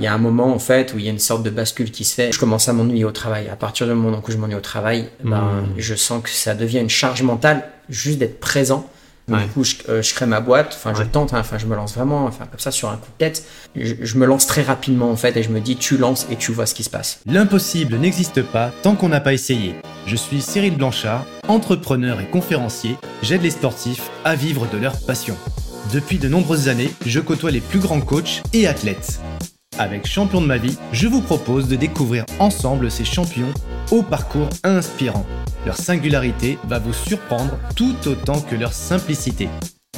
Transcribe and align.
il 0.00 0.04
y 0.04 0.06
a 0.06 0.14
un 0.14 0.18
moment 0.18 0.52
en 0.54 0.58
fait 0.58 0.94
où 0.94 0.98
il 0.98 1.04
y 1.04 1.08
a 1.08 1.10
une 1.12 1.18
sorte 1.18 1.42
de 1.42 1.50
bascule 1.50 1.90
qui 1.90 2.04
se 2.04 2.14
fait. 2.14 2.32
Je 2.32 2.38
commence 2.40 2.68
à 2.68 2.72
m'ennuyer 2.72 3.04
au 3.04 3.10
travail. 3.12 3.48
À 3.48 3.56
partir 3.56 3.86
du 3.86 3.92
moment 3.92 4.22
où 4.26 4.30
je 4.30 4.36
m'ennuie 4.38 4.54
au 4.54 4.60
travail, 4.60 5.08
ben, 5.22 5.64
je 5.76 5.94
sens 5.94 6.22
que 6.22 6.30
ça 6.30 6.54
devient 6.54 6.78
une 6.78 6.88
charge 6.90 7.22
mentale 7.22 7.68
juste 7.90 8.18
d'être 8.18 8.40
présent. 8.40 8.88
Ouais. 9.28 9.44
Du 9.44 9.48
coup, 9.50 9.62
je, 9.62 9.74
euh, 9.88 10.02
je 10.02 10.12
crée 10.14 10.26
ma 10.26 10.40
boîte. 10.40 10.72
Enfin, 10.76 10.92
je 10.94 11.02
Ouais. 11.02 11.06
tente. 11.06 11.34
hein, 11.34 11.42
je 11.56 11.66
me 11.66 11.76
lance 11.76 11.94
vraiment. 11.94 12.24
Enfin, 12.24 12.46
comme 12.50 12.58
ça 12.58 12.70
sur 12.72 12.88
un 12.88 12.96
coup 12.96 13.06
de 13.18 13.24
tête. 13.24 13.44
Je, 13.76 13.94
je 14.00 14.16
me 14.16 14.26
lance 14.26 14.46
très 14.46 14.62
rapidement 14.62 15.10
en 15.10 15.16
fait 15.16 15.36
et 15.36 15.42
je 15.44 15.50
me 15.50 15.60
dis, 15.60 15.76
tu 15.76 15.98
lances 15.98 16.26
et 16.32 16.36
tu 16.36 16.50
vois 16.50 16.66
ce 16.66 16.74
qui 16.74 16.82
se 16.82 16.90
passe. 16.90 17.20
L'impossible 17.26 17.96
n'existe 17.98 18.42
pas 18.42 18.72
tant 18.82 18.96
qu'on 18.96 19.08
n'a 19.10 19.20
pas 19.20 19.32
essayé. 19.34 19.74
Je 20.06 20.16
suis 20.16 20.40
Cyril 20.40 20.76
Blanchard, 20.76 21.26
entrepreneur 21.46 22.20
et 22.20 22.26
conférencier. 22.26 22.96
J'aide 23.22 23.42
les 23.42 23.50
sportifs 23.50 24.10
à 24.24 24.34
vivre 24.34 24.66
de 24.72 24.78
leur 24.78 24.98
passion. 25.06 25.36
Depuis 25.92 26.18
de 26.18 26.28
nombreuses 26.28 26.68
années, 26.68 26.90
je 27.06 27.20
côtoie 27.20 27.50
les 27.50 27.60
plus 27.60 27.78
grands 27.80 28.00
coachs 28.00 28.42
et 28.52 28.66
athlètes. 28.66 29.20
Avec 29.80 30.06
Champion 30.06 30.42
de 30.42 30.46
ma 30.46 30.58
vie, 30.58 30.76
je 30.92 31.08
vous 31.08 31.22
propose 31.22 31.66
de 31.66 31.74
découvrir 31.74 32.26
ensemble 32.38 32.90
ces 32.90 33.06
champions 33.06 33.48
au 33.90 34.02
parcours 34.02 34.50
inspirant. 34.62 35.24
Leur 35.64 35.78
singularité 35.78 36.58
va 36.64 36.78
vous 36.78 36.92
surprendre 36.92 37.56
tout 37.76 37.96
autant 38.04 38.42
que 38.42 38.56
leur 38.56 38.74
simplicité. 38.74 39.48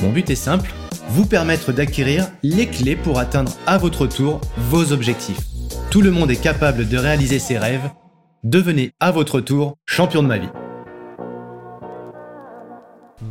Mon 0.01 0.11
but 0.13 0.31
est 0.31 0.37
simple, 0.37 0.73
vous 1.09 1.27
permettre 1.27 1.73
d'acquérir 1.73 2.29
les 2.45 2.69
clés 2.69 2.95
pour 2.95 3.19
atteindre 3.19 3.51
à 3.67 3.77
votre 3.77 4.07
tour 4.07 4.41
vos 4.57 4.93
objectifs. 4.93 5.49
Tout 5.91 6.01
le 6.01 6.13
monde 6.13 6.31
est 6.31 6.41
capable 6.41 6.89
de 6.89 6.97
réaliser 6.97 7.41
ses 7.41 7.59
rêves. 7.59 7.91
Devenez 8.45 8.93
à 9.01 9.11
votre 9.11 9.41
tour 9.41 9.79
champion 9.85 10.23
de 10.23 10.29
ma 10.29 10.39
vie. 10.39 10.62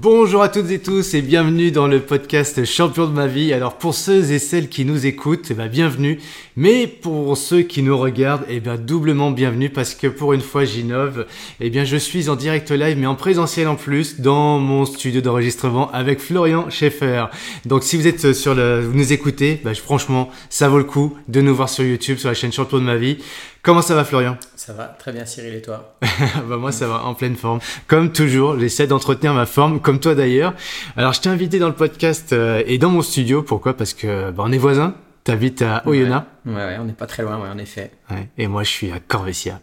Bonjour 0.02 0.42
à 0.42 0.50
toutes 0.50 0.72
et 0.72 0.80
tous 0.80 1.14
et 1.14 1.22
bienvenue 1.22 1.70
dans 1.70 1.86
le 1.86 2.00
podcast 2.00 2.66
Champion 2.66 3.06
de 3.06 3.14
ma 3.14 3.28
vie. 3.28 3.54
Alors 3.54 3.78
pour 3.78 3.94
ceux 3.94 4.32
et 4.32 4.40
celles 4.40 4.68
qui 4.68 4.84
nous 4.84 5.06
écoutent, 5.06 5.52
eh 5.52 5.54
ben, 5.54 5.68
bienvenue. 5.68 6.20
Mais 6.56 6.88
pour 6.88 7.38
ceux 7.38 7.62
qui 7.62 7.84
nous 7.84 7.96
regardent, 7.96 8.44
eh 8.50 8.60
bien 8.60 8.78
doublement 8.78 9.30
bienvenue 9.30 9.70
parce 9.70 9.94
que 9.94 10.08
pour 10.08 10.34
une 10.34 10.42
fois 10.42 10.66
j'innove. 10.66 11.28
Eh 11.60 11.70
bien 11.70 11.84
je 11.84 11.98
suis 11.98 12.30
en 12.30 12.36
direct 12.36 12.72
live 12.72 12.98
mais 12.98 13.06
en 13.06 13.14
présentiel 13.14 13.68
en 13.68 13.76
plus 13.76 14.20
dans 14.20 14.58
mon 14.58 14.86
studio 14.86 15.22
d'enregistrement 15.22 15.92
avec 15.92 16.20
Florian 16.20 16.68
Schaeffer. 16.72 17.26
Donc 17.68 17.84
si 17.84 17.96
vous 17.96 18.08
êtes 18.08 18.34
sur 18.34 18.56
le, 18.56 18.82
vous 18.82 18.98
nous 18.98 19.14
écoutez, 19.14 19.62
bah, 19.64 19.76
franchement 19.76 20.32
ça 20.50 20.68
vaut 20.68 20.80
le 20.80 20.84
coup 20.84 21.16
de 21.28 21.42
nous 21.42 21.54
voir 21.54 21.70
sur 21.70 21.84
YouTube 21.84 22.18
sur 22.18 22.30
la 22.30 22.34
chaîne 22.34 22.52
Champion 22.52 22.80
de 22.80 22.86
ma 22.86 22.96
vie. 22.96 23.20
Comment 23.64 23.84
ça 23.84 23.94
va 23.94 24.04
Florian? 24.04 24.38
Ça 24.56 24.74
va 24.74 24.86
très 24.86 25.12
bien, 25.12 25.24
Cyril 25.26 25.54
et 25.54 25.62
toi? 25.62 25.96
Bah 26.50 26.58
moi 26.58 26.72
ça 26.72 26.88
va 26.88 27.04
en 27.04 27.14
pleine 27.14 27.36
forme. 27.36 27.60
Comme 27.86 28.12
toujours, 28.12 28.60
j'essaie 28.60 28.88
d'entretenir 28.88 29.36
ma 29.36 29.46
forme, 29.46 29.80
comme 29.80 30.00
toi 30.00 30.16
d'ailleurs. 30.16 30.54
Alors 30.98 31.14
je 31.14 31.22
t'ai 31.22 31.30
invité 31.30 31.60
dans 31.60 31.68
le 31.68 31.76
podcast 31.76 32.34
euh, 32.34 32.64
et 32.66 32.80
dans 32.80 32.90
mon 32.90 33.04
studio. 33.04 33.44
Pourquoi? 33.44 33.76
Parce 33.78 33.94
que 33.94 34.32
bah, 34.32 34.44
on 34.46 34.52
est 34.52 34.58
voisins. 34.58 34.96
T'habites 35.24 35.62
à 35.62 35.84
Oyonnax. 35.86 36.26
Ouais, 36.48 36.56
ouais, 36.56 36.78
on 36.80 36.86
n'est 36.86 36.94
pas 36.94 37.06
très 37.06 37.22
loin, 37.22 37.38
ouais, 37.40 37.50
en 37.50 37.60
effet. 37.60 37.92
Ouais. 38.10 38.28
Et 38.40 38.48
moi 38.48 38.64
je 38.64 38.70
suis 38.70 38.92
à 38.92 39.00
Corvessia. 39.00 39.60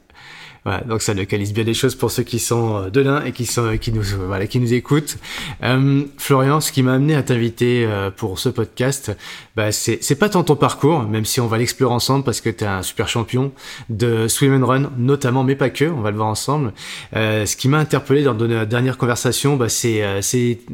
Donc 0.87 1.03
ça 1.03 1.15
localise 1.15 1.53
bien 1.53 1.65
les 1.65 1.75
choses 1.75 1.95
pour 1.95 2.11
ceux 2.11 2.23
qui 2.23 2.39
sont 2.39 2.77
euh, 2.77 2.91
de 2.91 3.01
l'un 3.01 3.25
et 3.25 3.33
qui 3.33 3.47
sont 3.47 3.77
qui 3.79 3.93
nous 3.93 4.15
euh, 4.15 4.27
voilà 4.27 4.47
qui 4.47 4.61
nous 4.61 4.73
écoutent. 4.73 5.17
Euh, 5.63 6.03
Florian, 6.17 6.61
ce 6.61 6.73
qui 6.73 6.83
m'a 6.83 6.95
amené 6.95 7.15
à 7.15 7.23
t'inviter 7.23 7.89
pour 8.17 8.39
ce 8.39 8.49
podcast, 8.49 9.17
bah 9.57 9.73
c'est 9.73 10.19
pas 10.19 10.29
tant 10.29 10.43
ton 10.43 10.57
parcours, 10.57 11.03
même 11.03 11.25
si 11.25 11.41
on 11.41 11.47
va 11.47 11.59
l'explorer 11.59 11.95
ensemble 11.95 12.25
parce 12.25 12.41
que 12.41 12.51
tu 12.51 12.65
es 12.65 12.67
un 12.67 12.83
super 12.83 13.09
champion 13.09 13.53
de 13.89 14.29
swim 14.29 14.63
and 14.63 14.67
run 14.67 14.91
notamment, 14.97 15.45
mais 15.45 15.57
pas 15.57 15.71
que, 15.71 15.85
on 15.85 16.01
va 16.01 16.11
le 16.11 16.17
voir 16.17 16.29
ensemble. 16.29 16.73
Ce 17.15 17.57
qui 17.57 17.69
m'a 17.69 17.79
interpellé 17.79 18.23
dans 18.23 18.35
notre 18.35 18.67
dernière 18.67 18.99
conversation, 18.99 19.57
bah 19.57 19.69
c'est 19.69 20.03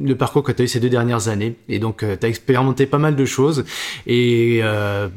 le 0.01 0.15
parcours 0.15 0.43
que 0.43 0.53
tu 0.53 0.63
as 0.63 0.65
eu 0.65 0.69
ces 0.69 0.81
deux 0.81 0.89
dernières 0.89 1.29
années 1.29 1.57
et 1.69 1.79
donc 1.79 1.99
tu 1.99 2.27
as 2.27 2.29
expérimenté 2.29 2.87
pas 2.87 2.99
mal 2.99 3.17
de 3.17 3.25
choses 3.25 3.65
et 4.07 4.63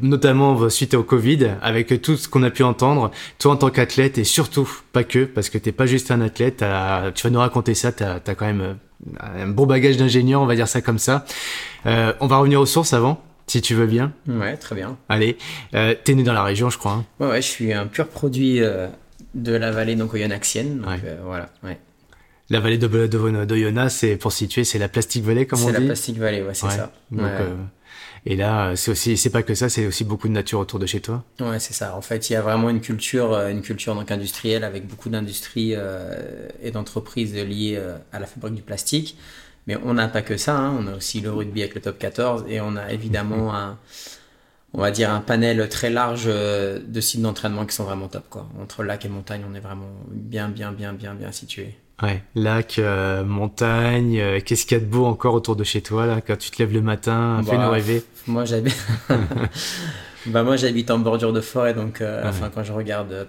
notamment 0.01 0.53
bah, 0.53 0.69
suite 0.69 0.93
au 0.93 1.03
Covid 1.03 1.47
avec 1.61 2.01
tout 2.01 2.17
ce 2.17 2.27
qu'on 2.27 2.43
a 2.43 2.49
pu 2.49 2.63
entendre, 2.63 3.11
toi 3.39 3.53
en 3.53 3.55
tant 3.57 3.69
qu'athlète 3.69 4.17
et 4.17 4.23
surtout 4.23 4.66
pas 4.93 5.03
que 5.03 5.25
parce 5.25 5.49
que 5.49 5.57
t'es 5.57 5.71
pas 5.71 5.85
juste 5.85 6.11
un 6.11 6.21
athlète, 6.21 6.57
t'as- 6.57 7.11
tu 7.13 7.23
vas 7.25 7.29
nous 7.29 7.39
raconter 7.39 7.73
ça, 7.73 7.91
tu 7.91 8.03
as, 8.03 8.19
quand 8.35 8.45
même 8.45 8.61
euh, 8.61 8.73
un 9.19 9.47
bon 9.47 9.65
bagage 9.65 9.97
d'ingénieur, 9.97 10.41
on 10.41 10.45
va 10.45 10.55
dire 10.55 10.67
ça 10.67 10.81
comme 10.81 10.99
ça. 10.99 11.25
Euh, 11.85 12.13
on 12.19 12.27
va 12.27 12.37
revenir 12.37 12.59
aux 12.61 12.65
sources 12.65 12.93
avant, 12.93 13.21
si 13.47 13.61
tu 13.61 13.73
veux 13.75 13.85
bien. 13.87 14.13
Ouais, 14.27 14.57
très 14.57 14.75
bien. 14.75 14.97
Allez, 15.09 15.37
euh, 15.75 15.93
t'es 16.03 16.13
né 16.15 16.23
dans 16.23 16.33
la 16.33 16.43
région, 16.43 16.69
je 16.69 16.77
crois. 16.77 16.93
hein. 16.93 17.05
Ouais, 17.19 17.27
ouais, 17.27 17.41
je 17.41 17.47
suis 17.47 17.73
un 17.73 17.85
pur 17.87 18.07
produit 18.07 18.61
euh, 18.61 18.87
de 19.35 19.53
la 19.53 19.71
vallée 19.71 19.95
donc 19.95 20.13
oyonnaxienne. 20.13 20.79
Donc 20.79 20.87
Ouais. 20.89 21.17
voilà, 21.23 21.49
ouais. 21.63 21.79
La 22.49 22.61
vallée 22.61 22.77
de, 22.77 22.87
de, 22.87 23.07
de, 23.07 23.89
c'est 23.89 24.15
pour 24.15 24.31
situer, 24.31 24.63
c'est 24.63 24.79
la 24.79 24.87
Plastic 24.87 25.21
Valley, 25.23 25.45
comme 25.45 25.59
on 25.61 25.65
C'est 25.67 25.73
la 25.73 25.79
dit. 25.79 25.85
Plastic 25.85 26.17
Valley, 26.17 26.41
ouais, 26.43 26.53
c'est 26.53 26.65
Ouais. 26.67 26.71
ça. 26.71 26.91
Donc, 27.11 27.21
ouais. 27.25 27.45
Euh, 28.27 28.33
et 28.33 28.35
là, 28.35 28.75
c'est 28.75 28.91
aussi, 28.91 29.17
c'est 29.17 29.29
pas 29.29 29.43
que 29.43 29.55
ça, 29.55 29.69
c'est 29.69 29.85
aussi 29.87 30.03
beaucoup 30.03 30.27
de 30.27 30.33
nature 30.33 30.59
autour 30.59 30.79
de 30.79 30.85
chez 30.85 31.01
toi. 31.01 31.23
Ouais, 31.39 31.59
c'est 31.59 31.73
ça. 31.73 31.95
En 31.95 32.01
fait, 32.01 32.29
il 32.29 32.33
y 32.33 32.35
a 32.35 32.41
vraiment 32.41 32.69
une 32.69 32.81
culture, 32.81 33.33
euh, 33.33 33.49
une 33.49 33.61
culture 33.61 33.93
donc 33.95 34.09
industrielle 34.11 34.63
avec 34.63 34.87
beaucoup 34.87 35.09
d'industries 35.09 35.73
euh, 35.75 36.47
et 36.61 36.71
d'entreprises 36.71 37.33
liées 37.35 37.75
euh, 37.77 37.97
à 38.11 38.19
la 38.19 38.25
fabrique 38.25 38.55
du 38.55 38.61
plastique. 38.63 39.17
Mais 39.67 39.77
on 39.83 39.93
n'a 39.93 40.07
pas 40.07 40.21
que 40.21 40.37
ça. 40.37 40.57
hein. 40.57 40.75
On 40.79 40.87
a 40.87 40.95
aussi 40.95 41.21
le 41.21 41.31
rugby 41.31 41.61
avec 41.61 41.75
le 41.75 41.81
top 41.81 41.99
14 41.99 42.45
et 42.49 42.61
on 42.61 42.75
a 42.75 42.91
évidemment 42.91 43.53
un, 43.55 43.77
on 44.73 44.79
va 44.81 44.91
dire 44.91 45.11
un 45.11 45.21
panel 45.21 45.67
très 45.69 45.89
large 45.89 46.25
euh, 46.27 46.79
de 46.85 47.01
sites 47.01 47.21
d'entraînement 47.21 47.65
qui 47.65 47.75
sont 47.75 47.83
vraiment 47.85 48.07
top. 48.07 48.25
Quoi. 48.29 48.49
Entre 48.61 48.83
lac 48.83 49.05
et 49.05 49.09
montagne, 49.09 49.43
on 49.49 49.53
est 49.55 49.59
vraiment 49.59 49.89
bien, 50.09 50.49
bien, 50.49 50.71
bien, 50.71 50.93
bien, 50.93 51.15
bien 51.15 51.31
situé. 51.31 51.77
Ouais, 52.03 52.21
lac, 52.35 52.77
euh, 52.77 53.23
montagne, 53.23 54.19
euh, 54.19 54.39
qu'est-ce 54.45 54.67
qu'il 54.67 54.77
y 54.77 54.81
a 54.81 54.83
de 54.83 54.89
beau 54.89 55.05
encore 55.05 55.33
autour 55.33 55.55
de 55.55 55.63
chez 55.63 55.81
toi, 55.81 56.05
là, 56.05 56.21
quand 56.21 56.37
tu 56.37 56.51
te 56.51 56.59
lèves 56.61 56.71
le 56.73 56.81
matin, 56.81 57.41
Bah, 57.43 57.51
fais-nous 57.51 57.69
rêver? 57.71 58.03
Moi, 58.27 58.45
j'habite. 58.45 58.77
bah, 60.27 60.43
moi, 60.43 60.57
j'habite 60.57 60.91
en 60.91 60.99
bordure 60.99 61.33
de 61.33 61.41
forêt, 61.41 61.73
donc, 61.73 62.01
euh, 62.01 62.21
Ouais. 62.21 62.29
enfin, 62.29 62.51
quand 62.53 62.63
je 62.63 62.71
regarde 62.71 63.11
euh, 63.11 63.25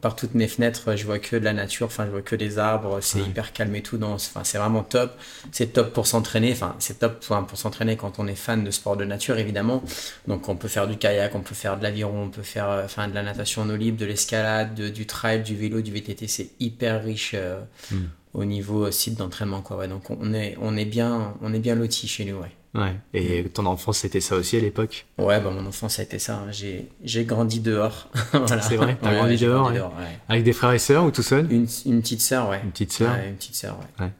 par, 0.00 0.16
toutes 0.16 0.34
mes 0.34 0.48
fenêtres, 0.48 0.94
je 0.96 1.04
vois 1.06 1.18
que 1.18 1.36
de 1.36 1.44
la 1.44 1.52
nature, 1.52 1.86
enfin, 1.86 2.04
je 2.06 2.10
vois 2.10 2.22
que 2.22 2.36
des 2.36 2.58
arbres, 2.58 2.98
c'est 3.00 3.20
Ouais. 3.20 3.26
hyper 3.28 3.52
calme 3.52 3.74
et 3.76 3.82
tout, 3.82 3.98
donc, 3.98 4.14
enfin, 4.16 4.42
c'est 4.44 4.58
vraiment 4.58 4.82
top. 4.82 5.12
C'est 5.52 5.72
top 5.72 5.92
pour 5.92 6.06
s'entraîner, 6.06 6.52
enfin, 6.52 6.74
c'est 6.78 6.98
top 6.98 7.24
pour 7.24 7.58
s'entraîner 7.58 7.96
quand 7.96 8.18
on 8.18 8.26
est 8.26 8.34
fan 8.34 8.64
de 8.64 8.70
sport 8.70 8.96
de 8.96 9.04
nature, 9.04 9.38
évidemment. 9.38 9.82
Donc, 10.28 10.48
on 10.48 10.56
peut 10.56 10.68
faire 10.68 10.86
du 10.86 10.96
kayak, 10.96 11.34
on 11.34 11.40
peut 11.40 11.54
faire 11.54 11.78
de 11.78 11.82
l'aviron, 11.82 12.24
on 12.24 12.30
peut 12.30 12.42
faire, 12.42 12.68
euh, 12.70 12.84
enfin, 12.84 13.08
de 13.08 13.14
la 13.14 13.22
natation 13.22 13.62
en 13.62 13.70
eau 13.70 13.76
libre, 13.76 13.98
de 13.98 14.06
l'escalade, 14.06 14.74
de- 14.74 14.88
du 14.88 15.06
trail, 15.06 15.42
du 15.42 15.54
vélo, 15.56 15.80
du 15.80 15.92
VTT, 15.92 16.26
c'est 16.28 16.50
hyper 16.60 17.02
riche. 17.04 17.32
euh, 17.34 17.60
Mm. 17.90 17.96
Au 18.34 18.44
niveau 18.44 18.84
euh, 18.86 18.90
site 18.90 19.16
d'entraînement, 19.16 19.62
quoi. 19.62 19.78
Ouais, 19.78 19.88
donc 19.88 20.10
on 20.10 20.34
est, 20.34 20.56
on 20.60 20.76
est 20.76 20.84
bien, 20.84 21.34
on 21.40 21.54
est 21.54 21.58
bien 21.58 21.74
loti 21.74 22.06
chez 22.06 22.24
nous, 22.26 22.36
ouais. 22.36 22.50
Ouais. 22.76 22.94
Et 23.14 23.44
ton 23.44 23.64
enfance, 23.66 23.98
c'était 23.98 24.20
ça 24.20 24.36
aussi 24.36 24.56
à 24.56 24.60
l'époque? 24.60 25.06
Ouais, 25.18 25.40
bah 25.40 25.50
mon 25.50 25.66
enfance 25.66 25.94
ça 25.94 26.02
a 26.02 26.04
été 26.04 26.18
ça. 26.18 26.34
hein. 26.36 26.52
J'ai, 26.52 26.88
j'ai 27.02 27.24
grandi 27.24 27.60
dehors. 27.60 28.08
Voilà. 28.32 28.60
C'est 28.62 28.76
vrai 28.76 28.96
T'as 29.00 29.10
Ouais, 29.10 29.16
grandi 29.16 29.36
dehors, 29.38 29.68
ouais. 29.70 29.80
ouais. 29.80 30.18
Avec 30.28 30.44
des 30.44 30.52
frères 30.52 30.72
et 30.72 30.78
sœurs 30.78 31.04
ou 31.04 31.10
tout 31.10 31.22
seul? 31.22 31.50
Une, 31.50 31.66
une 31.86 32.00
petite 32.02 32.20
sœur, 32.20 32.48
ouais. 32.50 32.60
Une 32.62 32.70
petite 32.72 32.92
sœur. 32.92 33.12
Ouais, 33.14 33.28
une 33.30 33.36
petite 33.36 33.54
sœur, 33.54 33.78
ouais. 34.00 34.10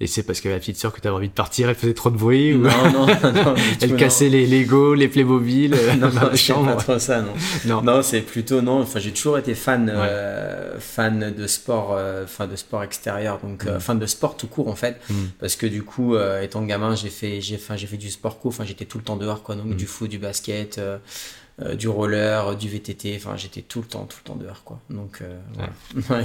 Et 0.00 0.06
c'est 0.06 0.22
parce 0.22 0.40
que 0.40 0.48
la 0.48 0.60
petite 0.60 0.76
sœur 0.76 0.92
que 0.92 1.00
t'avais 1.00 1.16
envie 1.16 1.28
de 1.28 1.32
partir, 1.32 1.68
elle 1.68 1.74
faisait 1.74 1.92
trop 1.92 2.10
de 2.10 2.16
bruit 2.16 2.54
ou 2.54 2.58
Non, 2.62 2.70
non, 2.92 3.06
non. 3.34 3.54
elle 3.80 3.96
cassait 3.96 4.28
les 4.28 4.46
Lego, 4.46 4.94
les 4.94 5.08
Playmobil 5.08 5.74
euh, 5.74 5.94
Non, 5.94 6.08
dans 6.08 6.12
non, 6.14 6.20
c'est 6.20 6.28
pas 6.30 6.36
chambre. 6.36 6.76
trop 6.76 6.98
ça, 7.00 7.20
non. 7.20 7.32
Non. 7.66 7.82
Non, 7.82 8.02
c'est 8.02 8.20
plutôt 8.20 8.62
non. 8.62 8.80
Enfin, 8.82 9.00
j'ai 9.00 9.10
toujours 9.10 9.38
été 9.38 9.56
fan, 9.56 9.90
euh, 9.92 10.76
fan 10.78 11.34
de 11.36 11.46
sport, 11.48 11.96
euh, 11.98 12.22
enfin 12.24 12.46
de 12.46 12.54
sport 12.54 12.84
extérieur, 12.84 13.40
donc 13.42 13.66
euh, 13.66 13.80
fan 13.80 13.98
de 13.98 14.06
sport 14.06 14.36
tout 14.36 14.46
court 14.46 14.68
en 14.68 14.76
fait, 14.76 15.00
Mm. 15.10 15.14
parce 15.40 15.56
que 15.56 15.66
du 15.66 15.82
coup, 15.82 16.14
étant 16.42 16.62
gamin, 16.62 16.94
j'ai 16.94 17.08
fait, 17.10 17.40
j'ai, 17.40 17.56
enfin, 17.56 17.76
j'ai 17.76 17.88
fait 17.88 17.96
du 17.96 18.10
sport 18.10 18.38
co. 18.38 18.50
Enfin, 18.50 18.64
j'étais 18.64 18.84
tout 18.84 18.98
le 18.98 19.04
temps 19.04 19.16
dehors, 19.16 19.42
quoi. 19.42 19.56
Donc 19.56 19.66
Mm. 19.66 19.74
du 19.74 19.86
foot, 19.86 20.08
du 20.08 20.18
basket. 20.18 20.80
Euh, 21.62 21.74
du 21.74 21.88
roller, 21.88 22.54
du 22.56 22.68
VTT, 22.68 23.14
enfin 23.16 23.36
j'étais 23.36 23.62
tout 23.62 23.80
le 23.80 23.86
temps, 23.86 24.04
tout 24.04 24.18
le 24.24 24.28
temps 24.28 24.36
dehors 24.36 24.62
quoi. 24.64 24.78
Donc 24.90 25.20
euh, 25.22 25.38
voilà. 25.54 25.72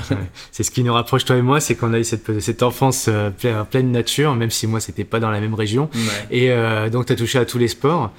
Ouais. 0.11 0.17
C'est 0.51 0.63
ce 0.63 0.71
qui 0.71 0.83
nous 0.83 0.94
rapproche 0.94 1.25
toi 1.25 1.35
et 1.38 1.41
moi, 1.41 1.59
c'est 1.59 1.75
qu'on 1.75 1.94
a 1.94 1.99
eu 1.99 2.03
cette, 2.03 2.39
cette 2.39 2.61
enfance 2.63 3.07
euh, 3.09 3.29
pleine, 3.31 3.66
pleine 3.66 3.91
nature, 3.91 4.35
même 4.35 4.51
si 4.51 4.67
moi 4.67 4.79
c'était 4.79 5.03
pas 5.05 5.19
dans 5.19 5.31
la 5.31 5.39
même 5.39 5.53
région. 5.55 5.89
Ouais. 6.29 6.38
Et 6.85 6.89
donc 6.89 7.05
t'as 7.07 7.16
touché 7.16 7.39
à 7.39 7.45
tous 7.45 7.57
les 7.57 7.67
sports. 7.67 8.11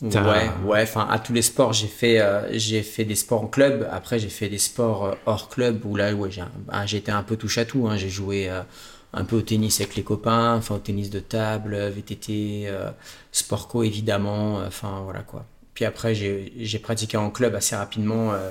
Ouais, 0.00 0.48
ouais, 0.64 0.82
enfin 0.82 1.08
à 1.10 1.18
tous 1.18 1.32
les 1.32 1.42
sports, 1.42 1.72
j'ai 1.72 1.88
fait, 1.88 2.20
euh, 2.20 2.46
j'ai 2.56 2.82
fait 2.84 3.04
des 3.04 3.16
sports 3.16 3.42
en 3.42 3.48
club. 3.48 3.88
Après, 3.90 4.20
j'ai 4.20 4.28
fait 4.28 4.48
des 4.48 4.58
sports 4.58 5.04
euh, 5.06 5.14
hors 5.26 5.48
club 5.48 5.84
où 5.84 5.96
là, 5.96 6.14
ouais, 6.14 6.38
un- 6.38 6.48
ah, 6.68 6.86
j'ai 6.86 6.98
été 6.98 7.10
un 7.10 7.24
peu 7.24 7.34
touche 7.36 7.58
à 7.58 7.64
tout. 7.64 7.88
Hein. 7.88 7.96
J'ai 7.96 8.08
joué 8.08 8.48
euh, 8.48 8.62
un 9.12 9.24
peu 9.24 9.34
au 9.34 9.42
tennis 9.42 9.80
avec 9.80 9.96
les 9.96 10.04
copains, 10.04 10.54
enfin 10.54 10.76
au 10.76 10.78
tennis 10.78 11.10
de 11.10 11.18
table, 11.18 11.76
VTT, 11.88 12.68
sport 13.32 13.66
co 13.66 13.82
évidemment, 13.82 14.60
enfin 14.66 15.00
voilà 15.02 15.20
quoi. 15.22 15.44
Puis 15.78 15.84
après, 15.84 16.12
j'ai, 16.12 16.78
pratiqué 16.82 17.16
en 17.16 17.30
club 17.30 17.54
assez 17.54 17.76
rapidement 17.76 18.32
euh, 18.32 18.50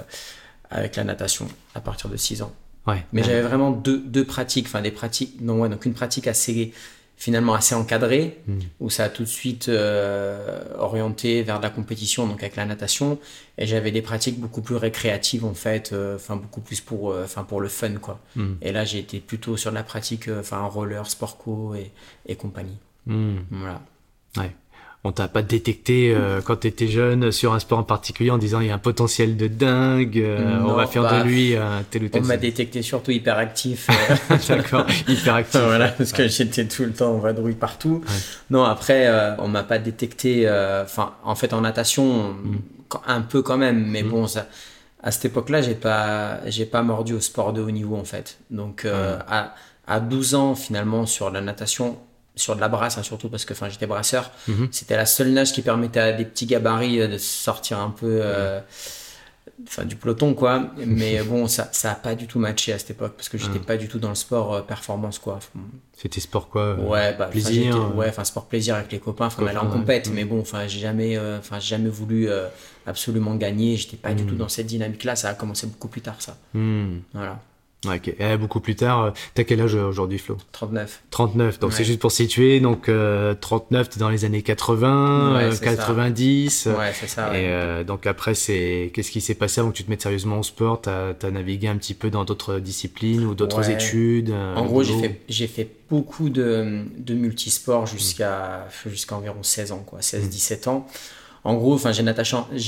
avec 0.69 0.95
la 0.95 1.03
natation 1.03 1.45
à 1.75 1.81
partir 1.81 2.09
de 2.09 2.15
6 2.15 2.41
ans. 2.41 2.53
Ouais. 2.88 3.03
Mais 3.12 3.19
Ouais. 3.19 3.27
j'avais 3.27 3.41
vraiment 3.41 3.69
deux, 3.71 3.97
deux 4.00 4.24
pratiques, 4.24 4.68
enfin 4.68 4.81
des 4.81 4.91
pratiques, 4.91 5.41
non 5.41 5.59
ouais, 5.59 5.68
donc 5.68 5.85
une 5.85 5.94
pratique 5.94 6.25
assez 6.25 6.71
finalement 7.18 7.53
assez 7.53 7.75
encadrée, 7.75 8.39
Mm. 8.47 8.59
où 8.79 8.89
ça 8.89 9.03
a 9.03 9.09
tout 9.09 9.24
de 9.24 9.27
suite 9.27 9.68
euh, 9.68 10.63
orienté 10.77 11.44
vers 11.44 11.57
de 11.57 11.63
la 11.63 11.69
compétition, 11.69 12.27
donc 12.27 12.41
avec 12.44 12.56
la 12.56 12.63
natation, 12.65 13.19
et 13.57 13.68
j'avais 13.68 13.91
des 13.91 14.01
pratiques 14.01 14.39
beaucoup 14.39 14.62
plus 14.62 14.77
récréatives 14.77 15.44
en 15.44 15.53
fait, 15.53 15.91
euh, 15.91 16.18
beaucoup 16.30 16.62
plus 16.62 16.80
pour, 16.80 17.12
euh, 17.12 17.25
le 17.59 17.68
fun 17.68 17.95
quoi. 17.95 18.21
Mm. 18.38 18.53
Et 18.62 18.71
là 18.71 18.85
j'ai 18.85 19.00
été 19.00 19.19
plutôt 19.19 19.57
sur 19.57 19.71
de 19.71 19.75
la 19.75 19.83
pratique, 19.83 20.30
enfin 20.39 20.62
roller, 20.63 21.06
sport 21.09 21.38
co 21.38 21.75
et, 21.75 21.91
et 22.25 22.38
compagnie. 22.38 22.77
Mm. 23.06 23.39
Voilà. 23.51 23.81
On 25.03 25.11
t'a 25.11 25.27
pas 25.27 25.41
détecté 25.41 26.13
euh, 26.13 26.41
quand 26.44 26.57
tu 26.57 26.67
étais 26.67 26.88
jeune 26.88 27.31
sur 27.31 27.53
un 27.53 27.59
sport 27.59 27.79
en 27.79 27.83
particulier 27.83 28.29
en 28.31 28.38
disant 28.38 28.59
il 28.59 28.67
y 28.67 28.71
a 28.71 28.73
un 28.73 28.79
potentiel 28.79 29.38
de 29.38 29.47
dingue, 29.47 30.17
euh, 30.19 30.59
on 30.65 30.73
va 30.73 30.85
faire 30.88 31.03
bah, 31.03 31.23
de 31.23 31.27
lui 31.29 31.55
un 31.55 31.83
tel 31.89 32.03
ou 32.03 32.05
On 32.07 32.09
tel. 32.09 32.23
m'a 32.23 32.35
détecté 32.38 32.81
surtout 32.81 33.11
hyperactif. 33.11 33.88
euh, 34.31 34.35
D'accord, 34.49 34.85
hyperactif. 35.07 35.61
voilà, 35.65 35.89
parce 35.89 36.11
que 36.11 36.27
j'étais 36.27 36.65
tout 36.67 36.83
le 36.83 36.91
temps 36.91 37.11
en 37.13 37.19
vadrouille 37.19 37.53
partout. 37.55 38.01
Ouais. 38.05 38.13
Non, 38.49 38.63
après, 38.63 39.07
euh, 39.07 39.35
on 39.38 39.47
m'a 39.47 39.63
pas 39.63 39.77
détecté. 39.79 40.44
euh, 40.47 40.83
Enfin, 40.83 41.13
en 41.23 41.35
fait, 41.35 41.53
en 41.53 41.61
natation, 41.61 42.33
Mm. 42.33 42.57
un 43.05 43.21
peu 43.21 43.41
quand 43.41 43.57
même, 43.57 43.85
mais 43.85 44.01
bon, 44.03 44.27
ça, 44.27 44.47
à 45.03 45.11
cette 45.11 45.25
époque-là, 45.25 45.61
j'ai 45.61 45.75
pas, 45.75 46.39
j'ai 46.47 46.65
pas 46.65 46.81
mordu 46.81 47.13
au 47.13 47.19
sport 47.19 47.53
de 47.53 47.61
haut 47.61 47.71
niveau 47.71 47.95
en 47.97 48.03
fait. 48.03 48.39
Donc, 48.51 48.83
euh, 48.85 49.17
à, 49.27 49.53
à 49.88 49.99
12 49.99 50.35
ans, 50.35 50.55
finalement, 50.55 51.05
sur 51.05 51.29
la 51.29 51.41
natation, 51.41 51.97
sur 52.38 52.56
de 52.56 52.62
la 52.62 52.69
brasse, 52.69 52.98
hein, 52.98 53.04
surtout 53.04 53.30
parce 53.30 53.44
que, 53.45 53.54
enfin, 53.54 53.68
j'étais 53.69 53.88
brasseur. 53.88 54.31
Mhm. 54.48 54.69
C'était 54.72 54.95
la 54.95 55.06
seule 55.06 55.30
nage 55.31 55.51
qui 55.54 55.62
permettait 55.62 56.00
à 56.00 56.13
des 56.13 56.25
petits 56.25 56.45
gabarits 56.45 57.01
euh, 57.01 57.07
de 57.07 57.18
sortir 57.18 57.80
un 57.80 57.89
peu. 57.92 58.19
euh, 58.24 58.60
Enfin, 59.68 59.86
du 59.86 59.95
peloton, 59.95 60.36
quoi. 60.36 60.69
Mais 60.86 61.24
bon, 61.24 61.48
ça, 61.48 61.68
ça 61.72 61.94
a 61.94 61.95
pas 61.95 62.13
du 62.13 62.28
tout 62.28 62.38
matché 62.38 62.74
à 62.74 62.78
cette 62.78 62.92
époque 62.92 63.13
parce 63.18 63.28
que 63.28 63.39
j'étais 63.39 63.57
pas 63.57 63.75
du 63.75 63.88
tout 63.88 63.98
dans 63.98 64.10
le 64.10 64.16
sport 64.16 64.54
euh, 64.54 64.62
performance, 64.62 65.18
quoi. 65.18 65.39
C'était 66.00 66.19
sport 66.19 66.48
quoi 66.50 66.75
Ouais, 66.75 67.16
bah, 67.18 67.25
plaisir, 67.25 67.95
ouais, 67.95 68.07
enfin 68.10 68.24
sport 68.24 68.45
plaisir 68.45 68.75
avec 68.75 68.92
les 68.92 69.00
copains, 69.00 69.25
enfin 69.25 69.48
allait 69.48 69.57
en 69.57 69.66
ouais. 69.66 69.72
compète, 69.74 70.10
Mm. 70.10 70.13
mais 70.13 70.25
bon, 70.25 70.42
enfin 70.42 70.68
j'ai 70.68 70.80
jamais, 70.80 71.18
enfin 71.40 71.60
jamais 71.60 71.90
voulu 71.90 72.30
absolument 72.86 73.33
gagner. 73.33 73.78
J'étais 73.78 73.98
pas 73.98 74.13
du 74.13 74.24
Mm. 74.24 74.28
tout 74.28 74.36
dans 74.36 74.50
cette 74.50 74.68
dynamique-là. 74.68 75.16
Ça 75.16 75.30
a 75.30 75.33
commencé 75.33 75.66
beaucoup 75.66 75.88
plus 75.88 76.01
tard, 76.01 76.18
ça. 76.22 76.38
Hmm. 76.54 76.98
Voilà, 77.16 77.40
ok. 77.85 78.15
Et 78.19 78.38
beaucoup 78.38 78.59
plus 78.59 78.75
tard, 78.75 79.03
euh, 79.03 79.12
t'as 79.35 79.44
quel 79.44 79.62
âge 79.62 79.75
euh, 79.75 79.85
aujourd'hui, 79.88 80.18
Flo? 80.18 80.38
39. 80.51 81.01
39, 81.12 81.59
donc 81.59 81.69
Ouais. 81.71 81.75
c'est 81.77 81.83
juste 81.83 82.00
pour 82.00 82.12
situer, 82.12 82.59
donc 82.59 82.89
euh, 82.89 83.33
39, 83.39 83.89
t'es 83.89 84.00
dans 84.00 84.09
les 84.09 84.25
années 84.25 84.41
80, 84.41 85.35
Ouais, 85.35 85.44
euh, 85.44 85.51
c'est 85.51 85.57
ça. 85.65 85.75
90. 85.75 86.65
Ouais, 86.77 86.91
c'est 86.94 87.07
ça. 87.07 87.29
ouais. 87.31 87.44
Et 87.44 87.47
euh, 87.50 87.83
donc 87.83 88.07
après, 88.07 88.33
c'est 88.35 88.91
qu'est-ce 88.94 89.12
qui 89.12 89.21
s'est 89.21 89.35
passé 89.35 89.62
avant 89.62 89.71
que 89.71 89.77
tu 89.77 89.83
te 89.83 89.89
mettes 89.89 90.01
sérieusement 90.01 90.39
au 90.39 90.44
sport? 90.44 90.81
T'as 90.81 91.13
as 91.21 91.31
navigué 91.31 91.68
un 91.68 91.77
petit 91.77 91.94
peu 91.94 92.09
dans 92.09 92.25
d'autres 92.25 92.59
disciplines 92.59 93.24
ou 93.25 93.35
d'autres 93.35 93.69
études 93.69 94.31
En 94.56 94.65
gros, 94.65 94.83
j'ai 94.83 95.00
fait, 95.00 95.21
j'ai 95.30 95.47
fait 95.47 95.69
beaucoup 95.89 96.30
de, 96.30 96.83
de 96.97 97.13
multisports 97.13 97.85
jusqu'à 97.85 98.68
jusqu'à 98.85 99.15
environ 99.15 99.41
16 99.44 99.71
ans, 99.71 99.83
quoi, 99.85 100.00
Mm. 100.00 100.01
16-17 100.01 100.68
ans. 100.69 100.88
En 101.44 101.53
gros, 101.56 101.75
enfin, 101.75 101.91
j'ai 101.94 102.03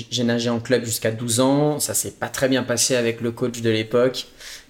j'ai 0.10 0.24
nagé 0.24 0.50
en 0.50 0.60
club 0.62 0.86
jusqu'à 0.86 1.12
12 1.12 1.42
ans. 1.42 1.80
Ça 1.80 1.94
s'est 1.94 2.12
pas 2.12 2.30
très 2.30 2.48
bien 2.48 2.64
passé 2.64 2.96
avec 2.96 3.20
le 3.20 3.32
coach 3.32 3.60
de 3.62 3.70
l'époque, 3.70 4.28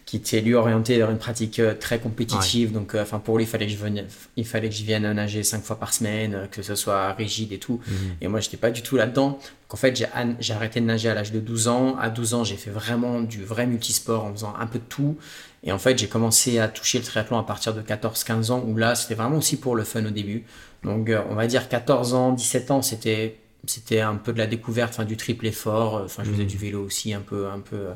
qui 0.09 0.15
était 0.17 0.41
lui 0.41 0.56
orienté 0.56 0.97
vers 0.97 1.11
une 1.11 1.19
pratique 1.19 1.59
euh, 1.59 1.75
très 1.79 2.00
compétitive. 2.00 2.71
Donc, 2.71 2.95
euh, 2.95 3.03
enfin, 3.03 3.19
pour 3.19 3.38
lui, 3.38 3.44
il 3.44 3.47
fallait 3.47 3.67
que 3.67 3.71
je 3.71 3.77
vienne, 3.77 4.07
il 4.38 4.45
fallait 4.45 4.67
que 4.67 4.73
je 4.73 4.83
vienne 4.83 5.11
nager 5.11 5.44
cinq 5.44 5.63
fois 5.63 5.75
par 5.77 5.94
semaine, 5.94 6.33
euh, 6.33 6.47
que 6.47 6.63
ce 6.63 6.73
soit 6.73 7.13
rigide 7.13 7.51
et 7.51 7.59
tout. 7.59 7.79
Mhm. 7.88 7.94
Et 8.21 8.27
moi, 8.27 8.39
j'étais 8.39 8.57
pas 8.57 8.71
du 8.71 8.81
tout 8.81 8.97
là-dedans. 8.97 9.29
Donc, 9.29 9.39
en 9.69 9.77
fait, 9.77 9.95
j'ai 10.39 10.53
arrêté 10.53 10.79
de 10.81 10.85
nager 10.88 11.09
à 11.09 11.13
l'âge 11.13 11.31
de 11.31 11.39
12 11.39 11.67
ans. 11.67 11.95
À 12.00 12.09
12 12.09 12.33
ans, 12.33 12.44
j'ai 12.44 12.56
fait 12.56 12.71
vraiment 12.71 13.21
du 13.21 13.44
vrai 13.44 13.67
multisport 13.67 14.25
en 14.25 14.31
faisant 14.33 14.56
un 14.59 14.65
peu 14.65 14.79
de 14.79 14.83
tout. 14.89 15.15
Et 15.63 15.71
en 15.71 15.77
fait, 15.77 16.00
j'ai 16.00 16.07
commencé 16.07 16.57
à 16.57 16.67
toucher 16.69 16.97
le 16.97 17.03
triathlon 17.03 17.38
à 17.38 17.44
partir 17.44 17.75
de 17.75 17.81
14-15 17.83 18.50
ans, 18.50 18.63
où 18.65 18.75
là, 18.77 18.95
c'était 18.95 19.13
vraiment 19.13 19.38
aussi 19.38 19.57
pour 19.57 19.75
le 19.75 19.83
fun 19.83 20.03
au 20.07 20.09
début. 20.09 20.44
Donc, 20.83 21.09
euh, 21.11 21.21
on 21.29 21.35
va 21.35 21.45
dire 21.45 21.69
14 21.69 22.15
ans, 22.15 22.31
17 22.33 22.71
ans, 22.71 22.81
c'était 22.81 23.38
c'était 23.65 24.00
un 24.00 24.15
peu 24.15 24.31
de 24.33 24.38
la 24.38 24.47
découverte, 24.47 24.94
enfin 24.94 25.03
du 25.06 25.17
triple 25.17 25.45
effort. 25.45 26.01
Enfin, 26.06 26.23
je 26.23 26.31
faisais 26.31 26.44
Mhm. 26.44 26.50
du 26.50 26.57
vélo 26.57 26.83
aussi, 26.83 27.13
un 27.13 27.19
peu, 27.19 27.47
un 27.50 27.59
peu, 27.59 27.75
euh, 27.75 27.94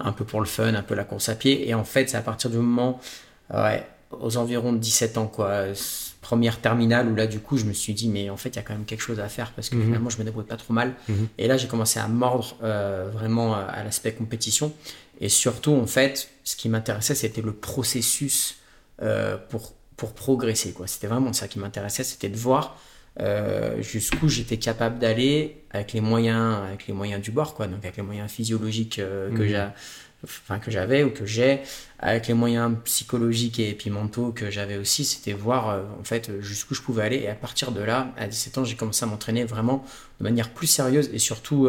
un 0.00 0.12
peu 0.12 0.24
pour 0.24 0.40
le 0.40 0.46
fun, 0.46 0.74
un 0.74 0.82
peu 0.82 0.94
la 0.94 1.04
course 1.04 1.28
à 1.28 1.34
pied. 1.34 1.68
Et 1.68 1.74
en 1.74 1.84
fait, 1.84 2.08
c'est 2.10 2.16
à 2.16 2.22
partir 2.22 2.50
du 2.50 2.56
moment, 2.58 3.00
ouais, 3.52 3.86
aux 4.10 4.36
environs 4.36 4.72
de 4.72 4.78
17 4.78 5.18
ans, 5.18 5.26
quoi, 5.26 5.64
première 6.20 6.60
terminale, 6.60 7.08
où 7.08 7.14
là, 7.14 7.26
du 7.26 7.38
coup, 7.40 7.56
je 7.56 7.64
me 7.64 7.72
suis 7.72 7.94
dit, 7.94 8.08
mais 8.08 8.30
en 8.30 8.36
fait, 8.36 8.50
il 8.50 8.56
y 8.56 8.58
a 8.58 8.62
quand 8.62 8.72
même 8.74 8.84
quelque 8.84 9.00
chose 9.00 9.20
à 9.20 9.28
faire 9.28 9.52
parce 9.52 9.68
que 9.68 9.76
Mhm. 9.76 9.84
finalement, 9.84 10.10
je 10.10 10.18
me 10.18 10.24
débrouille 10.24 10.44
pas 10.44 10.56
trop 10.56 10.72
mal. 10.74 10.94
Mhm. 11.08 11.28
Et 11.38 11.46
là, 11.48 11.56
j'ai 11.56 11.68
commencé 11.68 11.98
à 12.00 12.08
mordre 12.08 12.56
euh, 12.62 13.08
vraiment 13.12 13.54
euh, 13.56 13.62
à 13.68 13.84
l'aspect 13.84 14.12
compétition. 14.12 14.72
Et 15.20 15.28
surtout, 15.28 15.72
en 15.72 15.86
fait, 15.86 16.28
ce 16.44 16.56
qui 16.56 16.68
m'intéressait, 16.68 17.14
c'était 17.14 17.42
le 17.42 17.52
processus 17.52 18.56
euh, 19.02 19.36
pour, 19.50 19.72
pour 19.96 20.12
progresser. 20.14 20.72
quoi. 20.72 20.86
C'était 20.86 21.06
vraiment 21.06 21.32
ça 21.32 21.48
qui 21.48 21.58
m'intéressait, 21.58 22.04
c'était 22.04 22.28
de 22.28 22.36
voir 22.36 22.76
euh, 23.20 23.80
jusqu'où 23.82 24.28
j'étais 24.28 24.56
capable 24.58 24.98
d'aller 24.98 25.62
avec 25.70 25.92
les 25.92 26.00
moyens, 26.00 26.58
avec 26.68 26.86
les 26.86 26.94
moyens 26.94 27.22
du 27.22 27.30
bord, 27.30 27.54
quoi. 27.54 27.66
Donc 27.66 27.78
avec 27.84 27.96
les 27.96 28.02
moyens 28.02 28.30
physiologiques 28.30 28.98
euh, 28.98 29.30
que 29.30 29.42
Mhm. 29.42 29.48
j'ai, 29.48 29.66
enfin 30.24 30.58
que 30.58 30.70
j'avais 30.70 31.02
ou 31.04 31.10
que 31.10 31.24
j'ai, 31.26 31.60
avec 31.98 32.26
les 32.26 32.34
moyens 32.34 32.76
psychologiques 32.84 33.58
et 33.58 33.72
puis 33.74 33.90
mentaux 33.90 34.32
que 34.32 34.50
j'avais 34.50 34.76
aussi, 34.76 35.04
c'était 35.04 35.32
voir 35.32 35.68
euh, 35.70 35.82
en 36.00 36.04
fait 36.04 36.30
jusqu'où 36.40 36.74
je 36.74 36.82
pouvais 36.82 37.02
aller. 37.04 37.16
Et 37.18 37.28
à 37.28 37.34
partir 37.34 37.72
de 37.72 37.80
là, 37.80 38.12
à 38.16 38.26
17 38.26 38.58
ans, 38.58 38.64
j'ai 38.64 38.76
commencé 38.76 39.04
à 39.04 39.06
m'entraîner 39.06 39.44
vraiment 39.44 39.84
de 40.20 40.24
manière 40.24 40.50
plus 40.50 40.66
sérieuse 40.66 41.10
et 41.12 41.18
surtout, 41.18 41.68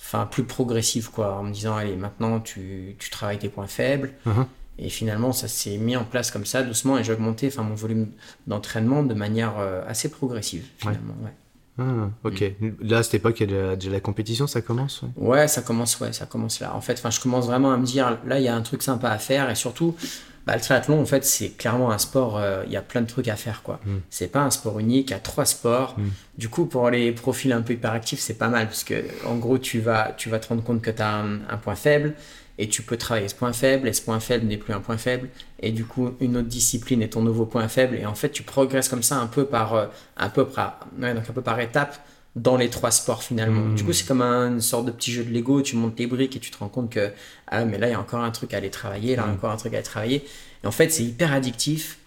enfin 0.00 0.26
plus 0.26 0.44
progressive, 0.44 1.10
quoi, 1.10 1.34
en 1.38 1.42
me 1.44 1.52
disant 1.52 1.76
allez 1.76 1.96
maintenant 1.96 2.40
tu, 2.40 2.94
tu 2.98 3.10
travailles 3.10 3.38
tes 3.38 3.48
points 3.48 3.66
faibles. 3.66 4.12
Mhm. 4.26 4.46
Et 4.78 4.90
finalement, 4.90 5.32
ça 5.32 5.48
s'est 5.48 5.76
mis 5.76 5.96
en 5.96 6.04
place 6.04 6.30
comme 6.30 6.46
ça, 6.46 6.62
doucement, 6.62 6.98
et 6.98 7.04
j'ai 7.04 7.12
augmenté 7.12 7.48
enfin, 7.48 7.62
mon 7.62 7.74
volume 7.74 8.08
d'entraînement 8.46 9.02
de 9.02 9.14
manière 9.14 9.58
euh, 9.58 9.82
assez 9.88 10.08
progressive, 10.08 10.64
finalement. 10.78 11.14
Ouais. 11.22 11.32
Ah, 11.78 12.10
ok. 12.24 12.52
Mm. 12.60 12.70
Là, 12.82 12.98
à 12.98 13.02
cette 13.02 13.14
époque, 13.14 13.40
il 13.40 13.50
y 13.50 13.56
a 13.56 13.76
de 13.76 13.90
la, 13.90 14.00
compétition, 14.00 14.46
ça 14.46 14.60
commence 14.60 15.02
ouais. 15.02 15.08
Ouais, 15.16 15.48
ça 15.48 15.62
commence, 15.62 15.98
ouais, 16.00 16.12
ça 16.12 16.26
commence 16.26 16.60
là. 16.60 16.74
En 16.74 16.80
fait, 16.80 17.02
je 17.10 17.20
commence 17.20 17.46
vraiment 17.46 17.72
à 17.72 17.76
me 17.76 17.86
dire, 17.86 18.18
là, 18.26 18.38
il 18.38 18.44
y 18.44 18.48
a 18.48 18.54
un 18.54 18.62
truc 18.62 18.82
sympa 18.82 19.10
à 19.10 19.18
faire, 19.18 19.50
et 19.50 19.54
surtout, 19.54 19.96
bah, 20.46 20.54
le 20.54 20.60
triathlon, 20.60 21.00
en 21.00 21.06
fait, 21.06 21.24
c'est 21.24 21.50
clairement 21.50 21.90
un 21.90 21.98
sport, 21.98 22.38
euh, 22.38 22.62
il 22.66 22.72
y 22.72 22.76
a 22.76 22.82
plein 22.82 23.02
de 23.02 23.06
trucs 23.06 23.28
à 23.28 23.36
faire, 23.36 23.62
quoi. 23.62 23.80
Mm. 23.84 23.96
C'est 24.10 24.28
pas 24.28 24.40
un 24.40 24.50
sport 24.50 24.78
unique, 24.78 25.10
il 25.10 25.12
y 25.12 25.16
a 25.16 25.20
trois 25.20 25.44
sports. 25.44 25.96
Mm. 25.98 26.08
Du 26.38 26.48
coup, 26.48 26.66
pour 26.66 26.88
les 26.90 27.12
profils 27.12 27.52
un 27.52 27.62
peu 27.62 27.74
hyperactifs, 27.74 28.20
c'est 28.20 28.38
pas 28.38 28.48
mal, 28.48 28.66
parce 28.66 28.82
que, 28.82 29.04
en 29.26 29.36
gros, 29.36 29.58
tu 29.58 29.80
vas, 29.80 30.14
tu 30.16 30.30
vas 30.30 30.38
te 30.38 30.48
rendre 30.48 30.62
compte 30.62 30.82
que 30.82 30.90
tu 30.90 31.02
as 31.02 31.16
un, 31.16 31.40
un 31.48 31.56
point 31.58 31.74
faible, 31.74 32.14
et 32.58 32.68
tu 32.68 32.82
peux 32.82 32.96
travailler 32.96 33.28
ce 33.28 33.34
point 33.34 33.52
faible, 33.52 33.86
et 33.88 33.92
ce 33.92 34.02
point 34.02 34.18
faible 34.20 34.46
n'est 34.46 34.56
plus 34.56 34.72
un 34.74 34.80
point 34.80 34.98
faible, 34.98 35.28
et 35.60 35.70
du 35.70 35.84
coup, 35.84 36.10
une 36.20 36.36
autre 36.36 36.48
discipline 36.48 37.02
est 37.02 37.08
ton 37.12 37.22
nouveau 37.22 37.46
point 37.46 37.68
faible, 37.68 37.96
et 37.96 38.04
en 38.06 38.14
fait, 38.14 38.30
tu 38.30 38.42
progresses 38.42 38.88
comme 38.88 39.02
ça 39.04 39.16
un 39.16 39.26
peu 39.28 39.44
par, 39.46 39.74
euh, 39.74 39.86
un 40.16 40.28
peu 40.28 40.44
par, 40.46 40.80
ouais, 41.00 41.14
donc 41.14 41.24
un 41.28 41.32
peu 41.32 41.42
par 41.42 41.58
étapes 41.60 41.96
dans 42.36 42.56
les 42.56 42.68
trois 42.68 42.90
sports 42.90 43.22
finalement. 43.22 43.62
Mm. 43.62 43.74
Du 43.76 43.84
coup, 43.84 43.92
c'est 43.92 44.06
comme 44.06 44.22
un- 44.22 44.48
une 44.52 44.60
sorte 44.60 44.86
de 44.86 44.90
petit 44.90 45.12
jeu 45.12 45.24
de 45.24 45.30
Lego, 45.32 45.62
tu 45.62 45.76
montes 45.76 45.98
les 45.98 46.06
briques 46.06 46.36
et 46.36 46.40
tu 46.40 46.50
te 46.50 46.58
rends 46.58 46.68
compte 46.68 46.90
que, 46.90 47.10
ah, 47.48 47.64
mais 47.64 47.78
là, 47.78 47.88
il 47.88 47.92
y 47.92 47.94
a 47.94 48.00
encore 48.00 48.20
un 48.20 48.30
truc 48.30 48.54
à 48.54 48.58
aller 48.58 48.70
travailler, 48.70 49.16
là, 49.16 49.26
Mm. 49.26 49.32
encore 49.32 49.50
un 49.50 49.56
truc 49.56 49.72
à 49.74 49.76
aller 49.78 49.84
travailler. 49.84 50.24
Et 50.62 50.66
en 50.66 50.70
fait, 50.72 50.90
c'est 50.90 51.04
hyper 51.04 51.32
addictif. 51.32 51.98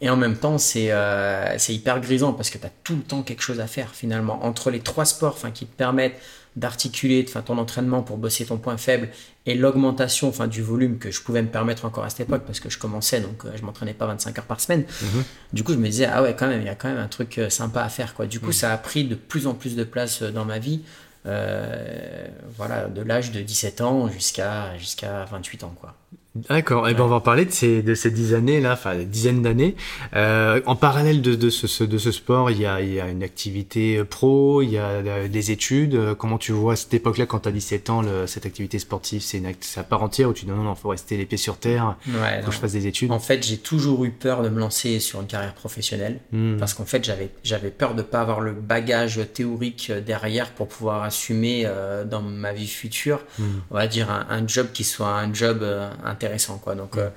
Et 0.00 0.10
en 0.10 0.16
même 0.16 0.36
temps, 0.36 0.58
c'est 0.58 0.90
euh, 0.90 1.56
c'est 1.58 1.72
hyper 1.74 2.00
grisant 2.00 2.32
parce 2.32 2.50
que 2.50 2.58
tu 2.58 2.66
as 2.66 2.70
tout 2.82 2.96
le 2.96 3.02
temps 3.02 3.22
quelque 3.22 3.42
chose 3.42 3.60
à 3.60 3.68
faire 3.68 3.94
finalement. 3.94 4.44
Entre 4.44 4.72
les 4.72 4.80
trois 4.80 5.04
sports 5.04 5.38
qui 5.54 5.64
te 5.64 5.76
permettent 5.76 6.18
d'articuler 6.56 7.24
ton 7.24 7.56
entraînement 7.58 8.02
pour 8.02 8.18
bosser 8.18 8.44
ton 8.44 8.58
point 8.58 8.76
faible 8.76 9.08
et 9.46 9.54
l'augmentation 9.54 10.28
enfin, 10.28 10.46
du 10.46 10.60
volume 10.62 10.98
que 10.98 11.10
je 11.10 11.22
pouvais 11.22 11.40
me 11.42 11.48
permettre 11.48 11.84
encore 11.86 12.04
à 12.04 12.10
cette 12.10 12.20
époque 12.20 12.42
parce 12.46 12.60
que 12.60 12.68
je 12.68 12.78
commençais, 12.78 13.20
donc 13.20 13.44
euh, 13.44 13.52
je 13.56 13.62
m'entraînais 13.62 13.94
pas 13.94 14.06
25 14.06 14.38
heures 14.38 14.44
par 14.44 14.60
semaine. 14.60 14.84
Mhm. 15.00 15.24
Du 15.52 15.64
coup, 15.64 15.72
je 15.72 15.78
me 15.78 15.86
disais, 15.88 16.04
ah 16.04 16.22
ouais, 16.22 16.36
quand 16.38 16.46
même, 16.48 16.60
il 16.60 16.66
y 16.66 16.70
a 16.70 16.74
quand 16.74 16.88
même 16.88 16.98
un 16.98 17.08
truc 17.08 17.38
euh, 17.38 17.48
sympa 17.48 17.82
à 17.82 17.88
faire. 17.88 18.14
Quoi. 18.14 18.26
Du 18.26 18.38
coup, 18.38 18.50
Mm. 18.50 18.52
ça 18.52 18.72
a 18.72 18.76
pris 18.78 19.04
de 19.04 19.14
plus 19.14 19.46
en 19.46 19.54
plus 19.54 19.76
de 19.76 19.84
place 19.84 20.22
euh, 20.22 20.30
dans 20.30 20.44
ma 20.44 20.58
vie. 20.58 20.82
euh, 21.24 22.26
voilà, 22.56 22.88
de 22.88 23.00
l'âge 23.02 23.30
de 23.30 23.40
17 23.40 23.80
ans 23.80 24.08
jusqu'à 24.08 24.76
jusqu'à 24.78 25.24
28 25.30 25.64
ans. 25.64 25.74
Quoi. 25.80 25.94
D'accord. 26.34 26.88
Et 26.88 26.94
ben, 26.94 27.04
on 27.04 27.08
va 27.08 27.16
en 27.16 27.20
parler 27.20 27.44
de 27.44 27.50
ces, 27.50 27.82
de 27.82 27.94
ces 27.94 28.10
dix 28.10 28.32
années-là, 28.32 28.72
enfin, 28.72 28.94
des 28.96 29.04
dizaines 29.04 29.42
d'années. 29.42 29.76
Euh, 30.16 30.62
en 30.64 30.76
parallèle 30.76 31.20
de, 31.20 31.34
de, 31.34 31.50
ce, 31.50 31.84
de 31.84 31.98
ce 31.98 32.10
sport, 32.10 32.50
il 32.50 32.58
y, 32.60 32.64
a, 32.66 32.80
il 32.80 32.94
y 32.94 33.00
a 33.00 33.08
une 33.08 33.22
activité 33.22 34.02
pro, 34.04 34.62
il 34.62 34.70
y 34.70 34.78
a 34.78 34.84
euh, 34.86 35.28
des 35.28 35.50
études. 35.50 35.94
Euh, 35.94 36.14
Comment 36.14 36.38
tu 36.38 36.52
vois 36.52 36.72
à 36.72 36.76
cette 36.76 36.94
époque-là, 36.94 37.26
quand 37.26 37.40
tu 37.40 37.48
as 37.50 37.52
17 37.52 37.90
ans, 37.90 38.00
le- 38.00 38.26
cette 38.26 38.46
activité 38.46 38.78
sportive, 38.78 39.20
c'est 39.20 39.38
une 39.38 39.46
à 39.76 39.82
part 39.82 40.02
entière 40.02 40.30
ou 40.30 40.32
tu 40.32 40.46
dis 40.46 40.50
non, 40.50 40.56
non, 40.62 40.74
faut 40.74 40.88
rester 40.88 41.18
les 41.18 41.26
pieds 41.26 41.36
sur 41.36 41.58
terre, 41.58 41.96
Ouais, 42.08 42.40
faut 42.42 42.48
que 42.48 42.54
je 42.54 42.60
fasse 42.60 42.72
des 42.72 42.86
études? 42.86 43.10
En 43.12 43.18
fait, 43.18 43.46
j'ai 43.46 43.58
toujours 43.58 44.04
eu 44.06 44.10
peur 44.10 44.42
de 44.42 44.48
me 44.48 44.58
lancer 44.58 45.00
sur 45.00 45.20
une 45.20 45.26
carrière 45.26 45.54
professionnelle. 45.54 46.20
Hmm. 46.32 46.56
Parce 46.56 46.72
qu'en 46.72 46.86
fait, 46.86 47.04
j'avais, 47.04 47.28
j'avais 47.44 47.70
peur 47.70 47.92
de 47.92 47.98
ne 47.98 48.06
pas 48.06 48.20
avoir 48.22 48.40
le 48.40 48.52
bagage 48.52 49.20
théorique 49.34 49.88
euh, 49.90 50.00
derrière 50.00 50.50
pour 50.52 50.68
pouvoir 50.68 51.02
assumer 51.02 51.64
euh, 51.66 52.04
dans 52.04 52.22
ma 52.22 52.52
vie 52.54 52.66
future, 52.66 53.20
Hmm. 53.38 53.44
on 53.70 53.74
va 53.74 53.86
dire, 53.86 54.10
un, 54.10 54.26
un 54.30 54.46
job 54.46 54.68
qui 54.72 54.84
soit 54.84 55.08
un 55.18 55.32
job 55.34 55.58
euh, 55.62 55.90
intéressant. 56.24 56.58
Quoi. 56.58 56.74
Donc, 56.74 56.96
euh, 56.96 57.08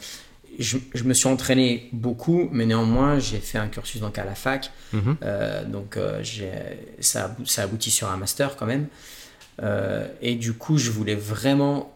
je, 0.60 0.78
je 0.94 1.04
me 1.04 1.14
suis 1.14 1.28
entraîné 1.28 1.90
beaucoup, 1.92 2.50
mais 2.52 2.66
néanmoins, 2.66 3.20
j'ai 3.20 3.40
fait 3.40 3.58
un 3.58 3.68
cursus 3.68 4.02
donc, 4.02 4.18
à 4.18 4.26
la 4.26 4.36
fac. 4.36 4.72
Mhm. 4.94 5.18
Euh, 5.24 5.64
donc, 5.66 5.98
euh, 5.98 6.24
ça, 7.00 7.36
ça 7.46 7.64
aboutit 7.64 7.92
sur 7.92 8.10
un 8.10 8.18
master 8.18 8.56
quand 8.56 8.66
même. 8.66 8.88
Et 10.22 10.36
du 10.36 10.54
coup, 10.54 10.78
je 10.78 10.92
voulais 10.92 11.16
vraiment 11.16 11.92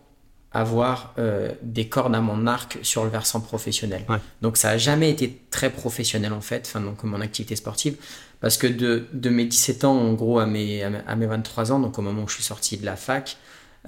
avoir 0.51 1.13
euh, 1.19 1.51
des 1.61 1.87
cordes 1.89 2.15
à 2.15 2.21
mon 2.21 2.47
arc 2.47 2.79
sur 2.81 3.03
le 3.03 3.09
versant 3.11 3.39
professionnel. 3.39 4.03
Ouais. 4.09 4.17
Donc 4.41 4.57
ça 4.57 4.69
n'a 4.69 4.77
jamais 4.79 5.11
été 5.11 5.39
très 5.51 5.69
professionnel 5.69 6.33
en 6.33 6.41
fait, 6.41 6.63
enfin, 6.65 6.81
donc 6.81 7.03
mon 7.03 7.21
activité 7.21 7.55
sportive, 7.55 7.97
parce 8.41 8.57
que 8.57 8.65
de, 8.65 9.05
de 9.13 9.29
mes 9.29 9.45
17 9.45 9.83
ans 9.83 9.95
en 9.95 10.13
gros 10.13 10.39
à 10.39 10.47
mes, 10.47 10.81
à 10.83 10.89
mes- 10.89 11.01
à 11.05 11.15
mes 11.15 11.27
23 11.27 11.71
ans, 11.71 11.79
donc 11.79 11.99
au 11.99 12.01
moment 12.01 12.23
où 12.23 12.27
je 12.27 12.33
suis 12.33 12.43
sorti 12.43 12.77
de 12.77 12.85
la 12.85 12.95
fac, 12.95 13.37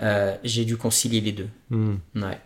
euh, 0.04 0.36
j'ai 0.44 0.64
dû 0.66 0.78
concilier 0.78 1.20
les 1.22 1.32
deux. 1.32 1.48
Hmm. 1.72 1.96
Ouais. 2.16 2.38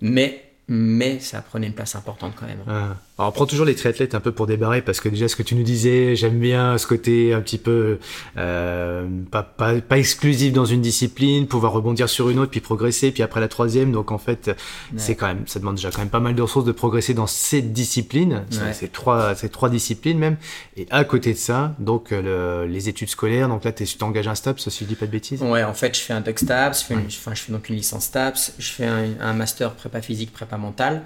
Mais, 0.00 0.52
mais 0.68 1.20
ça 1.20 1.42
prenait 1.42 1.66
une 1.66 1.74
place 1.74 1.94
importante 1.94 2.34
quand 2.36 2.46
même. 2.46 2.62
Ah. 2.68 2.96
Alors 3.18 3.30
on 3.30 3.32
prend 3.32 3.46
toujours 3.46 3.64
les 3.64 3.74
triathlètes 3.74 4.14
un 4.14 4.20
peu 4.20 4.30
pour 4.30 4.46
débarrer 4.46 4.82
parce 4.82 5.00
que 5.00 5.08
déjà 5.08 5.26
ce 5.26 5.36
que 5.36 5.42
tu 5.42 5.54
nous 5.54 5.62
disais, 5.62 6.16
j'aime 6.16 6.38
bien 6.38 6.76
ce 6.76 6.86
côté 6.86 7.32
un 7.32 7.40
petit 7.40 7.56
peu 7.56 7.98
euh, 8.36 9.06
pas, 9.30 9.42
pas, 9.42 9.80
pas 9.80 9.96
exclusif 9.98 10.52
dans 10.52 10.66
une 10.66 10.82
discipline, 10.82 11.46
pouvoir 11.46 11.72
rebondir 11.72 12.10
sur 12.10 12.28
une 12.28 12.38
autre 12.38 12.50
puis 12.50 12.60
progresser 12.60 13.12
puis 13.12 13.22
après 13.22 13.40
la 13.40 13.48
troisième. 13.48 13.90
Donc 13.90 14.12
en 14.12 14.18
fait 14.18 14.50
c'est 14.98 15.14
quand 15.14 15.28
même 15.28 15.44
ça 15.46 15.58
demande 15.60 15.76
déjà 15.76 15.90
quand 15.90 16.00
même 16.00 16.10
pas 16.10 16.20
mal 16.20 16.34
de 16.34 16.42
ressources 16.42 16.66
de 16.66 16.72
progresser 16.72 17.14
dans 17.14 17.26
cette 17.26 17.72
discipline, 17.72 18.44
Ouais. 18.52 18.72
c'est 18.74 18.92
trois 18.92 19.34
c'est 19.34 19.48
trois 19.48 19.70
disciplines 19.70 20.18
même. 20.18 20.36
Et 20.76 20.86
à 20.90 21.04
côté 21.04 21.32
de 21.32 21.38
ça 21.38 21.74
donc 21.78 22.10
le- 22.10 22.66
les 22.68 22.88
études 22.90 23.08
scolaires. 23.08 23.48
Donc 23.48 23.64
là 23.64 23.72
tu 23.72 23.86
t'engages 23.96 24.28
un 24.28 24.34
STAPS 24.34 24.68
si 24.68 24.84
je 24.84 24.88
dis 24.88 24.94
pas 24.94 25.06
de 25.06 25.10
bêtises. 25.12 25.42
Ouais, 25.42 25.62
en 25.64 25.72
fait, 25.74 25.96
je 25.96 26.02
fais 26.02 26.12
un 26.12 26.20
doc 26.20 26.38
STAPS, 26.38 26.80
je 26.82 26.84
fais, 26.86 26.94
une- 26.94 27.06
enfin, 27.06 27.32
je 27.34 27.40
fais 27.42 27.52
donc 27.52 27.68
une 27.70 27.76
licence 27.76 28.04
STAPS, 28.04 28.52
je 28.58 28.68
fais 28.70 28.84
un, 28.86 29.06
un 29.20 29.32
master 29.32 29.72
prépa 29.72 30.02
physique, 30.02 30.32
prépa 30.32 30.56
mentale. 30.58 31.02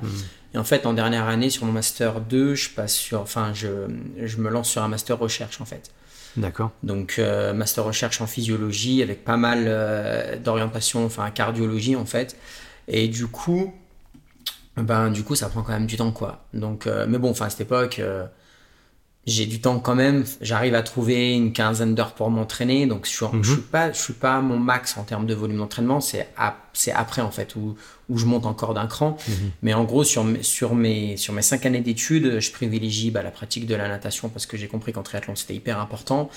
Et 0.54 0.58
en 0.58 0.64
fait, 0.64 0.86
en 0.86 0.92
dernière 0.92 1.28
année, 1.28 1.50
sur 1.50 1.64
mon 1.64 1.72
master 1.72 2.20
2, 2.20 2.54
je 2.54 2.70
passe 2.70 2.94
sur, 2.94 3.20
enfin, 3.20 3.52
je, 3.54 3.68
je 4.22 4.36
me 4.38 4.50
lance 4.50 4.70
sur 4.70 4.82
un 4.82 4.88
master 4.88 5.18
recherche, 5.18 5.60
en 5.60 5.64
fait. 5.64 5.90
D'accord. 6.36 6.70
Donc, 6.82 7.16
euh, 7.18 7.52
master 7.52 7.84
recherche 7.84 8.20
en 8.20 8.26
physiologie 8.26 9.02
avec 9.02 9.24
pas 9.24 9.36
mal 9.36 9.64
euh, 9.66 10.36
d'orientation, 10.38 11.04
enfin, 11.04 11.30
cardiologie, 11.30 11.96
en 11.96 12.06
fait. 12.06 12.36
Et 12.88 13.08
du 13.08 13.28
coup, 13.28 13.72
ben, 14.76 15.10
du 15.10 15.22
coup, 15.22 15.36
ça 15.36 15.48
prend 15.48 15.62
quand 15.62 15.72
même 15.72 15.86
du 15.86 15.96
temps, 15.96 16.12
quoi. 16.12 16.44
Donc, 16.52 16.86
euh, 16.86 17.06
mais 17.08 17.18
bon, 17.18 17.30
enfin, 17.30 17.46
à 17.46 17.50
cette 17.50 17.60
époque, 17.62 18.00
j'ai 19.26 19.46
du 19.46 19.60
temps 19.60 19.78
quand 19.80 19.94
même. 19.94 20.24
J'arrive 20.40 20.74
à 20.74 20.82
trouver 20.82 21.34
une 21.34 21.52
quinzaine 21.52 21.94
d'heures 21.94 22.14
pour 22.14 22.30
m'entraîner. 22.30 22.86
Donc, 22.86 23.04
je 23.06 23.10
suis, 23.10 23.26
Mhm. 23.26 23.44
je 23.44 23.52
suis 23.52 23.60
pas, 23.60 23.92
je 23.92 23.98
suis 24.00 24.12
pas 24.14 24.36
à 24.36 24.40
mon 24.40 24.58
max 24.58 24.96
en 24.96 25.04
termes 25.04 25.26
de 25.26 25.34
volume 25.34 25.58
d'entraînement. 25.58 26.00
C'est 26.00 26.28
c'est 26.72 26.92
après, 26.92 27.20
en 27.20 27.30
fait, 27.32 27.56
où, 27.56 27.74
où 28.08 28.16
je 28.16 28.24
monte 28.26 28.46
encore 28.46 28.74
d'un 28.74 28.86
cran. 28.86 29.16
Mhm. 29.28 29.34
Mais 29.62 29.74
en 29.74 29.82
gros, 29.84 30.04
sur, 30.04 30.22
mes- 30.24 30.42
sur, 30.42 30.74
mes, 30.76 31.16
sur 31.16 31.34
mes 31.34 31.42
cinq 31.42 31.66
années 31.66 31.80
d'études, 31.80 32.38
je 32.40 32.50
privilégie 32.52 33.10
bah, 33.10 33.22
la 33.24 33.30
pratique 33.32 33.66
de 33.66 33.74
la 33.74 33.88
natation 33.88 34.28
parce 34.28 34.46
que 34.46 34.56
j'ai 34.56 34.68
compris 34.68 34.92
qu'en 34.92 35.02
triathlon, 35.02 35.34
c'était 35.36 35.54
hyper 35.54 35.78
important. 35.80 36.30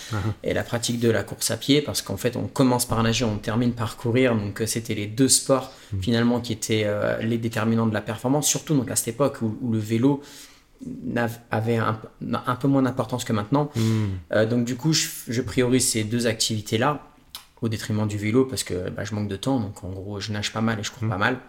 Et 0.43 0.53
la 0.53 0.63
pratique 0.63 0.99
de 0.99 1.09
la 1.09 1.23
course 1.23 1.51
à 1.51 1.57
pied 1.57 1.81
parce 1.81 2.01
qu'en 2.01 2.17
fait, 2.17 2.35
on 2.35 2.47
commence 2.47 2.85
par 2.85 3.01
nager, 3.03 3.25
on 3.25 3.37
termine 3.37 3.73
par 3.73 3.95
courir. 3.95 4.35
Donc, 4.35 4.61
euh, 4.61 4.65
c'était 4.65 4.95
les 4.95 5.07
deux 5.07 5.29
sports 5.29 5.71
finalement 6.01 6.41
qui 6.41 6.51
étaient 6.51 6.83
euh, 6.85 7.19
les 7.21 7.37
déterminants 7.37 7.85
de 7.87 7.93
la 7.93 8.01
performance. 8.01 8.47
Surtout 8.47 8.75
donc, 8.75 8.89
à 8.91 8.95
cette 8.95 9.09
époque 9.09 9.37
où, 9.43 9.55
où 9.61 9.71
le 9.71 9.79
vélo 9.79 10.21
avait 11.51 11.77
un, 11.77 11.99
un 12.45 12.55
peu 12.55 12.67
moins 12.67 12.81
d'importance 12.81 13.23
que 13.23 13.33
maintenant. 13.33 13.71
Euh, 14.31 14.45
donc, 14.45 14.65
du 14.65 14.75
coup, 14.75 14.93
je, 14.93 15.07
je 15.27 15.41
priorise 15.41 15.87
ces 15.87 16.03
deux 16.03 16.27
activités-là 16.27 17.01
au 17.61 17.69
détriment 17.69 18.07
du 18.07 18.17
vélo 18.17 18.45
parce 18.45 18.63
que 18.63 18.89
bah, 18.89 19.03
je 19.03 19.15
manque 19.15 19.27
de 19.29 19.35
temps. 19.37 19.59
Donc, 19.59 19.83
en 19.83 19.89
gros, 19.89 20.19
je 20.19 20.31
nage 20.31 20.51
pas 20.51 20.61
mal 20.61 20.79
et 20.79 20.83
je 20.83 20.91
cours 20.91 21.07
pas 21.07 21.17
mal. 21.17 21.39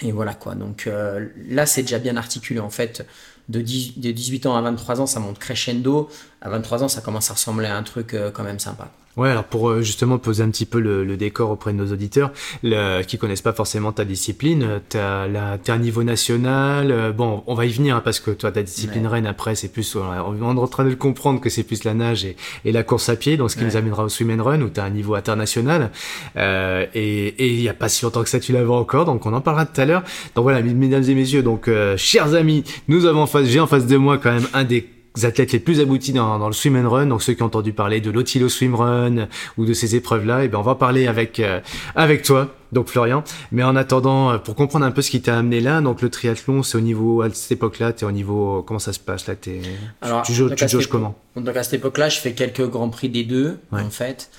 Et 0.00 0.12
voilà 0.12 0.34
quoi. 0.34 0.54
Donc 0.54 0.86
euh, 0.86 1.28
là, 1.48 1.66
c'est 1.66 1.82
déjà 1.82 1.98
bien 1.98 2.16
articulé 2.16 2.60
en 2.60 2.70
fait. 2.70 3.06
De, 3.48 3.60
10 3.60 3.98
de 3.98 4.10
18 4.12 4.46
ans 4.46 4.56
à 4.56 4.62
23 4.62 5.00
ans, 5.00 5.06
ça 5.06 5.20
monte 5.20 5.38
crescendo. 5.38 6.08
À 6.40 6.48
23 6.48 6.84
ans, 6.84 6.88
ça 6.88 7.00
commence 7.00 7.30
à 7.30 7.34
ressembler 7.34 7.66
à 7.66 7.76
un 7.76 7.82
truc 7.82 8.14
euh, 8.14 8.30
quand 8.30 8.44
même 8.44 8.58
sympa. 8.58 8.90
Ouais, 9.18 9.28
alors 9.28 9.44
pour 9.44 9.68
euh, 9.68 9.82
justement 9.82 10.16
poser 10.16 10.42
un 10.42 10.48
petit 10.48 10.64
peu 10.64 10.80
le, 10.80 11.04
le 11.04 11.16
décor 11.18 11.50
auprès 11.50 11.72
de 11.74 11.76
nos 11.76 11.92
auditeurs 11.92 12.30
le, 12.62 13.02
qui 13.02 13.18
connaissent 13.18 13.42
pas 13.42 13.52
forcément 13.52 13.92
ta 13.92 14.06
discipline, 14.06 14.62
euh, 14.62 14.78
t'as 14.88 15.26
la 15.28 15.58
t'es 15.58 15.70
un 15.70 15.78
niveau 15.78 16.02
national. 16.02 16.90
euh, 16.90 17.12
bon, 17.12 17.42
on 17.46 17.54
va 17.54 17.66
y 17.66 17.72
venir 17.72 17.96
hein, 17.96 18.00
parce 18.02 18.20
que 18.20 18.30
toi 18.30 18.50
ta 18.52 18.62
discipline 18.62 19.02
Ouais. 19.02 19.12
reine 19.12 19.26
après 19.26 19.54
c'est 19.54 19.68
plus 19.68 19.96
on 19.96 20.38
est 20.38 20.42
en 20.58 20.66
train 20.66 20.84
de 20.84 20.88
le 20.90 20.96
comprendre 20.96 21.40
que 21.42 21.50
c'est 21.50 21.62
plus 21.62 21.84
la 21.84 21.92
nage 21.92 22.24
et, 22.24 22.36
et 22.64 22.72
la 22.72 22.82
course 22.84 23.08
à 23.10 23.16
pied, 23.16 23.36
donc 23.36 23.50
ce 23.50 23.56
qui 23.56 23.62
Ouais. 23.64 23.68
nous 23.68 23.76
amènera 23.76 24.04
au 24.04 24.08
swim 24.08 24.30
and 24.30 24.42
run 24.42 24.60
où 24.62 24.68
t'as 24.70 24.84
un 24.84 24.90
niveau 24.90 25.14
international. 25.14 25.90
Euh, 26.36 26.86
et 26.94 27.26
et 27.28 27.48
il 27.48 27.60
y 27.60 27.68
a 27.68 27.74
pas 27.74 27.88
si 27.90 28.04
longtemps 28.04 28.22
que 28.22 28.28
ça 28.30 28.40
tu 28.40 28.52
l'avais 28.52 28.66
encore, 28.70 29.04
donc 29.04 29.26
on 29.26 29.32
en 29.34 29.40
parlera 29.42 29.66
tout 29.66 29.78
à 29.80 29.84
l'heure. 29.84 30.02
Donc 30.34 30.44
voilà, 30.44 30.62
mesdames 30.62 31.04
et 31.04 31.14
messieurs, 31.14 31.42
donc 31.42 31.68
euh, 31.68 31.96
chers 31.98 32.34
amis, 32.34 32.64
nous 32.88 33.04
avons 33.04 33.22
en 33.22 33.26
face, 33.26 33.46
j'ai 33.46 33.60
en 33.60 33.66
face 33.66 33.86
de 33.86 33.96
moi 33.98 34.16
quand 34.18 34.32
même 34.32 34.48
un 34.54 34.64
des 34.64 34.88
athlètes 35.22 35.52
les 35.52 35.58
plus 35.60 35.80
aboutis 35.80 36.12
dans, 36.12 36.38
dans 36.38 36.46
le 36.46 36.52
swim 36.54 36.76
and 36.76 36.88
run, 36.88 37.06
donc 37.06 37.22
ceux 37.22 37.34
qui 37.34 37.42
ont 37.42 37.46
entendu 37.46 37.72
parler 37.72 38.00
de 38.00 38.10
l'Otilo 38.10 38.48
Swim 38.48 38.74
Run 38.74 39.28
ou 39.58 39.64
de 39.66 39.72
ces 39.74 39.94
épreuves-là, 39.94 40.44
et 40.44 40.48
ben 40.48 40.58
on 40.58 40.62
va 40.62 40.74
parler 40.74 41.06
avec 41.06 41.38
euh, 41.40 41.60
avec 41.94 42.22
toi, 42.22 42.54
donc 42.72 42.88
Florian. 42.88 43.22
Mais 43.50 43.62
en 43.62 43.76
attendant, 43.76 44.30
euh, 44.32 44.38
pour 44.38 44.54
comprendre 44.54 44.86
un 44.86 44.90
peu 44.90 45.02
ce 45.02 45.10
qui 45.10 45.20
t'a 45.20 45.36
amené 45.38 45.60
là, 45.60 45.80
donc 45.82 46.00
le 46.02 46.08
triathlon, 46.08 46.62
c'est 46.62 46.78
au 46.78 46.80
niveau 46.80 47.20
à 47.22 47.28
cette 47.30 47.52
époque-là, 47.52 47.92
t'es 47.92 48.04
au 48.06 48.10
niveau 48.12 48.62
comment 48.62 48.78
ça 48.78 48.92
se 48.94 49.00
passe 49.00 49.26
là, 49.26 49.34
t'es 49.36 49.60
Alors, 50.00 50.22
tu, 50.22 50.32
tu 50.32 50.48
cette 50.56 50.68
jauges 50.70 50.86
comment? 50.88 51.14
Donc 51.36 51.56
à 51.56 51.62
cette 51.62 51.74
époque-là, 51.74 52.08
je 52.08 52.18
fais 52.18 52.32
quelques 52.32 52.66
grands 52.68 52.88
prix 52.88 53.08
des 53.10 53.24
deux 53.24 53.58
Ouais. 53.70 53.82
en 53.82 53.90
fait. 53.90 54.30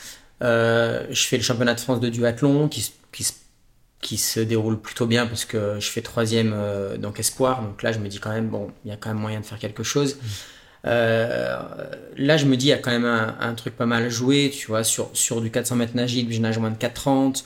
Euh, 0.41 1.05
je 1.11 1.23
fais 1.27 1.37
le 1.37 1.43
championnat 1.43 1.73
de 1.75 1.79
France 1.79 1.99
de 1.99 2.09
duathlon 2.09 2.67
qui, 2.67 2.81
se- 2.81 2.91
qui, 3.11 3.23
se- 3.23 3.33
qui 4.01 4.17
se 4.17 4.39
déroule 4.41 4.77
plutôt 4.79 5.05
bien 5.05 5.25
parce 5.25 5.45
que 5.45 5.75
je 5.79 5.87
fais 5.89 6.01
troisième 6.01 6.51
euh, 6.53 6.97
donc 6.97 7.19
espoir. 7.19 7.61
Donc 7.61 7.81
là, 7.83 7.91
je 7.93 7.99
me 7.99 8.07
dis 8.09 8.19
quand 8.19 8.31
même 8.31 8.47
bon, 8.49 8.71
il 8.83 8.89
y 8.89 8.93
a 8.93 8.97
quand 8.97 9.09
même 9.09 9.19
moyen 9.21 9.39
de 9.39 9.45
faire 9.45 9.59
quelque 9.59 9.83
chose. 9.83 10.17
Euh, 10.85 11.57
là, 12.17 12.37
je 12.37 12.45
me 12.45 12.57
dis, 12.57 12.67
il 12.67 12.69
y 12.69 12.73
a 12.73 12.77
quand 12.77 12.91
même 12.91 13.05
un, 13.05 13.35
un 13.39 13.53
truc 13.53 13.75
pas 13.75 13.85
mal 13.85 14.09
joué, 14.09 14.51
tu 14.53 14.67
vois, 14.67 14.83
sur, 14.83 15.09
sur 15.13 15.41
du 15.41 15.49
400 15.51 15.75
mètres 15.77 15.95
nagé, 15.95 16.25
je 16.29 16.39
nage 16.39 16.57
moins 16.59 16.71
de 16.71 16.77
4,30. 16.77 17.43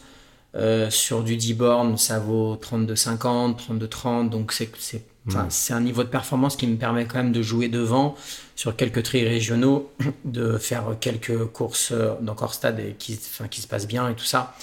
Euh, 0.56 0.90
sur 0.90 1.24
du 1.24 1.36
10 1.38 1.54
bornes, 1.54 1.98
ça 1.98 2.18
vaut 2.20 2.56
32,50, 2.56 3.58
32,30. 3.58 4.30
Donc, 4.30 4.52
c'est, 4.54 4.70
c'est, 4.80 5.04
c'est 5.50 5.74
un 5.74 5.82
niveau 5.82 6.04
de 6.04 6.10
performance 6.10 6.56
qui 6.56 6.66
me 6.68 6.78
permet 6.78 7.06
quand 7.06 7.18
même 7.18 7.32
de 7.34 7.42
jouer 7.42 7.68
devant 7.68 8.16
sur 8.56 8.76
quelques 8.76 9.04
tri 9.04 9.28
régionaux, 9.28 9.92
de 10.26 10.58
faire 10.58 10.96
quelques 11.00 11.46
courses 11.48 11.92
euh, 11.92 12.14
donc 12.22 12.42
hors 12.42 12.54
stade 12.54 12.80
et 12.80 12.96
qui, 12.98 13.20
qui 13.52 13.62
se 13.62 13.68
passent 13.68 13.88
bien 13.88 14.10
et 14.10 14.16
tout 14.16 14.24
ça. 14.26 14.56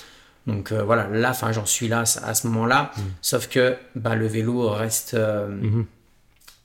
Donc 0.46 0.72
euh, 0.72 0.82
voilà, 0.82 1.06
là, 1.08 1.30
enfin, 1.30 1.52
j'en 1.52 1.66
suis 1.66 1.86
là 1.86 2.00
à 2.00 2.34
ce 2.34 2.46
moment-là. 2.48 2.90
Sauf 3.22 3.48
que 3.48 3.76
bah, 3.94 4.14
le 4.16 4.26
vélo 4.26 4.68
reste, 4.70 5.14
euh, 5.14 5.48
Mhm. 5.48 5.86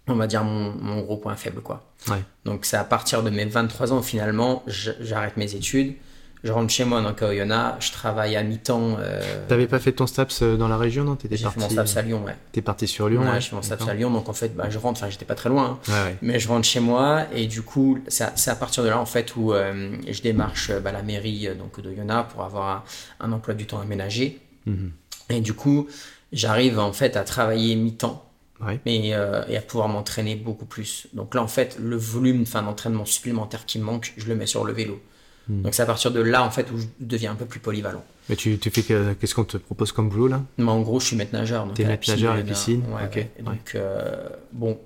On 0.10 0.16
va 0.16 0.28
dire, 0.28 0.44
mon, 0.44 0.72
mon 0.82 1.02
gros 1.02 1.18
point 1.18 1.36
faible. 1.36 1.62
quoi. 1.62 1.84
Ouais. 2.10 2.24
Donc 2.46 2.66
c'est 2.66 2.78
à 2.78 2.84
partir 2.84 3.24
de 3.24 3.30
mes 3.30 3.46
23 3.46 3.94
ans, 3.94 4.02
finalement, 4.02 4.64
je- 4.68 4.92
j'arrête 5.02 5.38
mes 5.38 5.56
études. 5.56 5.94
Je 6.42 6.54
rentre 6.54 6.72
chez 6.72 6.86
moi 6.86 7.02
donc 7.02 7.22
à 7.22 7.28
Oyonnax, 7.28 7.88
je 7.88 7.92
travaille 7.92 8.38
à 8.38 8.44
mi-temps. 8.44 8.96
euh, 9.00 9.22
T'avais 9.50 9.68
pas 9.68 9.78
fait 9.80 9.92
ton 9.92 10.08
STAPS 10.08 10.42
euh, 10.42 10.56
dans 10.56 10.70
la 10.70 10.78
région, 10.78 11.04
non? 11.04 11.18
J'ai 11.22 11.36
fait 11.36 11.44
parti, 11.44 11.60
mon 11.60 11.70
STAPS 11.70 11.98
à 11.98 12.02
Lyon, 12.02 12.24
ouais. 12.26 12.36
t'es 12.54 12.62
parti 12.62 12.88
sur 12.88 13.10
Lyon. 13.10 13.24
Ouais, 13.24 13.28
ouais, 13.28 13.42
j'ai 13.42 13.50
fait 13.50 13.56
mon 13.58 13.62
STAPS 13.62 13.86
à 13.90 13.94
Lyon, 13.94 14.10
donc 14.10 14.30
en 14.30 14.34
fait, 14.34 14.56
bah, 14.56 14.70
je 14.70 14.78
rentre, 14.78 15.02
enfin, 15.02 15.10
j'étais 15.10 15.26
pas 15.26 15.36
très 15.36 15.50
loin. 15.50 15.78
hein. 15.90 15.92
Ouais. 16.06 16.18
Mais 16.22 16.40
je 16.40 16.48
rentre 16.48 16.66
chez 16.66 16.80
moi 16.80 17.26
et 17.36 17.46
du 17.48 17.62
coup, 17.62 18.00
c'est 18.08 18.24
à, 18.50 18.56
partir 18.56 18.84
de 18.86 18.88
là 18.88 18.98
en 19.00 19.06
fait 19.06 19.36
où 19.36 19.52
euh, 19.52 19.92
je 20.08 20.22
démarche 20.22 20.70
euh, 20.70 20.80
bah, 20.80 20.94
la 20.94 21.02
mairie 21.04 21.50
donc 21.60 21.82
de 21.82 21.92
Yona 21.92 22.24
pour 22.24 22.42
avoir 22.46 22.86
un, 23.20 23.26
un 23.28 23.34
emploi 23.34 23.54
du 23.54 23.66
temps 23.66 23.82
aménagé. 23.82 24.40
Mhm. 24.66 24.92
Et 25.32 25.42
du 25.42 25.54
coup, 25.54 25.90
j'arrive 26.32 26.80
en 26.80 26.94
fait 26.94 27.18
à 27.18 27.26
travailler 27.26 27.76
mi-temps 27.76 28.24
Ouais. 28.66 28.80
et, 28.86 29.16
euh, 29.16 29.44
et 29.48 29.56
à 29.58 29.62
pouvoir 29.62 29.88
m'entraîner 29.88 30.36
beaucoup 30.36 30.66
plus. 30.66 31.08
Donc 31.14 31.34
là, 31.36 31.42
en 31.42 31.48
fait, 31.48 31.78
le 31.80 31.96
volume 31.96 32.42
enfin, 32.42 32.62
d'entraînement 32.62 33.06
supplémentaire 33.06 33.66
qui 33.66 33.80
me 33.80 33.86
manque, 33.86 34.14
je 34.18 34.28
le 34.28 34.36
mets 34.36 34.46
sur 34.48 34.66
le 34.66 34.74
vélo. 34.74 35.02
Mhm. 35.48 35.62
Donc 35.64 35.74
c'est 35.74 35.82
à 35.82 35.86
partir 35.86 36.12
de 36.12 36.20
là 36.20 36.44
en 36.44 36.52
fait 36.52 36.70
où 36.72 36.78
je 36.78 36.86
deviens 37.00 37.32
un 37.32 37.36
peu 37.36 37.46
plus 37.46 37.60
polyvalent. 37.62 38.04
Mais 38.28 38.36
tu, 38.36 38.58
tu 38.60 38.70
fais 38.70 38.84
que- 38.84 39.14
qu'est-ce 39.14 39.34
qu'on 39.34 39.46
te 39.46 39.58
propose 39.58 39.92
comme 39.92 40.10
boulot 40.10 40.28
là? 40.28 40.42
Mais 40.58 40.70
en 40.70 40.82
gros, 40.82 41.00
je 41.00 41.08
suis 41.08 41.16
maître 41.16 41.34
nageur. 41.34 41.66
donc 41.66 41.76
T'es 41.76 41.86
maître 41.86 42.08
nageur 42.10 42.34
à 42.34 42.38
la 42.38 42.44
piscine, 42.44 42.84
ouais, 42.90 43.02
ouais. 43.04 43.10
Ouais. 43.38 43.44
Donc, 43.44 43.72
euh, 43.76 44.28
bon, 44.52 44.78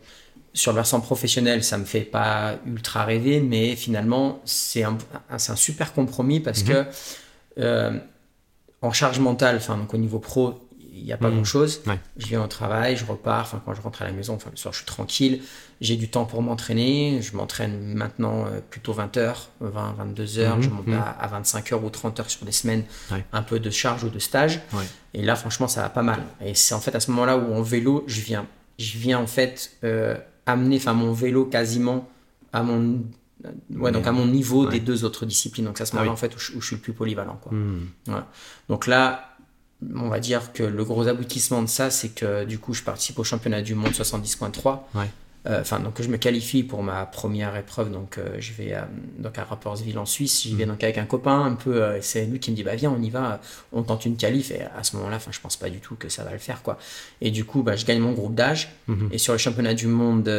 sur 0.53 0.71
le 0.71 0.75
versant 0.75 1.01
professionnel, 1.01 1.63
ça 1.63 1.77
me 1.79 1.83
fait 1.85 2.01
pas 2.01 2.55
ultra 2.67 3.03
rêver, 3.05 3.41
mais 3.41 3.75
finalement, 3.75 4.39
c'est 4.45 4.83
un, 4.83 4.97
un- 5.31 5.35
un 5.49 5.55
super 5.55 5.93
compromis 5.93 6.39
parce 6.39 6.61
Mhm. 6.63 6.67
que 6.69 6.85
euh, 7.57 7.99
en 8.81 8.91
charge 8.91 9.19
mentale, 9.19 9.55
enfin, 9.57 9.77
donc 9.77 9.93
au 9.93 9.97
niveau 9.97 10.19
pro, 10.19 10.59
il 10.95 11.03
n'y 11.03 11.11
a 11.13 11.17
pas 11.17 11.29
Mhm. 11.29 11.35
grand 11.35 11.43
chose. 11.43 11.81
Ouais. 11.87 11.99
Je 12.17 12.27
viens 12.27 12.43
au 12.43 12.47
travail, 12.47 12.95
je 12.97 13.05
repars, 13.05 13.41
enfin, 13.41 13.61
quand 13.65 13.73
je 13.73 13.81
rentre 13.81 14.01
à 14.03 14.05
la 14.05 14.11
maison, 14.11 14.35
enfin, 14.35 14.49
le 14.51 14.57
soir, 14.57 14.73
je 14.73 14.77
suis 14.79 14.85
tranquille. 14.85 15.41
J'ai 15.81 15.95
du 15.97 16.07
temps 16.07 16.25
pour 16.25 16.41
m'entraîner. 16.43 17.19
Je 17.21 17.35
m'entraîne 17.35 17.93
maintenant 17.95 18.45
euh, 18.45 18.59
plutôt 18.69 18.93
20 18.93 19.17
heures, 19.17 19.49
20, 19.59 19.93
22 19.97 20.37
heures. 20.39 20.57
Mhm, 20.57 20.63
Je 20.63 20.69
monte 20.69 20.87
mhm. 20.87 20.93
à, 20.93 21.09
à 21.19 21.27
25 21.27 21.71
heures 21.73 21.83
ou 21.83 21.89
30 21.89 22.19
heures 22.19 22.29
sur 22.29 22.45
des 22.45 22.51
semaines, 22.51 22.83
Ouais. 23.11 23.25
un 23.33 23.41
peu 23.41 23.59
de 23.59 23.69
charge 23.69 24.03
ou 24.03 24.09
de 24.09 24.19
stage. 24.19 24.61
Ouais. 24.73 24.83
Et 25.13 25.23
là, 25.23 25.35
franchement, 25.35 25.67
ça 25.67 25.81
va 25.81 25.89
pas 25.89 26.03
mal. 26.03 26.21
Et 26.45 26.53
c'est 26.53 26.75
en 26.75 26.79
fait 26.79 26.93
à 26.95 26.99
ce 26.99 27.09
moment-là 27.11 27.37
où 27.37 27.53
en 27.53 27.61
vélo, 27.61 28.03
je 28.07 28.21
viens, 28.21 28.45
je 28.77 28.97
viens 28.97 29.19
en 29.19 29.27
fait 29.27 29.71
euh, 29.83 30.15
amener, 30.45 30.77
enfin, 30.77 30.93
mon 30.93 31.11
vélo 31.11 31.45
quasiment 31.45 32.07
à 32.53 32.61
mon, 32.63 33.01
ouais, 33.71 33.91
donc 33.91 34.05
à 34.07 34.11
mon 34.11 34.25
niveau 34.27 34.65
Ouais. 34.65 34.71
des 34.73 34.79
deux 34.79 35.03
autres 35.05 35.25
disciplines. 35.25 35.65
Donc 35.65 35.77
c'est 35.77 35.83
à 35.83 35.85
ce 35.87 35.91
Ah 35.93 35.95
moment-là 35.95 36.11
oui. 36.11 36.13
en 36.13 36.17
fait 36.17 36.35
où 36.35 36.39
je, 36.39 36.53
où 36.55 36.61
je 36.61 36.67
suis 36.67 36.75
le 36.75 36.81
plus 36.81 36.93
polyvalent, 36.93 37.37
quoi. 37.41 37.51
Voilà. 38.05 38.27
Donc 38.69 38.87
là, 38.87 39.32
on 39.95 40.09
va 40.09 40.19
dire 40.19 40.53
que 40.53 40.63
le 40.63 40.83
gros 40.83 41.07
aboutissement 41.07 41.61
de 41.61 41.67
ça, 41.67 41.89
c'est 41.89 42.09
que 42.09 42.45
du 42.45 42.59
coup, 42.59 42.73
je 42.73 42.83
participe 42.83 43.19
au 43.19 43.23
championnat 43.23 43.61
du 43.61 43.75
monde 43.75 43.91
70.3. 43.91 44.79
Ouais. 44.95 45.09
Euh, 45.45 45.59
enfin 45.59 45.79
donc 45.81 46.01
je 46.01 46.07
me 46.07 46.15
qualifie 46.15 46.63
pour 46.63 46.83
ma 46.83 47.05
première 47.05 47.55
épreuve 47.57 47.91
donc 47.91 48.17
euh, 48.17 48.37
je 48.39 48.53
vais 48.53 48.75
donc 49.19 49.37
à 49.37 49.43
Rapperswil 49.43 49.97
en 49.97 50.05
Suisse. 50.05 50.43
J'y 50.43 50.55
vais 50.55 50.65
mm. 50.65 50.69
donc 50.69 50.83
avec 50.83 50.97
un 50.97 51.05
copain 51.05 51.43
un 51.43 51.55
peu 51.55 51.83
c'est 52.01 52.25
lui 52.25 52.39
qui 52.39 52.51
me 52.51 52.55
dit 52.55 52.63
bah 52.63 52.75
viens 52.75 52.95
on 52.97 53.01
y 53.01 53.09
va 53.09 53.41
on 53.73 53.83
tente 53.83 54.05
une 54.05 54.15
qualif. 54.15 54.51
Et 54.51 54.61
à 54.61 54.83
ce 54.83 54.95
moment-là 54.95 55.17
enfin 55.17 55.31
je 55.31 55.39
pense 55.39 55.57
pas 55.57 55.69
du 55.69 55.79
tout 55.79 55.95
que 55.95 56.07
ça 56.07 56.23
va 56.23 56.31
le 56.31 56.37
faire 56.37 56.61
quoi. 56.61 56.77
Et 57.19 57.29
du 57.29 57.43
coup 57.43 57.61
bah, 57.61 57.75
je 57.75 57.85
gagne 57.85 57.99
mon 57.99 58.13
groupe 58.13 58.35
d'âge. 58.35 58.69
Mm-hmm. 58.89 59.13
et 59.13 59.17
sur 59.17 59.33
les 59.33 59.39
championnats 59.39 59.73
du 59.73 59.87
monde 59.87 60.29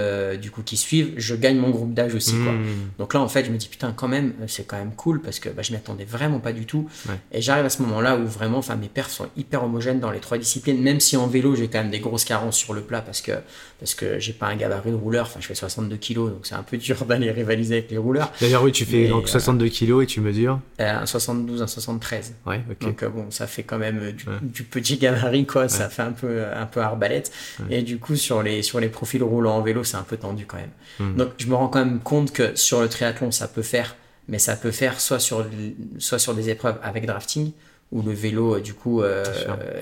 du 0.41 0.51
coup 0.51 0.63
qui 0.63 0.77
suivent 0.77 1.13
je 1.17 1.35
gagne 1.35 1.59
mon 1.59 1.71
groupe 1.71 1.93
d'âge 1.93 2.15
aussi 2.15 2.35
quoi. 2.43 2.53
Mm. 2.53 2.65
donc 2.99 3.15
là 3.15 3.21
en 3.21 3.29
fait 3.29 3.45
je 3.45 3.51
me 3.51 3.57
dis 3.57 3.69
putain 3.69 3.93
quand 3.93 4.09
même 4.09 4.33
c'est 4.47 4.67
quand 4.67 4.77
même 4.77 4.95
cool 4.95 5.21
parce 5.21 5.39
que 5.39 5.49
bah, 5.51 5.63
je 5.63 5.73
m'y 5.73 5.77
attendais 5.77 6.05
vraiment 6.05 6.41
pas 6.41 6.53
du 6.53 6.67
tout. 6.67 6.89
Et 7.33 7.43
j'arrive 7.43 7.67
à 7.67 7.71
ce 7.71 7.83
moment-là 7.83 8.17
où 8.17 8.27
vraiment 8.27 8.59
enfin 8.59 8.77
mes 8.77 8.89
perfs 8.89 9.11
sont 9.11 9.29
hyper 9.37 9.65
homogènes 9.65 10.01
dans 10.01 10.11
les 10.11 10.21
trois 10.21 10.39
disciplines 10.39 10.81
même 10.81 11.01
si 11.01 11.17
en 11.17 11.27
vélo 11.27 11.55
j'ai 11.55 11.69
quand 11.69 11.79
même 11.79 11.91
des 11.91 12.01
grosses 12.01 12.25
carences 12.25 12.57
sur 12.57 12.73
le 12.73 12.81
plat 12.81 13.03
parce 13.03 13.21
que 13.21 13.33
parce 13.79 13.95
que 13.95 14.19
j'ai 14.19 14.33
pas 14.33 14.47
un 14.47 14.57
gabarit 14.57 14.94
de 14.95 15.01
rouleur. 15.01 15.27
Enfin, 15.27 15.41
je 15.41 15.47
fais 15.47 15.55
62 15.55 15.97
kilos, 15.97 16.31
donc 16.31 16.41
c'est 16.47 16.55
un 16.55 16.63
peu 16.63 16.77
dur 16.77 17.05
d'aller 17.09 17.31
rivaliser 17.31 17.79
avec 17.79 17.91
les 17.91 17.99
rouleurs. 17.99 18.33
D'ailleurs, 18.41 18.63
oui, 18.63 18.73
tu 18.73 18.85
fais 18.85 19.09
donc 19.09 19.29
62 19.29 19.67
kilos 19.69 20.05
et 20.05 20.07
tu 20.07 20.21
mesures 20.21 20.61
euh, 20.81 21.01
Un 21.01 21.07
72, 21.07 21.63
un 21.63 21.67
73. 21.67 22.35
Ouais, 22.47 22.63
ok. 22.71 22.81
Donc 22.81 23.03
euh, 23.03 23.09
bon, 23.09 23.31
ça 23.31 23.47
fait 23.47 23.63
quand 23.63 23.79
même 23.79 23.99
euh, 23.99 24.41
du, 24.43 24.63
petit 24.65 24.97
gabarit, 24.97 25.47
quoi. 25.47 25.69
Ça 25.69 25.89
fait 25.89 26.03
un 26.03 26.13
peu, 26.13 26.45
un 26.45 26.67
peu 26.67 26.81
arbalète. 26.81 27.33
Et 27.71 27.83
du 27.83 27.99
coup, 27.99 28.17
sur 28.17 28.43
les, 28.43 28.63
sur 28.63 28.81
les 28.81 28.89
profils 28.89 29.23
roulants 29.23 29.57
en 29.57 29.63
vélo, 29.63 29.85
c'est 29.85 29.97
un 29.97 30.03
peu 30.03 30.17
tendu 30.17 30.47
quand 30.47 30.59
même. 30.59 30.71
Hmm. 30.99 31.17
Donc, 31.17 31.31
je 31.39 31.47
me 31.47 31.55
rends 31.55 31.69
quand 31.69 31.85
même 31.85 32.01
compte 32.01 32.33
que 32.33 32.55
sur 32.55 32.81
le 32.81 32.89
triathlon, 32.89 33.31
ça 33.31 33.49
peut 33.49 33.63
faire, 33.63 33.97
mais 34.29 34.39
ça 34.39 34.57
peut 34.57 34.71
faire 34.71 35.01
soit 35.01 35.19
sur, 35.19 35.47
soit 35.99 36.19
sur 36.19 36.35
des 36.35 36.51
épreuves 36.51 36.79
avec 36.83 37.07
drafting 37.07 37.53
où 37.93 38.03
le 38.03 38.13
vélo, 38.13 38.57
euh, 38.57 38.61
du 38.61 38.75
coup, 38.75 39.03
euh, 39.03 39.25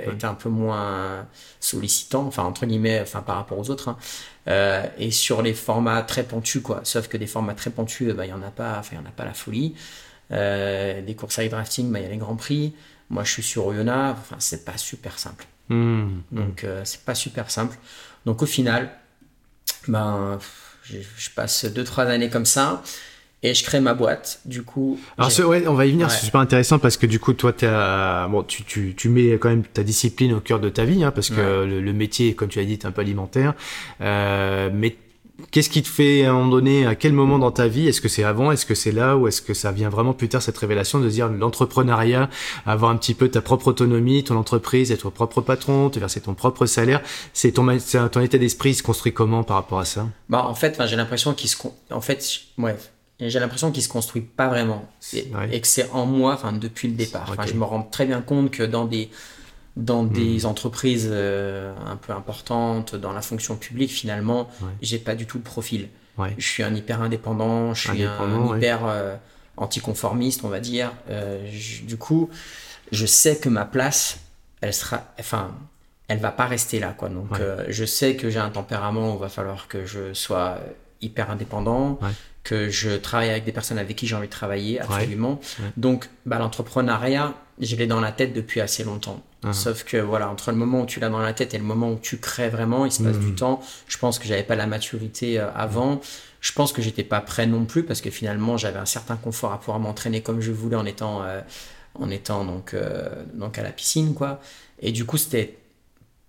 est 0.06 0.24
un 0.24 0.34
peu 0.34 0.48
moins 0.48 1.26
sollicitant, 1.60 2.26
enfin, 2.26 2.42
entre 2.42 2.66
guillemets, 2.66 3.00
enfin, 3.00 3.22
par 3.22 3.36
rapport 3.36 3.58
aux 3.58 3.70
autres. 3.70 3.88
Hein. 3.88 3.96
Euh, 4.48 4.84
et 4.98 5.10
sur 5.10 5.42
les 5.42 5.54
formats 5.54 6.02
très 6.02 6.22
pentus, 6.22 6.62
quoi. 6.62 6.80
Sauf 6.84 7.08
que 7.08 7.16
des 7.16 7.26
formats 7.26 7.54
très 7.54 7.70
pentus, 7.70 8.12
bah, 8.14 8.26
il 8.26 8.28
n'y 8.28 8.34
en 8.34 8.42
a 8.42 8.50
pas, 8.50 8.76
enfin, 8.78 8.96
il 8.96 8.98
y 8.98 9.02
en 9.02 9.06
a 9.08 9.12
pas 9.12 9.24
la 9.24 9.34
folie. 9.34 9.74
des 10.30 11.16
courses 11.16 11.38
avec 11.38 11.50
drafting, 11.50 11.90
bah, 11.90 12.00
il 12.00 12.02
y 12.02 12.06
a 12.06 12.10
les 12.10 12.16
grands 12.16 12.36
prix. 12.36 12.74
Moi, 13.10 13.24
je 13.24 13.32
suis 13.32 13.42
sur 13.42 13.66
Oyonnax, 13.66 14.18
enfin, 14.20 14.36
c'est 14.38 14.64
pas 14.64 14.76
super 14.76 15.18
simple. 15.18 15.46
Mmh. 15.68 16.08
Donc, 16.32 16.66
c'est 16.84 17.04
pas 17.04 17.14
super 17.14 17.50
simple. 17.50 17.78
Donc, 18.26 18.42
au 18.42 18.46
final, 18.46 18.90
ben, 19.88 20.38
je, 20.82 20.98
je 21.16 21.30
passe 21.30 21.64
2-3 21.64 22.06
années 22.08 22.30
comme 22.30 22.46
ça 22.46 22.82
et 23.42 23.54
je 23.54 23.64
crée 23.64 23.80
ma 23.80 23.94
boîte. 23.94 24.40
Du 24.44 24.62
coup. 24.62 24.98
Alors, 25.18 25.30
ouais, 25.48 25.66
on 25.66 25.74
va 25.74 25.86
y 25.86 25.90
venir, 25.90 26.10
c'est 26.10 26.24
super 26.24 26.40
intéressant 26.40 26.78
parce 26.78 26.96
que 26.96 27.06
du 27.06 27.18
coup, 27.18 27.32
toi, 27.32 27.52
as, 27.62 28.28
bon, 28.28 28.42
tu, 28.42 28.64
tu, 28.64 28.94
tu, 28.96 29.08
mets 29.08 29.32
quand 29.32 29.48
même 29.48 29.64
ta 29.64 29.82
discipline 29.82 30.32
au 30.32 30.40
cœur 30.40 30.60
de 30.60 30.68
ta 30.68 30.84
vie, 30.84 31.04
hein, 31.04 31.10
parce 31.10 31.30
que 31.30 31.64
le, 31.64 31.92
métier, 31.92 32.34
comme 32.34 32.48
tu 32.48 32.58
as 32.58 32.64
dit, 32.64 32.74
est 32.74 32.86
un 32.86 32.92
peu 32.92 33.00
alimentaire. 33.00 33.54
Euh, 34.00 34.70
mais 34.72 34.96
qu'est-ce 35.50 35.70
qui 35.70 35.82
te 35.82 35.88
fait 35.88 36.24
à 36.24 36.30
un 36.30 36.34
moment 36.34 36.50
donné, 36.50 36.86
à 36.86 36.94
quel 36.94 37.12
moment 37.12 37.38
dans 37.38 37.50
ta 37.50 37.66
vie, 37.66 37.88
est-ce 37.88 38.00
que 38.00 38.08
c'est 38.08 38.22
avant, 38.22 38.52
est-ce 38.52 38.64
que 38.64 38.74
c'est 38.74 38.92
là, 38.92 39.16
ou 39.16 39.26
est-ce 39.26 39.42
que 39.42 39.54
ça 39.54 39.72
vient 39.72 39.88
vraiment 39.88 40.12
plus 40.12 40.28
tard 40.28 40.40
cette 40.40 40.56
révélation 40.58 41.00
de 41.00 41.08
dire 41.08 41.28
l'entrepreneuriat, 41.28 42.30
avoir 42.64 42.90
un 42.90 42.96
petit 42.96 43.14
peu 43.14 43.28
ta 43.28 43.40
propre 43.40 43.68
autonomie, 43.68 44.22
ton 44.22 44.36
entreprise, 44.36 44.92
être 44.92 45.10
propre 45.10 45.40
patron, 45.40 45.90
te 45.90 45.98
verser 45.98 46.20
ton 46.20 46.34
propre 46.34 46.66
salaire, 46.66 47.02
c'est 47.32 47.52
ton, 47.52 47.66
ton 48.10 48.20
état 48.20 48.38
d'esprit 48.38 48.74
se 48.74 48.82
construit 48.82 49.12
comment 49.12 49.42
par 49.42 49.56
rapport 49.56 49.80
à 49.80 49.84
ça? 49.84 50.08
Bah 50.28 50.44
en 50.46 50.54
fait, 50.54 50.80
j'ai 50.86 50.96
l'impression 50.96 51.34
qu'il 51.34 51.50
se, 51.50 51.56
en 51.90 52.00
fait, 52.00 52.24
ouais 52.58 52.76
j'ai 53.20 53.38
l'impression 53.38 53.70
qu'il 53.70 53.82
se 53.82 53.88
construit 53.88 54.22
pas 54.22 54.48
vraiment. 54.48 54.88
Et, 55.12 55.60
que 55.60 55.66
c'est 55.66 55.90
en 55.90 56.06
moi 56.06 56.34
enfin 56.34 56.52
depuis 56.52 56.88
le 56.88 56.94
départ. 56.94 57.34
Je 57.46 57.54
me 57.54 57.64
rends 57.64 57.82
très 57.82 58.06
bien 58.06 58.20
compte 58.20 58.50
que 58.50 58.62
dans 58.62 58.84
des 58.84 59.10
dans 59.76 60.02
hmm. 60.02 60.12
des 60.12 60.46
entreprises 60.46 61.08
euh, 61.10 61.74
un 61.86 61.96
peu 61.96 62.12
importantes 62.12 62.94
dans 62.94 63.12
la 63.12 63.22
fonction 63.22 63.56
publique 63.56 63.90
finalement 63.90 64.50
j'ai 64.82 64.98
pas 64.98 65.14
du 65.14 65.26
tout 65.26 65.38
le 65.38 65.44
profil. 65.44 65.88
Je 66.36 66.46
suis 66.46 66.62
un 66.62 66.74
hyper 66.74 67.00
indépendant 67.02 67.74
je 67.74 67.88
suis 67.88 68.02
un 68.02 68.56
hyper 68.56 68.86
euh, 68.86 69.16
anticonformiste 69.56 70.44
on 70.44 70.48
va 70.48 70.60
dire. 70.60 70.92
Euh, 71.10 71.48
du 71.84 71.96
coup 71.96 72.28
je 72.90 73.06
sais 73.06 73.36
que 73.36 73.48
ma 73.48 73.64
place 73.64 74.18
elle 74.60 74.74
sera 74.74 75.04
enfin 75.18 75.54
elle 76.08 76.18
va 76.18 76.32
pas 76.32 76.46
rester 76.46 76.78
là 76.78 76.94
quoi. 76.96 77.08
Donc 77.08 77.40
je 77.68 77.84
sais 77.84 78.16
que 78.16 78.30
j'ai 78.30 78.40
un 78.40 78.50
tempérament 78.50 79.12
où 79.12 79.16
il 79.16 79.20
va 79.20 79.28
falloir 79.28 79.68
que 79.68 79.86
je 79.86 80.12
sois 80.12 80.58
hyper 81.00 81.30
indépendant 81.30 81.98
que 82.44 82.68
je 82.68 82.90
travaille 82.90 83.30
avec 83.30 83.44
des 83.44 83.52
personnes 83.52 83.78
avec 83.78 83.96
qui 83.96 84.06
j'ai 84.06 84.16
envie 84.16 84.26
de 84.26 84.32
travailler, 84.32 84.80
absolument. 84.80 85.40
Donc, 85.76 86.08
bah, 86.26 86.38
l'entrepreneuriat, 86.38 87.34
je 87.60 87.76
l'ai 87.76 87.86
dans 87.86 88.00
la 88.00 88.12
tête 88.12 88.32
depuis 88.32 88.60
assez 88.60 88.84
longtemps. 88.84 89.22
Ah. 89.44 89.52
Sauf 89.52 89.84
que, 89.84 89.96
voilà, 89.96 90.28
entre 90.28 90.50
le 90.50 90.56
moment 90.56 90.82
où 90.82 90.86
tu 90.86 91.00
l'as 91.00 91.08
dans 91.08 91.20
la 91.20 91.32
tête 91.32 91.54
et 91.54 91.58
le 91.58 91.64
moment 91.64 91.90
où 91.90 91.98
tu 92.00 92.18
crées 92.18 92.48
vraiment, 92.48 92.86
il 92.86 92.92
se 92.92 93.02
passe 93.02 93.18
du 93.18 93.32
hmm. 93.32 93.36
temps. 93.36 93.60
Je 93.88 93.98
pense 93.98 94.18
que 94.18 94.26
j'avais 94.26 94.42
pas 94.44 94.56
la 94.56 94.66
maturité 94.66 95.38
euh, 95.38 95.52
avant. 95.54 96.00
Je 96.40 96.52
pense 96.52 96.72
que 96.72 96.82
j'étais 96.82 97.04
pas 97.04 97.20
prêt 97.20 97.46
non 97.46 97.64
plus 97.64 97.84
parce 97.84 98.00
que 98.00 98.10
finalement, 98.10 98.56
j'avais 98.56 98.78
un 98.78 98.86
certain 98.86 99.16
confort 99.16 99.52
à 99.52 99.58
pouvoir 99.58 99.78
m'entraîner 99.78 100.22
comme 100.22 100.40
je 100.40 100.52
voulais 100.52 100.76
en 100.76 100.86
étant, 100.86 101.22
euh, 101.22 101.40
en 101.94 102.10
étant 102.10 102.44
donc, 102.44 102.74
euh, 102.74 103.08
donc 103.34 103.58
à 103.58 103.62
la 103.62 103.70
piscine, 103.70 104.14
quoi. 104.14 104.40
Et 104.80 104.90
du 104.90 105.04
coup, 105.04 105.16
c'était 105.16 105.58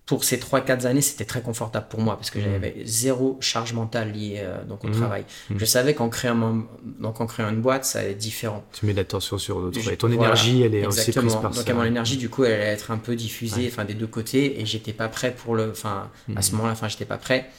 pour 0.05 0.25
ces 0.25 0.37
3-4 0.37 0.85
années, 0.85 1.01
c'était 1.01 1.23
très 1.23 1.41
confortable 1.41 1.87
pour 1.89 2.01
moi 2.01 2.17
parce 2.17 2.29
que 2.29 2.41
j'avais 2.41 2.71
mmh. 2.71 2.85
zéro 2.85 3.37
charge 3.39 3.71
mentale 3.71 4.11
liée 4.11 4.39
euh, 4.39 4.63
donc 4.65 4.83
au 4.83 4.89
mmh. 4.89 4.91
travail. 4.91 5.25
Mmh. 5.49 5.55
Je 5.57 5.65
savais 5.65 5.93
qu'en 5.93 6.09
créant, 6.09 6.65
donc 6.99 7.21
en 7.21 7.25
créant 7.25 7.49
une 7.49 7.61
boîte, 7.61 7.85
ça 7.85 7.99
allait 7.99 8.11
être 8.11 8.17
différent. 8.17 8.65
Tu 8.73 8.85
mets 8.85 8.93
l'attention 8.93 9.37
sur 9.37 9.61
d'autres. 9.61 9.91
Et 9.91 9.95
ton 9.95 10.11
énergie, 10.11 10.61
elle 10.61 10.75
est 10.75 10.85
aussi 10.85 11.13
prise 11.13 11.35
par 11.35 11.51
donc, 11.51 11.69
mon 11.69 11.83
énergie, 11.85 12.17
du 12.17 12.29
coup, 12.29 12.43
elle 12.43 12.53
allait 12.53 12.63
être 12.65 12.91
un 12.91 12.97
peu 12.97 13.15
diffusée 13.15 13.69
enfin, 13.71 13.85
des 13.85 13.93
deux 13.93 14.07
côtés 14.07 14.59
et 14.59 14.65
j'étais 14.65 14.93
pas 14.93 15.07
prêt 15.07 15.33
pour 15.33 15.55
le. 15.55 15.71
Enfin, 15.71 16.09
à 16.35 16.41
ce 16.41 16.51
moment-là, 16.53 16.73
enfin, 16.73 16.89
j'étais 16.89 17.05
pas 17.05 17.17
prêt. 17.17 17.49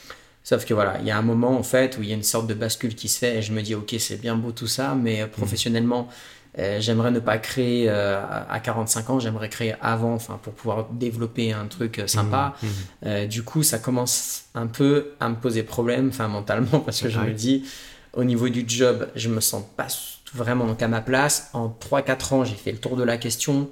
Sauf 0.42 0.66
que 0.66 0.74
voilà, 0.74 0.98
il 1.00 1.06
y 1.06 1.10
a 1.10 1.16
un 1.16 1.22
moment 1.22 1.58
en 1.58 1.62
fait 1.62 1.96
où 1.96 2.02
il 2.02 2.10
y 2.10 2.12
a 2.12 2.14
une 2.14 2.22
sorte 2.22 2.46
de 2.46 2.52
bascule 2.52 2.94
qui 2.94 3.08
se 3.08 3.18
fait 3.18 3.38
et 3.38 3.42
je 3.42 3.52
me 3.52 3.62
dis, 3.62 3.74
ok, 3.74 3.94
c'est 3.98 4.20
bien 4.20 4.36
beau 4.36 4.52
tout 4.52 4.66
ça, 4.66 4.94
mais 4.94 5.26
professionnellement, 5.26 6.08
euh, 6.10 6.43
j'aimerais 6.56 7.10
ne 7.10 7.18
pas 7.18 7.38
créer 7.38 7.86
euh, 7.88 8.22
à 8.48 8.60
45 8.60 9.10
ans, 9.10 9.18
j'aimerais 9.18 9.48
créer 9.48 9.74
avant, 9.80 10.14
enfin 10.14 10.38
pour 10.42 10.52
pouvoir 10.52 10.86
développer 10.92 11.52
un 11.52 11.66
truc 11.66 11.98
euh, 11.98 12.06
sympa. 12.06 12.54
Mmh, 12.62 13.08
mmh. 13.08 13.26
du 13.26 13.42
coup, 13.42 13.62
ça 13.62 13.78
commence 13.78 14.44
un 14.54 14.68
peu 14.68 15.14
à 15.20 15.28
me 15.28 15.34
poser 15.34 15.62
problème, 15.62 16.08
enfin 16.08 16.28
mentalement, 16.28 16.80
parce 16.84 17.00
que 17.00 17.08
je 17.08 17.18
me 17.18 17.32
dis, 17.32 17.64
au 18.12 18.24
niveau 18.24 18.48
du 18.48 18.64
job, 18.66 19.08
je 19.16 19.28
me 19.28 19.40
sens 19.40 19.64
pas 19.76 19.88
vraiment 20.32 20.66
donc 20.66 20.82
à 20.82 20.88
ma 20.88 21.00
place. 21.00 21.50
En 21.52 21.68
3-4 21.68 22.34
ans, 22.34 22.44
j'ai 22.44 22.54
fait 22.54 22.72
le 22.72 22.78
tour 22.78 22.96
de 22.96 23.02
la 23.02 23.16
question. 23.16 23.70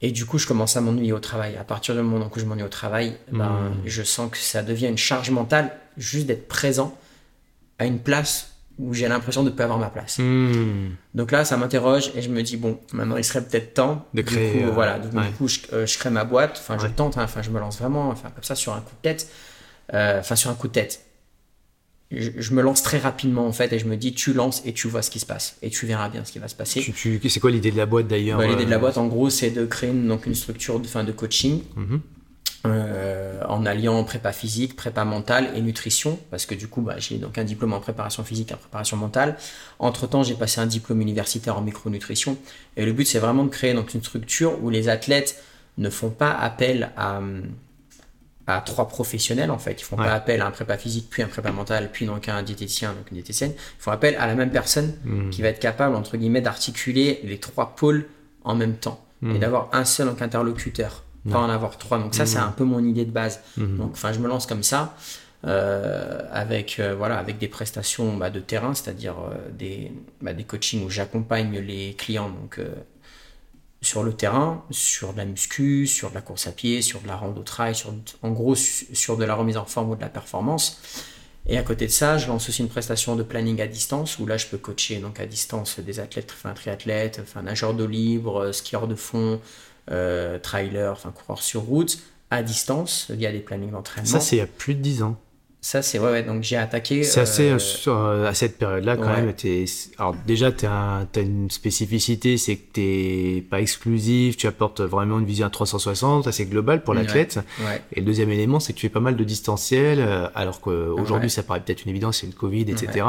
Et 0.00 0.12
du 0.12 0.26
coup, 0.26 0.38
je 0.38 0.46
commence 0.46 0.76
à 0.76 0.80
m'ennuyer 0.80 1.12
au 1.12 1.18
travail. 1.18 1.56
À 1.56 1.64
partir 1.64 1.94
du 1.94 2.02
moment 2.02 2.30
où 2.32 2.38
je 2.38 2.44
m'ennuie 2.44 2.62
au 2.62 2.68
travail, 2.68 3.16
ben, 3.32 3.46
mmh. 3.48 3.72
je 3.86 4.02
sens 4.04 4.30
que 4.30 4.38
ça 4.38 4.62
devient 4.62 4.86
une 4.86 4.98
charge 4.98 5.30
mentale 5.30 5.72
juste 5.96 6.26
d'être 6.26 6.46
présent 6.46 6.96
à 7.78 7.86
une 7.86 7.98
place 7.98 8.57
où 8.78 8.94
j'ai 8.94 9.08
l'impression 9.08 9.42
de 9.42 9.50
ne 9.50 9.54
pas 9.54 9.64
avoir 9.64 9.78
ma 9.78 9.90
place. 9.90 10.18
Hmm. 10.18 10.90
Donc 11.14 11.32
là, 11.32 11.44
ça 11.44 11.56
m'interroge 11.56 12.12
et 12.14 12.22
je 12.22 12.28
me 12.28 12.42
dis, 12.42 12.56
bon, 12.56 12.78
maintenant 12.92 13.16
il 13.16 13.24
serait 13.24 13.42
peut-être 13.42 13.74
temps 13.74 14.06
de 14.14 14.22
créer. 14.22 14.60
Du 14.60 14.66
coup, 14.66 14.72
voilà, 14.72 14.98
du 14.98 15.08
coup 15.08 15.46
euh, 15.72 15.86
je, 15.86 15.98
crée 15.98 16.10
ma 16.10 16.24
boîte, 16.24 16.58
enfin 16.60 16.78
je 16.78 16.86
tente, 16.86 17.18
hein, 17.18 17.24
enfin 17.24 17.42
je 17.42 17.50
me 17.50 17.58
lance 17.58 17.78
vraiment, 17.78 18.08
enfin 18.08 18.30
comme 18.30 18.44
ça 18.44 18.54
sur 18.54 18.72
un 18.72 18.80
coup 18.80 18.94
de 18.94 19.02
tête, 19.02 19.30
euh, 19.94 20.20
enfin 20.20 20.36
sur 20.36 20.50
un 20.50 20.54
coup 20.54 20.68
de 20.68 20.72
tête. 20.72 21.04
Je, 22.10 22.54
me 22.54 22.62
lance 22.62 22.82
très 22.82 22.96
rapidement 22.96 23.46
en 23.46 23.52
fait 23.52 23.70
et 23.74 23.78
je 23.78 23.84
me 23.84 23.94
dis 23.94 24.14
tu 24.14 24.32
lances 24.32 24.62
et 24.64 24.72
tu 24.72 24.88
vois 24.88 25.02
ce 25.02 25.10
qui 25.10 25.18
se 25.18 25.26
passe 25.26 25.58
et 25.60 25.68
tu 25.68 25.84
verras 25.84 26.08
bien 26.08 26.24
ce 26.24 26.32
qui 26.32 26.38
va 26.38 26.48
se 26.48 26.54
passer. 26.54 26.80
C'est 27.28 27.40
quoi 27.40 27.50
l'idée 27.50 27.70
de 27.70 27.76
la 27.76 27.84
boîte 27.84 28.06
d'ailleurs 28.06 28.40
L'idée 28.40 28.64
de 28.64 28.70
la 28.70 28.76
euh, 28.76 28.78
boîte 28.78 28.96
en 28.96 29.08
gros 29.08 29.28
c'est 29.28 29.50
de 29.50 29.66
créer 29.66 29.90
une, 29.90 30.08
donc 30.08 30.24
une 30.24 30.34
structure 30.34 30.80
de, 30.80 30.86
fin, 30.86 31.04
de 31.04 31.12
coaching 31.12 31.60
mm-hmm. 31.76 32.00
Euh, 32.66 33.40
en 33.48 33.64
alliant 33.64 34.02
prépa 34.02 34.32
physique, 34.32 34.74
prépa 34.74 35.04
mentale 35.04 35.50
et 35.54 35.60
nutrition, 35.60 36.18
parce 36.30 36.44
que 36.44 36.56
du 36.56 36.66
coup, 36.66 36.82
bah, 36.82 36.96
j'ai 36.98 37.18
donc 37.18 37.38
un 37.38 37.44
diplôme 37.44 37.72
en 37.72 37.78
préparation 37.78 38.24
physique 38.24 38.50
et 38.50 38.54
en 38.54 38.58
préparation 38.58 38.96
mentale. 38.96 39.36
Entre-temps, 39.78 40.24
j'ai 40.24 40.34
passé 40.34 40.60
un 40.60 40.66
diplôme 40.66 41.00
universitaire 41.00 41.56
en 41.56 41.62
micronutrition. 41.62 42.36
Et 42.76 42.84
le 42.84 42.92
but, 42.92 43.06
c'est 43.06 43.20
vraiment 43.20 43.44
de 43.44 43.48
créer 43.48 43.74
donc 43.74 43.94
une 43.94 44.02
structure 44.02 44.62
où 44.62 44.70
les 44.70 44.88
athlètes 44.88 45.42
ne 45.78 45.88
font 45.88 46.10
pas 46.10 46.32
appel 46.32 46.90
à, 46.96 47.20
à 48.48 48.60
trois 48.60 48.88
professionnels, 48.88 49.52
en 49.52 49.58
fait. 49.58 49.80
Ils 49.80 49.84
font 49.84 49.96
pas 49.96 50.12
appel 50.12 50.40
à 50.40 50.46
un 50.46 50.50
prépa 50.50 50.76
physique, 50.76 51.06
puis 51.08 51.22
un 51.22 51.28
prépa 51.28 51.52
mental, 51.52 51.90
puis 51.92 52.06
donc 52.06 52.28
un 52.28 52.42
diététicien, 52.42 52.92
donc 52.92 53.08
une 53.10 53.14
diététicienne. 53.14 53.52
Ils 53.52 53.82
font 53.82 53.92
appel 53.92 54.16
à 54.16 54.26
la 54.26 54.34
même 54.34 54.50
personne 54.50 54.94
hmm. 55.04 55.30
qui 55.30 55.42
va 55.42 55.48
être 55.48 55.60
capable, 55.60 55.94
entre 55.94 56.16
guillemets, 56.16 56.40
d'articuler 56.40 57.20
les 57.22 57.38
trois 57.38 57.76
pôles 57.76 58.06
en 58.42 58.56
même 58.56 58.74
temps. 58.74 59.04
Et 59.22 59.26
hmm. 59.26 59.38
d'avoir 59.38 59.68
un 59.72 59.84
seul 59.84 60.08
interlocuteur 60.08 61.04
pas 61.30 61.38
en 61.38 61.50
avoir 61.50 61.78
trois. 61.78 61.98
Donc 61.98 62.14
ça, 62.14 62.26
c'est 62.26 62.38
mmh. 62.38 62.42
un 62.42 62.52
peu 62.52 62.64
mon 62.64 62.84
idée 62.84 63.04
de 63.04 63.10
base. 63.10 63.40
Mmh. 63.56 63.76
Donc, 63.76 63.90
enfin, 63.92 64.12
je 64.12 64.18
me 64.18 64.28
lance 64.28 64.46
comme 64.46 64.62
ça. 64.62 64.94
Euh, 65.44 66.22
avec 66.32 66.80
euh, 66.80 66.96
voilà 66.96 67.16
avec 67.16 67.38
des 67.38 67.46
prestations 67.46 68.16
bah, 68.16 68.28
de 68.28 68.40
terrain 68.40 68.74
c'est-à-dire 68.74 69.14
euh, 69.20 69.36
des, 69.52 69.92
bah, 70.20 70.32
des 70.32 70.42
coachings 70.42 70.84
où 70.84 70.90
j'accompagne 70.90 71.60
les 71.60 71.94
clients 71.94 72.28
donc 72.28 72.60
sur 73.80 74.02
le 74.02 74.12
terrain 74.14 74.64
sur 74.72 75.12
de 75.12 75.18
la 75.18 75.26
muscu 75.26 75.86
sur 75.86 76.10
de 76.10 76.16
la 76.16 76.22
course 76.22 76.48
à 76.48 76.50
pied 76.50 76.82
sur 76.82 77.00
de 77.02 77.06
la 77.06 77.14
rando 77.14 77.40
trail 77.44 77.76
sur 77.76 77.94
en 78.22 78.32
gros 78.32 78.56
sur 78.56 79.16
de 79.16 79.24
la 79.24 79.36
remise 79.36 79.56
en 79.56 79.64
forme 79.64 79.90
ou 79.90 79.94
de 79.94 80.00
la 80.00 80.08
performance 80.08 80.80
et 81.48 81.58
à 81.58 81.62
côté 81.62 81.86
de 81.86 81.92
ça 81.92 82.18
je 82.18 82.28
lance 82.28 82.48
aussi 82.48 82.62
une 82.62 82.68
prestation 82.68 83.16
de 83.16 83.22
planning 83.22 83.60
à 83.60 83.66
distance 83.66 84.18
où 84.18 84.26
là 84.26 84.36
je 84.36 84.46
peux 84.46 84.58
coacher 84.58 84.98
donc 84.98 85.20
à 85.20 85.26
distance 85.26 85.80
des 85.80 86.00
athlètes 86.00 86.32
enfin 86.36 86.52
triathlètes 86.54 87.20
enfin 87.22 87.42
nageurs 87.42 87.74
d'eau 87.74 87.86
libre 87.86 88.52
skieurs 88.52 88.86
de 88.86 88.94
fond 88.94 89.40
euh, 89.90 90.38
trailer, 90.38 90.92
enfin 90.92 91.12
coureur 91.12 91.42
sur 91.42 91.62
route, 91.62 91.98
à 92.30 92.42
distance, 92.42 93.10
via 93.10 93.32
des 93.32 93.38
plannings 93.38 93.70
d'entraînement. 93.70 94.10
Ça, 94.10 94.20
c'est 94.20 94.36
il 94.36 94.40
y 94.40 94.42
a 94.42 94.46
plus 94.46 94.74
de 94.74 94.80
10 94.80 95.02
ans. 95.02 95.16
Ça, 95.60 95.82
c'est 95.82 95.98
ouais, 95.98 96.10
ouais, 96.12 96.22
donc 96.22 96.44
j'ai 96.44 96.56
attaqué. 96.56 97.02
C'est 97.02 97.20
assez, 97.20 97.50
euh, 97.50 97.54
euh, 97.56 97.58
sur, 97.58 97.96
euh, 97.96 98.28
à 98.28 98.34
cette 98.34 98.58
période-là, 98.58 98.96
quand 98.96 99.08
ouais. 99.12 99.22
même. 99.22 99.34
alors, 99.98 100.14
déjà, 100.24 100.52
tu 100.52 100.66
as, 100.66 101.06
une 101.16 101.50
spécificité, 101.50 102.38
c'est 102.38 102.56
que 102.56 102.62
tu 102.74 103.42
pas 103.42 103.60
exclusif, 103.60 104.36
tu 104.36 104.46
apportes 104.46 104.80
vraiment 104.80 105.18
une 105.18 105.24
vision 105.26 105.46
à 105.46 105.50
360, 105.50 106.28
assez 106.28 106.46
globale 106.46 106.84
pour 106.84 106.94
l'athlète. 106.94 107.40
ouais. 107.60 107.82
Et 107.92 108.00
le 108.00 108.06
deuxième 108.06 108.30
élément, 108.30 108.60
c'est 108.60 108.72
que 108.72 108.78
tu 108.78 108.86
fais 108.86 108.92
pas 108.92 109.00
mal 109.00 109.16
de 109.16 109.24
distanciel, 109.24 110.00
alors 110.34 110.60
qu'aujourd'hui, 110.60 111.24
Ouais. 111.26 111.28
ça 111.28 111.42
paraît 111.42 111.60
peut-être 111.60 111.84
une 111.84 111.90
évidence, 111.90 112.18
c'est 112.18 112.26
le 112.28 112.32
Covid, 112.34 112.62
etc. 112.62 113.04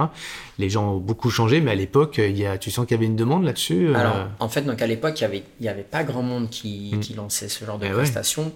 Les 0.57 0.69
gens 0.69 0.93
ont 0.95 0.97
beaucoup 0.97 1.29
changé, 1.29 1.62
mais 1.62 1.71
à 1.71 1.75
l'époque, 1.75 2.19
tu 2.59 2.71
sens 2.71 2.85
qu'il 2.88 2.95
y 2.95 2.97
avait 2.97 3.05
une 3.05 3.15
demande 3.15 3.43
là-dessus 3.43 3.89
euh, 3.89 3.93
Alors, 3.95 4.27
en 4.39 4.49
fait, 4.49 4.63
donc 4.63 4.81
à 4.81 4.88
l'époque, 4.88 5.19
il 5.19 5.23
y 5.23 5.25
avait, 5.25 5.43
y 5.62 5.67
avait 5.67 5.83
pas 5.83 6.03
grand 6.03 6.23
monde 6.23 6.49
qui, 6.49 6.91
Mm. 6.95 6.99
qui 6.99 7.13
lançait 7.13 7.47
ce 7.49 7.63
genre 7.63 7.77
de 7.77 7.85
Eh 7.85 7.91
prestations. 7.91 8.51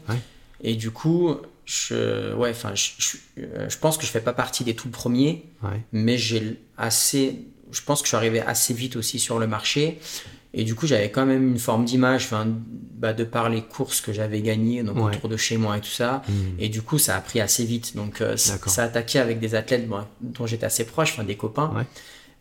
Et 0.64 0.76
du 0.76 0.92
coup, 0.92 1.36
je, 1.66 2.34
ouais, 2.36 2.50
enfin, 2.52 2.74
je, 2.76 2.90
je, 2.98 3.18
euh, 3.40 3.70
je 3.70 3.78
pense 3.78 3.98
que 3.98 4.06
je 4.06 4.12
fais 4.12 4.22
pas 4.22 4.34
partie 4.34 4.64
des 4.64 4.76
tout 4.76 4.90
premiers, 4.90 5.46
ouais. 5.64 5.82
mais 5.92 6.18
j'ai 6.18 6.60
assez, 6.78 7.40
je 7.72 7.82
pense 7.82 8.00
que 8.02 8.06
je 8.06 8.10
suis 8.10 8.18
arrivé 8.18 8.42
assez 8.42 8.74
vite 8.74 8.96
aussi 8.96 9.20
sur 9.20 9.40
le 9.40 9.48
marché. 9.48 10.00
Et 10.56 10.64
du 10.64 10.76
coup, 10.76 10.86
j'avais 10.86 11.10
quand 11.10 11.26
même 11.26 11.48
une 11.50 11.58
forme 11.58 11.84
d'image, 11.84 12.30
bah, 12.32 13.14
de 13.14 13.24
par 13.24 13.50
les 13.50 13.64
courses 13.64 14.02
que 14.02 14.14
j'avais 14.14 14.42
gagnées, 14.42 14.84
donc 14.84 14.98
Ouais. 14.98 15.16
autour 15.16 15.28
de 15.28 15.36
chez 15.36 15.58
moi 15.58 15.78
et 15.78 15.82
tout 15.82 15.88
ça. 15.88 16.22
Mm. 16.30 16.34
Et 16.60 16.70
du 16.70 16.84
coup, 16.84 17.00
ça 17.00 17.16
a 17.18 17.22
pris 17.22 17.42
assez 17.42 17.66
vite. 17.66 17.96
Donc, 17.96 18.22
euh, 18.22 18.38
ça 18.38 18.84
a 18.84 18.86
attaqué 18.86 19.18
avec 19.18 19.40
des 19.40 19.56
athlètes 19.56 19.88
bon, 19.88 20.06
dont 20.22 20.46
j'étais 20.46 20.68
assez 20.68 20.86
proche, 20.86 21.14
enfin, 21.14 21.24
des 21.24 21.36
copains. 21.38 21.74
Ouais. 21.76 21.86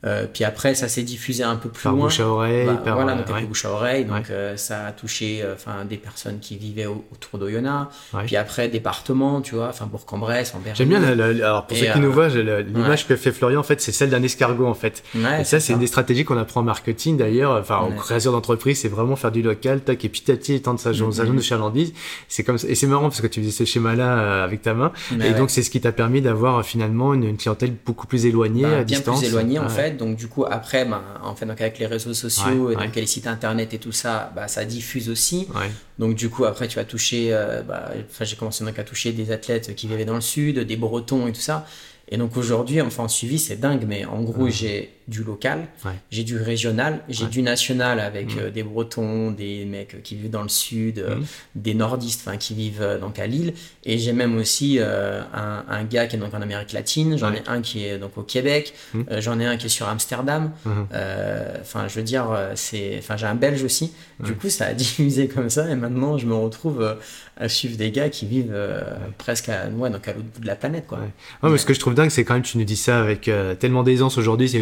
Euh, 0.05 0.27
puis 0.33 0.43
après, 0.45 0.75
ça 0.75 0.89
s'est 0.89 1.03
diffusé 1.05 1.45
un 1.45 1.55
peu 1.57 1.69
plus 1.69 1.85
Par 1.85 1.93
loin. 1.93 2.07
bouche 2.07 2.19
à 2.19 2.27
oreille, 2.27 2.67
Bah, 2.67 2.81
par. 2.85 2.95
voilà, 2.97 3.13
euh, 3.13 3.17
donc 3.19 3.31
avec 3.31 3.43
ouais. 3.43 3.49
bouche 3.49 3.65
à 3.65 3.71
oreille. 3.71 4.05
Donc 4.05 4.17
Ouais. 4.17 4.23
euh, 4.31 4.57
ça 4.57 4.87
a 4.87 4.93
touché 4.93 5.41
euh, 5.43 5.55
enfin 5.55 5.85
des 5.89 5.97
personnes 5.97 6.41
qui 6.41 6.57
vivaient 6.57 6.87
au- 6.87 7.05
autour 7.13 7.39
d'Oyonnax. 7.39 7.95
Ouais. 8.13 8.25
Puis 8.27 8.37
après, 8.37 8.69
département, 8.69 9.41
tu 9.41 9.55
vois, 9.55 9.69
enfin 9.69 9.87
Bourg-en-Bresse, 9.87 10.55
en 10.57 10.59
Berry. 10.59 10.75
J'aime 10.77 10.89
bien, 10.89 10.99
la- 10.99 11.15
la- 11.15 11.47
alors 11.47 11.67
pour 11.67 11.77
Et, 11.77 11.81
ceux 11.81 11.87
qui 11.87 11.99
euh, 11.99 12.01
nous 12.03 12.13
voient, 12.13 12.29
l'image 12.29 13.07
que 13.07 13.15
fait 13.17 13.31
Florian, 13.33 13.61
en 13.61 13.63
fait, 13.63 13.81
c'est 13.81 13.93
celle 13.93 14.11
d'un 14.11 14.23
escargot, 14.23 14.67
en 14.67 14.75
fait. 14.75 15.03
Ouais, 15.15 15.43
et 15.43 15.45
ça, 15.45 15.61
c'est 15.61 15.73
une 15.73 15.79
des 15.79 15.87
stratégies 15.87 16.25
qu'on 16.25 16.37
apprend 16.39 16.61
en 16.61 16.65
marketing, 16.65 17.17
d'ailleurs, 17.17 17.53
enfin, 17.61 17.81
aux 17.81 17.93
créateurs 17.93 18.33
d'entreprise, 18.33 18.81
c'est 18.81 18.89
vraiment 18.89 19.15
faire 19.17 19.31
du 19.33 19.43
local, 19.43 19.81
tac, 19.83 20.05
et 20.05 20.09
petit 20.09 20.31
à 20.33 20.37
petit, 20.37 20.55
étendre 20.55 20.81
sa 20.81 20.93
zone, 20.93 21.13
sa 21.13 21.23
Mhm. 21.23 21.29
zone 21.29 21.37
de 21.37 21.43
chalandise. 21.43 21.93
C'est 22.29 22.43
comme 22.43 22.59
ça. 22.59 22.67
Et 22.69 22.75
c'est 22.75 22.87
marrant 22.89 23.05
parce 23.09 23.21
que 23.21 23.27
tu 23.29 23.41
faisais 23.41 23.53
ce 23.53 23.65
schéma-là 23.65 24.19
euh, 24.19 24.45
avec 24.45 24.63
ta 24.63 24.75
main. 24.75 24.91
Mais 25.17 25.31
et 25.31 25.35
donc, 25.35 25.51
c'est 25.51 25.63
ce 25.63 25.71
qui 25.71 25.81
t'a 25.81 25.93
permis 25.93 26.21
d'avoir 26.23 26.59
euh, 26.59 26.63
finalement 26.63 27.15
une, 27.15 27.25
une 27.25 27.37
clientèle 27.37 27.73
beaucoup 27.87 28.07
plus 28.07 28.27
éloignée, 28.27 28.63
Bah, 28.63 28.79
à 28.79 28.85
bien 28.85 28.99
distance. 28.99 29.21
plus 29.21 29.29
éloigné 29.29 29.59
en 29.59 29.65
Ouais. 29.67 29.69
Fait. 29.93 29.97
Donc 29.97 30.17
du 30.17 30.29
coup 30.29 30.45
après, 30.45 30.85
ben, 30.85 31.03
en 31.23 31.35
fait 31.35 31.47
donc 31.47 31.61
avec 31.61 31.79
les 31.79 31.87
réseaux 31.87 32.15
sociaux 32.15 32.67
Ouais, 32.67 32.75
et 32.75 32.77
ouais. 32.77 32.87
donc 32.87 32.95
les 32.97 33.07
sites 33.07 33.27
internet 33.27 33.73
et 33.75 33.79
tout 33.79 33.93
ça, 33.93 34.33
bah, 34.35 34.49
ça 34.49 34.65
diffuse 34.65 35.09
aussi. 35.09 35.47
Ouais. 35.55 35.71
Donc 35.99 36.15
du 36.15 36.29
coup 36.29 36.45
après 36.45 36.69
tu 36.69 36.77
vas 36.77 36.85
toucher, 36.85 37.29
euh, 37.33 37.63
bah, 37.63 37.91
enfin 38.11 38.25
j'ai 38.25 38.37
commencé 38.37 38.65
donc 38.65 38.79
à 38.79 38.85
toucher 38.85 39.13
des 39.13 39.31
athlètes 39.31 39.75
qui 39.75 39.87
vivaient 39.89 40.05
dans 40.05 40.15
le 40.15 40.21
sud, 40.21 40.59
des 40.61 40.77
Bretons 40.77 41.27
et 41.27 41.33
tout 41.33 41.41
ça. 41.41 41.67
Et 42.09 42.17
donc 42.19 42.37
aujourd'hui, 42.37 42.81
enfin 42.83 43.05
en 43.05 43.09
suivi, 43.09 43.39
c'est 43.39 43.57
dingue, 43.57 43.85
mais 43.87 44.05
en 44.05 44.21
gros 44.23 44.49
j'ai 44.51 44.91
du 45.09 45.25
local, 45.25 45.67
Ouais. 45.85 45.93
j'ai 46.11 46.25
du 46.25 46.37
régional, 46.39 47.01
j'ai 47.09 47.25
Ouais. 47.25 47.31
du 47.31 47.43
national 47.43 48.01
avec 48.01 48.35
Mhm. 48.35 48.41
euh, 48.41 48.51
des 48.51 48.63
Bretons, 48.63 49.31
des 49.31 49.65
mecs 49.65 50.03
qui 50.03 50.15
vivent 50.17 50.31
dans 50.31 50.43
le 50.43 50.49
sud, 50.49 50.99
euh, 51.01 51.17
Mhm. 51.17 51.25
des 51.57 51.75
nordistes, 51.75 52.29
qui 52.39 52.55
vivent 52.55 52.83
euh, 52.83 52.99
donc 52.99 53.19
à 53.19 53.27
Lille. 53.27 53.55
Et 53.85 53.99
j'ai 53.99 54.13
même 54.13 54.37
aussi 54.39 54.77
euh, 54.79 55.21
un, 55.35 55.65
un 55.69 55.85
gars 55.85 56.07
qui 56.07 56.17
est 56.17 56.19
donc 56.19 56.33
en 56.35 56.41
Amérique 56.43 56.73
latine, 56.73 57.19
j'en 57.19 57.33
ai 57.33 57.43
un 57.47 57.61
qui 57.63 57.85
est 57.85 57.99
donc 57.99 58.17
au 58.17 58.23
Québec, 58.23 58.75
euh, 58.95 59.21
j'en 59.21 59.39
ai 59.41 59.47
un 59.47 59.57
qui 59.57 59.67
est 59.67 59.69
sur 59.71 59.89
Amsterdam. 59.89 60.53
Mhm. 60.65 60.87
Euh, 60.95 61.57
Enfin, 61.61 61.87
je 61.89 61.95
veux 61.97 62.03
dire, 62.03 62.31
euh, 62.31 62.53
c'est, 62.55 62.97
enfin 62.99 63.17
j'ai 63.17 63.27
un 63.27 63.35
Belge 63.35 63.63
aussi. 63.65 63.93
Du 64.21 64.35
coup, 64.35 64.49
ça 64.51 64.67
a 64.67 64.73
diffusé 64.85 65.29
comme 65.29 65.51
ça, 65.51 65.69
et 65.71 65.75
maintenant 65.75 66.19
je 66.19 66.27
me 66.27 66.35
retrouve 66.35 66.81
euh, 66.83 66.95
à 67.37 67.49
suivre 67.49 67.77
des 67.77 67.91
gars 67.91 68.09
qui 68.09 68.27
vivent 68.27 68.53
euh, 68.53 68.83
presque 69.19 69.49
à, 69.49 69.69
ouais, 69.69 69.91
donc 69.91 70.07
à 70.09 70.13
l'autre 70.13 70.27
bout 70.35 70.41
de 70.41 70.47
la 70.47 70.55
planète, 70.57 70.87
quoi. 70.87 70.99
Mais 71.43 71.59
ce 71.59 71.65
que 71.67 71.75
je 71.75 71.81
trouve 71.81 71.95
dingue, 71.95 72.11
c'est 72.11 72.25
quand 72.25 72.35
même 72.35 72.43
tu 72.43 72.59
nous 72.59 72.65
dis 72.65 72.77
ça 72.77 73.01
avec 73.01 73.29
euh, 73.29 73.55
tellement 73.55 73.83
d'aisance 73.83 74.19
aujourd'hui, 74.19 74.49
c'est 74.49 74.59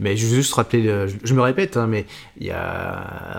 Mais 0.00 0.16
je 0.16 0.26
veux 0.26 0.36
juste 0.36 0.54
rappeler, 0.54 0.82
le- 0.82 1.06
je, 1.08 1.16
je 1.22 1.34
me 1.34 1.40
répète, 1.42 1.76
hein, 1.76 1.86
mais 1.86 2.06
il 2.38 2.46
y 2.46 2.50
a, 2.50 2.60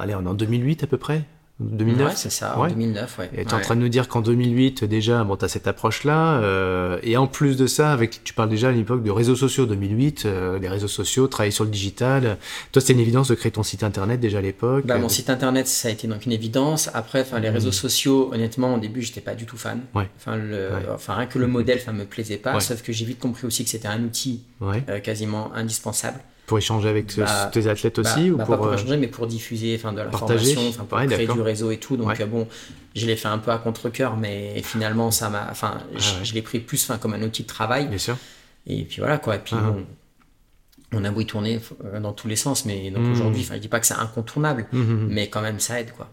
allez, 0.02 0.15
on 0.15 0.24
est 0.24 0.28
en 0.28 0.34
2008 0.34 0.84
à 0.84 0.88
peu 0.88 0.98
près, 0.98 1.24
2009. 1.62 2.08
Ouais, 2.10 2.13
c'est 2.18 2.30
ça, 2.32 2.58
en 2.58 2.63
Ouais. 2.63 2.70
2009, 2.70 3.18
ouais. 3.20 3.30
Et 3.38 3.46
tu 3.46 3.52
es 3.52 3.54
en 3.54 3.62
train 3.62 3.76
de 3.78 3.80
nous 3.82 3.88
dire 3.88 4.10
qu'en 4.10 4.20
2008, 4.22 4.84
déjà, 4.84 5.24
bon, 5.24 5.38
tu 5.38 5.46
as 5.46 5.48
cette 5.48 5.68
approche-là. 5.68 6.39
euh, 6.41 7.00
et 7.04 7.15
en 7.15 7.28
plus 7.28 7.56
de 7.56 7.65
ça, 7.65 7.94
avec, 7.94 8.24
tu 8.26 8.34
parles 8.34 8.50
déjà 8.50 8.68
à 8.70 8.72
l'époque 8.74 9.04
de 9.04 9.10
réseaux 9.12 9.38
sociaux 9.38 9.65
2008, 9.65 10.24
euh, 10.26 10.60
les 10.60 10.68
réseaux 10.68 10.89
sociaux, 10.89 11.28
travailler 11.28 11.52
sur 11.52 11.63
le 11.63 11.70
digital. 11.70 12.38
Toi, 12.74 12.82
c'était 12.82 12.91
une 12.94 13.00
évidence 13.00 13.30
de 13.30 13.36
créer 13.36 13.54
ton 13.54 13.63
site 13.63 13.84
internet 13.84 14.20
déjà 14.20 14.39
à 14.39 14.41
l'époque. 14.41 14.86
Bah, 14.86 14.98
mon 14.98 15.08
site 15.08 15.30
internet, 15.30 15.68
ça 15.68 15.88
a 15.88 15.91
été 15.91 16.08
donc 16.08 16.26
une 16.26 16.34
évidence. 16.34 16.89
Après, 16.94 17.22
enfin, 17.22 17.39
les 17.39 17.50
réseaux 17.50 17.72
sociaux, 17.72 18.32
honnêtement, 18.34 18.76
au 18.76 18.80
début, 18.80 19.02
j'étais 19.02 19.22
pas 19.22 19.34
du 19.36 19.46
tout 19.46 19.58
fan. 19.58 19.80
Ouais. 19.94 20.10
Enfin, 20.18 20.36
le, 20.36 20.70
enfin, 20.94 21.13
rien 21.15 21.26
que 21.26 21.39
le 21.39 21.48
modèle, 21.48 21.80
enfin, 21.82 21.94
me 21.94 22.04
plaisait 22.06 22.38
pas. 22.38 22.60
Sauf 22.60 22.82
que 22.82 22.91
j'ai 22.91 23.06
vite 23.06 23.20
compris 23.20 23.48
aussi 23.48 23.63
que 23.63 23.70
c'était 23.70 23.88
un 23.88 24.04
outil 24.04 24.44
Ouais. 24.60 24.84
euh, 24.89 25.00
quasiment 25.00 25.54
indispensable. 25.54 26.20
Pour 26.45 26.58
échanger 26.60 26.88
avec 26.89 27.17
Bah, 27.17 27.49
tes 27.51 27.67
athlètes 27.67 27.97
aussi 27.99 28.29
Bah, 28.29 28.34
ou 28.34 28.38
bah, 28.38 28.45
pour. 28.45 28.53
pas 28.55 28.58
pour 28.58 28.67
euh, 28.67 28.75
échanger, 28.75 28.97
mais 28.97 29.08
pour 29.08 29.25
diffuser 29.27 29.75
enfin, 29.79 29.93
de 29.93 30.03
partager. 30.03 30.53
l'information, 30.53 30.69
enfin, 30.69 30.84
pour 30.86 30.97
Ouais, 30.99 31.08
créer 31.08 31.27
du 31.27 31.41
réseau 31.41 31.71
et 31.71 31.77
tout. 31.77 31.97
Donc, 31.97 32.08
Ouais. 32.10 32.21
euh, 32.21 32.25
bon, 32.27 32.47
je 32.95 33.08
l'ai 33.08 33.15
fait 33.15 33.27
un 33.27 33.39
peu 33.39 33.51
à 33.51 33.58
contre-coeur, 33.58 34.15
mais 34.15 34.62
finalement, 34.62 35.10
ça 35.12 35.29
m'a. 35.29 35.47
Enfin, 35.49 35.79
je, 35.95 35.97
ouais. 35.97 36.23
je 36.23 36.34
l'ai 36.36 36.41
pris 36.43 36.60
plus 36.60 36.84
enfin, 36.84 36.99
comme 36.99 37.13
un 37.15 37.21
outil 37.23 37.43
de 37.43 37.47
travail. 37.47 37.88
Bien 37.88 37.97
sûr. 37.97 38.15
Et 38.67 38.84
puis 38.84 38.97
voilà, 38.99 39.17
quoi. 39.17 39.36
Et 39.38 39.39
puis, 39.39 39.55
Ah. 39.58 39.71
bon, 39.71 39.86
on 40.93 41.03
a 41.03 41.10
beau 41.12 41.21
y 41.21 41.25
tourner 41.25 41.60
euh, 41.84 41.99
dans 41.99 42.13
tous 42.13 42.27
les 42.27 42.36
sens, 42.36 42.65
mais 42.65 42.91
donc 42.91 43.03
Mhm. 43.05 43.12
aujourd'hui, 43.12 43.43
je 43.43 43.53
dis 43.55 43.67
pas 43.67 43.79
que 43.79 43.88
c'est 43.88 43.95
incontournable, 43.95 44.67
Mhm. 44.71 45.08
mais 45.10 45.27
quand 45.29 45.41
même, 45.41 45.60
ça 45.60 45.79
aide, 45.79 45.91
quoi. 45.97 46.10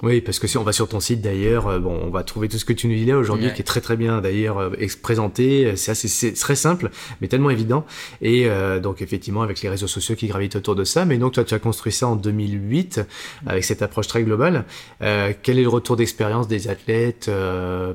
Oui, 0.00 0.20
parce 0.20 0.38
que 0.38 0.46
si 0.46 0.56
on 0.56 0.62
va 0.62 0.70
sur 0.72 0.88
ton 0.88 1.00
site 1.00 1.20
d'ailleurs, 1.22 1.66
euh, 1.66 1.80
bon, 1.80 1.98
on 2.04 2.10
va 2.10 2.22
trouver 2.22 2.48
tout 2.48 2.56
ce 2.56 2.64
que 2.64 2.72
tu 2.72 2.86
nous 2.86 2.94
dis 2.94 3.04
là 3.04 3.18
aujourd'hui, 3.18 3.46
Ouais. 3.46 3.52
qui 3.52 3.62
est 3.62 3.64
très 3.64 3.80
très 3.80 3.96
bien 3.96 4.20
d'ailleurs 4.20 4.58
euh, 4.58 4.70
présenté. 5.02 5.74
C'est 5.74 5.90
assez, 5.90 6.06
c'est 6.06 6.32
très 6.34 6.54
simple, 6.54 6.90
mais 7.20 7.26
tellement 7.26 7.50
évident. 7.50 7.84
Et 8.22 8.46
euh, 8.46 8.78
donc 8.78 9.02
effectivement 9.02 9.42
avec 9.42 9.60
les 9.60 9.68
réseaux 9.68 9.88
sociaux 9.88 10.14
qui 10.14 10.28
gravitent 10.28 10.54
autour 10.54 10.76
de 10.76 10.84
ça. 10.84 11.04
Mais 11.04 11.18
donc 11.18 11.32
toi, 11.32 11.42
tu 11.42 11.52
as 11.52 11.58
construit 11.58 11.90
ça 11.90 12.06
en 12.06 12.14
2008 12.14 13.00
avec 13.48 13.64
cette 13.64 13.82
approche 13.82 14.06
très 14.06 14.22
globale. 14.22 14.66
Euh, 15.02 15.32
quel 15.42 15.58
est 15.58 15.62
le 15.62 15.68
retour 15.68 15.96
d'expérience 15.96 16.46
des 16.46 16.68
athlètes 16.68 17.26
euh, 17.28 17.92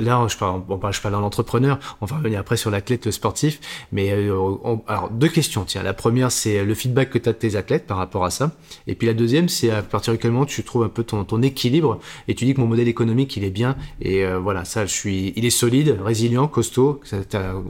Là, 0.00 0.26
je 0.30 0.36
parle, 0.38 0.62
on 0.66 0.78
parle, 0.78 0.94
je 0.94 1.00
parle 1.02 1.12
d'un 1.14 1.20
entrepreneur. 1.20 1.78
On 2.00 2.06
va 2.06 2.16
revenir 2.16 2.40
après 2.40 2.56
sur 2.56 2.70
l'athlète 2.70 3.10
sportif. 3.10 3.60
Mais 3.92 4.12
euh, 4.12 4.34
on- 4.34 4.80
alors 4.88 5.10
deux 5.10 5.28
questions. 5.28 5.64
Tiens, 5.66 5.82
la 5.82 5.92
première 5.92 6.32
c'est 6.32 6.64
le 6.64 6.74
feedback 6.74 7.10
que 7.10 7.18
tu 7.18 7.28
as 7.28 7.32
de 7.34 7.38
tes 7.38 7.54
athlètes 7.56 7.86
par 7.86 7.98
rapport 7.98 8.24
à 8.24 8.30
ça. 8.30 8.52
Et 8.86 8.94
puis 8.94 9.06
la 9.06 9.12
deuxième, 9.12 9.50
c'est 9.50 9.68
à 9.70 9.82
partir 9.82 10.14
de 10.14 10.18
quel 10.18 10.30
moment 10.30 10.46
tu 10.46 10.62
trouves 10.64 10.84
un 10.84 10.88
peu 10.88 11.01
ton, 11.02 11.24
ton 11.24 11.42
équilibre 11.42 12.00
et 12.28 12.34
tu 12.34 12.44
dis 12.44 12.54
que 12.54 12.60
mon 12.60 12.66
modèle 12.66 12.88
économique 12.88 13.36
il 13.36 13.44
est 13.44 13.50
bien 13.50 13.76
et 14.00 14.24
euh, 14.24 14.38
voilà 14.38 14.64
ça 14.64 14.86
je 14.86 14.92
suis 14.92 15.32
il 15.36 15.44
est 15.44 15.50
solide 15.50 15.98
résilient 16.02 16.48
costaud 16.48 17.00
Ça, 17.04 17.18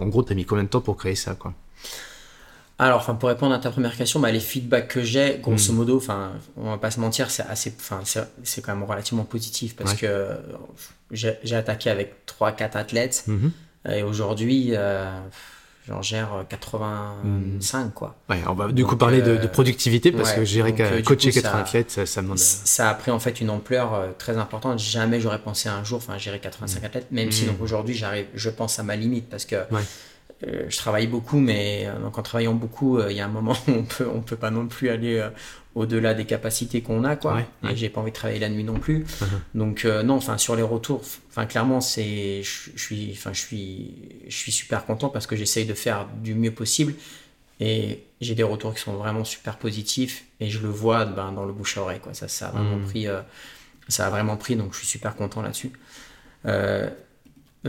en 0.01 0.07
gros 0.09 0.23
t'as 0.23 0.35
mis 0.35 0.45
combien 0.45 0.65
de 0.65 0.69
temps 0.69 0.81
pour 0.81 0.97
créer 0.97 1.15
ça 1.15 1.35
quoi? 1.35 1.53
Alors, 2.79 2.99
enfin, 2.99 3.15
pour 3.15 3.29
répondre 3.29 3.55
à 3.55 3.59
ta 3.61 3.71
première 3.71 3.97
question, 3.97 4.19
bah, 4.19 4.33
les 4.33 4.41
feedbacks 4.41 4.89
que 4.89 5.03
j'ai, 5.05 5.39
grosso 5.41 5.73
Mm. 5.73 5.77
modo, 5.77 5.97
enfin, 5.99 6.33
on 6.57 6.71
va 6.71 6.79
pas 6.79 6.91
se 6.91 6.99
mentir, 6.99 7.31
c'est 7.31 7.45
assez, 7.45 7.73
enfin, 7.79 8.01
c'est 8.43 8.61
quand 8.63 8.75
même 8.75 8.83
relativement 8.83 9.23
positif 9.25 9.77
parce 9.77 9.93
Ouais. 9.93 9.99
que 9.99 10.29
j'ai 11.13 11.55
attaqué 11.55 11.91
avec 11.91 12.27
3-4 12.27 12.77
athlètes 12.77 13.25
Mhm. 13.29 13.53
et 13.89 14.03
aujourd'hui, 14.03 14.71
euh, 14.73 15.17
j'en 15.89 16.01
gère 16.03 16.45
85, 16.49 17.93
quoi. 17.95 18.15
ouais 18.31 18.41
on 18.49 18.55
va 18.55 18.69
du 18.69 18.83
Donc, 18.83 18.91
coup 18.91 18.97
parler 18.97 19.23
de, 19.23 19.33
euh, 19.33 19.39
de 19.39 19.47
productivité 19.47 20.13
parce 20.13 20.31
ouais, 20.31 20.37
que 20.37 20.45
gérer 20.45 20.71
donc, 20.73 20.81
euh, 20.81 21.03
coacher 21.03 21.31
coup, 21.31 21.35
80 21.41 21.43
ça- 21.53 21.59
athlètes 21.59 21.91
ça, 21.91 22.07
ça 22.07 22.23
demande 22.23 22.39
Ça 22.39 22.91
a 22.91 22.95
pris 22.95 23.11
en 23.11 23.19
fait 23.19 23.41
une 23.41 23.51
ampleur 23.51 23.95
euh, 23.95 24.09
très 24.17 24.37
importante. 24.37 24.79
Jamais 24.79 25.21
j'aurais 25.21 25.41
pensé 25.41 25.69
un 25.69 25.83
jour, 25.85 25.99
enfin, 25.99 26.19
gérer 26.19 26.39
85 26.39 26.85
athlètes, 26.85 27.07
même 27.11 27.31
si 27.33 27.45
Mm. 27.45 27.49
donc 27.49 27.63
aujourd'hui, 27.63 27.95
j'arrive, 27.95 28.27
je 28.35 28.51
pense 28.51 28.79
à 28.79 28.83
ma 28.83 28.97
limite 28.97 29.29
parce 29.29 29.45
que 29.45 29.57
Ouais. 29.73 29.83
euh, 30.47 30.65
je 30.69 30.77
travaille 30.77 31.07
beaucoup, 31.07 31.39
mais 31.39 31.85
euh, 31.87 31.99
donc 32.01 32.19
en 32.19 32.23
travaillant 32.23 32.55
beaucoup, 32.55 32.99
euh, 32.99 33.11
il 33.11 33.17
y 33.17 33.21
a 33.21 33.25
un 33.25 33.29
moment 33.29 33.57
où 33.69 33.71
on 33.73 33.83
peut, 33.83 34.09
on 34.13 34.21
peut 34.21 34.37
pas 34.37 34.51
non 34.51 34.67
plus 34.67 34.89
aller 34.91 35.19
euh, 35.19 35.31
au-delà 35.75 36.13
des 36.15 36.25
capacités 36.27 36.83
qu'on 36.83 37.03
a, 37.05 37.17
quoi. 37.17 37.35
Ouais, 37.35 37.47
ouais. 37.63 37.73
Et 37.73 37.77
j'ai 37.77 37.89
pas 37.89 38.01
envie 38.01 38.11
de 38.11 38.17
travailler 38.17 38.39
la 38.41 38.49
nuit 38.51 38.65
non 38.65 38.79
plus. 38.79 38.99
Mhm. 38.99 39.29
Donc 39.55 39.85
euh, 39.85 40.03
non, 40.03 40.15
enfin 40.15 40.37
sur 40.39 40.55
les 40.57 40.63
retours, 40.63 41.01
enfin 41.31 41.47
clairement 41.47 41.81
c'est, 41.81 42.43
je 42.43 42.71
suis, 42.77 43.11
enfin 43.13 43.33
je 43.33 43.41
suis, 43.41 43.95
je 44.29 44.37
suis 44.37 44.53
super 44.53 44.85
content 44.85 45.09
parce 45.09 45.27
que 45.27 45.35
j'essaye 45.37 45.65
de 45.65 45.75
faire 45.75 46.07
du 46.23 46.35
mieux 46.35 46.51
possible. 46.53 46.95
Et 47.61 48.03
j'ai 48.21 48.35
des 48.35 48.43
retours 48.43 48.75
qui 48.75 48.81
sont 48.81 48.95
vraiment 48.95 49.25
super 49.25 49.57
positifs 49.57 50.25
et 50.41 50.51
je 50.51 50.59
le 50.59 50.69
vois 50.69 51.05
ben, 51.05 51.31
dans 51.33 51.45
le 51.45 51.53
bouche 51.53 51.79
à 51.79 51.83
oreille. 51.83 52.01
Quoi. 52.01 52.13
Ça, 52.13 52.27
ça, 52.27 52.49
a 52.49 52.51
vraiment 52.51 52.77
Mm. 52.79 52.85
pris, 52.87 53.07
euh, 53.07 53.21
ça 53.89 54.07
a 54.07 54.11
vraiment 54.11 54.37
pris, 54.37 54.57
donc 54.57 54.73
je 54.73 54.79
suis 54.79 54.87
super 54.89 55.15
content 55.15 55.43
là-dessus. 55.43 55.71
Euh, 56.47 56.91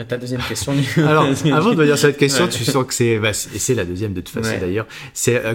ta 0.08 0.18
deuxième 0.18 0.42
question. 0.42 0.74
alors 0.98 1.26
avant 1.54 1.74
de 1.76 1.86
sur 1.86 1.98
cette 2.00 2.18
question 2.18 2.46
Ouais. 2.48 2.50
tu 2.50 2.66
sens 2.66 2.86
que 2.88 2.94
c'est 2.94 3.20
bah, 3.20 3.34
c'est- 3.34 3.56
et 3.56 3.60
c'est 3.60 3.76
la 3.76 3.86
deuxième 3.86 4.14
de 4.14 4.22
toute 4.22 4.34
façon 4.44 4.58
d'ailleurs 4.60 4.88
c'est 5.14 5.36
euh, 5.46 5.54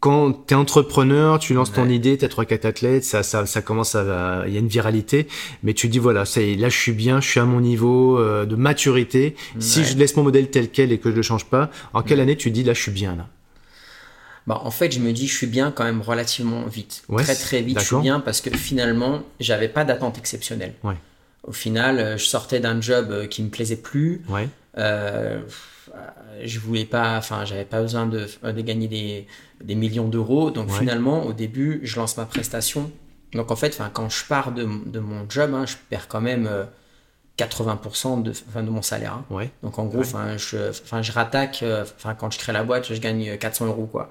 quand 0.00 0.46
tu 0.46 0.54
es 0.54 0.56
entrepreneur, 0.56 1.38
tu 1.38 1.54
lances 1.54 1.72
ton 1.72 1.88
idée, 1.88 2.16
tu 2.16 2.24
as 2.24 2.28
3-4 2.28 2.66
athlètes, 2.66 3.04
ça, 3.04 3.22
ça, 3.22 3.46
ça 3.46 3.62
commence 3.62 3.94
à. 3.94 4.44
Il 4.46 4.52
y 4.52 4.56
a 4.56 4.60
une 4.60 4.68
viralité, 4.68 5.26
mais 5.62 5.74
tu 5.74 5.88
dis 5.88 5.98
voilà, 5.98 6.24
ça 6.24 6.40
y 6.40 6.52
est, 6.52 6.56
là 6.56 6.68
je 6.68 6.78
suis 6.78 6.92
bien, 6.92 7.20
je 7.20 7.28
suis 7.28 7.40
à 7.40 7.44
mon 7.44 7.60
niveau 7.60 8.18
euh, 8.18 8.46
de 8.46 8.54
maturité. 8.54 9.34
Si 9.58 9.84
je 9.84 9.96
laisse 9.96 10.16
mon 10.16 10.22
modèle 10.22 10.50
tel 10.50 10.70
quel 10.70 10.92
et 10.92 10.98
que 10.98 11.10
je 11.10 11.16
le 11.16 11.22
change 11.22 11.46
pas, 11.46 11.70
en 11.94 12.02
quelle 12.02 12.20
année 12.20 12.36
tu 12.36 12.50
dis 12.50 12.62
là 12.62 12.74
je 12.74 12.82
suis 12.82 12.92
bien 12.92 13.16
là? 13.16 13.26
Bah, 14.48 14.62
en 14.64 14.70
fait, 14.70 14.90
je 14.90 15.00
me 15.00 15.12
dis, 15.12 15.28
je 15.28 15.36
suis 15.36 15.46
bien 15.46 15.70
quand 15.70 15.84
même 15.84 16.00
relativement 16.00 16.64
vite. 16.64 17.02
Ouais, 17.10 17.22
très 17.22 17.34
très 17.34 17.60
vite, 17.60 17.80
je 17.80 17.84
suis 17.84 18.00
bien 18.00 18.18
parce 18.18 18.40
que 18.40 18.48
finalement, 18.56 19.22
j'avais 19.40 19.68
pas 19.68 19.84
d'attente 19.84 20.16
exceptionnelle. 20.16 20.72
Ouais. 20.82 20.96
Au 21.42 21.52
final, 21.52 21.98
euh, 21.98 22.16
je 22.16 22.24
sortais 22.24 22.58
d'un 22.58 22.80
job 22.80 23.08
euh, 23.10 23.26
qui 23.26 23.42
me 23.42 23.50
plaisait 23.50 23.76
plus. 23.76 24.22
Ouais. 24.26 24.48
Euh, 24.76 25.40
je 26.44 26.58
voulais 26.58 26.84
pas, 26.84 27.16
enfin, 27.16 27.44
j'avais 27.44 27.64
pas 27.64 27.80
besoin 27.80 28.06
de, 28.06 28.26
de 28.42 28.60
gagner 28.60 28.88
des, 28.88 29.26
des 29.62 29.74
millions 29.74 30.08
d'euros. 30.08 30.50
Donc 30.50 30.70
finalement, 30.70 31.24
au 31.24 31.32
début, 31.32 31.80
je 31.82 31.96
lance 31.96 32.16
ma 32.16 32.26
prestation. 32.26 32.90
Donc 33.32 33.50
en 33.50 33.56
fait, 33.56 33.68
enfin, 33.68 33.90
quand 33.92 34.08
je 34.08 34.24
pars 34.24 34.52
de, 34.52 34.68
de 34.86 34.98
mon 35.00 35.28
job, 35.28 35.52
hein, 35.54 35.66
je 35.66 35.76
perds 35.88 36.08
quand 36.08 36.20
même. 36.20 36.48
80% 37.38 38.22
de, 38.22 38.32
enfin, 38.48 38.62
de 38.62 38.70
mon 38.70 38.82
salaire. 38.82 39.14
Hein. 39.14 39.24
Ouais. 39.30 39.50
Donc 39.62 39.78
en 39.78 39.86
gros, 39.86 40.00
enfin, 40.00 40.36
je, 40.36 41.12
rattaque, 41.12 41.62
euh, 41.62 41.84
enfin, 41.96 42.14
quand 42.14 42.30
je 42.32 42.38
crée 42.38 42.52
la 42.52 42.64
boîte, 42.64 42.92
je 42.92 43.00
gagne 43.00 43.38
400 43.38 43.66
euros, 43.66 43.86
quoi. 43.86 44.08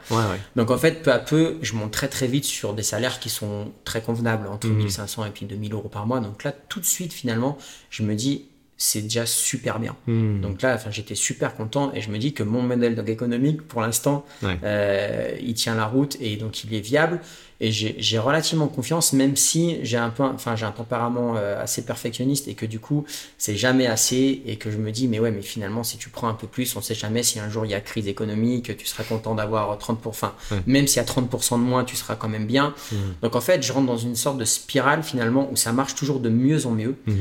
Donc 0.55 0.71
en 0.71 0.77
fait, 0.77 1.03
peu 1.03 1.11
à 1.11 1.19
peu, 1.19 1.57
je 1.61 1.73
monte 1.73 1.91
très 1.91 2.07
très 2.07 2.27
vite 2.27 2.45
sur 2.45 2.73
des 2.73 2.83
salaires 2.83 3.19
qui 3.19 3.29
sont 3.29 3.71
très 3.83 4.01
convenables, 4.01 4.47
entre 4.47 4.67
1500 4.67 5.21
mhm. 5.21 5.27
et 5.27 5.31
puis 5.31 5.45
2000 5.45 5.73
euros 5.73 5.89
par 5.89 6.07
mois. 6.07 6.19
Donc 6.21 6.43
là, 6.43 6.53
tout 6.69 6.79
de 6.79 6.85
suite, 6.85 7.13
finalement, 7.13 7.57
je 7.89 8.03
me 8.03 8.15
dis, 8.15 8.46
c'est 8.77 9.01
déjà 9.01 9.25
super 9.25 9.79
bien. 9.79 9.95
Mhm. 10.05 10.41
Donc 10.41 10.61
là, 10.61 10.75
enfin, 10.75 10.91
j'étais 10.91 11.15
super 11.15 11.55
content 11.55 11.91
et 11.93 12.01
je 12.01 12.11
me 12.11 12.17
dis 12.17 12.33
que 12.33 12.43
mon 12.43 12.61
modèle 12.61 13.03
économique, 13.07 13.61
pour 13.63 13.81
l'instant, 13.81 14.25
euh, 14.43 15.35
il 15.41 15.55
tient 15.55 15.75
la 15.75 15.85
route 15.85 16.15
et 16.21 16.35
donc 16.37 16.63
il 16.63 16.73
est 16.73 16.79
viable 16.79 17.19
et 17.59 17.71
j'ai 17.71 18.19
relativement 18.19 18.67
confiance, 18.67 19.13
même 19.13 19.35
si 19.35 19.79
j'ai 19.81 19.97
un 19.97 20.11
peu, 20.11 20.21
enfin 20.21 20.55
j'ai 20.55 20.65
un 20.65 20.71
tempérament 20.71 21.35
euh, 21.37 21.59
assez 21.59 21.83
perfectionniste 21.83 22.47
et 22.47 22.53
que 22.53 22.67
du 22.67 22.79
coup 22.79 23.03
c'est 23.39 23.55
jamais 23.55 23.87
assez 23.87 24.43
et 24.45 24.57
que 24.57 24.69
je 24.69 24.77
me 24.77 24.91
dis 24.91 25.07
mais 25.07 25.19
ouais 25.19 25.31
mais 25.31 25.41
finalement 25.41 25.83
si 25.83 25.97
tu 25.97 26.09
prends 26.09 26.27
un 26.27 26.35
peu 26.35 26.45
plus, 26.45 26.75
on 26.75 26.81
sait 26.81 26.93
jamais 26.93 27.23
si 27.23 27.39
un 27.39 27.49
jour 27.49 27.65
il 27.65 27.71
y 27.71 27.73
a 27.73 27.81
crise 27.81 28.07
économique, 28.07 28.77
tu 28.77 28.85
seras 28.85 29.03
content 29.03 29.33
d'avoir 29.33 29.75
30 29.79 30.05
enfin 30.05 30.35
même 30.67 30.85
s'il 30.85 30.97
y 30.97 31.05
a 31.05 31.07
30% 31.07 31.53
de 31.53 31.63
moins, 31.63 31.83
tu 31.83 31.95
seras 31.95 32.15
quand 32.15 32.29
même 32.29 32.45
bien. 32.45 32.75
Mmh. 32.91 32.95
Donc 33.23 33.35
en 33.35 33.41
fait 33.41 33.63
je 33.63 33.73
rentre 33.73 33.87
dans 33.87 33.97
une 33.97 34.15
sorte 34.15 34.37
de 34.37 34.45
spirale 34.45 35.01
finalement 35.01 35.49
où 35.51 35.55
ça 35.55 35.73
marche 35.73 35.95
toujours 35.95 36.19
de 36.19 36.29
mieux 36.29 36.67
en 36.67 36.71
mieux, 36.71 36.95
mmh. 37.07 37.13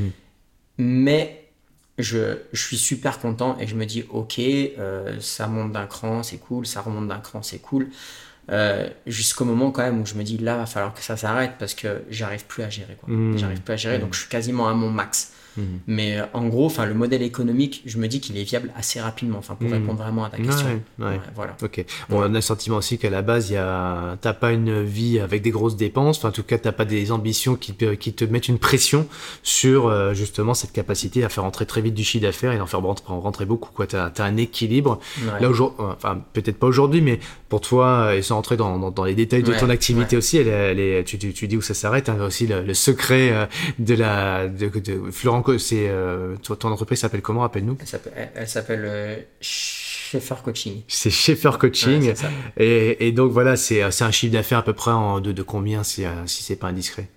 mais 0.78 1.45
je, 1.98 2.38
je, 2.52 2.62
suis 2.62 2.76
super 2.76 3.18
content 3.18 3.56
et 3.58 3.66
je 3.66 3.74
me 3.74 3.86
dis 3.86 4.04
ok 4.10 4.38
euh, 4.38 5.18
ça 5.20 5.46
monte 5.46 5.72
d'un 5.72 5.86
cran 5.86 6.22
c'est 6.22 6.38
cool, 6.38 6.66
ça 6.66 6.80
remonte 6.80 7.08
d'un 7.08 7.20
cran 7.20 7.42
c'est 7.42 7.58
cool. 7.58 7.88
Euh, 8.48 8.88
jusqu'au 9.06 9.44
moment 9.44 9.72
quand 9.72 9.82
même 9.82 10.00
où 10.00 10.06
je 10.06 10.14
me 10.14 10.22
dis 10.22 10.38
là 10.38 10.56
va 10.56 10.66
falloir 10.66 10.94
que 10.94 11.02
ça 11.02 11.16
s'arrête 11.16 11.54
parce 11.58 11.74
que 11.74 12.02
j'arrive 12.10 12.44
plus 12.46 12.62
à 12.62 12.70
gérer 12.70 12.96
quoi. 13.00 13.12
Mmh. 13.12 13.38
J'arrive 13.38 13.60
plus 13.60 13.74
à 13.74 13.76
gérer 13.76 13.98
donc 13.98 14.10
mmh. 14.10 14.14
je 14.14 14.20
suis 14.20 14.28
quasiment 14.28 14.68
à 14.68 14.74
mon 14.74 14.90
max. 14.90 15.32
Mhm. 15.56 15.64
Mais 15.86 16.18
euh, 16.18 16.24
en 16.32 16.46
gros, 16.48 16.66
enfin, 16.66 16.86
le 16.86 16.94
modèle 16.94 17.22
économique, 17.22 17.82
je 17.86 17.98
me 17.98 18.08
dis 18.08 18.20
qu'il 18.20 18.36
est 18.38 18.42
viable 18.42 18.70
assez 18.76 19.00
rapidement, 19.00 19.38
enfin, 19.38 19.54
pour 19.54 19.68
mhm. 19.68 19.74
répondre 19.74 20.02
vraiment 20.02 20.24
à 20.24 20.30
ta 20.30 20.38
question. 20.38 20.66
voilà. 20.98 21.56
Ok. 21.62 21.84
Bon, 22.08 22.20
on 22.20 22.22
a 22.22 22.28
le 22.28 22.40
sentiment 22.40 22.76
aussi 22.76 22.98
qu'à 22.98 23.10
la 23.10 23.22
base, 23.22 23.50
il 23.50 23.56
a, 23.56 24.16
t'as 24.20 24.32
pas 24.32 24.52
une 24.52 24.82
vie 24.82 25.18
avec 25.18 25.42
des 25.42 25.50
grosses 25.50 25.76
dépenses. 25.76 26.18
Enfin, 26.18 26.28
en 26.28 26.32
tout 26.32 26.42
cas, 26.42 26.58
t'as 26.58 26.72
pas 26.72 26.84
des 26.84 27.12
ambitions 27.12 27.56
qui, 27.56 27.74
qui 27.74 28.12
te 28.12 28.24
mettent 28.24 28.48
une 28.48 28.58
pression 28.58 29.06
sur 29.42 29.86
euh, 29.86 30.14
justement 30.14 30.54
cette 30.54 30.72
capacité 30.72 31.24
à 31.24 31.28
faire 31.28 31.44
rentrer 31.44 31.66
très 31.66 31.80
vite 31.80 31.94
du 31.94 32.04
chiffre 32.04 32.22
d'affaires 32.22 32.52
et 32.52 32.58
d'en 32.58 32.66
faire 32.66 32.80
rentrer 32.80 33.44
beaucoup. 33.44 33.70
Quoi, 33.72 33.86
t'as, 33.86 34.10
as 34.16 34.22
un 34.22 34.36
équilibre. 34.36 34.98
Là 35.40 35.48
aujourd'hui, 35.48 35.76
enfin, 35.78 36.20
peut-être 36.32 36.58
pas 36.58 36.66
aujourd'hui, 36.66 37.00
mais 37.00 37.18
pour 37.48 37.60
toi, 37.60 38.14
et 38.14 38.22
sans 38.22 38.36
rentrer 38.36 38.56
dans, 38.56 38.90
dans, 38.90 39.04
les 39.04 39.14
détails 39.14 39.42
de 39.42 39.52
ton 39.52 39.70
activité 39.70 40.16
aussi, 40.16 40.38
elle, 40.38 40.48
elle 40.48 41.04
tu, 41.04 41.18
tu, 41.18 41.48
dis 41.48 41.56
où 41.56 41.62
ça 41.62 41.74
s'arrête. 41.74 42.08
Hein, 42.08 42.18
aussi 42.20 42.46
le, 42.46 42.74
secret 42.74 43.30
euh, 43.32 43.46
de 43.78 43.94
la 43.94 44.48
de, 44.48 44.68
de 44.68 45.10
Florent 45.10 45.42
c'est 45.58 45.88
euh, 45.88 46.36
ton 46.36 46.70
entreprise 46.70 47.00
s'appelle 47.00 47.22
comment? 47.22 47.40
Rappelle-nous. 47.40 47.78
Elle 48.34 48.48
s'appelle 48.48 48.84
euh, 48.86 49.16
Schaeffer 49.40 50.36
Coaching. 50.44 50.82
C'est 50.88 51.10
Schaeffer 51.10 51.52
Coaching. 51.58 52.12
et, 52.56 53.06
et, 53.06 53.12
donc 53.12 53.32
voilà, 53.32 53.56
c'est 53.56 53.82
un 53.82 54.10
chiffre 54.10 54.32
d'affaires 54.32 54.58
à 54.58 54.64
peu 54.64 54.72
près 54.72 54.90
en, 54.92 55.20
de, 55.20 55.32
de 55.32 55.42
combien 55.42 55.82
si, 55.82 56.04
euh, 56.04 56.26
si 56.26 56.42
c'est 56.42 56.56
pas 56.56 56.68
indiscret? 56.68 57.08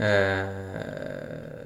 Euh, 0.00 1.64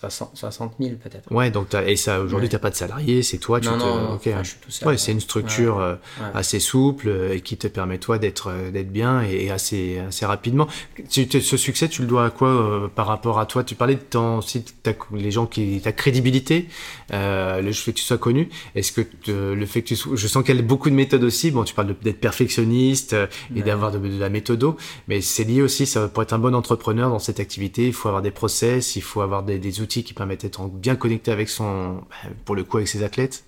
60, 0.00 0.74
000 0.80 0.96
peut-être. 0.96 1.30
Ouais, 1.30 1.52
donc 1.52 1.72
et 1.74 1.94
ça 1.94 2.20
aujourd'hui 2.20 2.48
tu 2.48 2.56
n'as 2.56 2.60
pas 2.60 2.70
de 2.70 2.74
salarié, 2.74 3.22
c'est 3.22 3.38
toi, 3.38 3.60
tu 3.60 3.68
non, 3.68 3.78
te, 3.78 3.84
non, 3.84 4.42
je 4.42 4.48
suis 4.48 4.58
tout 4.58 4.70
seul. 4.70 4.88
Ouais, 4.88 4.98
c'est 4.98 5.12
une 5.12 5.20
structure 5.20 5.78
euh, 5.78 5.94
assez 6.34 6.58
souple 6.58 7.08
euh, 7.08 7.34
et 7.34 7.40
qui 7.40 7.56
te 7.56 7.68
permet 7.68 7.98
toi 7.98 8.18
d'être 8.18 8.50
euh, 8.50 8.72
d'être 8.72 8.90
bien 8.90 9.22
et, 9.22 9.50
assez 9.52 10.00
assez 10.00 10.26
rapidement. 10.26 10.66
ce 11.08 11.56
succès, 11.56 11.88
tu 11.88 12.02
le 12.02 12.08
dois 12.08 12.26
à 12.26 12.30
quoi 12.30 12.90
par 12.96 13.06
rapport 13.06 13.38
à 13.38 13.46
toi? 13.46 13.62
Tu 13.62 13.76
parlais 13.76 13.94
de 13.94 14.00
ton 14.00 14.40
site, 14.40 14.74
les 15.12 15.30
gens 15.30 15.46
qui 15.46 15.80
ta 15.80 15.92
crédibilité, 15.92 16.68
le 17.12 17.72
fait 17.72 17.92
que 17.92 17.98
tu 17.98 18.04
sois 18.04 18.18
connu. 18.18 18.48
Est-ce 18.74 18.90
que 18.90 19.02
le 19.30 19.66
fait 19.66 19.82
que 19.82 19.94
tu 19.94 19.96
je 20.14 20.26
sens 20.26 20.42
qu'il 20.42 20.56
y 20.56 20.58
a 20.58 20.62
beaucoup 20.62 20.90
de 20.90 20.96
méthodes 20.96 21.22
aussi. 21.22 21.52
Bon, 21.52 21.62
tu 21.62 21.72
parles 21.72 21.94
d'être 22.02 22.20
perfectionniste 22.20 23.14
et 23.54 23.62
d'avoir 23.62 23.92
de, 23.92 24.18
la 24.18 24.28
méthodo, 24.28 24.76
mais 25.06 25.20
c'est 25.20 25.44
lié 25.44 25.62
aussi. 25.62 25.86
Ça 25.86 26.08
pour 26.08 26.24
être 26.24 26.32
un 26.32 26.38
bon 26.40 26.54
entrepreneur 26.54 27.10
dans 27.10 27.20
cette 27.20 27.38
activité, 27.38 27.86
il 27.86 27.92
faut 27.92 28.08
avoir 28.08 28.22
des 28.22 28.32
process, 28.32 28.96
il 28.96 29.02
faut 29.02 29.20
avoir 29.20 29.44
des, 29.44 29.58
des 29.58 29.80
outils 29.80 29.83
qui 29.86 30.14
permettent 30.14 30.42
d'être 30.42 30.68
bien 30.68 30.96
connecté 30.96 31.30
avec 31.30 31.48
son, 31.48 32.02
pour 32.44 32.54
le 32.56 32.64
coup, 32.64 32.78
avec 32.78 32.88
ses 32.88 33.02
athlètes 33.02 33.44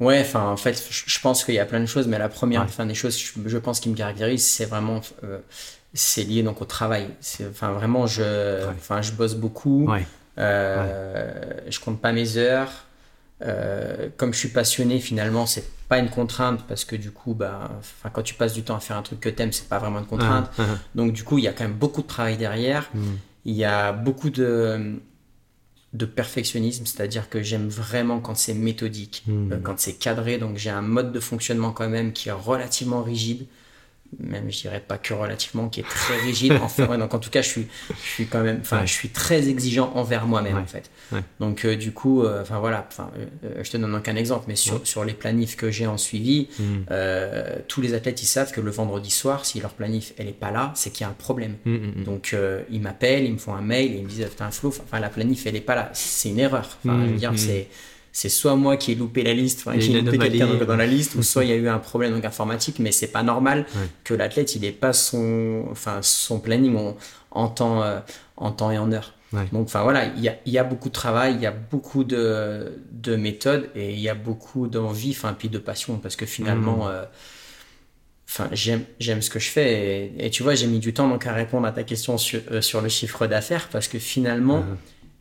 Ouais, 0.00 0.20
enfin, 0.20 0.46
en 0.46 0.56
fait, 0.56 0.82
je 0.90 1.20
pense 1.20 1.44
qu'il 1.44 1.54
y 1.54 1.58
a 1.58 1.66
plein 1.66 1.80
de 1.80 1.86
choses, 1.86 2.08
mais 2.08 2.18
la 2.18 2.28
première, 2.28 2.62
enfin, 2.62 2.84
des 2.84 2.94
choses, 2.94 3.16
je, 3.46 3.58
pense, 3.58 3.78
qui 3.78 3.88
me 3.88 3.94
caractérise, 3.94 4.44
c'est 4.44 4.64
vraiment, 4.64 5.00
euh, 5.22 5.38
c'est 5.92 6.24
lié 6.24 6.42
donc 6.42 6.60
au 6.60 6.64
travail. 6.64 7.08
Enfin, 7.48 7.72
vraiment, 7.72 8.06
je, 8.06 8.68
enfin, 8.70 9.02
je 9.02 9.12
bosse 9.12 9.34
beaucoup. 9.34 9.88
Euh, 10.36 11.32
je 11.68 11.78
compte 11.78 12.00
pas 12.00 12.12
mes 12.12 12.36
heures. 12.36 12.86
Euh, 13.42 14.08
comme 14.16 14.32
je 14.32 14.38
suis 14.38 14.48
passionné, 14.48 14.98
finalement, 14.98 15.46
c'est 15.46 15.68
pas 15.88 15.98
une 15.98 16.08
contrainte 16.08 16.64
parce 16.66 16.84
que 16.84 16.96
du 16.96 17.12
coup, 17.12 17.34
bah, 17.34 17.70
quand 18.12 18.22
tu 18.22 18.34
passes 18.34 18.52
du 18.52 18.62
temps 18.62 18.76
à 18.76 18.80
faire 18.80 18.96
un 18.96 19.02
truc 19.02 19.20
que 19.20 19.28
t'aimes, 19.28 19.52
c'est 19.52 19.68
pas 19.68 19.78
vraiment 19.78 20.00
une 20.00 20.06
contrainte. 20.06 20.50
Donc, 20.96 21.12
du 21.12 21.22
coup, 21.22 21.38
il 21.38 21.44
y 21.44 21.48
a 21.48 21.52
quand 21.52 21.64
même 21.64 21.74
beaucoup 21.74 22.02
de 22.02 22.08
travail 22.08 22.36
derrière. 22.36 22.90
Mm. 22.94 23.02
Il 23.44 23.54
y 23.54 23.64
a 23.64 23.92
beaucoup 23.92 24.30
de 24.30 24.98
de 25.94 26.06
perfectionnisme, 26.06 26.84
c'est-à-dire 26.86 27.30
que 27.30 27.42
j'aime 27.42 27.68
vraiment 27.68 28.20
quand 28.20 28.34
c'est 28.34 28.54
méthodique, 28.54 29.22
hmm. 29.26 29.52
euh, 29.52 29.58
quand 29.62 29.78
c'est 29.78 29.94
cadré, 29.94 30.38
donc 30.38 30.56
j'ai 30.58 30.70
un 30.70 30.82
mode 30.82 31.12
de 31.12 31.20
fonctionnement 31.20 31.70
quand 31.70 31.88
même 31.88 32.12
qui 32.12 32.28
est 32.28 32.32
relativement 32.32 33.02
rigide, 33.02 33.46
même 34.20 34.50
je 34.50 34.62
dirais 34.62 34.82
pas 34.86 34.98
que 34.98 35.14
relativement, 35.14 35.68
qui 35.68 35.80
est 35.80 35.88
très 35.88 36.16
rigide. 36.20 36.52
enfin, 36.62 36.98
donc 36.98 37.14
en 37.14 37.18
tout 37.18 37.30
cas, 37.30 37.42
je 37.42 37.48
suis, 37.48 37.66
je 37.90 38.08
suis 38.08 38.26
quand 38.26 38.42
même, 38.42 38.58
enfin, 38.60 38.84
je 38.84 38.92
suis 38.92 39.08
très 39.08 39.48
exigeant 39.48 39.92
envers 39.94 40.26
moi-même 40.26 40.58
en 40.58 40.66
fait. 40.66 40.90
Donc 41.40 41.64
euh, 41.64 41.76
du 41.76 41.92
coup, 41.92 42.22
euh, 42.22 42.42
enfin 42.42 42.58
voilà, 42.58 42.86
enfin, 42.88 43.10
euh, 43.44 43.62
je 43.62 43.70
te 43.70 43.76
donne 43.76 43.92
donc 43.92 44.08
un 44.08 44.16
exemple, 44.16 44.44
mais 44.48 44.56
sur, 44.56 44.86
sur 44.86 45.04
les 45.04 45.14
planifs 45.14 45.56
que 45.56 45.70
j'ai 45.70 45.86
en 45.86 45.98
suivi, 45.98 46.48
mm. 46.58 46.94
tous 47.68 47.80
les 47.80 47.94
athlètes 47.94 48.22
ils 48.22 48.26
savent 48.26 48.52
que 48.52 48.60
le 48.60 48.70
vendredi 48.70 49.10
soir, 49.10 49.44
si 49.44 49.60
leur 49.60 49.72
planif 49.72 50.12
elle 50.18 50.28
est 50.28 50.32
pas 50.32 50.50
là, 50.50 50.72
c'est 50.74 50.90
qu'il 50.90 51.02
y 51.02 51.06
a 51.06 51.10
un 51.10 51.14
problème. 51.14 51.56
Mm, 51.64 51.72
mm, 51.72 52.04
donc 52.04 52.36
ils 52.70 52.80
m'appellent, 52.80 53.24
ils 53.24 53.32
me 53.32 53.38
font 53.38 53.54
un 53.54 53.62
mail 53.62 53.92
et 53.92 53.96
ils 53.96 54.04
me 54.04 54.08
disent 54.08 54.28
t'as 54.36 54.46
un 54.46 54.50
flou, 54.50 54.68
enfin 54.68 55.00
la 55.00 55.10
planif 55.10 55.46
elle 55.46 55.56
est 55.56 55.60
pas 55.60 55.74
là, 55.74 55.90
c'est 55.92 56.30
une 56.30 56.38
erreur. 56.38 56.78
Enfin, 56.84 57.04
je 57.06 57.10
veux 57.10 57.18
dire 57.18 57.32
c'est 57.36 57.68
c'est 58.14 58.28
soit 58.28 58.54
moi 58.54 58.76
qui 58.76 58.92
ai 58.92 58.94
loupé 58.94 59.24
la 59.24 59.34
liste, 59.34 59.64
enfin, 59.66 59.76
qui 59.76 59.90
ai 59.90 60.00
loupé 60.00 60.18
quelqu'un 60.18 60.46
dans 60.46 60.76
la 60.76 60.86
liste, 60.86 61.16
ou 61.16 61.24
soit 61.24 61.42
il 61.42 61.50
y 61.50 61.52
a 61.52 61.56
eu 61.56 61.68
un 61.68 61.80
problème 61.80 62.12
donc 62.12 62.24
informatique, 62.24 62.78
mais 62.78 62.92
c'est 62.92 63.08
pas 63.08 63.24
normal 63.24 63.66
que 64.04 64.14
l'athlète 64.14 64.54
il 64.54 64.64
ait 64.64 64.70
pas 64.70 64.92
son, 64.92 65.64
enfin, 65.68 65.98
son 66.00 66.38
planning 66.38 66.94
en, 67.32 67.48
temps, 67.48 67.82
euh, 67.82 67.98
en 68.36 68.52
temps 68.52 68.70
et 68.70 68.78
en 68.78 68.92
heure. 68.92 69.14
Donc, 69.50 69.64
enfin 69.64 69.82
voilà, 69.82 70.06
il 70.16 70.22
y 70.22 70.28
a, 70.28 70.36
y 70.46 70.58
a, 70.58 70.62
beaucoup 70.62 70.90
de 70.90 70.94
travail, 70.94 71.34
il 71.34 71.40
y 71.40 71.46
a 71.46 71.50
beaucoup 71.50 72.04
de, 72.04 72.78
de, 72.92 73.16
méthodes 73.16 73.68
et 73.74 73.92
il 73.92 73.98
y 73.98 74.08
a 74.08 74.14
beaucoup 74.14 74.68
d'envie, 74.68 75.10
enfin, 75.10 75.34
puis 75.36 75.48
de 75.48 75.58
passion, 75.58 75.98
parce 75.98 76.14
que 76.14 76.24
finalement, 76.24 76.84
mmh. 76.84 76.90
euh, 76.92 77.04
enfin, 78.28 78.48
j'aime, 78.52 78.84
j'aime 79.00 79.22
ce 79.22 79.30
que 79.30 79.40
je 79.40 79.48
fais 79.48 80.12
et, 80.16 80.30
tu 80.30 80.44
vois, 80.44 80.54
j'ai 80.54 80.68
mis 80.68 80.78
du 80.78 80.94
temps 80.94 81.08
donc 81.08 81.26
à 81.26 81.32
répondre 81.32 81.66
à 81.66 81.72
ta 81.72 81.82
question 81.82 82.16
sur, 82.16 82.42
euh, 82.52 82.60
sur 82.60 82.80
le 82.80 82.88
chiffre 82.88 83.26
d'affaires 83.26 83.68
parce 83.72 83.88
que 83.88 83.98
finalement, 83.98 84.60
mmh 84.60 84.76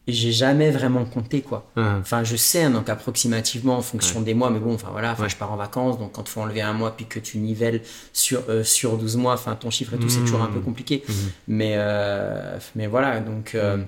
j'ai 0.08 0.32
jamais 0.32 0.70
vraiment 0.70 1.06
compté 1.06 1.42
quoi. 1.42 1.66
Enfin, 1.78 2.24
je 2.24 2.36
sais 2.36 2.64
hein, 2.64 2.72
donc 2.72 2.90
approximativement 2.90 3.78
en 3.78 3.82
fonction 3.82 4.22
des 4.22 4.34
mois, 4.34 4.50
mais 4.50 4.60
bon, 4.60 4.74
enfin 4.74 4.90
voilà, 4.92 5.14
enfin 5.14 5.28
je 5.28 5.36
pars 5.36 5.52
en 5.52 5.56
vacances, 5.56 5.98
donc 5.98 6.14
quand 6.14 6.24
il 6.24 6.30
faut 6.30 6.42
enlever 6.42 6.62
un 6.62 6.74
mois 6.74 6.96
puis 6.96 7.06
que 7.06 7.20
tu 7.20 7.38
nivelles 7.38 7.82
sur 8.12 8.44
euh, 8.50 8.64
sur 8.64 8.98
12 8.98 9.18
mois, 9.18 9.34
enfin 9.34 9.56
ton 9.56 9.70
chiffre 9.70 9.94
et 9.94 9.98
tout, 9.98 10.10
c'est 10.10 10.20
toujours 10.20 10.42
un 10.42 10.48
peu 10.48 10.60
mmh. 10.60 10.64
compliqué. 10.64 11.04
Mmh. 11.08 11.14
Mais 11.48 11.74
euh, 11.78 12.58
mais 12.76 12.88
voilà, 12.88 13.20
donc 13.22 13.56
euh, 13.56 13.78
mmh. 13.78 13.86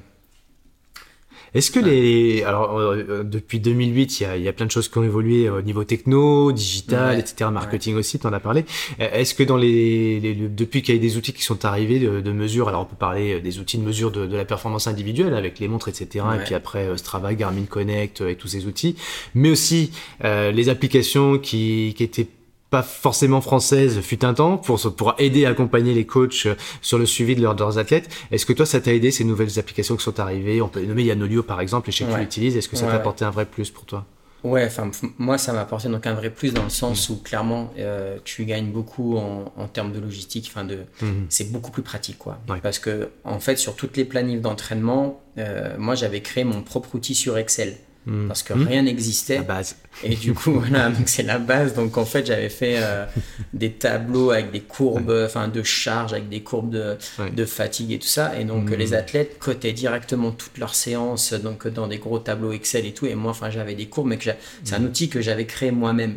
Est-ce 1.56 1.72
que 1.72 1.80
les, 1.80 2.44
alors 2.44 2.78
euh, 2.78 3.24
depuis 3.24 3.62
2008, 3.62 4.20
il 4.20 4.24
y, 4.24 4.26
a, 4.26 4.38
il 4.38 4.44
y, 4.44 4.48
a, 4.50 4.54
plein 4.54 4.65
de 4.65 4.72
choses 4.72 4.89
qui 4.89 4.98
ont 4.98 5.04
évolué 5.04 5.50
au 5.50 5.62
niveau 5.62 5.86
techno, 5.86 6.52
digital, 6.52 7.18
etc., 7.18 7.50
marketing 7.50 7.96
aussi, 7.96 8.20
tu 8.20 8.28
en 8.28 8.34
as 8.34 8.41
parlé. 8.41 8.65
Euh, 9.00 9.10
est-ce 9.13 9.34
que 9.34 9.44
dans 9.44 9.56
les, 9.56 10.20
les 10.20 10.36
depuis 10.36 10.82
qu'il 10.82 10.94
y 10.94 10.98
a 10.98 11.02
des 11.02 11.15
outils 11.15 11.32
qui 11.32 11.44
sont 11.44 11.63
arrivés 11.63 12.00
de, 12.00 12.20
de, 12.20 12.32
mesure, 12.34 12.68
alors 12.68 12.82
on 12.82 12.86
peut 12.86 12.98
parler 12.98 13.39
des 13.39 13.60
outils 13.60 13.78
de 13.78 13.84
mesure 13.84 14.12
de, 14.12 14.26
de 14.26 14.36
la 14.36 14.44
performance 14.44 14.88
individuelle 14.88 15.34
avec 15.34 15.60
les 15.60 15.70
montres, 15.70 15.88
etc., 15.88 16.26
et 16.36 16.44
puis 16.44 16.56
après 16.56 16.88
euh, 16.88 16.98
Strava, 16.98 17.34
Garmin 17.34 17.63
Connect 17.63 18.20
et 18.20 18.36
tous 18.36 18.50
ces 18.50 18.65
outils, 18.65 18.98
mais 19.34 19.50
aussi 19.50 19.91
euh, 20.26 20.52
les 20.52 20.68
applications 20.68 21.38
qui, 21.38 21.94
qui 21.96 22.04
étaient 22.04 22.28
pas 22.69 22.82
forcément 22.82 23.41
française 23.41 23.99
fut 24.01 24.25
un 24.25 24.34
temps 24.34 24.58
pour, 24.58 24.80
pour 24.95 25.15
aider 25.17 25.45
à 25.45 25.49
accompagner 25.49 25.93
les 25.93 26.06
coachs 26.06 26.45
euh, 26.45 26.56
sur 26.82 26.97
le 26.97 27.06
suivi 27.06 27.36
de, 27.36 27.41
leurs 27.41 27.78
athlètes. 27.78 28.10
Est-ce 28.32 28.45
que 28.45 28.54
toi, 28.54 28.65
ça 28.65 28.82
t'a 28.82 28.93
aidé 28.93 29.12
ces 29.12 29.23
nouvelles 29.23 29.60
applications 29.60 29.95
qui 29.95 30.04
sont 30.04 30.19
arrivées? 30.19 30.62
On 30.62 30.67
peut 30.67 30.82
nommer 30.82 31.04
Yanolio 31.04 31.43
par 31.43 31.62
exemple, 31.62 31.89
et 31.89 31.91
je 31.91 31.99
sais 31.99 32.06
que 32.06 32.13
tu 32.13 32.19
l'utilises. 32.19 32.58
Est-ce 32.58 32.69
que 32.69 32.75
ça 32.75 32.88
t'a 32.88 32.95
apporté 32.95 33.25
un 33.25 33.32
vrai 33.32 33.45
plus 33.45 33.69
pour 33.69 33.86
toi? 33.86 34.06
Ouais, 34.45 34.63
enfin 34.63 34.91
moi 35.17 35.39
ça 35.39 35.54
m'a 35.54 35.62
apporté 35.62 35.89
donc 35.89 36.06
un 36.06 36.13
vrai 36.13 36.30
plus 36.30 36.54
dans 36.54 36.63
le 36.63 36.69
sens 36.69 37.10
mm. 37.10 37.13
où 37.13 37.15
clairement 37.17 37.73
euh, 37.80 38.19
tu 38.23 38.45
gagnes 38.45 38.69
beaucoup 38.71 39.17
en, 39.17 39.51
en, 39.58 39.67
termes 39.67 39.91
de 39.91 39.99
logistique, 39.99 40.51
enfin 40.51 40.63
de 40.63 40.86
mm-hmm. 41.01 41.25
c'est 41.30 41.51
beaucoup 41.51 41.71
plus 41.71 41.82
pratique 41.82 42.19
quoi. 42.19 42.38
Parce 42.62 42.78
que 42.78 43.10
en 43.23 43.39
fait 43.39 43.56
sur 43.56 43.75
toutes 43.75 43.97
les 43.97 44.06
planifs 44.06 44.41
d'entraînement, 44.41 45.19
euh, 45.39 45.75
moi 45.80 45.95
j'avais 45.95 46.21
créé 46.21 46.43
mon 46.43 46.62
propre 46.62 46.93
outil 46.93 47.15
sur 47.15 47.39
Excel. 47.39 47.75
Hmm. 48.06 48.28
Parce 48.28 48.44
que 48.44 48.54
rien 48.54 48.84
n'existait. 48.84 49.38
La 49.38 49.44
base. 49.44 49.78
Et 50.04 50.15
du 50.15 50.34
coup, 50.34 50.52
voilà, 50.60 50.89
donc 50.89 51.08
c'est 51.10 51.24
la 51.24 51.39
base. 51.39 51.74
Donc 51.74 51.98
en 51.98 52.06
fait, 52.06 52.26
j'avais 52.26 52.50
fait 52.50 52.76
euh, 52.78 53.06
des 53.54 53.72
tableaux 53.72 54.32
avec 54.32 54.52
des 54.52 54.60
courbes, 54.62 55.24
enfin 55.26 55.48
de 55.48 55.63
charge, 55.63 56.13
avec 56.13 56.30
des 56.30 56.41
courbes 56.41 56.70
de, 56.70 56.98
de, 57.36 57.46
fatigue 57.46 57.91
et 57.91 58.00
tout 58.00 58.08
ça. 58.08 58.39
Et 58.39 58.44
donc 58.44 58.70
les 58.70 58.94
athlètes 58.94 59.39
cotaient 59.39 59.74
directement 59.74 60.32
toutes 60.32 60.58
leurs 60.58 60.76
séances 60.76 61.34
donc 61.34 61.68
dans 61.68 61.88
des 61.88 61.98
gros 61.98 62.20
tableaux 62.20 62.52
Excel 62.52 62.86
et 62.86 62.94
tout. 62.94 63.06
Et 63.08 63.15
moi, 63.15 63.32
enfin, 63.32 63.50
j'avais 63.50 63.76
des 63.76 63.88
courbes, 63.88 64.08
mais 64.08 64.20
c'est 64.63 64.76
un 64.76 64.84
outil 64.84 65.10
que 65.10 65.22
j'avais 65.22 65.46
créé 65.46 65.72
moi-même. 65.72 66.13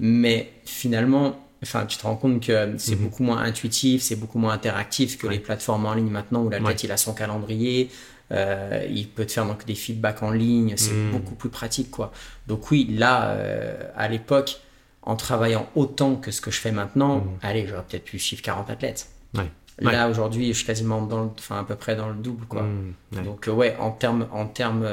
Mais 0.00 0.50
finalement, 0.64 1.38
Enfin, 1.62 1.86
tu 1.86 1.96
te 1.96 2.02
rends 2.02 2.16
compte 2.16 2.44
que 2.44 2.74
c'est 2.76 2.96
beaucoup 2.96 3.22
moins 3.22 3.38
intuitif, 3.38 4.02
c'est 4.02 4.16
beaucoup 4.16 4.38
moins 4.38 4.52
interactif 4.52 5.16
que 5.16 5.28
les 5.28 5.38
plateformes 5.38 5.86
en 5.86 5.94
ligne 5.94 6.10
maintenant 6.10 6.42
où 6.42 6.50
l'athlète 6.50 6.82
il 6.82 6.90
a 6.90 6.96
son 6.96 7.14
calendrier, 7.14 7.88
euh, 8.32 8.86
il 8.90 9.08
peut 9.08 9.26
te 9.26 9.32
faire 9.32 9.46
donc 9.46 9.64
des 9.66 9.74
feedbacks 9.74 10.22
en 10.22 10.30
ligne, 10.30 10.74
c'est 10.76 10.92
mhm. 10.92 11.12
beaucoup 11.12 11.34
plus 11.34 11.50
pratique 11.50 11.90
quoi. 11.90 12.12
Donc 12.46 12.70
oui, 12.70 12.86
là, 12.90 13.30
euh, 13.30 13.82
à 13.96 14.08
l'époque, 14.08 14.60
en 15.02 15.16
travaillant 15.16 15.68
autant 15.74 16.16
que 16.16 16.30
ce 16.30 16.40
que 16.40 16.50
je 16.50 16.58
fais 16.58 16.72
maintenant, 16.72 17.16
mhm. 17.16 17.38
allez, 17.42 17.66
j'aurais 17.66 17.82
peut-être 17.82 18.04
pu 18.04 18.18
suivre 18.18 18.42
40 18.42 18.70
athlètes. 18.70 19.08
Là 19.80 20.08
aujourd'hui, 20.08 20.48
je 20.48 20.58
suis 20.58 20.66
quasiment 20.66 21.02
dans 21.02 21.24
le, 21.24 21.30
enfin 21.38 21.58
à 21.58 21.64
peu 21.64 21.74
près 21.74 21.96
dans 21.96 22.08
le 22.08 22.14
double 22.14 22.46
quoi. 22.46 22.64
Donc 23.10 23.48
euh, 23.48 23.52
ouais, 23.52 23.76
en 23.80 23.90
termes 23.90 24.28
en 24.30 24.46
termes 24.46 24.86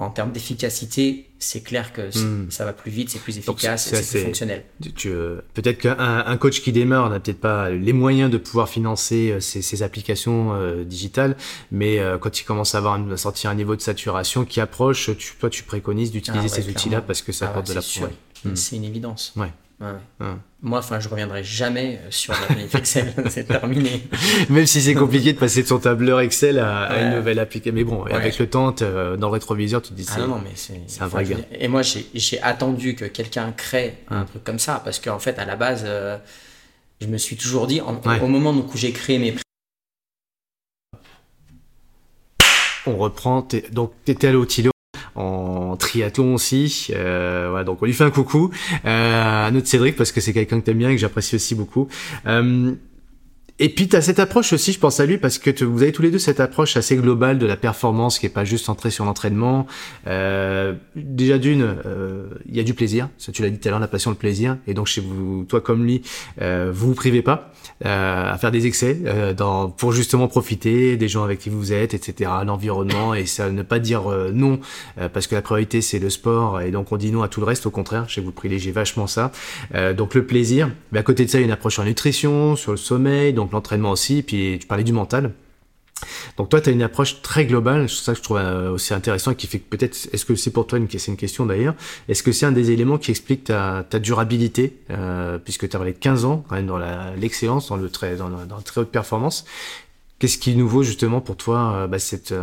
en 0.00 0.08
termes 0.08 0.32
d'efficacité, 0.32 1.26
c'est 1.38 1.60
clair 1.60 1.92
que 1.92 2.08
hmm. 2.08 2.50
ça 2.50 2.64
va 2.64 2.72
plus 2.72 2.90
vite, 2.90 3.10
c'est 3.10 3.18
plus 3.18 3.36
efficace, 3.36 3.88
c'est 3.92 4.18
plus 4.18 4.24
fonctionnel. 4.24 4.64
Euh, 5.04 5.42
peut-être 5.52 5.78
qu'un 5.78 6.36
coach 6.38 6.62
qui 6.62 6.72
démarre 6.72 7.10
n'a 7.10 7.20
peut-être 7.20 7.40
pas 7.40 7.68
les 7.68 7.92
moyens 7.92 8.30
de 8.30 8.38
pouvoir 8.38 8.70
financer 8.70 9.30
euh, 9.30 9.40
ces, 9.40 9.82
applications 9.82 10.54
euh, 10.54 10.84
digitales, 10.84 11.36
mais 11.70 12.00
quand 12.20 12.40
il 12.40 12.44
commence 12.44 12.74
à, 12.74 12.78
avoir 12.78 12.98
à 12.98 13.16
sortir 13.18 13.50
un 13.50 13.54
niveau 13.54 13.76
de 13.76 13.82
saturation 13.82 14.46
qui 14.46 14.60
approche, 14.60 15.10
tu, 15.18 15.34
toi 15.38 15.50
tu 15.50 15.64
préconises 15.64 16.10
d'utiliser 16.10 16.46
ah 16.46 16.62
ces 16.62 16.68
outils-là 16.70 17.02
parce 17.02 17.20
que 17.20 17.32
ça 17.32 17.46
ah 17.46 17.50
apporte 17.50 17.68
de 17.68 17.74
la 17.74 17.80
hmm. 17.80 18.56
C'est 18.56 18.76
une 18.76 18.84
évidence. 18.84 19.34
Ouais. 19.36 19.52
Moi, 20.62 20.78
enfin, 20.78 21.00
je 21.00 21.08
reviendrai 21.08 21.42
jamais 21.42 21.98
euh, 22.02 22.10
sur 22.10 22.34
la 22.34 22.40
planète 22.40 22.74
Excel, 22.74 23.14
c'est 23.30 23.44
terminé. 23.44 24.06
Même 24.50 24.66
si 24.66 24.82
c'est 24.82 24.92
compliqué 24.92 25.32
de 25.32 25.38
passer 25.38 25.62
de 25.62 25.66
son 25.66 25.78
tableur 25.78 26.20
Excel 26.20 26.58
à, 26.58 27.00
une 27.00 27.16
nouvelle 27.16 27.38
application. 27.38 27.74
Mais 27.74 27.84
bon, 27.84 28.04
avec 28.04 28.38
le 28.38 28.46
temps, 28.46 28.72
dans 28.72 29.16
le 29.16 29.26
rétroviseur, 29.26 29.80
tu 29.80 29.90
te 29.90 29.94
dis 29.94 30.06
ah 30.14 30.26
non, 30.26 30.40
mais 30.42 30.50
c'est 30.54 31.02
un 31.02 31.06
vrai 31.06 31.24
gars. 31.24 31.36
Et 31.58 31.68
moi, 31.68 31.80
j'ai 31.82 32.42
attendu 32.42 32.94
que 32.94 33.06
quelqu'un 33.06 33.52
crée 33.52 33.94
un 34.10 34.24
truc 34.24 34.44
comme 34.44 34.58
ça, 34.58 34.82
parce 34.84 34.98
qu'en 34.98 35.18
fait, 35.18 35.38
à 35.38 35.46
la 35.46 35.56
base, 35.56 35.84
euh, 35.86 36.18
je 37.00 37.06
me 37.06 37.16
suis 37.16 37.36
toujours 37.36 37.66
dit, 37.66 37.80
au 37.80 38.26
moment 38.26 38.52
où 38.52 38.70
j'ai 38.74 38.92
créé 38.92 39.18
mes 39.18 39.34
on 42.86 42.96
reprend. 42.96 43.46
donc, 43.72 43.92
tu 44.04 44.12
étais 44.12 44.28
à 44.28 44.32
l'Otilo 44.32 44.70
en 45.20 45.76
triathlon 45.76 46.34
aussi. 46.34 46.88
Euh, 46.94 47.62
donc 47.64 47.82
on 47.82 47.86
lui 47.86 47.92
fait 47.92 48.04
un 48.04 48.10
coucou 48.10 48.50
euh, 48.84 49.46
à 49.46 49.50
notre 49.50 49.66
Cédric 49.66 49.96
parce 49.96 50.12
que 50.12 50.20
c'est 50.20 50.32
quelqu'un 50.32 50.60
que 50.60 50.64
t'aimes 50.64 50.78
bien 50.78 50.90
et 50.90 50.94
que 50.94 51.00
j'apprécie 51.00 51.36
aussi 51.36 51.54
beaucoup. 51.54 51.88
Euh, 52.26 52.74
et 53.62 53.68
puis 53.68 53.88
tu 53.88 53.94
as 53.94 54.00
cette 54.00 54.18
approche 54.18 54.54
aussi, 54.54 54.72
je 54.72 54.78
pense 54.78 55.00
à 55.00 55.06
lui, 55.06 55.18
parce 55.18 55.36
que 55.36 55.64
vous 55.64 55.82
avez 55.82 55.92
tous 55.92 56.00
les 56.00 56.10
deux 56.10 56.18
cette 56.18 56.40
approche 56.40 56.78
assez 56.78 56.96
globale 56.96 57.38
de 57.38 57.44
la 57.44 57.58
performance 57.58 58.18
qui 58.18 58.24
est 58.24 58.30
pas 58.30 58.46
juste 58.46 58.64
centrée 58.64 58.90
sur 58.90 59.04
l'entraînement. 59.04 59.66
Euh, 60.06 60.72
déjà 60.96 61.36
d'une, 61.36 61.76
euh, 61.84 62.24
il 62.48 62.56
y 62.56 62.60
a 62.60 62.62
du 62.62 62.72
plaisir, 62.72 63.10
ça 63.18 63.32
tu 63.32 63.42
l'as 63.42 63.50
dit 63.50 63.58
tout 63.58 63.68
à 63.68 63.70
l'heure, 63.70 63.80
la 63.80 63.86
passion, 63.86 64.10
le 64.10 64.16
plaisir. 64.16 64.56
Et 64.66 64.72
donc 64.72 64.86
chez 64.86 65.02
vous, 65.02 65.44
toi 65.46 65.60
comme 65.60 65.84
lui, 65.84 66.00
euh, 66.40 66.70
vous 66.72 66.88
vous 66.88 66.94
privez 66.94 67.20
pas 67.20 67.52
euh, 67.84 68.32
à 68.32 68.38
faire 68.38 68.50
des 68.50 68.66
excès 68.66 68.98
euh, 69.04 69.34
dans, 69.34 69.68
pour 69.68 69.92
justement 69.92 70.26
profiter 70.26 70.96
des 70.96 71.08
gens 71.08 71.22
avec 71.22 71.38
qui 71.38 71.50
vous 71.50 71.74
êtes, 71.74 71.92
etc., 71.92 72.30
l'environnement, 72.46 73.12
et 73.12 73.26
ça 73.26 73.50
ne 73.50 73.62
pas 73.62 73.78
dire 73.78 74.02
non, 74.32 74.58
parce 75.12 75.26
que 75.26 75.34
la 75.34 75.42
priorité 75.42 75.82
c'est 75.82 75.98
le 75.98 76.08
sport, 76.08 76.62
et 76.62 76.70
donc 76.70 76.92
on 76.92 76.96
dit 76.96 77.12
non 77.12 77.22
à 77.22 77.28
tout 77.28 77.40
le 77.40 77.46
reste, 77.46 77.66
au 77.66 77.70
contraire, 77.70 78.08
chez 78.08 78.22
vous 78.22 78.32
privilégiez 78.32 78.72
vachement 78.72 79.06
ça. 79.06 79.32
donc 79.96 80.14
le 80.14 80.24
plaisir, 80.24 80.70
mais 80.92 80.98
à 80.98 81.02
côté 81.02 81.24
de 81.24 81.30
ça, 81.30 81.38
il 81.38 81.42
y 81.42 81.44
a 81.44 81.46
une 81.46 81.52
approche 81.52 81.78
en 81.78 81.84
nutrition, 81.84 82.56
sur 82.56 82.72
le 82.72 82.78
sommeil, 82.78 83.32
donc 83.32 83.49
l'entraînement 83.52 83.90
aussi, 83.90 84.22
puis 84.22 84.58
tu 84.60 84.66
parlais 84.66 84.84
du 84.84 84.92
mental. 84.92 85.32
Donc 86.36 86.48
toi, 86.48 86.60
tu 86.60 86.70
as 86.70 86.72
une 86.72 86.82
approche 86.82 87.22
très 87.22 87.44
globale, 87.44 87.88
c'est 87.88 88.04
ça 88.04 88.12
que 88.12 88.18
je 88.18 88.22
trouve 88.22 88.38
euh, 88.38 88.70
aussi 88.70 88.94
intéressant 88.94 89.34
qui 89.34 89.46
fait 89.46 89.58
que 89.58 89.68
peut-être, 89.68 90.08
est-ce 90.12 90.24
que 90.24 90.34
c'est 90.34 90.50
pour 90.50 90.66
toi 90.66 90.78
une, 90.78 90.88
c'est 90.90 91.08
une 91.08 91.16
question 91.16 91.46
d'ailleurs, 91.46 91.74
est-ce 92.08 92.22
que 92.22 92.32
c'est 92.32 92.46
un 92.46 92.52
des 92.52 92.70
éléments 92.70 92.98
qui 92.98 93.10
explique 93.10 93.44
ta, 93.44 93.84
durabilité, 94.00 94.76
euh, 94.90 95.38
puisque 95.38 95.68
tu 95.68 95.76
as 95.76 95.78
parlé 95.78 95.92
de 95.92 95.98
15 95.98 96.24
ans 96.24 96.44
quand 96.48 96.54
même 96.54 96.66
dans 96.66 96.78
l'excellence, 97.16 97.68
dans, 97.68 97.76
le 97.76 97.90
très, 97.90 98.16
dans, 98.16 98.30
dans, 98.30 98.60
très 98.62 98.80
haute 98.80 98.90
performance. 98.90 99.44
Qu'est-ce 100.18 100.36
qui 100.36 100.52
est 100.52 100.54
nouveau 100.54 100.82
justement 100.82 101.20
pour 101.20 101.36
toi, 101.36 101.72
euh, 101.74 101.86
bah, 101.86 101.98
cette, 101.98 102.34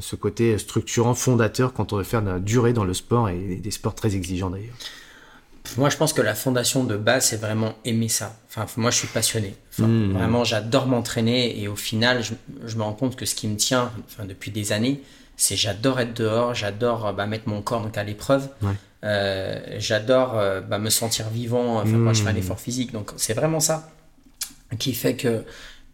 ce 0.00 0.16
côté 0.16 0.56
structurant, 0.58 1.14
fondateur 1.14 1.72
quand 1.72 1.92
on 1.92 1.96
veut 1.96 2.04
faire 2.04 2.22
de 2.22 2.30
la 2.30 2.38
durée 2.38 2.72
dans 2.72 2.84
le 2.84 2.94
sport 2.94 3.28
et 3.28 3.56
des 3.56 3.70
sports 3.70 3.94
très 3.94 4.16
exigeants 4.16 4.50
d'ailleurs? 4.50 4.74
Moi, 5.76 5.88
je 5.88 5.96
pense 5.96 6.12
que 6.12 6.22
la 6.22 6.34
fondation 6.34 6.84
de 6.84 6.96
base, 6.96 7.26
c'est 7.26 7.40
vraiment 7.40 7.74
aimer 7.84 8.08
ça. 8.08 8.36
Enfin, 8.48 8.66
moi, 8.76 8.90
je 8.90 8.98
suis 8.98 9.08
passionné. 9.08 9.54
Hmm. 9.78 10.12
Vraiment, 10.12 10.44
j'adore 10.44 10.86
m'entraîner 10.86 11.60
et 11.60 11.68
au 11.68 11.76
final, 11.76 12.22
je, 12.22 12.76
me 12.76 12.82
rends 12.82 12.92
compte 12.92 13.16
que 13.16 13.26
ce 13.26 13.34
qui 13.34 13.48
me 13.48 13.56
tient 13.56 13.90
enfin, 14.06 14.24
depuis 14.24 14.50
des 14.50 14.72
années, 14.72 15.02
c'est 15.36 15.56
j'adore 15.56 16.00
être 16.00 16.14
dehors, 16.14 16.54
j'adore 16.54 17.12
bah, 17.12 17.26
mettre 17.26 17.48
mon 17.48 17.60
corps 17.62 17.82
donc, 17.82 17.98
à 17.98 18.04
l'épreuve. 18.04 18.48
Euh, 19.02 19.60
j'adore 19.78 20.38
euh, 20.38 20.60
bah, 20.60 20.78
me 20.78 20.90
sentir 20.90 21.28
vivant. 21.28 21.80
Enfin, 21.80 21.96
Moi, 21.96 22.12
je 22.12 22.22
fais 22.22 22.28
un 22.28 22.32
hmm. 22.32 22.38
effort 22.38 22.60
physique. 22.60 22.92
Donc, 22.92 23.10
c'est 23.16 23.34
vraiment 23.34 23.60
ça 23.60 23.90
qui 24.78 24.94
fait 24.94 25.14
que 25.14 25.44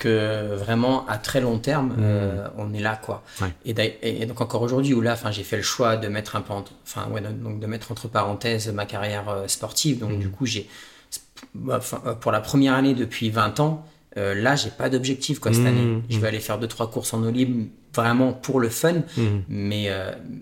que 0.01 0.55
vraiment 0.57 1.07
à 1.07 1.19
très 1.19 1.41
long 1.41 1.59
terme, 1.59 1.89
mmh. 1.89 1.97
euh, 2.01 2.49
on 2.57 2.73
est 2.73 2.81
là 2.81 2.99
quoi. 3.01 3.23
Et, 3.67 4.27
donc 4.27 4.41
encore 4.41 4.63
aujourd'hui 4.63 4.95
où 4.95 5.03
là, 5.03 5.13
enfin 5.13 5.31
j'ai 5.31 5.45
fait 5.45 5.59
le 5.59 5.63
choix 5.63 5.97
de 5.97 6.09
mettre 6.09 6.35
un 6.37 6.41
peu, 6.41 6.55
enfin 6.85 7.07
ouais, 7.11 7.21
donc 7.21 7.61
de 7.61 7.67
mettre 7.67 7.93
entre 7.93 8.09
parenthèses 8.09 8.73
ma 8.73 8.87
carrière 8.87 9.29
euh, 9.29 9.47
sportive. 9.47 9.99
Donc 9.99 10.13
mmh. 10.13 10.19
du 10.19 10.31
coup 10.31 10.47
j'ai, 10.47 10.69
bah, 11.55 11.81
euh, 12.07 12.15
pour 12.15 12.33
la 12.33 12.41
première 12.41 12.75
année 12.75 12.95
depuis 12.95 13.31
20 13.31 13.61
ans, 13.61 13.87
là 14.17 14.57
j'ai 14.57 14.71
pas 14.71 14.91
d'objectif 14.91 15.39
quoi 15.39 15.53
cette 15.53 15.63
mmh. 15.63 15.67
année. 15.67 16.03
Je 16.11 16.19
vais 16.19 16.29
aller 16.29 16.41
faire 16.41 16.59
deux 16.59 16.67
trois 16.67 16.91
courses 16.91 17.15
en 17.15 17.23
eau 17.23 17.31
libre 17.31 17.67
vraiment 17.95 18.33
pour 18.33 18.61
le 18.61 18.69
fun, 18.69 19.03
mais 19.49 19.89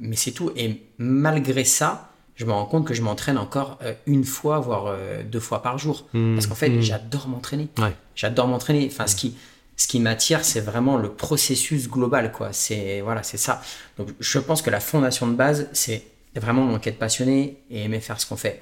mais 0.00 0.16
c'est 0.16 0.32
tout. 0.32 0.50
Et 0.56 0.82
malgré 0.98 1.64
ça, 1.64 2.08
je 2.38 2.44
me 2.44 2.52
rends 2.52 2.66
compte 2.66 2.87
que 2.87 2.94
je 2.94 3.02
m'entraîne 3.02 3.37
encore 3.37 3.78
euh, 3.82 3.92
une 4.06 4.24
fois, 4.24 4.61
voire 4.61 4.87
euh, 4.87 5.24
deux 5.24 5.40
fois 5.40 5.61
par 5.61 5.76
jour. 5.76 6.06
Mmh. 6.12 6.37
Parce 6.37 6.46
qu'en 6.46 6.54
fait, 6.54 6.70
mmh. 6.70 6.82
j'adore 6.82 7.26
m'entraîner. 7.26 7.68
J'adore 8.14 8.46
m'entraîner. 8.46 8.88
Enfin, 8.90 9.08
ce 9.08 9.16
qui, 9.16 9.37
ce 9.76 9.88
qui 9.88 9.98
m'attire, 9.98 10.44
c'est 10.44 10.61
vraiment 10.61 10.98
le 10.98 11.11
processus 11.11 11.88
global, 11.88 12.30
quoi. 12.30 12.52
C'est 12.52 13.00
voilà, 13.00 13.24
c'est 13.24 13.38
ça. 13.38 13.61
Donc, 13.98 14.11
je 14.20 14.38
pense 14.38 14.62
que 14.62 14.70
la 14.70 14.78
fondation 14.78 15.26
de 15.26 15.34
base, 15.34 15.68
c'est 15.72 16.04
vraiment 16.37 16.62
mon 16.62 16.76
être 16.76 16.98
passionné 16.98 17.58
et 17.70 17.82
aimer 17.82 17.98
faire 17.98 18.20
ce 18.20 18.26
qu'on 18.26 18.37
fait. 18.37 18.61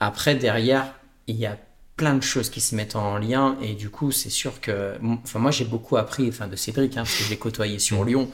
Après, 0.00 0.34
derrière, 0.34 0.92
il 1.26 1.36
y 1.36 1.46
a 1.46 1.56
plein 1.96 2.14
de 2.14 2.22
choses 2.22 2.50
qui 2.50 2.60
se 2.60 2.74
mettent 2.74 2.96
en 2.96 3.18
lien 3.18 3.56
et 3.62 3.74
du 3.74 3.88
coup, 3.88 4.10
c'est 4.10 4.30
sûr 4.30 4.60
que, 4.60 4.94
enfin, 5.22 5.38
moi, 5.38 5.50
j'ai 5.50 5.64
beaucoup 5.64 5.96
appris, 5.96 6.28
enfin, 6.28 6.48
de 6.48 6.56
Cédric, 6.56 6.96
hein, 6.96 7.02
parce 7.02 7.16
que 7.16 7.24
je 7.24 7.30
l'ai 7.30 7.36
côtoyé 7.36 7.78
sur 7.78 8.02
mmh. 8.02 8.06
Lyon. 8.06 8.28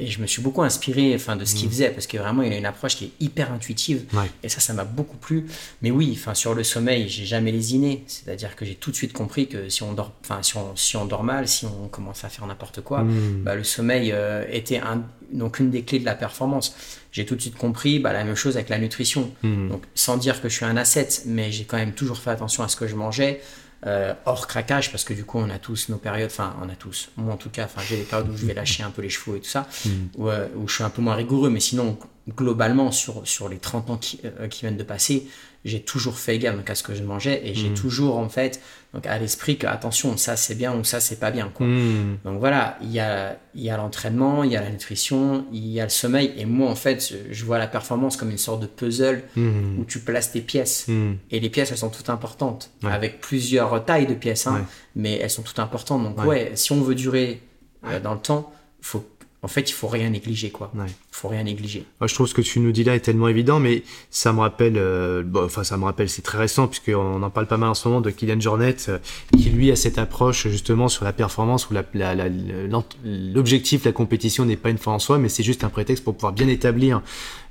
Et 0.00 0.08
je 0.08 0.20
me 0.20 0.26
suis 0.26 0.42
beaucoup 0.42 0.62
inspiré 0.62 1.14
enfin, 1.14 1.36
de 1.36 1.44
ce 1.44 1.54
qu'il 1.54 1.68
mm. 1.68 1.70
faisait 1.70 1.90
parce 1.90 2.08
que 2.08 2.16
vraiment 2.16 2.42
il 2.42 2.52
a 2.52 2.56
une 2.56 2.66
approche 2.66 2.96
qui 2.96 3.04
est 3.04 3.10
hyper 3.20 3.52
intuitive. 3.52 4.04
Et 4.42 4.48
ça, 4.48 4.58
ça 4.58 4.72
m'a 4.72 4.84
beaucoup 4.84 5.16
plu. 5.16 5.46
Mais 5.82 5.92
oui, 5.92 6.12
enfin, 6.18 6.34
sur 6.34 6.54
le 6.54 6.64
sommeil, 6.64 7.08
j'ai 7.08 7.24
jamais 7.24 7.52
lésiné. 7.52 8.02
C'est-à-dire 8.08 8.56
que 8.56 8.64
j'ai 8.64 8.74
tout 8.74 8.90
de 8.90 8.96
suite 8.96 9.12
compris 9.12 9.46
que 9.46 9.68
si 9.68 9.84
on 9.84 9.92
dort, 9.92 10.12
enfin, 10.22 10.42
si 10.42 10.56
on, 10.56 10.74
si 10.74 10.96
on 10.96 11.04
dort 11.04 11.22
mal, 11.22 11.46
si 11.46 11.66
on 11.66 11.86
commence 11.86 12.24
à 12.24 12.28
faire 12.28 12.44
n'importe 12.46 12.80
quoi, 12.80 13.04
mm. 13.04 13.42
bah, 13.44 13.54
le 13.54 13.62
sommeil 13.62 14.10
euh, 14.12 14.44
était 14.50 14.78
un, 14.78 15.04
donc 15.34 15.58
une 15.58 15.70
des 15.70 15.82
clés 15.82 15.98
de 15.98 16.04
la 16.04 16.14
performance. 16.14 16.74
J'ai 17.12 17.26
tout 17.26 17.36
de 17.36 17.40
suite 17.40 17.56
compris 17.56 17.98
bah, 17.98 18.12
la 18.12 18.24
même 18.24 18.36
chose 18.36 18.56
avec 18.56 18.68
la 18.68 18.78
nutrition. 18.78 19.30
Mm. 19.42 19.68
Donc 19.68 19.82
sans 19.94 20.16
dire 20.16 20.40
que 20.40 20.48
je 20.48 20.54
suis 20.54 20.64
un 20.64 20.76
asset, 20.76 21.08
mais 21.26 21.52
j'ai 21.52 21.64
quand 21.64 21.76
même 21.76 21.92
toujours 21.92 22.18
fait 22.18 22.30
attention 22.30 22.62
à 22.62 22.68
ce 22.68 22.76
que 22.76 22.86
je 22.86 22.94
mangeais. 22.94 23.40
Euh, 23.86 24.14
hors 24.24 24.46
craquage, 24.46 24.90
parce 24.90 25.04
que 25.04 25.12
du 25.12 25.24
coup, 25.24 25.38
on 25.38 25.50
a 25.50 25.58
tous 25.58 25.90
nos 25.90 25.98
périodes, 25.98 26.30
enfin, 26.30 26.56
on 26.62 26.70
a 26.70 26.74
tous, 26.74 27.10
moi 27.18 27.34
en 27.34 27.36
tout 27.36 27.50
cas, 27.50 27.66
enfin, 27.66 27.82
j'ai 27.86 27.98
des 27.98 28.04
périodes 28.04 28.30
où 28.30 28.36
je 28.36 28.46
vais 28.46 28.54
lâcher 28.54 28.82
un 28.82 28.88
peu 28.88 29.02
les 29.02 29.10
chevaux 29.10 29.36
et 29.36 29.40
tout 29.40 29.50
ça, 29.50 29.68
mm. 29.84 29.90
euh, 30.20 30.48
où, 30.56 30.66
je 30.66 30.76
suis 30.76 30.84
un 30.84 30.88
peu 30.88 31.02
moins 31.02 31.14
rigoureux, 31.14 31.50
mais 31.50 31.60
sinon, 31.60 31.98
globalement, 32.34 32.90
sur, 32.92 33.28
sur 33.28 33.50
les 33.50 33.58
30 33.58 33.90
ans 33.90 33.96
qui, 33.98 34.20
euh, 34.24 34.48
qui 34.48 34.62
viennent 34.62 34.78
de 34.78 34.84
passer, 34.84 35.28
j'ai 35.64 35.80
toujours 35.80 36.18
fait 36.18 36.38
gaffe 36.38 36.56
à 36.68 36.74
ce 36.74 36.82
que 36.82 36.94
je 36.94 37.02
mangeais 37.02 37.40
et 37.44 37.54
j'ai 37.54 37.70
mm. 37.70 37.74
toujours 37.74 38.18
en 38.18 38.28
fait 38.28 38.60
donc 38.92 39.06
à 39.06 39.18
l'esprit 39.18 39.56
que 39.56 39.66
attention 39.66 40.16
ça 40.16 40.36
c'est 40.36 40.54
bien 40.54 40.74
ou 40.76 40.84
ça 40.84 41.00
c'est 41.00 41.18
pas 41.18 41.30
bien 41.30 41.50
quoi. 41.52 41.66
Mm. 41.66 42.18
Donc 42.24 42.38
voilà, 42.38 42.78
il 42.82 42.92
y 42.92 43.00
a 43.00 43.38
il 43.54 43.62
y 43.62 43.70
a 43.70 43.76
l'entraînement, 43.76 44.44
il 44.44 44.52
y 44.52 44.56
a 44.56 44.60
la 44.60 44.70
nutrition, 44.70 45.46
il 45.52 45.66
y 45.66 45.80
a 45.80 45.84
le 45.84 45.90
sommeil 45.90 46.32
et 46.36 46.44
moi 46.44 46.70
en 46.70 46.76
fait 46.76 47.14
je 47.30 47.44
vois 47.44 47.58
la 47.58 47.66
performance 47.66 48.16
comme 48.16 48.30
une 48.30 48.38
sorte 48.38 48.60
de 48.60 48.66
puzzle 48.66 49.24
mm. 49.36 49.78
où 49.78 49.84
tu 49.84 50.00
places 50.00 50.32
tes 50.32 50.40
pièces 50.40 50.86
et 51.30 51.40
les 51.40 51.50
pièces 51.50 51.70
elles 51.70 51.78
sont 51.78 51.90
toutes 51.90 52.10
importantes 52.10 52.70
avec 52.84 53.20
plusieurs 53.20 53.84
tailles 53.84 54.06
de 54.06 54.14
pièces 54.14 54.46
hein, 54.46 54.66
mais 54.94 55.18
elles 55.18 55.30
sont 55.30 55.42
toutes 55.42 55.58
importantes 55.58 56.02
donc 56.02 56.24
ouais, 56.26 56.52
si 56.54 56.72
on 56.72 56.82
veut 56.82 56.94
durer 56.94 57.40
euh, 57.86 58.00
dans 58.00 58.14
le 58.14 58.20
temps, 58.20 58.52
faut 58.80 59.04
en 59.44 59.48
fait, 59.48 59.68
il 59.68 59.74
faut 59.74 59.88
rien 59.88 60.08
négliger, 60.08 60.48
quoi. 60.48 60.72
faut 61.10 61.28
rien 61.28 61.42
négliger. 61.42 61.84
Moi, 62.00 62.08
je 62.08 62.14
trouve 62.14 62.26
ce 62.26 62.32
que 62.32 62.40
tu 62.40 62.60
nous 62.60 62.72
dis 62.72 62.82
là 62.82 62.94
est 62.94 63.00
tellement 63.00 63.28
évident, 63.28 63.60
mais 63.60 63.82
ça 64.10 64.32
me 64.32 64.40
rappelle, 64.40 64.78
euh, 64.78 65.22
bon, 65.22 65.44
enfin 65.44 65.64
ça 65.64 65.76
me 65.76 65.84
rappelle, 65.84 66.08
c'est 66.08 66.22
très 66.22 66.38
récent 66.38 66.66
puisqu'on 66.66 67.22
en 67.22 67.28
parle 67.28 67.46
pas 67.46 67.58
mal 67.58 67.68
en 67.68 67.74
ce 67.74 67.86
moment 67.86 68.00
de 68.00 68.08
Kylian 68.08 68.40
Jornet, 68.40 68.76
euh, 68.88 68.98
qui 69.36 69.50
lui 69.50 69.70
a 69.70 69.76
cette 69.76 69.98
approche 69.98 70.48
justement 70.48 70.88
sur 70.88 71.04
la 71.04 71.12
performance 71.12 71.68
où 71.68 71.74
l'objectif, 71.74 73.84
la, 73.84 73.84
la, 73.84 73.90
la, 73.90 73.92
compétition 73.92 74.46
n'est 74.46 74.56
pas 74.56 74.70
une 74.70 74.78
fin 74.78 74.92
en 74.92 74.98
soi, 74.98 75.18
mais 75.18 75.28
c'est 75.28 75.42
juste 75.42 75.62
un 75.62 75.68
prétexte 75.68 76.04
pour 76.04 76.14
pouvoir 76.14 76.32
bien 76.32 76.48
établir 76.48 77.02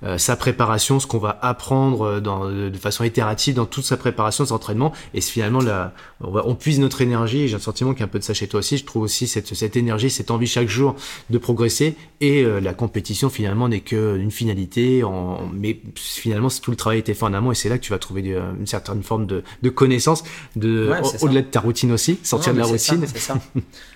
euh, 0.03 0.17
sa 0.17 0.35
préparation, 0.35 0.99
ce 0.99 1.05
qu'on 1.05 1.19
va 1.19 1.37
apprendre 1.43 2.19
dans, 2.19 2.49
de 2.49 2.77
façon 2.77 3.03
itérative 3.03 3.53
dans 3.53 3.67
toute 3.67 3.85
sa 3.85 3.97
préparation, 3.97 4.45
ses 4.45 4.51
entraînements, 4.51 4.93
et 5.13 5.21
finalement 5.21 5.61
là, 5.61 5.93
on, 6.21 6.31
va, 6.31 6.41
on 6.47 6.55
puise 6.55 6.79
notre 6.79 7.01
énergie. 7.01 7.47
J'ai 7.47 7.55
un 7.55 7.59
sentiment 7.59 7.91
qu'il 7.91 7.99
y 7.99 8.03
a 8.03 8.05
un 8.05 8.09
peu 8.09 8.19
de 8.19 8.23
ça 8.23 8.33
chez 8.33 8.47
toi 8.47 8.61
aussi. 8.61 8.77
Je 8.77 8.85
trouve 8.85 9.03
aussi 9.03 9.27
cette, 9.27 9.53
cette 9.53 9.75
énergie, 9.75 10.09
cette 10.09 10.31
envie 10.31 10.47
chaque 10.47 10.69
jour 10.69 10.95
de 11.29 11.37
progresser, 11.37 11.82
et 12.21 12.43
la 12.43 12.73
compétition 12.73 13.29
finalement 13.29 13.67
n'est 13.67 13.81
qu'une 13.81 14.31
finalité, 14.31 15.03
en, 15.03 15.49
mais 15.53 15.79
finalement 15.95 16.47
tout 16.49 16.71
le 16.71 16.77
travail 16.77 16.99
été 16.99 17.13
fait 17.13 17.25
en 17.25 17.33
amont 17.33 17.51
et 17.51 17.55
c'est 17.55 17.69
là 17.69 17.77
que 17.77 17.83
tu 17.83 17.91
vas 17.91 17.99
trouver 17.99 18.21
une 18.21 18.67
certaine 18.67 19.03
forme 19.03 19.25
de, 19.25 19.43
de 19.61 19.69
connaissance, 19.69 20.23
de, 20.55 20.91
au-delà 21.21 21.41
de 21.41 21.47
ta 21.47 21.59
routine 21.59 21.91
aussi, 21.91 22.19
sortir 22.23 22.53
de 22.53 22.59
la 22.59 22.65
routine. 22.65 23.05
Ça, 23.07 23.37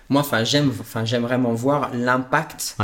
Moi, 0.09 0.21
enfin, 0.21 0.43
j'aime, 0.43 0.71
enfin, 0.79 1.05
j'aime 1.05 1.23
vraiment 1.23 1.53
voir 1.53 1.91
l'impact. 1.93 2.75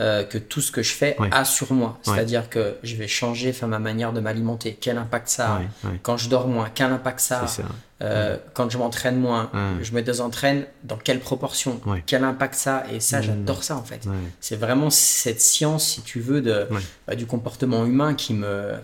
Euh, 0.00 0.24
que 0.24 0.38
tout 0.38 0.62
ce 0.62 0.72
que 0.72 0.82
je 0.82 0.94
fais 0.94 1.14
a 1.30 1.44
sur 1.44 1.74
moi. 1.74 1.98
C'est-à-dire 2.02 2.48
que 2.48 2.76
je 2.82 2.96
vais 2.96 3.06
changer 3.06 3.50
enfin, 3.50 3.66
ma 3.66 3.78
manière 3.78 4.14
de 4.14 4.20
m'alimenter. 4.20 4.78
Quel 4.80 4.96
impact 4.96 5.28
ça 5.28 5.56
a 5.56 5.60
Quand 6.02 6.16
je 6.16 6.30
dors 6.30 6.48
moins, 6.48 6.70
quel 6.74 6.90
impact 6.90 7.20
ça 7.20 7.44
a 7.44 8.04
euh, 8.04 8.38
Quand 8.54 8.70
je 8.70 8.78
m'entraîne 8.78 9.20
moins, 9.20 9.50
je 9.82 9.92
me 9.92 10.00
désentraîne, 10.00 10.64
dans 10.84 10.96
quelle 10.96 11.20
proportion? 11.20 11.82
Quel 12.06 12.24
impact 12.24 12.54
ça 12.54 12.78
a? 12.78 12.92
Et 12.92 13.00
ça, 13.00 13.18
mmh. 13.18 13.24
j'adore 13.24 13.62
ça 13.62 13.76
en 13.76 13.82
fait. 13.82 14.08
C'est 14.40 14.56
vraiment 14.56 14.88
cette 14.88 15.42
science, 15.42 15.86
si 15.86 16.02
tu 16.02 16.20
veux, 16.20 16.40
de, 16.40 16.66
bah, 17.06 17.14
du 17.14 17.26
comportement 17.26 17.84
humain 17.84 18.14
qui 18.14 18.32
me, 18.32 18.46
euh, 18.46 18.78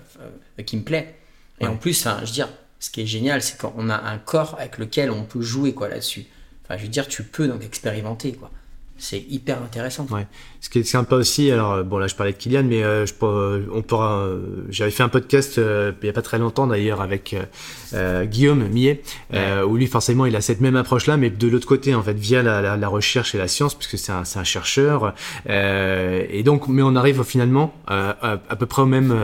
qui 0.67 0.77
me 0.77 0.83
plaît. 0.83 1.15
Et 1.61 1.67
en 1.67 1.77
plus, 1.77 2.05
je 2.05 2.27
veux 2.27 2.27
dire, 2.27 2.51
ce 2.79 2.91
qui 2.91 3.01
est 3.01 3.07
génial, 3.07 3.41
c'est 3.41 3.59
qu'on 3.59 3.89
a 3.89 3.97
un 3.97 4.19
corps 4.19 4.57
avec 4.59 4.77
lequel 4.77 5.11
on 5.11 5.23
peut 5.23 5.41
jouer 5.41 5.73
quoi 5.73 5.89
là-dessus. 5.89 6.27
Enfin, 6.65 6.77
je 6.77 6.83
veux 6.83 6.91
dire, 6.91 7.09
tu 7.09 7.23
peux 7.23 7.49
donc 7.49 7.65
expérimenter 7.65 8.35
quoi 8.35 8.51
c'est 8.99 9.21
hyper 9.29 9.63
intéressant. 9.63 10.07
Ouais. 10.11 10.27
Ce 10.67 10.69
qui 10.69 10.81
est 10.81 10.83
sympa 10.83 11.15
aussi, 11.15 11.53
alors 11.53 11.75
euh, 11.75 11.83
bon 11.85 11.99
là 11.99 12.09
je 12.09 12.17
parlais 12.17 12.33
de 12.33 12.37
Kylian, 12.37 12.65
mais 12.65 12.83
euh, 12.83 13.07
je, 13.07 13.13
on 13.73 13.83
pourra. 13.83 14.17
Euh, 14.17 14.41
j'avais 14.69 14.91
fait 14.91 15.05
un 15.05 15.09
podcast 15.09 15.59
il 15.59 16.07
y 16.07 16.11
a 16.11 16.13
pas 16.13 16.23
très 16.23 16.41
longtemps 16.41 16.67
d'ailleurs 16.67 17.01
avec 17.01 17.37
Guillaume 18.25 18.67
Millet, 18.67 19.01
où 19.65 19.77
lui 19.77 19.87
forcément 19.87 20.27
il 20.27 20.35
a 20.35 20.41
cette 20.41 20.61
même 20.61 20.75
approche 20.75 21.07
là, 21.07 21.17
mais 21.17 21.31
de 21.31 21.47
l'autre 21.47 21.69
côté 21.69 21.95
en 21.95 22.03
fait 22.03 22.19
via 22.19 22.43
la, 22.43 22.77
la, 22.77 22.89
recherche 22.89 23.37
et 23.37 23.39
la 23.39 23.47
science, 23.47 23.77
puisque 23.77 23.97
c'est 23.97 24.11
un, 24.11 24.25
un, 24.35 24.45
chercheur, 24.45 25.15
et 25.49 26.43
donc 26.45 26.67
mais 26.67 26.83
on 26.83 26.97
arrive 26.97 27.23
finalement 27.23 27.73
à, 27.87 28.17
à, 28.49 28.57
peu 28.57 28.67
près 28.67 28.83
au 28.83 28.87
même, 28.87 29.17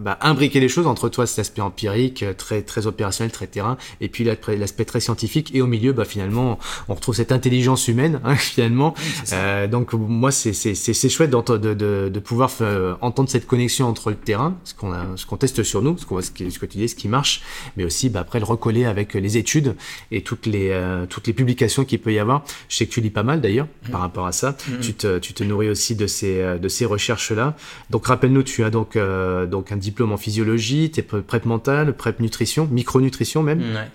bah, 0.00 0.16
imbriquer 0.22 0.58
les 0.58 0.70
choses 0.70 0.86
entre 0.86 1.10
toi 1.10 1.26
cet 1.26 1.40
aspect 1.40 1.60
empirique, 1.60 2.24
très 2.38 2.62
très 2.62 2.86
opérationnel, 2.86 3.30
très 3.30 3.46
terrain, 3.46 3.76
et 4.00 4.08
puis 4.08 4.24
l'aspect 4.24 4.86
très 4.86 5.00
scientifique, 5.00 5.54
et 5.54 5.60
au 5.60 5.66
milieu 5.66 5.92
bah 5.92 6.06
finalement 6.06 6.58
on 6.88 6.94
retrouve 6.94 7.14
cette 7.14 7.32
intelligence 7.32 7.88
humaine 7.88 8.20
hein, 8.24 8.36
finalement. 8.36 8.94
Euh, 9.34 9.66
donc 9.66 9.92
moi 9.92 10.30
c'est 10.30 10.54
c'est 10.78 11.08
chouette 11.08 11.30
de, 11.30 11.74
de, 11.74 12.08
de, 12.08 12.20
pouvoir 12.20 12.50
euh, 12.60 12.94
entendre 13.00 13.28
cette 13.28 13.46
connexion 13.46 13.86
entre 13.86 14.10
le 14.10 14.16
terrain, 14.16 14.56
ce 14.64 14.74
qu'on 14.74 14.92
qu'on 15.28 15.36
teste 15.36 15.62
sur 15.62 15.82
nous, 15.82 15.98
ce, 15.98 16.06
qu'on 16.06 16.20
ce, 16.20 16.30
ce 16.30 16.58
que 16.58 16.66
tu 16.66 16.78
dis, 16.78 16.88
ce 16.88 16.94
qui 16.94 17.08
marche, 17.08 17.42
mais 17.76 17.84
aussi 17.84 18.08
bah, 18.08 18.20
après 18.20 18.38
le 18.38 18.44
recoller 18.44 18.84
avec 18.84 19.14
les 19.14 19.36
études 19.36 19.74
et 20.10 20.22
toutes 20.22 20.46
les 20.46 20.70
euh, 20.70 21.06
toutes 21.06 21.26
les 21.26 21.32
publications 21.32 21.84
qu'il 21.84 22.00
peut 22.00 22.12
y 22.12 22.18
avoir. 22.18 22.44
Je 22.68 22.76
sais 22.76 22.86
que 22.86 22.92
tu 22.92 23.00
lis 23.00 23.10
pas 23.10 23.22
mal 23.22 23.40
d'ailleurs 23.40 23.66
mmh. 23.66 23.90
par 23.90 24.00
rapport 24.00 24.26
à 24.26 24.32
ça. 24.32 24.52
Mmh. 24.52 24.80
Tu 24.80 24.94
te 24.94 25.18
tu 25.18 25.34
te 25.34 25.44
nourris 25.44 25.68
aussi 25.68 25.94
de 25.96 26.06
ces 26.06 26.58
de 26.58 26.68
ces 26.68 26.84
recherches 26.84 27.32
là. 27.32 27.56
Donc 27.90 28.06
rappelle-nous, 28.06 28.42
tu 28.42 28.64
as 28.64 28.70
donc 28.70 28.96
donc 28.96 29.72
un 29.72 29.76
diplôme 29.76 30.12
en 30.12 30.16
physiologie, 30.16 30.90
t'es 30.90 31.02
prep 31.02 31.44
mental, 31.44 31.94
prep 31.94 32.20
nutrition, 32.20 32.68
micronutrition 32.70 33.42
même. 33.42 33.60
Ouais. 33.60 33.88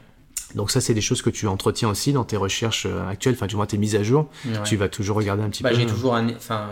Donc 0.56 0.72
ça, 0.72 0.82
c'est 0.82 0.94
des 0.94 1.02
choses 1.02 1.22
que 1.22 1.30
tu 1.30 1.48
entretiens 1.48 1.90
aussi 1.90 2.14
dans 2.14 2.24
tes 2.24 2.38
recherches 2.38 2.86
euh, 2.86 3.08
actuelles, 3.08 3.36
enfin 3.36 3.48
du 3.48 3.56
moins 3.56 3.66
tes 3.66 3.78
mises 3.78 3.96
à 3.96 4.04
jour. 4.04 4.30
Tu 4.66 4.76
vas 4.76 4.90
toujours 4.90 5.18
regarder 5.18 5.44
un 5.44 5.50
petit 5.50 5.64
bah, 5.64 5.70
peu. 5.70 5.76
J'ai 5.76 5.86
toujours 5.86 6.16
un, 6.16 6.30
enfin 6.30 6.70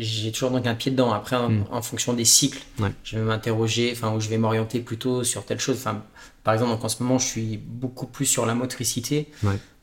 j'ai 0.00 0.32
toujours 0.32 0.50
donc 0.50 0.66
un 0.66 0.74
pied 0.74 0.90
dedans. 0.90 1.12
Après, 1.12 1.36
en, 1.36 1.50
hmm. 1.50 1.82
fonction 1.82 2.14
des 2.14 2.24
cycles, 2.24 2.62
je 3.04 3.18
vais 3.18 3.24
m'interroger, 3.24 3.92
enfin 3.92 4.12
où 4.14 4.20
je 4.20 4.28
vais 4.28 4.38
m'orienter 4.38 4.80
plutôt 4.80 5.24
sur 5.24 5.44
telle 5.44 5.60
chose. 5.60 5.76
Enfin, 5.76 6.02
par 6.42 6.54
exemple, 6.54 6.72
donc 6.72 6.84
en 6.84 6.88
ce 6.88 7.02
moment, 7.02 7.18
je 7.18 7.26
suis 7.26 7.58
beaucoup 7.58 8.06
plus 8.06 8.24
sur 8.24 8.46
la 8.46 8.54
motricité. 8.54 9.28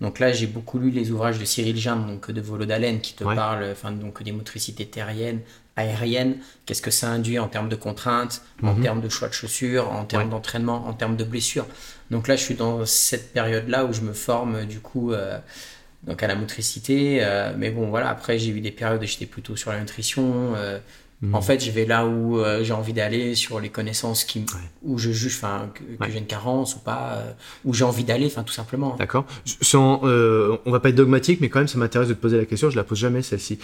Donc 0.01 0.19
là, 0.19 0.31
j'ai 0.31 0.47
beaucoup 0.47 0.79
lu 0.79 0.89
les 0.89 1.11
ouvrages 1.11 1.37
de 1.37 1.45
Cyril 1.45 1.77
Jean, 1.77 1.97
donc 1.97 2.31
de 2.31 2.41
Volodalen, 2.41 2.99
qui 2.99 3.13
te 3.13 3.23
parle, 3.23 3.67
enfin 3.71 3.91
donc 3.91 4.23
des 4.23 4.31
motricités 4.31 4.87
terriennes, 4.87 5.41
aériennes. 5.75 6.37
Qu'est-ce 6.65 6.81
que 6.81 6.91
ça 6.91 7.09
induit 7.09 7.37
en 7.37 7.47
termes 7.47 7.69
de 7.69 7.75
contraintes, 7.75 8.41
en 8.63 8.73
mhm. 8.73 8.81
termes 8.81 9.01
de 9.01 9.09
choix 9.09 9.27
de 9.27 9.33
chaussures, 9.33 9.91
en 9.91 10.05
termes 10.05 10.29
d'entraînement, 10.29 10.87
en 10.87 10.93
termes 10.93 11.15
de 11.15 11.23
blessures. 11.23 11.67
Donc 12.09 12.27
là, 12.27 12.35
je 12.35 12.43
suis 12.43 12.55
dans 12.55 12.85
cette 12.85 13.33
période-là 13.33 13.85
où 13.85 13.93
je 13.93 14.01
me 14.01 14.13
forme 14.13 14.65
du 14.65 14.79
coup 14.79 15.13
euh, 15.13 15.37
donc 16.07 16.23
à 16.23 16.27
la 16.27 16.35
motricité. 16.35 17.19
Euh, 17.21 17.53
mais 17.57 17.69
bon, 17.69 17.89
voilà, 17.89 18.09
après, 18.09 18.39
j'ai 18.39 18.51
eu 18.51 18.61
des 18.61 18.71
périodes 18.71 19.03
où 19.03 19.05
j'étais 19.05 19.25
plutôt 19.25 19.55
sur 19.55 19.71
la 19.71 19.79
nutrition. 19.79 20.53
Euh, 21.23 21.27
hmm. 21.27 21.35
En 21.35 21.41
fait, 21.41 21.63
je 21.63 21.71
vais 21.71 21.85
là 21.85 22.05
où 22.05 22.39
j'ai 22.61 22.73
envie 22.73 22.93
d'aller, 22.93 23.35
sur 23.35 23.59
les 23.59 23.69
connaissances 23.69 24.23
qui, 24.23 24.45
où 24.83 24.97
je 24.97 25.11
juge 25.11 25.41
que, 25.41 26.05
que 26.05 26.11
j'ai 26.11 26.19
une 26.19 26.27
carence 26.27 26.75
ou 26.75 26.79
pas, 26.79 27.23
où 27.65 27.73
j'ai 27.73 27.83
envie 27.83 28.03
d'aller, 28.03 28.29
tout 28.29 28.53
simplement. 28.53 28.95
D'accord. 28.97 29.25
Sans, 29.61 30.01
on 30.03 30.71
va 30.71 30.79
pas 30.79 30.89
être 30.89 30.95
dogmatique, 30.95 31.41
mais 31.41 31.49
quand 31.49 31.59
même, 31.59 31.67
ça 31.67 31.77
m'intéresse 31.77 32.07
de 32.07 32.13
te 32.13 32.19
poser 32.19 32.37
la 32.37 32.45
question. 32.45 32.69
Je 32.69 32.75
la 32.75 32.83
pose 32.83 32.99
jamais 32.99 33.21
celle-ci. 33.21 33.59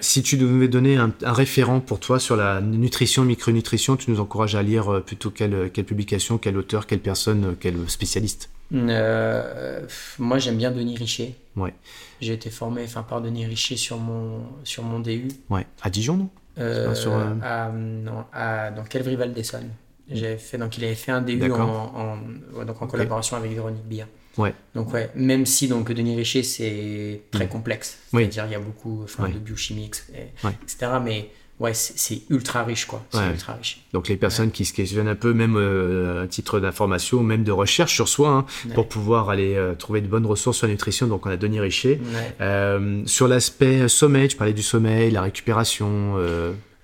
si 0.00 0.22
tu 0.22 0.36
devais 0.36 0.68
donner 0.68 0.96
un, 0.96 1.12
un, 1.24 1.32
référent 1.32 1.80
pour 1.80 2.00
toi 2.00 2.18
sur 2.18 2.36
la 2.36 2.60
nutrition, 2.60 3.24
micronutrition, 3.24 3.96
tu 3.96 4.10
nous 4.10 4.20
encourages 4.20 4.54
à 4.54 4.62
lire 4.62 5.02
plutôt 5.04 5.30
quelle, 5.30 5.70
quelle 5.72 5.84
publication, 5.84 6.38
quel 6.38 6.56
auteur, 6.56 6.86
quelle 6.86 7.00
personne, 7.00 7.56
quel 7.58 7.76
spécialiste? 7.88 8.50
Euh, 8.72 9.86
moi, 10.18 10.38
j'aime 10.38 10.56
bien 10.56 10.70
Denis 10.70 10.96
Richer. 10.96 11.34
Ouais. 11.56 11.74
J'ai 12.20 12.32
été 12.32 12.50
formé 12.50 12.82
enfin, 12.84 13.02
par 13.02 13.20
Denis 13.20 13.46
Richer 13.46 13.76
sur 13.76 13.98
mon, 13.98 14.42
sur 14.64 14.82
mon 14.82 15.00
DU. 15.00 15.28
Ouais. 15.50 15.66
À 15.82 15.90
Dijon, 15.90 16.16
non? 16.16 16.30
Euh, 16.58 16.94
sur, 16.94 17.12
euh, 17.12 17.34
à, 17.42 17.70
non, 17.70 18.24
à, 18.32 18.70
Dans 18.70 18.84
Calvry-Val 18.84 19.32
d'Essonne. 19.32 19.70
J'avais 20.10 20.36
fait, 20.36 20.56
donc 20.56 20.78
il 20.78 20.84
avait 20.84 20.94
fait 20.94 21.12
un 21.12 21.20
DU 21.20 21.50
en, 21.50 21.58
en, 21.58 22.64
donc 22.64 22.80
en 22.80 22.86
collaboration 22.86 23.36
avec 23.36 23.50
Véronique 23.52 23.84
Bia. 23.84 24.06
Ouais. 24.38 24.54
Donc 24.74 24.92
ouais, 24.92 25.10
même 25.14 25.46
si 25.46 25.66
donc 25.66 25.90
Denis 25.90 26.14
Richer 26.14 26.42
c'est 26.42 27.22
très 27.30 27.46
mm. 27.46 27.48
complexe, 27.48 27.98
c'est-à-dire 28.10 28.46
il 28.46 28.52
y 28.52 28.54
a 28.54 28.60
beaucoup 28.60 29.04
de 29.04 29.38
biochimie, 29.38 29.86
etc. 29.86 30.92
Mais 31.02 31.30
ouais, 31.60 31.74
c'est 31.74 32.22
ultra 32.30 32.64
riche, 32.64 32.86
quoi. 32.86 33.02
Ultra 33.14 33.54
riche. 33.54 33.80
Donc 33.92 34.08
les 34.08 34.16
personnes 34.16 34.50
qui 34.50 34.64
se 34.64 34.72
questionnent 34.72 35.08
un 35.08 35.14
peu, 35.14 35.32
même 35.32 35.56
euh, 35.56 36.24
à 36.24 36.26
titre 36.26 36.60
d'information, 36.60 37.22
même 37.22 37.44
de 37.44 37.52
recherche 37.52 37.94
sur 37.94 38.08
soi, 38.08 38.30
hein, 38.30 38.46
pour 38.74 38.88
pouvoir 38.88 39.30
aller 39.30 39.54
euh, 39.54 39.74
trouver 39.74 40.00
de 40.00 40.06
bonnes 40.06 40.26
ressources 40.26 40.58
sur 40.58 40.66
la 40.66 40.72
nutrition. 40.72 41.06
Donc 41.06 41.26
on 41.26 41.30
a 41.30 41.36
Denis 41.36 41.60
Richer. 41.60 42.00
Euh, 42.40 43.02
sur 43.06 43.28
l'aspect 43.28 43.88
sommeil, 43.88 44.28
tu 44.28 44.36
parlais 44.36 44.52
du 44.52 44.62
sommeil, 44.62 45.10
la 45.10 45.22
récupération. 45.22 46.16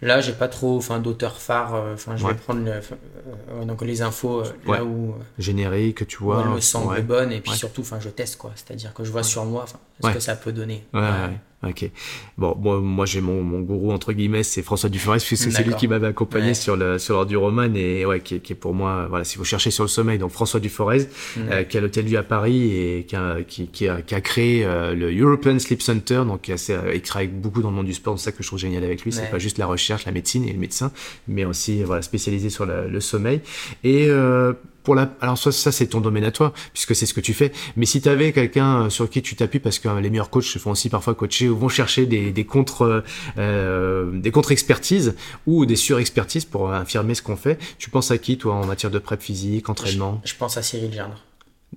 Là, 0.04 0.20
j'ai 0.20 0.32
pas 0.32 0.48
trop 0.48 0.78
enfin, 0.78 0.98
d'auteur 0.98 1.40
phare. 1.40 1.74
Enfin, 1.94 2.16
je 2.16 2.26
vais 2.26 2.34
prendre 2.34 2.68
donc 3.64 3.82
les 3.82 4.02
infos 4.02 4.42
là 4.66 4.84
où. 4.84 5.14
Générique, 5.38 6.06
tu 6.08 6.18
vois. 6.18 6.44
Où 6.44 6.54
me 6.54 6.60
semble 6.60 7.00
bonne. 7.02 7.30
Et 7.30 7.40
puis 7.40 7.52
surtout, 7.52 7.82
enfin, 7.82 7.98
je 8.00 8.08
teste, 8.08 8.36
quoi. 8.36 8.52
C'est-à-dire 8.56 8.94
que 8.94 9.04
je 9.04 9.12
vois 9.12 9.22
sur 9.22 9.44
moi 9.44 9.64
ce 10.02 10.10
que 10.10 10.20
ça 10.20 10.34
peut 10.34 10.52
donner. 10.52 10.84
Ouais, 10.92 11.00
Ok. 11.64 11.88
Bon, 12.38 12.56
moi, 12.60 12.80
moi 12.80 13.06
j'ai 13.06 13.20
mon, 13.20 13.42
mon 13.42 13.60
gourou 13.60 13.92
entre 13.92 14.12
guillemets, 14.12 14.42
c'est 14.42 14.62
François 14.62 14.88
Duforest, 14.88 15.26
puisque 15.26 15.52
c'est 15.52 15.62
lui 15.62 15.74
qui 15.74 15.86
m'avait 15.86 16.08
accompagné 16.08 16.54
sur 16.54 16.76
le 16.76 16.98
sur 16.98 17.14
l'heure 17.14 17.26
du 17.26 17.36
roman 17.36 17.72
et 17.74 18.04
ouais, 18.04 18.20
qui, 18.20 18.40
qui, 18.40 18.52
est 18.52 18.56
pour 18.56 18.74
moi, 18.74 19.06
voilà, 19.08 19.24
si 19.24 19.38
vous 19.38 19.44
cherchez 19.44 19.70
sur 19.70 19.84
le 19.84 19.88
sommeil, 19.88 20.18
donc 20.18 20.32
François 20.32 20.58
Duforest, 20.58 21.08
euh, 21.38 21.62
qui 21.62 21.78
a 21.78 21.80
l'hôtel 21.80 22.04
du 22.06 22.16
à 22.16 22.24
Paris 22.24 22.72
et 22.72 23.04
qui 23.04 23.14
a, 23.14 23.42
qui, 23.46 23.68
qui 23.68 23.86
a, 23.86 24.02
qui 24.02 24.14
a 24.14 24.20
créé 24.20 24.64
euh, 24.64 24.94
le 24.94 25.16
European 25.16 25.58
Sleep 25.60 25.82
Center, 25.82 26.22
donc 26.26 26.42
qui, 26.42 26.52
a, 26.52 26.94
il 26.94 27.02
travaille 27.02 27.28
beaucoup 27.28 27.62
dans 27.62 27.70
le 27.70 27.76
monde 27.76 27.86
du 27.86 27.94
sport, 27.94 28.18
c'est 28.18 28.26
ça 28.26 28.32
que 28.32 28.42
je 28.42 28.48
trouve 28.48 28.58
génial 28.58 28.82
avec 28.82 29.02
lui, 29.02 29.12
c'est 29.12 29.30
pas 29.30 29.38
juste 29.38 29.58
la 29.58 29.66
recherche, 29.66 30.04
la 30.04 30.12
médecine 30.12 30.44
et 30.48 30.52
le 30.52 30.58
médecin, 30.58 30.90
mais 31.28 31.44
aussi 31.44 31.84
voilà 31.84 32.02
spécialisé 32.02 32.50
sur 32.50 32.66
le 32.66 33.00
sommeil. 33.00 33.40
Et 33.84 34.06
euh, 34.08 34.52
pour 34.82 34.94
la 34.94 35.10
alors 35.20 35.38
ça, 35.38 35.52
ça 35.52 35.72
c'est 35.72 35.86
ton 35.86 36.00
domaine 36.00 36.24
à 36.24 36.30
toi 36.30 36.52
puisque 36.72 36.94
c'est 36.94 37.06
ce 37.06 37.14
que 37.14 37.20
tu 37.20 37.34
fais 37.34 37.52
mais 37.76 37.86
si 37.86 38.00
tu 38.00 38.08
avais 38.08 38.32
quelqu'un 38.32 38.82
euh, 38.82 38.90
sur 38.90 39.08
qui 39.08 39.22
tu 39.22 39.36
t'appuies 39.36 39.60
parce 39.60 39.78
que 39.78 39.88
euh, 39.88 40.00
les 40.00 40.10
meilleurs 40.10 40.30
coachs 40.30 40.44
se 40.44 40.58
font 40.58 40.72
aussi 40.72 40.88
parfois 40.88 41.14
coacher 41.14 41.48
ou 41.48 41.56
vont 41.56 41.68
chercher 41.68 42.06
des, 42.06 42.32
des 42.32 42.44
contre 42.44 43.04
euh, 43.38 44.10
des 44.12 44.30
contre 44.30 44.52
expertises 44.52 45.14
ou 45.46 45.66
des 45.66 45.76
surexpertises 45.76 46.44
pour 46.44 46.72
affirmer 46.72 47.14
ce 47.14 47.22
qu'on 47.22 47.36
fait 47.36 47.58
tu 47.78 47.90
penses 47.90 48.10
à 48.10 48.18
qui 48.18 48.38
toi 48.38 48.54
en 48.54 48.66
matière 48.66 48.90
de 48.90 48.98
prep 48.98 49.20
physique 49.20 49.68
entraînement? 49.68 50.20
je, 50.24 50.34
pense 50.34 50.56
à 50.56 50.62
Cyril 50.62 50.92
Gendre 50.92 51.18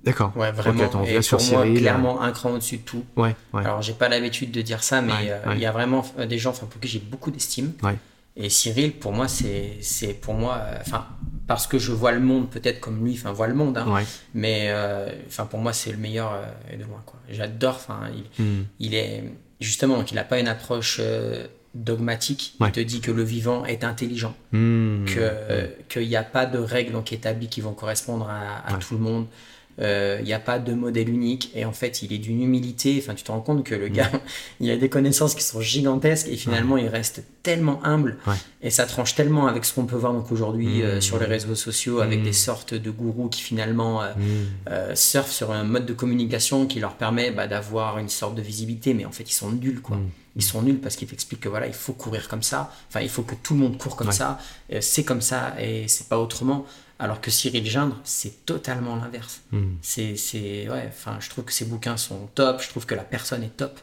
D'accord. 0.04 0.32
Ouais, 0.36 0.52
vraiment. 0.52 1.04
et 1.04 1.20
pour 1.20 1.42
moi, 1.42 1.64
clairement, 1.74 2.20
un 2.20 2.30
cran 2.30 2.50
au-dessus 2.50 2.76
de 2.76 2.82
tout. 2.82 3.02
Ouais, 3.16 3.34
ouais. 3.54 3.64
Alors, 3.64 3.80
j'ai 3.80 3.94
pas 3.94 4.10
l'habitude 4.10 4.50
de 4.50 4.60
dire 4.60 4.82
ça, 4.82 5.00
mais 5.00 5.12
il 5.54 5.58
y 5.58 5.64
a 5.64 5.72
vraiment 5.72 6.04
des 6.28 6.38
gens 6.38 6.52
pour 6.52 6.68
qui 6.80 6.86
j'ai 6.86 6.98
beaucoup 6.98 7.30
d'estime. 7.30 7.72
Ouais. 7.82 7.96
Et 8.36 8.50
Cyril, 8.50 8.92
pour 8.92 9.12
moi, 9.12 9.26
c'est, 9.26 9.78
c'est 9.80 10.12
pour 10.12 10.34
moi, 10.34 10.60
enfin, 10.82 11.06
parce 11.46 11.66
que 11.66 11.78
je 11.78 11.92
vois 11.92 12.12
le 12.12 12.20
monde 12.20 12.48
peut-être 12.50 12.80
comme 12.80 13.04
lui, 13.04 13.14
enfin, 13.14 13.32
voit 13.32 13.46
le 13.46 13.54
monde, 13.54 13.78
hein, 13.78 13.86
mais 14.34 14.66
euh, 14.70 15.08
enfin, 15.28 15.46
pour 15.46 15.60
moi, 15.60 15.72
c'est 15.72 15.90
le 15.92 15.98
meilleur 15.98 16.32
euh, 16.32 16.76
de 16.76 16.82
loin, 16.84 17.02
quoi. 17.06 17.18
J'adore, 17.30 17.76
enfin, 17.76 18.00
il, 18.38 18.44
hmm. 18.44 18.64
il, 18.80 18.94
est, 18.94 19.24
justement, 19.60 19.96
donc 19.96 20.10
il 20.10 20.14
n'a 20.16 20.24
pas 20.24 20.38
une 20.40 20.48
approche 20.48 20.98
euh, 21.00 21.46
dogmatique. 21.74 22.54
Ouais. 22.60 22.68
Il 22.68 22.72
te 22.72 22.80
dit 22.80 23.00
que 23.00 23.10
le 23.10 23.22
vivant 23.22 23.64
est 23.64 23.84
intelligent, 23.84 24.34
Hmm. 24.52 25.04
que 25.04 25.68
qu'il 25.88 26.08
n'y 26.08 26.16
a 26.16 26.22
pas 26.22 26.46
de 26.46 26.58
règles 26.58 26.92
donc 26.92 27.12
établies 27.12 27.48
qui 27.48 27.60
vont 27.60 27.74
correspondre 27.74 28.28
à, 28.30 28.66
à 28.66 28.72
Ouais. 28.72 28.78
tout 28.80 28.94
le 28.94 29.00
monde. 29.00 29.26
Euh, 29.78 30.16
Il 30.20 30.24
n'y 30.24 30.32
a 30.32 30.38
pas 30.40 30.58
de 30.58 30.72
modèle 30.72 31.08
unique 31.10 31.50
et 31.54 31.64
en 31.66 31.72
fait 31.72 32.02
il 32.02 32.12
est 32.12 32.18
d'une 32.18 32.40
humilité. 32.42 32.96
Enfin 33.02 33.14
tu 33.14 33.22
te 33.24 33.30
rends 33.30 33.40
compte 33.42 33.62
que 33.62 33.74
le 33.74 33.88
gars 33.88 34.10
il 34.60 34.70
a 34.70 34.76
des 34.76 34.88
connaissances 34.88 35.34
qui 35.34 35.42
sont 35.44 35.60
gigantesques 35.60 36.28
et 36.28 36.36
finalement 36.36 36.76
il 36.78 36.88
reste 36.88 37.22
tellement 37.42 37.84
humble 37.84 38.16
Ouais. 38.26 38.34
et 38.62 38.70
ça 38.70 38.86
tranche 38.86 39.14
tellement 39.14 39.46
avec 39.48 39.64
ce 39.66 39.74
qu'on 39.74 39.84
peut 39.84 39.96
voir 39.96 40.12
donc 40.14 40.32
aujourd'hui 40.32 40.82
euh, 40.82 40.96
Mm. 40.96 41.00
sur 41.02 41.18
les 41.18 41.26
réseaux 41.26 41.54
sociaux 41.54 42.00
avec 42.00 42.20
Mm. 42.20 42.24
des 42.24 42.32
sortes 42.32 42.74
de 42.74 42.90
gourous 42.90 43.28
qui 43.28 43.42
finalement 43.42 44.02
euh, 44.02 44.12
euh, 44.70 44.94
surfent 44.94 45.30
sur 45.30 45.52
un 45.52 45.64
mode 45.64 45.84
de 45.86 45.92
communication 45.92 46.66
qui 46.66 46.80
leur 46.80 46.94
permet 46.94 47.30
bah, 47.30 47.46
d'avoir 47.46 47.98
une 47.98 48.08
sorte 48.08 48.34
de 48.34 48.42
visibilité, 48.42 48.94
mais 48.94 49.04
en 49.04 49.12
fait 49.12 49.28
ils 49.30 49.34
sont 49.34 49.50
nuls 49.52 49.80
quoi. 49.82 49.98
Ils 50.36 50.42
sont 50.42 50.60
nuls 50.62 50.78
parce 50.80 50.96
qu'ils 50.96 51.08
t'expliquent 51.08 51.40
que 51.40 51.48
voilà, 51.48 51.66
il 51.66 51.72
faut 51.72 51.92
courir 51.94 52.28
comme 52.28 52.42
ça, 52.42 52.70
enfin 52.88 53.00
il 53.00 53.08
faut 53.08 53.22
que 53.22 53.34
tout 53.34 53.54
le 53.54 53.60
monde 53.60 53.78
court 53.78 53.96
comme 53.96 54.08
Ouais. 54.08 54.12
ça, 54.12 54.38
euh, 54.72 54.78
c'est 54.80 55.04
comme 55.04 55.20
ça 55.22 55.54
et 55.60 55.86
c'est 55.88 56.08
pas 56.08 56.18
autrement. 56.18 56.66
Alors 56.98 57.20
que 57.20 57.30
Cyril 57.30 57.66
Gindre, 57.68 57.96
c'est 58.04 58.46
totalement 58.46 58.96
l'inverse. 58.96 59.42
Hmm. 59.52 59.74
C'est, 59.82 60.16
c'est, 60.16 60.68
ouais, 60.70 60.86
enfin 60.88 61.18
je 61.20 61.28
trouve 61.28 61.44
que 61.44 61.52
ses 61.52 61.66
bouquins 61.66 61.96
sont 61.98 62.26
top, 62.34 62.62
je 62.62 62.68
trouve 62.68 62.86
que 62.86 62.94
la 62.94 63.04
personne 63.04 63.42
est 63.42 63.56
top. 63.56 63.78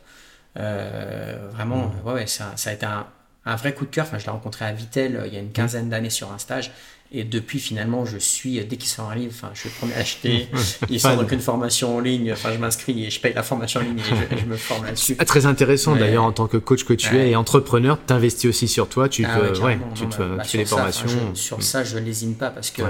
Euh, 0.58 1.50
vraiment, 1.52 1.88
Mm. 1.88 2.08
ouais, 2.08 2.14
ouais, 2.14 2.28
ça, 2.28 2.54
ça 2.56 2.70
a 2.70 2.74
été 2.74 2.86
un, 2.86 3.08
un 3.46 3.56
vrai 3.56 3.74
coup 3.74 3.86
de 3.86 3.90
cœur. 3.92 4.06
Enfin, 4.06 4.18
je 4.20 4.26
l'ai 4.26 4.32
rencontré 4.32 4.66
à 4.66 4.72
Vitel 4.72 5.16
euh, 5.16 5.28
il 5.28 5.34
y 5.34 5.38
a 5.38 5.40
une 5.40 5.52
quinzaine 5.52 5.90
d'années 5.90 6.10
sur 6.12 6.32
un 6.32 6.38
stage. 6.38 6.72
Et 7.16 7.24
depuis, 7.24 7.60
finalement, 7.60 8.06
je 8.06 8.18
suis, 8.18 8.60
dès 8.66 8.76
qu'il 8.76 8.90
sort 8.90 9.12
un 9.12 9.16
livre, 9.16 9.32
enfin, 9.36 9.52
je 9.54 9.60
suis 9.60 9.70
le 9.70 9.76
premier 9.76 9.94
à 9.94 9.98
acheter. 10.00 10.48
Il 10.90 11.00
sort 11.00 11.16
donc 11.16 11.32
une 11.32 11.40
formation 11.40 11.98
en 11.98 12.00
ligne, 12.00 12.32
enfin, 12.34 12.52
je 12.52 12.58
m'inscris 12.58 13.06
et 13.06 13.12
je 13.12 13.20
paye 13.20 13.34
la 13.36 13.44
formation 13.44 13.82
en 13.82 13.84
ligne 13.84 14.00
et 14.00 14.36
je, 14.36 14.38
je 14.42 14.46
me 14.46 14.58
forme 14.58 14.86
là-dessus. 14.86 15.16
Ah, 15.20 15.26
Très 15.26 15.46
intéressant 15.46 15.94
Ouais. 15.94 16.00
d'ailleurs 16.00 16.24
en 16.24 16.32
tant 16.32 16.48
que 16.48 16.58
coach 16.58 16.86
que 16.86 16.94
tu 16.94 17.14
Ouais. 17.14 17.28
es 17.28 17.32
et 17.32 17.36
entrepreneur, 17.36 18.00
t'investis 18.04 18.50
aussi 18.50 18.68
sur 18.68 18.90
toi, 18.90 19.10
tu 19.10 19.24
Ah 19.26 19.38
te, 19.38 19.60
ouais, 19.62 19.78
tu 19.94 20.04
Non, 20.06 20.10
te 20.10 20.18
bah, 20.18 20.26
tu 20.28 20.38
bah, 20.38 20.44
fais 20.44 20.58
les 20.58 20.66
sur 20.66 20.78
ça, 20.78 20.84
enfin, 20.88 20.92
formations. 20.92 21.32
je- 21.36 21.40
sur 21.40 21.58
Hmm. 21.60 21.62
ça, 21.62 21.84
je 21.84 21.98
lésine 22.00 22.34
pas 22.34 22.50
parce 22.50 22.72
que, 22.72 22.82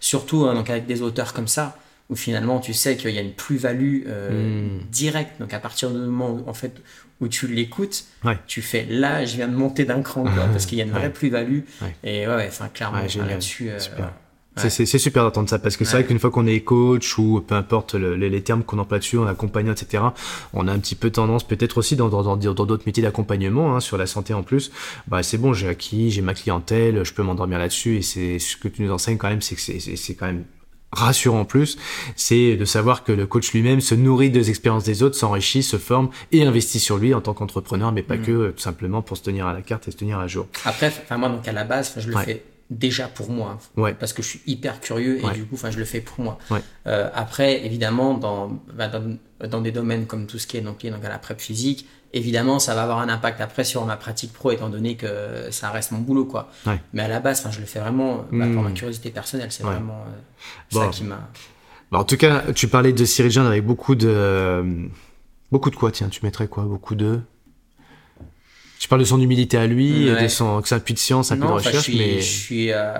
surtout 0.00 0.46
hein, 0.46 0.54
donc 0.54 0.70
avec 0.70 0.86
des 0.86 1.02
auteurs 1.02 1.32
comme 1.34 1.48
ça, 1.48 1.76
où 2.08 2.16
finalement 2.16 2.60
tu 2.60 2.72
sais 2.72 2.96
qu'il 2.96 3.10
y 3.10 3.18
a 3.18 3.20
une 3.20 3.32
plus-value 3.34 4.04
euh, 4.06 4.68
Hmm. 4.68 4.80
directe. 4.90 5.38
Donc 5.38 5.52
à 5.52 5.58
partir 5.58 5.90
du 5.90 5.98
moment 5.98 6.30
où, 6.30 6.48
en 6.48 6.54
fait, 6.54 6.72
où 7.20 7.28
tu 7.28 7.46
l'écoutes, 7.46 8.04
Ouais. 8.24 8.38
tu 8.46 8.60
fais 8.62 8.86
là, 8.88 9.24
je 9.24 9.36
viens 9.36 9.48
de 9.48 9.54
monter 9.56 9.84
d'un 9.84 10.02
cran, 10.02 10.22
quoi, 10.24 10.32
parce 10.52 10.66
qu'il 10.66 10.78
y 10.78 10.80
a 10.82 10.84
une 10.84 10.90
vraie 10.90 11.02
Ouais. 11.04 11.10
plus-value. 11.10 11.60
Ouais. 11.82 11.96
Et 12.04 12.26
ouais, 12.26 12.34
ouais, 12.34 12.46
enfin, 12.48 12.68
clairement, 12.68 12.98
là-dessus. 12.98 13.70
euh. 13.70 13.78
C'est- 13.78 14.70
super 14.98 15.22
d'entendre 15.22 15.50
ça 15.50 15.58
parce 15.58 15.76
que 15.76 15.84
c'est 15.84 15.98
vrai 15.98 16.06
qu'une 16.06 16.18
fois 16.18 16.30
qu'on 16.30 16.46
est 16.46 16.60
coach 16.60 17.18
ou 17.18 17.42
peu 17.46 17.54
importe 17.54 17.94
le- 17.94 18.16
les, 18.16 18.30
les 18.30 18.42
termes 18.42 18.64
qu'on 18.64 18.78
emploie 18.78 18.98
dessus, 18.98 19.18
on 19.18 19.26
accompagne, 19.26 19.68
etc., 19.68 20.02
on 20.54 20.66
a 20.66 20.72
un 20.72 20.78
petit 20.78 20.94
peu 20.94 21.10
tendance, 21.10 21.46
peut-être 21.46 21.76
aussi 21.76 21.94
dans 21.94 22.08
dans- 22.08 22.22
dans- 22.22 22.36
dans 22.54 22.64
d'autres 22.64 22.84
métiers 22.86 23.02
d'accompagnement, 23.02 23.76
hein, 23.76 23.80
sur 23.80 23.98
la 23.98 24.06
santé 24.06 24.32
en 24.32 24.42
plus, 24.42 24.72
bah 25.08 25.22
c'est 25.22 25.36
bon, 25.36 25.52
j'ai 25.52 25.68
acquis, 25.68 26.10
j'ai 26.10 26.22
ma 26.22 26.32
clientèle, 26.32 27.04
je 27.04 27.12
peux 27.12 27.22
m'endormir 27.22 27.58
là-dessus 27.58 27.96
et 27.98 28.02
c'est 28.02 28.38
ce 28.38 28.56
que 28.56 28.68
tu 28.68 28.80
nous 28.82 28.90
enseignes 28.90 29.18
quand 29.18 29.28
même, 29.28 29.42
c'est 29.42 29.56
que 29.56 29.60
c'est 29.60 30.14
quand 30.14 30.24
même 30.26 30.44
rassurant 30.92 31.40
en 31.40 31.44
plus, 31.44 31.76
c'est 32.14 32.56
de 32.56 32.64
savoir 32.64 33.04
que 33.04 33.12
le 33.12 33.26
coach 33.26 33.52
lui-même 33.52 33.80
se 33.80 33.94
nourrit 33.94 34.30
des 34.30 34.48
expériences 34.50 34.84
des 34.84 35.02
autres, 35.02 35.16
s'enrichit, 35.16 35.62
se 35.62 35.76
forme 35.76 36.08
et 36.32 36.42
investit 36.44 36.80
sur 36.80 36.96
lui 36.98 37.12
en 37.14 37.20
tant 37.20 37.34
qu'entrepreneur, 37.34 37.92
mais 37.92 38.02
pas 38.02 38.16
Mm. 38.16 38.22
que 38.22 38.32
euh, 38.32 38.52
tout 38.52 38.60
simplement 38.62 39.02
pour 39.02 39.16
se 39.16 39.22
tenir 39.22 39.46
à 39.46 39.52
la 39.52 39.62
carte 39.62 39.88
et 39.88 39.90
se 39.90 39.96
tenir 39.96 40.18
à 40.18 40.26
jour. 40.26 40.46
Après, 40.64 40.88
enfin, 40.88 41.18
moi, 41.18 41.28
donc 41.28 41.46
à 41.48 41.52
la 41.52 41.64
base, 41.64 41.94
je 41.98 42.08
le 42.08 42.16
Ouais. 42.16 42.24
fais 42.24 42.44
déjà 42.70 43.06
pour 43.08 43.30
moi. 43.30 43.58
Ouais. 43.76 43.94
Parce 43.94 44.12
que 44.12 44.22
je 44.22 44.28
suis 44.28 44.40
hyper 44.46 44.80
curieux 44.80 45.20
et 45.20 45.24
Ouais. 45.24 45.34
du 45.34 45.44
coup, 45.44 45.54
enfin, 45.54 45.70
je 45.70 45.78
le 45.78 45.84
fais 45.84 46.00
pour 46.00 46.24
moi. 46.24 46.38
Ouais. 46.50 46.60
Euh, 46.86 47.08
après, 47.14 47.64
évidemment, 47.64 48.14
dans, 48.14 48.60
bah, 48.74 48.88
dans, 48.88 49.16
dans 49.48 49.60
des 49.60 49.72
domaines 49.72 50.06
comme 50.06 50.26
tout 50.26 50.38
ce 50.38 50.46
qui 50.46 50.56
est 50.56 50.60
donc, 50.62 50.82
lié 50.82 50.90
donc 50.90 51.04
à 51.04 51.08
la 51.08 51.18
prep 51.18 51.40
physique, 51.40 51.86
évidemment, 52.12 52.58
ça 52.58 52.74
va 52.74 52.82
avoir 52.82 52.98
un 52.98 53.08
impact 53.08 53.40
après 53.40 53.62
sur 53.64 53.84
ma 53.84 53.96
pratique 53.96 54.32
pro, 54.32 54.50
étant 54.50 54.68
donné 54.68 54.96
que 54.96 55.48
ça 55.50 55.70
reste 55.70 55.92
mon 55.92 55.98
boulot, 55.98 56.24
quoi. 56.24 56.48
Mais 56.92 57.02
à 57.02 57.08
la 57.08 57.20
base, 57.20 57.40
enfin, 57.40 57.50
je 57.50 57.60
le 57.60 57.66
fais 57.66 57.78
vraiment 57.80 58.24
bah, 58.32 58.46
pour 58.52 58.62
Mm. 58.62 58.64
ma 58.64 58.70
curiosité 58.72 59.10
personnelle. 59.10 59.52
C'est 59.52 59.62
vraiment 59.62 60.04
euh, 60.06 60.50
Bon. 60.72 60.80
ça 60.80 60.88
qui 60.88 61.04
m'a. 61.04 61.20
Bah, 61.92 61.98
en 61.98 62.04
tout 62.04 62.16
cas, 62.16 62.42
tu 62.54 62.66
parlais 62.68 62.92
de 62.92 63.04
Cyril 63.04 63.38
avec 63.40 63.64
beaucoup 63.64 63.94
de. 63.94 64.88
beaucoup 65.52 65.70
de 65.70 65.76
quoi, 65.76 65.92
tiens, 65.92 66.08
tu 66.08 66.24
mettrais 66.24 66.48
quoi? 66.48 66.64
Beaucoup 66.64 66.94
de. 66.96 67.20
Tu 68.86 68.88
parles 68.88 69.00
de 69.00 69.06
son 69.06 69.20
humilité 69.20 69.56
à 69.58 69.66
lui, 69.66 70.08
Ouais. 70.12 70.20
et 70.20 70.22
de 70.22 70.28
son, 70.28 70.62
que 70.62 70.68
ça 70.68 70.76
appuie 70.76 70.94
de 70.94 71.00
enfin, 71.54 71.58
je 71.62 71.66
recherche, 71.66 71.84
suis, 71.86 71.98
mais. 71.98 72.20
je 72.20 72.24
suis, 72.24 72.70
euh, 72.70 72.92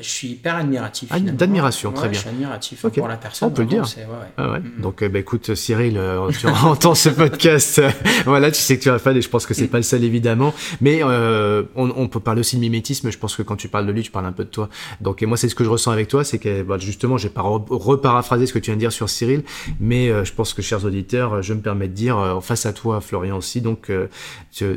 je 0.00 0.08
suis 0.08 0.28
hyper 0.28 0.56
admiratif. 0.56 1.08
Ah, 1.12 1.18
d'admiration, 1.20 1.92
très 1.92 2.08
bien. 2.08 2.14
Je 2.16 2.20
suis 2.20 2.28
admiratif 2.30 2.86
pour 2.86 3.08
la 3.08 3.16
personne. 3.16 3.48
On 3.48 3.52
peut 3.52 3.62
le 3.62 3.68
dire. 3.68 3.86
c'est- 3.86 4.00
ouais, 4.00 4.06
ouais. 4.06 4.16
Ah. 4.36 4.58
Mm. 4.58 4.80
Donc, 4.82 5.02
euh, 5.02 5.08
bah, 5.08 5.18
écoute, 5.18 5.54
Cyril, 5.54 5.96
euh, 5.96 6.30
tu 6.30 6.46
entends 6.64 6.94
ce 6.94 7.08
podcast. 7.08 7.78
euh, 7.78 7.90
voilà, 8.24 8.50
tu 8.50 8.60
sais 8.60 8.76
que 8.78 8.82
tu 8.82 8.90
as 8.90 8.98
fan 8.98 9.16
et 9.16 9.22
je 9.22 9.28
pense 9.28 9.46
que 9.46 9.54
c'est 9.54 9.66
pas 9.68 9.76
le 9.78 9.82
seul 9.82 10.04
évidemment. 10.04 10.52
Mais 10.80 11.00
euh, 11.02 11.62
on, 11.76 11.90
on 11.96 12.08
peut 12.08 12.20
parler 12.20 12.40
aussi 12.40 12.56
de 12.56 12.60
mimétisme. 12.60 13.10
Je 13.10 13.18
pense 13.18 13.36
que 13.36 13.42
quand 13.42 13.56
tu 13.56 13.68
parles 13.68 13.86
de 13.86 13.92
lui, 13.92 14.02
tu 14.02 14.10
parles 14.10 14.26
un 14.26 14.32
peu 14.32 14.44
de 14.44 14.50
toi. 14.50 14.68
Donc, 15.00 15.22
et 15.22 15.26
moi, 15.26 15.36
c'est 15.36 15.48
ce 15.48 15.54
que 15.54 15.64
je 15.64 15.70
ressens 15.70 15.90
avec 15.90 16.08
toi, 16.08 16.24
c'est 16.24 16.38
que 16.38 16.62
bah, 16.62 16.76
justement, 16.78 17.16
je 17.18 17.28
vais 17.28 17.34
pas 17.34 17.42
re- 17.42 17.64
reparaphraser 17.70 18.46
ce 18.46 18.52
que 18.52 18.58
tu 18.58 18.70
viens 18.70 18.76
de 18.76 18.80
dire 18.80 18.92
sur 18.92 19.08
Cyril, 19.08 19.42
mais 19.80 20.08
je 20.24 20.32
pense 20.32 20.54
que, 20.54 20.62
chers 20.62 20.84
auditeurs, 20.84 21.42
je 21.42 21.54
me 21.54 21.60
permets 21.60 21.88
de 21.88 21.94
dire 21.94 22.38
face 22.42 22.66
à 22.66 22.72
toi, 22.72 23.00
Florian 23.00 23.36
aussi. 23.36 23.60
Donc, 23.60 23.90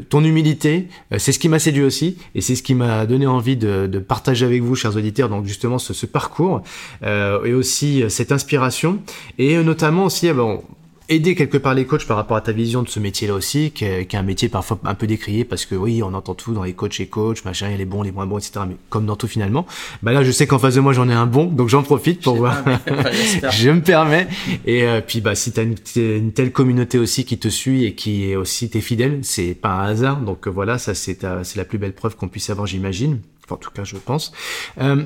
ton 0.09 0.23
humilité, 0.23 0.87
c'est 1.17 1.31
ce 1.31 1.39
qui 1.39 1.49
m'a 1.49 1.59
séduit 1.59 1.83
aussi, 1.83 2.17
et 2.35 2.41
c'est 2.41 2.55
ce 2.55 2.63
qui 2.63 2.75
m'a 2.75 3.05
donné 3.05 3.27
envie 3.27 3.57
de, 3.57 3.87
de 3.87 3.99
partager 3.99 4.45
avec 4.45 4.61
vous, 4.61 4.75
chers 4.75 4.95
auditeurs. 4.95 5.06
Donc, 5.11 5.45
justement, 5.45 5.79
ce, 5.79 5.93
ce 5.93 6.05
parcours 6.05 6.61
euh, 7.03 7.43
et 7.43 7.53
aussi 7.53 8.03
euh, 8.03 8.09
cette 8.09 8.31
inspiration, 8.31 8.99
et 9.37 9.55
euh, 9.55 9.63
notamment 9.63 10.05
aussi, 10.05 10.31
bon, 10.31 10.63
aider 11.09 11.35
quelque 11.35 11.57
part 11.57 11.73
les 11.73 11.85
coachs 11.85 12.05
par 12.05 12.17
rapport 12.17 12.37
à 12.37 12.41
ta 12.41 12.51
vision 12.51 12.83
de 12.83 12.89
ce 12.89 12.99
métier-là 12.99 13.33
aussi, 13.33 13.71
qui 13.71 13.85
est, 13.85 14.05
qui 14.05 14.15
est 14.15 14.19
un 14.19 14.23
métier 14.23 14.49
parfois 14.49 14.79
un 14.83 14.95
peu 14.95 15.07
décrié 15.07 15.45
parce 15.45 15.65
que 15.65 15.75
oui, 15.75 16.03
on 16.03 16.13
entend 16.13 16.35
tout 16.35 16.53
dans 16.53 16.63
les 16.63 16.73
coachs 16.73 16.99
et 16.99 17.07
coachs, 17.07 17.45
machin, 17.45 17.67
il 17.67 17.71
y 17.71 17.75
a 17.75 17.77
les 17.77 17.85
bons, 17.85 18.01
les 18.01 18.11
moins 18.11 18.25
bons, 18.25 18.37
etc. 18.37 18.65
Mais 18.67 18.75
comme 18.89 19.05
dans 19.05 19.15
tout 19.15 19.27
finalement, 19.27 19.65
bah 20.03 20.11
là, 20.11 20.23
je 20.23 20.31
sais 20.31 20.47
qu'en 20.47 20.59
face 20.59 20.75
de 20.75 20.81
moi, 20.81 20.93
j'en 20.93 21.07
ai 21.09 21.13
un 21.13 21.25
bon, 21.25 21.45
donc 21.45 21.69
j'en 21.69 21.83
profite 21.83 22.21
pour 22.21 22.35
Je 22.35 22.39
voir. 22.39 22.63
pas, 22.63 22.79
je 23.51 23.69
me 23.69 23.81
permets. 23.81 24.27
Et 24.65 24.83
euh, 24.83 25.01
puis, 25.05 25.21
bah, 25.21 25.35
si 25.35 25.51
t'as 25.51 25.63
une, 25.63 25.75
une 25.95 26.33
telle 26.33 26.51
communauté 26.51 26.97
aussi 26.97 27.25
qui 27.25 27.37
te 27.37 27.47
suit 27.47 27.85
et 27.85 27.93
qui 27.93 28.29
est 28.29 28.35
aussi 28.35 28.69
t'es 28.69 28.81
fidèle, 28.81 29.19
c'est 29.23 29.53
pas 29.53 29.69
un 29.69 29.85
hasard. 29.85 30.19
Donc 30.21 30.47
euh, 30.47 30.49
voilà, 30.49 30.77
ça 30.77 30.93
c'est 30.93 31.23
la 31.23 31.65
plus 31.65 31.77
belle 31.77 31.93
preuve 31.93 32.15
qu'on 32.15 32.27
puisse 32.27 32.49
avoir, 32.49 32.67
j'imagine. 32.67 33.19
Enfin, 33.47 33.55
en 33.55 33.59
tout 33.59 33.71
cas, 33.71 33.85
je 33.85 33.95
pense. 33.97 34.33
Euh, 34.79 35.05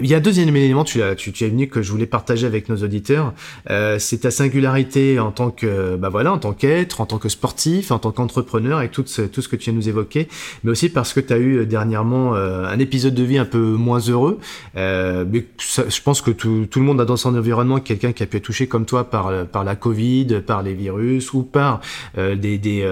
il 0.00 0.06
y 0.06 0.14
a 0.14 0.16
un 0.16 0.20
deuxième 0.20 0.54
élément, 0.56 0.82
tu, 0.82 1.02
as, 1.02 1.14
tu, 1.14 1.30
tu 1.32 1.44
es 1.44 1.48
venu 1.48 1.68
que 1.68 1.80
je 1.80 1.92
voulais 1.92 2.06
partager 2.06 2.46
avec 2.46 2.68
nos 2.68 2.76
auditeurs, 2.78 3.32
euh, 3.70 3.98
c'est 4.00 4.18
ta 4.18 4.32
singularité 4.32 5.20
en 5.20 5.30
tant 5.30 5.50
que, 5.50 5.94
bah 5.94 6.08
voilà, 6.08 6.32
en 6.32 6.38
tant 6.38 6.52
qu'être, 6.52 7.00
en 7.00 7.06
tant 7.06 7.18
que 7.18 7.28
sportif, 7.28 7.92
en 7.92 8.00
tant 8.00 8.10
qu'entrepreneur 8.10 8.82
et 8.82 8.88
tout 8.88 9.04
ce, 9.06 9.22
tout 9.22 9.40
ce 9.40 9.48
que 9.48 9.54
tu 9.54 9.64
viens 9.64 9.72
de 9.72 9.78
nous 9.78 9.88
évoquer, 9.88 10.26
mais 10.64 10.72
aussi 10.72 10.88
parce 10.88 11.12
que 11.12 11.20
tu 11.20 11.32
as 11.32 11.36
eu 11.38 11.58
euh, 11.58 11.64
dernièrement 11.64 12.34
euh, 12.34 12.66
un 12.66 12.78
épisode 12.80 13.14
de 13.14 13.22
vie 13.22 13.38
un 13.38 13.44
peu 13.44 13.58
moins 13.58 14.00
heureux. 14.00 14.40
Euh, 14.76 15.24
mais 15.30 15.46
ça- 15.58 15.88
je 15.88 16.00
pense 16.00 16.20
que 16.22 16.32
tout, 16.32 16.66
tout 16.68 16.80
le 16.80 16.84
monde 16.86 17.00
a 17.00 17.04
dans 17.04 17.16
son 17.16 17.36
environnement 17.36 17.78
quelqu'un 17.78 18.12
qui 18.12 18.24
a 18.24 18.26
pu 18.26 18.38
être 18.38 18.42
touché 18.42 18.66
comme 18.66 18.86
toi 18.86 19.04
par, 19.04 19.28
euh, 19.28 19.44
par 19.44 19.62
la 19.62 19.76
Covid, 19.76 20.40
par 20.44 20.64
les 20.64 20.74
virus 20.74 21.32
ou 21.34 21.44
par 21.44 21.80
euh, 22.18 22.34
des, 22.34 22.58
des, 22.58 22.84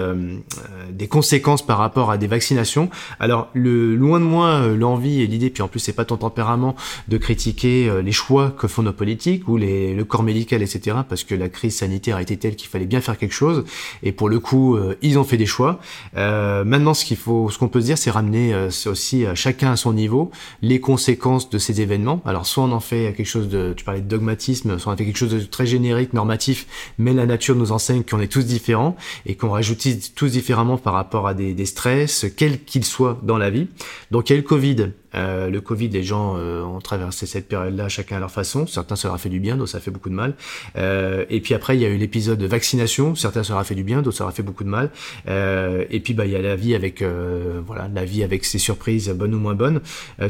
des 0.89 1.07
conséquences 1.07 1.65
par 1.65 1.79
rapport 1.79 2.11
à 2.11 2.17
des 2.17 2.27
vaccinations. 2.27 2.89
Alors, 3.19 3.49
le, 3.53 3.95
loin 3.95 4.19
de 4.21 4.25
moi 4.25 4.67
l'envie 4.67 5.21
et 5.21 5.27
l'idée, 5.27 5.49
puis 5.49 5.61
en 5.63 5.67
plus 5.67 5.79
c'est 5.81 5.93
pas 5.93 6.05
ton 6.05 6.17
tempérament, 6.17 6.75
de 7.07 7.17
critiquer 7.17 7.89
euh, 7.89 8.01
les 8.01 8.11
choix 8.11 8.51
que 8.51 8.67
font 8.67 8.83
nos 8.83 8.93
politiques 8.93 9.47
ou 9.47 9.57
les, 9.57 9.93
le 9.93 10.05
corps 10.05 10.23
médical, 10.23 10.61
etc. 10.61 10.97
Parce 11.07 11.23
que 11.23 11.35
la 11.35 11.49
crise 11.49 11.77
sanitaire 11.77 12.17
a 12.17 12.21
été 12.21 12.37
telle 12.37 12.55
qu'il 12.55 12.69
fallait 12.69 12.85
bien 12.85 13.01
faire 13.01 13.17
quelque 13.17 13.33
chose. 13.33 13.63
Et 14.01 14.11
pour 14.11 14.29
le 14.29 14.39
coup, 14.39 14.75
euh, 14.75 14.95
ils 15.01 15.17
ont 15.17 15.23
fait 15.23 15.37
des 15.37 15.45
choix. 15.45 15.79
Euh, 16.17 16.63
maintenant, 16.63 16.93
ce 16.93 17.05
qu'il 17.05 17.17
faut, 17.17 17.49
ce 17.49 17.57
qu'on 17.57 17.67
peut 17.67 17.81
se 17.81 17.85
dire, 17.85 17.97
c'est 17.97 18.11
ramener 18.11 18.53
euh, 18.53 18.69
aussi 18.85 19.25
chacun 19.35 19.71
à 19.71 19.75
son 19.75 19.93
niveau 19.93 20.31
les 20.61 20.79
conséquences 20.79 21.49
de 21.49 21.57
ces 21.57 21.81
événements. 21.81 22.21
Alors, 22.25 22.45
soit 22.45 22.63
on 22.63 22.71
en 22.71 22.79
fait 22.79 23.13
quelque 23.15 23.27
chose 23.27 23.49
de, 23.49 23.73
tu 23.75 23.83
parlais 23.83 24.01
de 24.01 24.07
dogmatisme, 24.07 24.77
soit 24.79 24.91
on 24.91 24.93
en 24.93 24.97
fait 24.97 25.05
quelque 25.05 25.17
chose 25.17 25.33
de 25.33 25.39
très 25.39 25.65
générique, 25.65 26.13
normatif, 26.13 26.67
mais 26.97 27.13
la 27.13 27.25
nature 27.25 27.55
nous 27.55 27.71
enseigne 27.71 28.03
qu'on 28.03 28.19
est 28.19 28.31
tous 28.31 28.45
différents 28.45 28.95
et 29.25 29.35
qu'on 29.35 29.49
rajoute 29.49 29.87
tous 30.15 30.31
différemment 30.31 30.77
par 30.77 30.93
rapport 30.93 31.27
à 31.27 31.33
des, 31.33 31.53
des 31.53 31.65
stress, 31.65 32.25
quels 32.35 32.63
qu'ils 32.63 32.85
soient 32.85 33.19
dans 33.23 33.37
la 33.37 33.49
vie. 33.49 33.67
Donc, 34.11 34.29
il 34.29 34.33
y 34.33 34.35
a 34.35 34.39
eu 34.39 34.41
le 34.41 34.47
Covid. 34.47 34.91
Euh, 35.15 35.49
le 35.49 35.61
Covid, 35.61 35.89
les 35.89 36.03
gens 36.03 36.35
euh, 36.37 36.63
ont 36.63 36.79
traversé 36.79 37.25
cette 37.25 37.47
période-là 37.47 37.89
chacun 37.89 38.17
à 38.17 38.19
leur 38.19 38.31
façon. 38.31 38.67
Certains 38.67 38.95
ça 38.95 39.07
leur 39.07 39.15
a 39.15 39.17
fait 39.17 39.29
du 39.29 39.39
bien, 39.39 39.57
d'autres 39.57 39.71
ça 39.71 39.79
fait 39.79 39.91
beaucoup 39.91 40.09
de 40.09 40.15
mal. 40.15 40.35
Euh, 40.77 41.25
et 41.29 41.39
puis 41.41 41.53
après, 41.53 41.77
il 41.77 41.81
y 41.81 41.85
a 41.85 41.89
eu 41.89 41.97
l'épisode 41.97 42.39
de 42.39 42.47
vaccination. 42.47 43.15
Certains 43.15 43.43
ça 43.43 43.53
leur 43.53 43.59
a 43.59 43.63
fait 43.63 43.75
du 43.75 43.83
bien, 43.83 44.01
d'autres 44.01 44.17
ça 44.17 44.23
leur 44.23 44.31
a 44.31 44.33
fait 44.33 44.43
beaucoup 44.43 44.63
de 44.63 44.69
mal. 44.69 44.89
Euh, 45.27 45.85
et 45.89 45.99
puis 45.99 46.13
bah 46.13 46.25
il 46.25 46.31
y 46.31 46.35
a 46.35 46.41
la 46.41 46.55
vie 46.55 46.75
avec 46.75 47.01
euh, 47.01 47.61
voilà 47.65 47.89
la 47.93 48.05
vie 48.05 48.23
avec 48.23 48.45
ses 48.45 48.59
surprises 48.59 49.09
bonnes 49.09 49.33
ou 49.33 49.39
moins 49.39 49.55
bonnes. 49.55 49.81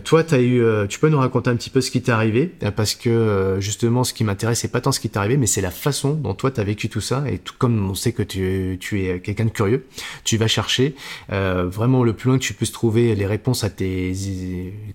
Toi, 0.03 0.23
as 0.31 0.39
eu, 0.39 0.63
tu 0.89 0.99
peux 0.99 1.09
nous 1.09 1.19
raconter 1.19 1.49
un 1.49 1.55
petit 1.55 1.69
peu 1.69 1.81
ce 1.81 1.91
qui 1.91 2.01
t'est 2.01 2.11
arrivé? 2.11 2.51
Parce 2.75 2.95
que 2.95 3.57
justement, 3.59 4.03
ce 4.03 4.13
qui 4.13 4.23
m'intéresse, 4.23 4.59
c'est 4.59 4.71
pas 4.71 4.81
tant 4.81 4.91
ce 4.91 4.99
qui 4.99 5.09
t'est 5.09 5.17
arrivé, 5.17 5.37
mais 5.37 5.47
c'est 5.47 5.61
la 5.61 5.71
façon 5.71 6.13
dont 6.13 6.33
toi 6.33 6.51
t'as 6.51 6.63
vécu 6.63 6.89
tout 6.89 7.01
ça. 7.01 7.23
Et 7.29 7.37
tout 7.37 7.53
comme 7.57 7.89
on 7.89 7.95
sait 7.95 8.11
que 8.11 8.23
tu, 8.23 8.77
tu 8.79 9.05
es 9.05 9.19
quelqu'un 9.19 9.45
de 9.45 9.49
curieux, 9.49 9.85
tu 10.23 10.37
vas 10.37 10.47
chercher 10.47 10.95
vraiment 11.29 12.03
le 12.03 12.13
plus 12.13 12.29
loin 12.29 12.37
que 12.37 12.43
tu 12.43 12.53
puisses 12.53 12.71
trouver 12.71 13.15
les 13.15 13.25
réponses 13.25 13.63
à 13.63 13.69
tes 13.69 14.11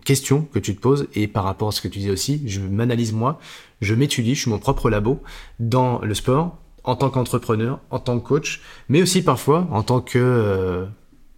questions 0.05 0.43
que 0.53 0.59
tu 0.59 0.75
te 0.75 0.81
poses 0.81 1.09
et 1.15 1.29
par 1.29 1.45
rapport 1.45 1.69
à 1.69 1.73
ce 1.73 1.81
que 1.81 1.89
tu 1.89 1.99
dis 1.99 2.11
aussi, 2.11 2.43
je 2.47 2.61
m'analyse 2.61 3.13
moi, 3.13 3.39
je 3.81 3.95
m'étudie, 3.95 4.35
je 4.35 4.43
suis 4.43 4.51
mon 4.51 4.59
propre 4.59 4.91
labo 4.91 5.23
dans 5.61 6.01
le 6.01 6.15
sport, 6.15 6.57
en 6.85 6.97
tant 6.97 7.11
qu'entrepreneur, 7.11 7.81
en 7.91 7.99
tant 7.99 8.19
que 8.19 8.27
coach, 8.27 8.63
mais 8.89 9.03
aussi 9.03 9.23
parfois 9.23 9.67
en 9.71 9.83
tant 9.83 10.01
que 10.01 10.19
euh, 10.19 10.87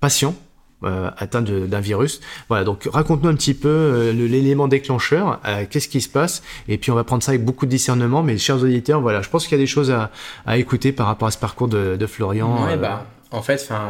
patient, 0.01 0.34
euh, 0.82 1.11
atteint 1.18 1.43
d'un 1.43 1.80
virus. 1.80 2.22
Voilà, 2.49 2.64
donc 2.64 2.88
raconte-nous 2.91 3.28
un 3.28 3.34
petit 3.34 3.53
peu 3.53 3.68
euh, 3.68 4.12
l'élément 4.12 4.66
déclencheur, 4.66 5.38
euh, 5.47 5.66
qu'est-ce 5.68 5.88
qui 5.88 6.01
se 6.01 6.09
passe, 6.09 6.43
et 6.68 6.78
puis 6.78 6.91
on 6.91 6.95
va 6.95 7.05
prendre 7.05 7.22
ça 7.22 7.32
avec 7.32 7.45
beaucoup 7.45 7.66
de 7.66 7.70
discernement. 7.70 8.22
Mais 8.22 8.38
chers 8.38 8.62
auditeurs, 8.62 9.03
voilà, 9.03 9.20
je 9.20 9.28
pense 9.28 9.47
qu'il 9.47 9.59
y 9.59 9.61
a 9.61 9.62
des 9.62 9.66
choses 9.66 9.91
à, 9.91 10.11
à, 10.47 10.57
écouter 10.57 10.93
par 10.93 11.07
rapport 11.07 11.28
à 11.28 11.30
ce 11.32 11.38
parcours 11.38 11.68
de, 11.68 11.97
de 11.97 12.07
Florian. 12.07 12.64
Ouais, 12.64 12.78
bah, 12.78 13.05
en 13.30 13.43
fait, 13.43 13.61
enfin 13.62 13.88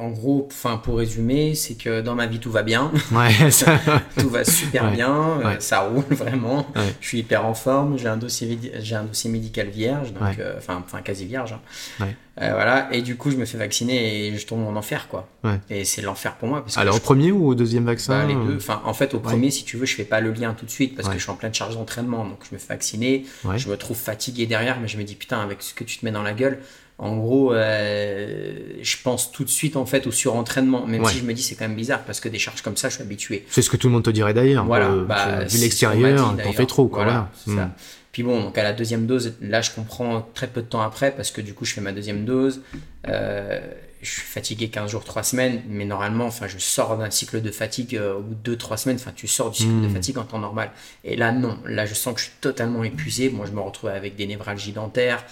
en 0.00 0.10
gros, 0.10 0.48
enfin 0.50 0.76
pour 0.76 0.98
résumer, 0.98 1.54
c'est 1.54 1.74
que 1.74 2.00
dans 2.00 2.14
ma 2.14 2.26
vie 2.26 2.38
tout 2.38 2.50
va 2.50 2.62
bien. 2.62 2.90
Ouais, 3.12 3.50
ça... 3.50 3.78
tout 4.18 4.30
va 4.30 4.44
super 4.44 4.90
bien, 4.92 5.40
ça 5.58 5.80
roule 5.80 6.04
vraiment. 6.10 6.66
Je 7.00 7.06
suis 7.06 7.18
hyper 7.18 7.44
en 7.44 7.54
forme. 7.54 7.98
J'ai 7.98 8.08
un 8.08 8.16
dossier, 8.16 8.58
j'ai 8.78 8.94
un 8.94 9.04
dossier 9.04 9.30
médical 9.30 9.68
vierge, 9.68 10.12
donc 10.12 10.38
enfin, 10.56 10.82
enfin 10.84 11.02
quasi 11.02 11.26
vierge. 11.26 11.54
Hein. 12.00 12.06
Euh, 12.40 12.52
voilà. 12.52 12.88
Et 12.92 13.02
du 13.02 13.16
coup, 13.16 13.30
je 13.30 13.36
me 13.36 13.44
fais 13.44 13.58
vacciner 13.58 14.28
et 14.28 14.38
je 14.38 14.46
tombe 14.46 14.66
en 14.66 14.76
enfer, 14.76 15.08
quoi. 15.08 15.28
Et 15.68 15.84
c'est 15.84 16.02
l'enfer 16.02 16.36
pour 16.36 16.48
moi. 16.48 16.62
Parce 16.62 16.78
Alors, 16.78 16.96
au 16.96 17.00
premier 17.00 17.32
ou 17.32 17.48
au 17.48 17.54
deuxième 17.54 17.84
vaccin 17.84 18.20
bah, 18.20 18.26
Les 18.26 18.34
deux. 18.34 18.56
Enfin, 18.56 18.80
en 18.84 18.94
fait, 18.94 19.14
au 19.14 19.20
premier, 19.20 19.50
si 19.50 19.64
tu 19.64 19.76
veux, 19.76 19.86
je 19.86 19.94
fais 19.94 20.04
pas 20.04 20.20
le 20.20 20.32
lien 20.32 20.54
tout 20.54 20.64
de 20.64 20.70
suite 20.70 20.96
parce 20.96 21.08
que 21.08 21.14
je 21.14 21.22
suis 21.22 21.30
en 21.30 21.36
pleine 21.36 21.54
charge 21.54 21.74
d'entraînement. 21.74 22.24
Donc, 22.24 22.38
je 22.48 22.54
me 22.54 22.58
fais 22.58 22.68
vacciner. 22.68 23.26
Je 23.56 23.68
me 23.68 23.76
trouve 23.76 23.96
fatigué 23.96 24.46
derrière, 24.46 24.80
mais 24.80 24.88
je 24.88 24.96
me 24.96 25.04
dis, 25.04 25.14
putain, 25.14 25.40
avec 25.40 25.62
ce 25.62 25.74
que 25.74 25.84
tu 25.84 25.98
te 25.98 26.04
mets 26.04 26.12
dans 26.12 26.22
la 26.22 26.32
gueule, 26.32 26.60
en 27.02 27.16
gros, 27.16 27.54
euh, 27.54 28.52
je 28.82 28.96
pense 29.02 29.32
tout 29.32 29.42
de 29.42 29.48
suite 29.48 29.76
en 29.76 29.86
fait 29.86 30.06
au 30.06 30.12
surentraînement, 30.12 30.86
même 30.86 31.02
si 31.06 31.18
je 31.18 31.24
me 31.24 31.32
dis 31.32 31.42
c'est 31.42 31.54
quand 31.54 31.66
même 31.66 31.76
bizarre 31.76 32.02
parce 32.04 32.20
que 32.20 32.28
des 32.28 32.38
charges 32.38 32.60
comme 32.60 32.76
ça, 32.76 32.90
je 32.90 32.96
suis 32.96 33.02
habitué. 33.02 33.46
C'est 33.48 33.62
ce 33.62 33.70
que 33.70 33.78
tout 33.78 33.88
le 33.88 33.94
monde 33.94 34.02
te 34.02 34.10
dirait 34.10 34.34
d'ailleurs. 34.34 34.66
Voilà, 34.66 34.90
euh, 34.90 35.04
bah, 35.06 35.44
vu 35.44 35.58
l'extérieur, 35.58 36.36
t'en 36.36 36.52
fais 36.52 36.66
trop. 36.66 36.88
Quoi, 36.88 37.04
voilà. 37.04 37.30
Hmm. 37.46 37.70
Puis 38.12 38.22
bon, 38.22 38.42
donc 38.42 38.58
à 38.58 38.62
la 38.62 38.74
deuxième 38.74 39.06
dose, 39.06 39.32
là 39.40 39.62
je 39.62 39.70
comprends 39.70 40.28
très 40.34 40.46
peu 40.46 40.60
de 40.60 40.66
temps 40.66 40.82
après 40.82 41.10
parce 41.14 41.30
que 41.30 41.40
du 41.40 41.54
coup 41.54 41.64
je 41.64 41.72
fais 41.72 41.80
ma 41.80 41.92
deuxième 41.92 42.26
dose. 42.26 42.60
Euh, 43.08 43.60
je 44.02 44.10
suis 44.10 44.22
fatigué 44.22 44.68
15 44.68 44.90
jours, 44.90 45.04
3 45.04 45.22
semaines, 45.22 45.62
mais 45.68 45.84
normalement, 45.84 46.24
enfin, 46.24 46.48
je 46.48 46.56
sors 46.58 46.96
d'un 46.96 47.10
cycle 47.10 47.42
de 47.42 47.50
fatigue 47.50 48.00
au 48.00 48.20
bout 48.20 48.34
de 48.34 48.56
2-3 48.56 48.78
semaines. 48.78 48.96
Enfin, 48.96 49.12
tu 49.14 49.28
sors 49.28 49.50
du 49.50 49.58
cycle 49.58 49.82
de 49.82 49.88
hmm. 49.88 49.92
fatigue 49.92 50.18
en 50.18 50.24
temps 50.24 50.38
normal. 50.38 50.70
Et 51.04 51.16
là, 51.16 51.32
non. 51.32 51.58
Là, 51.66 51.84
je 51.84 51.92
sens 51.92 52.14
que 52.14 52.20
je 52.20 52.24
suis 52.26 52.34
totalement 52.40 52.82
épuisé. 52.82 53.28
Moi, 53.28 53.44
je 53.44 53.52
me 53.52 53.60
retrouve 53.60 53.90
avec 53.90 54.16
des 54.16 54.26
névralgies 54.26 54.72
dentaires. 54.72 55.22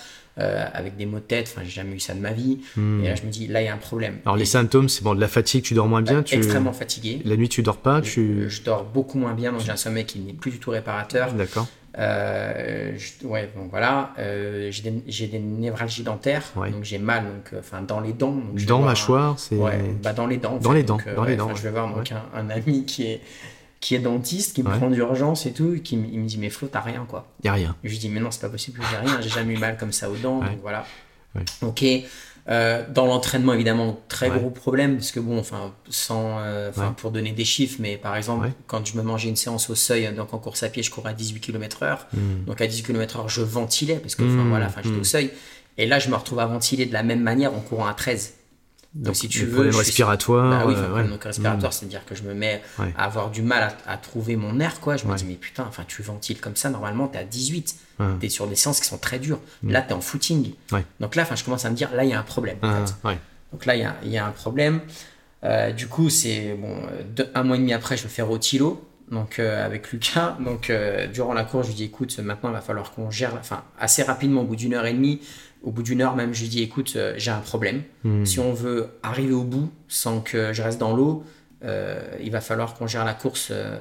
Euh, 0.40 0.64
avec 0.72 0.96
des 0.96 1.04
maux 1.04 1.18
de 1.18 1.24
tête. 1.24 1.52
Enfin, 1.52 1.62
j'ai 1.64 1.70
jamais 1.70 1.96
eu 1.96 2.00
ça 2.00 2.14
de 2.14 2.20
ma 2.20 2.32
vie. 2.32 2.60
Hmm. 2.76 3.02
Et 3.02 3.08
là, 3.08 3.16
je 3.16 3.22
me 3.22 3.30
dis, 3.30 3.48
là, 3.48 3.60
il 3.60 3.64
y 3.64 3.68
a 3.68 3.74
un 3.74 3.78
problème. 3.78 4.18
Alors, 4.24 4.36
les 4.36 4.44
symptômes, 4.44 4.88
c'est 4.88 5.02
bon, 5.02 5.16
de 5.16 5.20
la 5.20 5.26
fatigue, 5.26 5.64
tu 5.64 5.74
dors 5.74 5.88
moins 5.88 6.02
bien. 6.02 6.22
Tu... 6.22 6.36
Extrêmement 6.36 6.72
fatigué. 6.72 7.20
La 7.24 7.36
nuit, 7.36 7.48
tu 7.48 7.62
dors 7.62 7.78
pas 7.78 8.00
tu... 8.00 8.48
Je, 8.48 8.62
dors 8.62 8.84
beaucoup 8.84 9.18
moins 9.18 9.34
bien, 9.34 9.50
donc 9.50 9.62
j'ai 9.62 9.72
un 9.72 9.76
sommeil 9.76 10.04
qui 10.04 10.20
n'est 10.20 10.32
plus 10.32 10.52
du 10.52 10.58
tout 10.58 10.70
réparateur. 10.70 11.32
D'accord. 11.32 11.66
Euh, 11.98 12.96
ouais, 13.24 13.50
bon 13.56 13.66
voilà, 13.68 14.12
euh, 14.18 14.70
j'ai 14.70 14.82
des, 14.82 15.26
des, 15.26 15.38
névralgies 15.40 16.04
dentaires, 16.04 16.44
donc 16.54 16.84
j'ai 16.84 16.98
mal 16.98 17.24
donc, 17.24 17.52
euh, 17.52 17.58
enfin, 17.58 17.82
dans 17.82 17.98
les 17.98 18.12
dents. 18.12 18.30
Donc 18.30 18.64
dans 18.66 18.82
mâchoire, 18.82 19.36
c'est. 19.38 19.56
Ouais, 19.56 19.80
bah 20.00 20.12
dans 20.12 20.28
les 20.28 20.36
dents. 20.36 20.58
Dans 20.58 20.72
les 20.72 20.84
dents, 20.84 20.98
dans 21.16 21.24
les 21.24 21.34
dents. 21.34 21.52
Je 21.56 21.62
vais 21.62 21.70
voir 21.70 21.92
donc, 21.92 22.12
un, 22.12 22.22
un, 22.34 22.50
ami 22.50 22.84
qui 22.84 23.04
est, 23.04 23.20
qui 23.80 23.94
est 23.94 24.00
dentiste, 24.00 24.54
qui 24.54 24.62
me 24.62 24.70
prend 24.70 24.90
d'urgence 24.90 25.46
et 25.46 25.52
tout, 25.52 25.74
et 25.74 25.80
qui 25.80 25.94
il 25.94 26.20
me 26.20 26.26
dit 26.26 26.38
Mais 26.38 26.50
Flo, 26.50 26.68
t'as 26.68 26.80
rien 26.80 27.06
quoi. 27.08 27.26
Y 27.44 27.48
a 27.48 27.52
rien. 27.52 27.76
je 27.84 27.90
lui 27.90 27.98
dis 27.98 28.08
Mais 28.08 28.20
non, 28.20 28.30
c'est 28.30 28.40
pas 28.40 28.48
possible, 28.48 28.80
j'ai 28.90 28.96
rien, 28.96 29.20
j'ai 29.20 29.28
jamais 29.28 29.54
eu 29.54 29.58
mal 29.58 29.76
comme 29.76 29.92
ça 29.92 30.10
aux 30.10 30.16
dents, 30.16 30.40
donc 30.40 30.58
voilà. 30.62 30.84
Ok. 31.62 31.84
Euh, 32.48 32.82
dans 32.88 33.04
l'entraînement, 33.04 33.52
évidemment, 33.52 34.00
très 34.08 34.30
gros 34.30 34.48
problème, 34.48 34.96
parce 34.96 35.12
que 35.12 35.20
bon, 35.20 35.38
enfin, 35.38 35.74
sans, 35.90 36.38
euh, 36.38 36.70
pour 36.96 37.10
donner 37.10 37.32
des 37.32 37.44
chiffres, 37.44 37.76
mais 37.78 37.98
par 37.98 38.16
exemple, 38.16 38.50
quand 38.66 38.86
je 38.86 38.96
me 38.96 39.02
mangeais 39.02 39.28
une 39.28 39.36
séance 39.36 39.68
au 39.68 39.74
seuil, 39.74 40.10
donc 40.14 40.32
en 40.32 40.38
course 40.38 40.62
à 40.62 40.70
pied, 40.70 40.82
je 40.82 40.90
courais 40.90 41.10
à 41.10 41.12
18 41.12 41.40
km/h. 41.40 41.98
Hmm. 42.14 42.44
Donc 42.46 42.62
à 42.62 42.66
18 42.66 42.84
km/h, 42.84 43.28
je 43.28 43.42
ventilais, 43.42 43.96
parce 43.96 44.14
que 44.14 44.22
hmm. 44.22 44.48
voilà, 44.48 44.68
j'étais 44.76 44.96
au 44.96 45.00
hmm. 45.00 45.04
seuil. 45.04 45.30
Et 45.76 45.86
là, 45.86 45.98
je 45.98 46.08
me 46.08 46.16
retrouve 46.16 46.40
à 46.40 46.46
ventiler 46.46 46.86
de 46.86 46.92
la 46.92 47.02
même 47.02 47.20
manière 47.20 47.52
en 47.52 47.60
courant 47.60 47.86
à 47.86 47.92
13. 47.92 48.32
Donc, 48.94 49.16
si 49.16 49.28
tu 49.28 49.44
veux. 49.44 49.68
respiratoire. 49.68 50.50
Bah 50.50 50.64
oui, 50.66 50.74
euh, 50.76 51.06
donc 51.06 51.22
respiratoire, 51.22 51.72
c'est-à-dire 51.72 52.04
que 52.04 52.14
je 52.14 52.22
me 52.22 52.34
mets 52.34 52.62
à 52.96 53.04
avoir 53.04 53.30
du 53.30 53.42
mal 53.42 53.72
à, 53.86 53.96
trouver 53.96 54.36
mon 54.36 54.58
air, 54.60 54.80
quoi. 54.80 54.96
Je 54.96 55.06
me 55.06 55.14
dis, 55.14 55.24
mais 55.24 55.34
putain, 55.34 55.64
enfin, 55.68 55.84
tu 55.86 56.02
ventiles 56.02 56.40
comme 56.40 56.56
ça, 56.56 56.70
normalement, 56.70 57.06
t'es 57.06 57.18
à 57.18 57.24
18. 57.24 57.76
Tu 58.20 58.26
es 58.26 58.28
sur 58.28 58.46
des 58.46 58.56
séances 58.56 58.80
qui 58.80 58.86
sont 58.86 58.98
très 58.98 59.18
dures. 59.18 59.40
Mm. 59.62 59.70
Là, 59.72 59.82
tu 59.82 59.90
es 59.90 59.92
en 59.92 60.00
footing. 60.00 60.52
Donc 61.00 61.16
là, 61.16 61.26
je 61.34 61.44
commence 61.44 61.64
à 61.64 61.70
me 61.70 61.76
dire, 61.76 61.90
là, 61.94 62.04
il 62.04 62.10
y 62.10 62.14
a 62.14 62.18
un 62.18 62.24
problème. 62.24 62.58
Donc 63.52 63.64
là, 63.66 63.76
il 63.76 64.08
y, 64.08 64.10
y 64.10 64.18
a, 64.18 64.26
un 64.26 64.30
problème. 64.30 64.80
Euh, 65.44 65.70
du 65.72 65.86
coup, 65.86 66.10
c'est 66.10 66.54
bon, 66.54 66.76
un 67.34 67.42
mois 67.44 67.56
et 67.56 67.60
demi 67.60 67.72
après, 67.72 67.96
je 67.96 68.04
me 68.04 68.08
fais 68.08 68.22
Rotilo 68.22 68.84
donc 69.10 69.38
euh, 69.38 69.64
avec 69.64 69.90
Lucas. 69.90 70.36
Donc 70.38 70.70
durant 71.12 71.32
la 71.32 71.44
course, 71.44 71.66
je 71.66 71.70
lui 71.70 71.76
dis 71.76 71.84
écoute, 71.84 72.18
maintenant 72.18 72.50
il 72.50 72.52
va 72.52 72.60
falloir 72.60 72.92
qu'on 72.92 73.10
gère, 73.10 73.34
enfin 73.40 73.64
assez 73.78 74.02
rapidement, 74.02 74.42
au 74.42 74.44
bout 74.44 74.56
d'une 74.56 74.74
heure 74.74 74.84
et 74.84 74.92
demie, 74.92 75.20
au 75.62 75.70
bout 75.70 75.82
d'une 75.82 76.00
heure 76.00 76.16
même, 76.16 76.34
je 76.34 76.42
lui 76.42 76.48
dis 76.48 76.62
écoute, 76.62 76.94
euh, 76.96 77.14
j'ai 77.16 77.30
un 77.30 77.40
problème. 77.40 77.82
Hmm. 78.04 78.24
Si 78.24 78.38
on 78.40 78.52
veut 78.52 78.90
arriver 79.02 79.32
au 79.32 79.44
bout 79.44 79.70
sans 79.88 80.20
que 80.20 80.52
je 80.52 80.62
reste 80.62 80.78
dans 80.78 80.94
l'eau, 80.94 81.24
euh, 81.64 82.00
il 82.20 82.30
va 82.30 82.40
falloir 82.40 82.74
qu'on 82.74 82.86
gère 82.86 83.04
la 83.04 83.14
course 83.14 83.48
euh, 83.50 83.78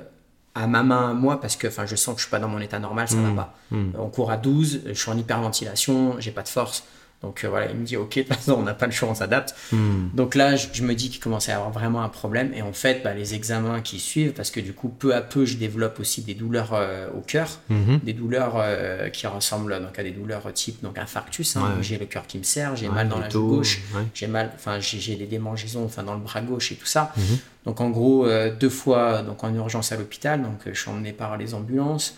à 0.55 0.65
ma 0.65 0.81
main, 0.81 1.13
moi, 1.13 1.39
parce 1.39 1.55
que 1.55 1.67
je 1.69 1.95
sens 1.95 2.15
que 2.15 2.21
je 2.21 2.25
suis 2.25 2.31
pas 2.31 2.39
dans 2.39 2.47
mon 2.47 2.59
état 2.59 2.79
normal, 2.79 3.07
ça 3.07 3.17
ne 3.17 3.29
va 3.29 3.35
pas. 3.43 3.53
Hmm. 3.69 3.91
On 3.97 4.09
court 4.09 4.31
à 4.31 4.37
12, 4.37 4.81
je 4.87 4.93
suis 4.93 5.11
en 5.11 5.17
hyperventilation, 5.17 6.15
j'ai 6.19 6.31
pas 6.31 6.41
de 6.41 6.47
force. 6.47 6.83
Donc 7.23 7.43
euh, 7.43 7.49
voilà, 7.49 7.71
il 7.71 7.75
me 7.75 7.83
dit 7.83 7.97
ok, 7.97 8.15
de 8.15 8.21
toute 8.23 8.33
façon 8.33 8.53
on 8.53 8.63
n'a 8.63 8.73
pas 8.73 8.85
le 8.85 8.91
choix, 8.91 9.09
on 9.09 9.15
s'adapte. 9.15 9.55
Hmm. 9.71 10.09
Donc 10.13 10.35
là, 10.35 10.55
je, 10.55 10.83
me 10.83 10.93
dis 10.93 11.09
qu'il 11.09 11.19
commençait 11.19 11.51
à 11.51 11.55
avoir 11.55 11.71
vraiment 11.71 12.03
un 12.03 12.09
problème. 12.09 12.51
Et 12.53 12.61
en 12.61 12.73
fait, 12.73 13.01
bah, 13.03 13.13
les 13.13 13.33
examens 13.33 13.81
qui 13.81 13.99
suivent, 13.99 14.33
parce 14.33 14.51
que 14.51 14.59
du 14.59 14.73
coup, 14.73 14.89
peu 14.89 15.15
à 15.15 15.21
peu, 15.21 15.45
je 15.45 15.57
développe 15.57 15.99
aussi 15.99 16.21
des 16.21 16.35
douleurs 16.35 16.73
euh, 16.73 17.07
au 17.17 17.21
cœur, 17.21 17.59
hmm. 17.69 17.97
des 18.03 18.13
douleurs 18.13 18.53
euh, 18.57 19.09
qui 19.09 19.25
ressemblent 19.25 19.79
donc 19.81 19.97
à 19.97 20.03
des 20.03 20.11
douleurs 20.11 20.51
type 20.53 20.83
donc 20.83 20.97
infarctus. 20.97 21.55
Hein, 21.55 21.77
J'ai 21.81 21.97
le 21.97 22.05
cœur 22.05 22.27
qui 22.27 22.37
me 22.37 22.43
serre, 22.43 22.75
j'ai 22.75 22.89
mal 22.89 23.09
dans 23.09 23.19
la 23.19 23.29
joue 23.29 23.47
gauche, 23.47 23.81
j'ai 24.13 24.27
mal, 24.27 24.51
enfin 24.55 24.79
j'ai 24.79 25.15
des 25.15 25.25
démangeaisons, 25.25 25.85
enfin 25.85 26.03
dans 26.03 26.13
le 26.13 26.19
bras 26.19 26.41
gauche 26.41 26.71
et 26.71 26.75
tout 26.75 26.85
ça. 26.85 27.13
Hmm. 27.17 27.35
Donc 27.65 27.81
en 27.81 27.89
gros, 27.89 28.27
deux 28.59 28.69
fois 28.69 29.23
donc 29.23 29.43
en 29.43 29.53
urgence 29.53 29.91
à 29.91 29.97
l'hôpital, 29.97 30.41
donc 30.41 30.59
je 30.65 30.79
suis 30.79 30.89
emmené 30.89 31.11
par 31.13 31.37
les 31.37 31.53
ambulances. 31.53 32.15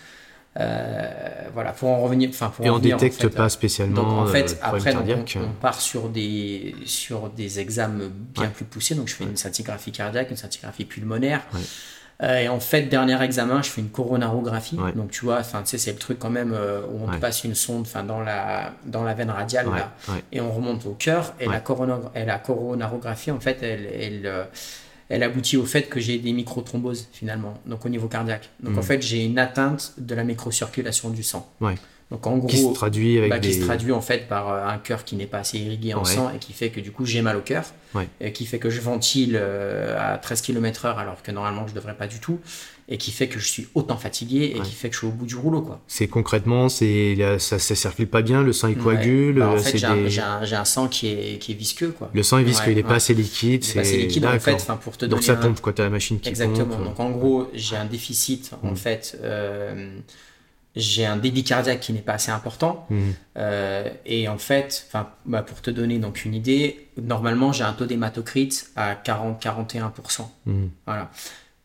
Euh, 0.58 1.08
voilà, 1.54 1.72
pour 1.72 1.90
en 1.90 2.00
revenir. 2.00 2.30
Enfin, 2.30 2.50
pour 2.50 2.66
et 2.66 2.70
on 2.70 2.78
détecte 2.78 3.28
pas 3.28 3.48
spécialement. 3.48 4.02
Donc, 4.02 4.12
en 4.12 4.26
fait, 4.26 4.58
après, 4.62 4.94
on, 4.96 5.52
part 5.60 5.80
sur 5.80 6.08
des, 6.08 6.74
sur 6.86 7.30
des 7.30 7.60
examens 7.60 8.10
bien 8.34 8.48
plus 8.48 8.64
poussés. 8.64 8.94
Donc, 8.96 9.08
je 9.08 9.14
fais 9.14 9.24
une 9.24 9.36
scintigraphie 9.36 9.92
cardiaque, 9.92 10.30
une 10.30 10.36
scintigraphie 10.36 10.84
pulmonaire. 10.84 11.42
Euh, 12.22 12.38
et 12.38 12.48
en 12.48 12.58
fait, 12.60 12.82
dernier 12.82 13.22
examen, 13.22 13.62
je 13.62 13.70
fais 13.70 13.80
une 13.80 13.90
coronarographie. 13.90 14.78
Donc, 14.96 15.12
tu 15.12 15.24
vois, 15.24 15.38
enfin, 15.38 15.62
tu 15.62 15.70
sais, 15.70 15.78
c'est 15.78 15.92
le 15.92 15.98
truc 15.98 16.18
quand 16.18 16.30
même 16.30 16.52
euh, 16.52 16.82
où 16.90 17.04
on 17.04 17.12
te 17.12 17.16
passe 17.18 17.44
une 17.44 17.54
sonde, 17.54 17.82
enfin, 17.82 18.02
dans 18.02 18.20
la, 18.20 18.72
dans 18.84 19.04
la 19.04 19.14
veine 19.14 19.30
radiale, 19.30 19.68
là, 19.70 19.92
et 20.32 20.40
on 20.40 20.52
remonte 20.52 20.84
au 20.84 20.94
cœur. 20.94 21.32
Et 21.38 21.46
la, 21.46 21.60
corona, 21.60 22.00
et 22.16 22.24
la 22.24 22.38
coronarographie, 22.38 23.30
en 23.30 23.40
fait, 23.40 23.62
elle, 23.62 23.86
elle, 23.86 24.46
elle 25.10 25.24
aboutit 25.24 25.56
au 25.56 25.66
fait 25.66 25.88
que 25.88 26.00
j'ai 26.00 26.18
des 26.18 26.32
microthromboses 26.32 27.08
finalement, 27.12 27.54
donc 27.66 27.84
au 27.84 27.88
niveau 27.88 28.06
cardiaque. 28.06 28.48
Donc 28.62 28.78
en 28.78 28.80
hmm. 28.80 28.84
fait, 28.84 29.02
j'ai 29.02 29.24
une 29.24 29.38
atteinte 29.38 29.94
de 29.98 30.14
la 30.14 30.24
microcirculation 30.24 31.10
du 31.10 31.24
sang. 31.24 31.52
Ouais. 31.60 31.74
Donc 32.10 32.26
en 32.26 32.38
gros, 32.38 32.48
qui 32.48 32.58
se 32.58 32.72
traduit 32.72 33.18
avec 33.18 33.30
bah, 33.30 33.38
des... 33.38 33.48
qui 33.48 33.54
se 33.54 33.64
traduit 33.64 33.92
en 33.92 34.00
fait 34.00 34.26
par 34.26 34.48
euh, 34.48 34.66
un 34.66 34.78
cœur 34.78 35.04
qui 35.04 35.14
n'est 35.14 35.26
pas 35.26 35.38
assez 35.38 35.58
irrigué 35.58 35.94
en 35.94 36.04
sang 36.04 36.30
et 36.34 36.38
qui 36.38 36.52
fait 36.52 36.70
que 36.70 36.80
du 36.80 36.90
coup 36.90 37.04
j'ai 37.04 37.22
mal 37.22 37.36
au 37.36 37.40
cœur, 37.40 37.64
et 38.20 38.32
qui 38.32 38.46
fait 38.46 38.58
que 38.58 38.70
je 38.70 38.80
ventile 38.80 39.38
euh, 39.40 39.96
à 40.14 40.18
13 40.18 40.40
km/h 40.40 40.96
alors 40.96 41.22
que 41.22 41.30
normalement 41.30 41.68
je 41.68 41.74
devrais 41.74 41.94
pas 41.94 42.08
du 42.08 42.18
tout, 42.18 42.40
et 42.90 42.98
qui 42.98 43.12
fait 43.12 43.28
que 43.28 43.38
je 43.38 43.46
suis 43.46 43.68
autant 43.74 43.96
fatigué 43.96 44.52
et 44.56 44.60
qui 44.60 44.72
fait 44.72 44.88
que 44.88 44.94
je 44.94 44.98
suis 44.98 45.06
au 45.06 45.12
bout 45.12 45.26
du 45.26 45.36
rouleau 45.36 45.62
quoi. 45.62 45.80
C'est 45.86 46.08
concrètement, 46.08 46.68
c'est 46.68 47.16
ça, 47.38 47.58
ça 47.58 47.74
circule 47.74 48.08
pas 48.08 48.22
bien, 48.22 48.42
le 48.42 48.52
sang 48.52 48.68
il 48.68 48.76
coagule. 48.76 49.38
Bah, 49.38 49.50
en 49.50 49.58
fait, 49.58 49.78
j'ai 49.78 49.86
un, 50.20 50.42
un, 50.42 50.64
sang 50.64 50.88
qui 50.88 51.08
est, 51.08 51.38
qui 51.38 51.52
est 51.52 51.54
visqueux 51.54 51.90
quoi. 51.90 52.10
Le 52.12 52.22
sang 52.22 52.38
est 52.38 52.44
visqueux, 52.44 52.72
il 52.72 52.76
n'est 52.76 52.82
pas 52.82 52.96
assez 52.96 53.14
liquide. 53.14 53.64
C'est 53.64 53.74
pas 53.74 53.80
assez 53.80 53.96
liquide 53.96 54.26
en 54.26 54.38
fait, 54.38 54.66
pour 54.82 54.96
te 54.96 55.06
donner. 55.06 55.14
Donc 55.14 55.22
ça 55.22 55.36
pompe 55.36 55.60
quand 55.60 55.72
tu 55.72 55.80
as 55.80 55.84
la 55.84 55.90
machine 55.90 56.18
qui 56.18 56.28
Exactement. 56.28 56.76
Pompe. 56.76 56.84
Donc 56.84 57.00
en 57.00 57.10
gros, 57.10 57.48
j'ai 57.54 57.76
un 57.76 57.86
déficit 57.86 58.50
en 58.62 58.72
mm. 58.72 58.76
fait. 58.76 59.18
Euh, 59.22 60.00
j'ai 60.76 61.04
un 61.04 61.16
débit 61.16 61.42
cardiaque 61.42 61.80
qui 61.80 61.92
n'est 61.92 62.00
pas 62.00 62.14
assez 62.14 62.30
important. 62.30 62.86
Mhm. 62.90 63.14
Euh, 63.36 63.88
et 64.06 64.28
en 64.28 64.38
fait, 64.38 64.88
bah, 65.26 65.42
pour 65.42 65.60
te 65.62 65.70
donner 65.70 65.98
donc 65.98 66.24
une 66.24 66.34
idée, 66.34 66.88
normalement 67.00 67.52
j'ai 67.52 67.64
un 67.64 67.72
taux 67.72 67.86
d'hématocrite 67.86 68.70
à 68.76 68.94
40-41%. 68.94 70.28
Mhm. 70.46 70.70
Voilà. 70.86 71.10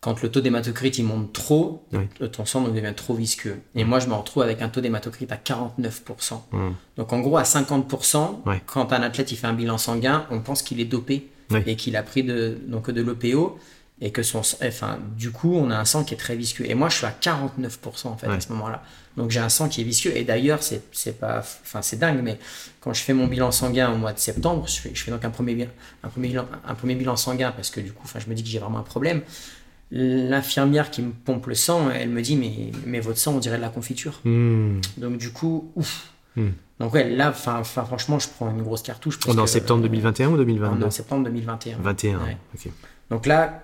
Quand 0.05 0.21
le 0.21 0.29
taux 0.29 0.39
d'hématocrite 0.39 0.99
il 0.99 1.03
monte 1.03 1.33
trop, 1.33 1.83
ton 2.31 2.45
sang 2.45 2.61
devient 2.61 2.93
trop 2.95 3.15
visqueux. 3.15 3.59
Et 3.73 3.83
moi 3.83 3.97
je 3.97 4.05
me 4.05 4.13
retrouve 4.13 4.43
avec 4.43 4.61
un 4.61 4.69
taux 4.69 4.79
d'hématocrite 4.79 5.31
à 5.31 5.35
49%. 5.35 6.43
Mhm. 6.51 6.75
Donc 6.97 7.11
en 7.11 7.21
gros 7.21 7.37
à 7.37 7.41
50%, 7.41 8.41
quand 8.67 8.93
un 8.93 9.01
athlète 9.01 9.31
il 9.31 9.35
fait 9.35 9.47
un 9.47 9.53
bilan 9.53 9.79
sanguin, 9.79 10.27
on 10.29 10.41
pense 10.41 10.61
qu'il 10.61 10.79
est 10.79 10.85
dopé 10.85 11.31
et 11.65 11.75
qu'il 11.75 11.95
a 11.95 12.03
pris 12.03 12.21
de, 12.21 12.55
donc 12.67 12.91
de 12.91 13.01
l'OPO 13.01 13.57
et 13.99 14.11
que 14.11 14.21
son 14.21 14.41
enfin 14.63 14.99
du 15.17 15.31
coup 15.31 15.55
on 15.55 15.71
a 15.71 15.75
un 15.75 15.85
sang 15.85 16.03
qui 16.03 16.13
est 16.13 16.17
très 16.17 16.35
visqueux. 16.35 16.65
Et 16.69 16.75
moi 16.75 16.89
je 16.89 16.97
suis 16.97 17.07
à 17.07 17.15
49% 17.19 18.05
en 18.05 18.15
fait 18.15 18.27
à 18.27 18.39
ce 18.39 18.51
moment-là. 18.53 18.83
Donc 19.17 19.31
j'ai 19.31 19.39
un 19.39 19.49
sang 19.49 19.69
qui 19.69 19.81
est 19.81 19.85
visqueux. 19.85 20.15
Et 20.15 20.23
d'ailleurs 20.23 20.61
c'est 20.61 20.83
c'est 20.91 21.19
pas 21.19 21.39
enfin 21.39 21.81
c'est 21.81 21.97
dingue 21.97 22.19
mais 22.21 22.37
quand 22.79 22.93
je 22.93 23.01
fais 23.01 23.13
mon 23.15 23.25
bilan 23.25 23.49
sanguin 23.51 23.91
au 23.91 23.97
mois 23.97 24.13
de 24.13 24.19
septembre 24.19 24.67
je 24.67 24.81
fais, 24.81 24.91
je 24.93 25.03
fais 25.03 25.09
donc 25.09 25.25
un 25.25 25.31
premier 25.31 25.67
un 26.03 26.09
premier 26.09 26.27
bilan 26.27 26.45
un 26.67 26.75
premier 26.75 26.93
bilan 26.93 27.15
sanguin 27.15 27.51
parce 27.51 27.71
que 27.71 27.79
du 27.79 27.91
coup 27.91 28.03
enfin 28.03 28.19
je 28.19 28.29
me 28.29 28.35
dis 28.35 28.43
que 28.43 28.49
j'ai 28.49 28.59
vraiment 28.59 28.77
un 28.77 28.83
problème 28.83 29.23
l'infirmière 29.91 30.89
qui 30.91 31.01
me 31.01 31.11
pompe 31.11 31.47
le 31.47 31.55
sang 31.55 31.89
elle 31.91 32.09
me 32.09 32.21
dit 32.21 32.35
mais 32.35 32.71
mais 32.85 32.99
votre 32.99 33.19
sang 33.19 33.35
on 33.35 33.39
dirait 33.39 33.57
de 33.57 33.61
la 33.61 33.69
confiture 33.69 34.19
hmm. 34.23 34.81
donc 34.97 35.17
du 35.17 35.31
coup 35.31 35.71
ouf 35.75 36.09
hmm. 36.35 36.49
Donc 36.79 36.93
ouais, 36.93 37.09
là, 37.09 37.29
enfin, 37.29 37.63
franchement, 37.63 38.19
je 38.19 38.27
prends 38.27 38.51
une 38.51 38.61
grosse 38.61 38.81
cartouche. 38.81 39.19
on 39.27 39.37
est 39.37 39.39
en 39.39 39.47
septembre 39.47 39.81
2021 39.83 40.29
ou 40.29 40.37
2022 40.37 40.77
On 40.77 40.81
est 40.81 40.85
en 40.85 40.91
septembre 40.91 41.23
2021. 41.23 41.77
21, 41.77 42.19
ok. 42.53 42.71
Donc 43.09 43.25
là, 43.25 43.63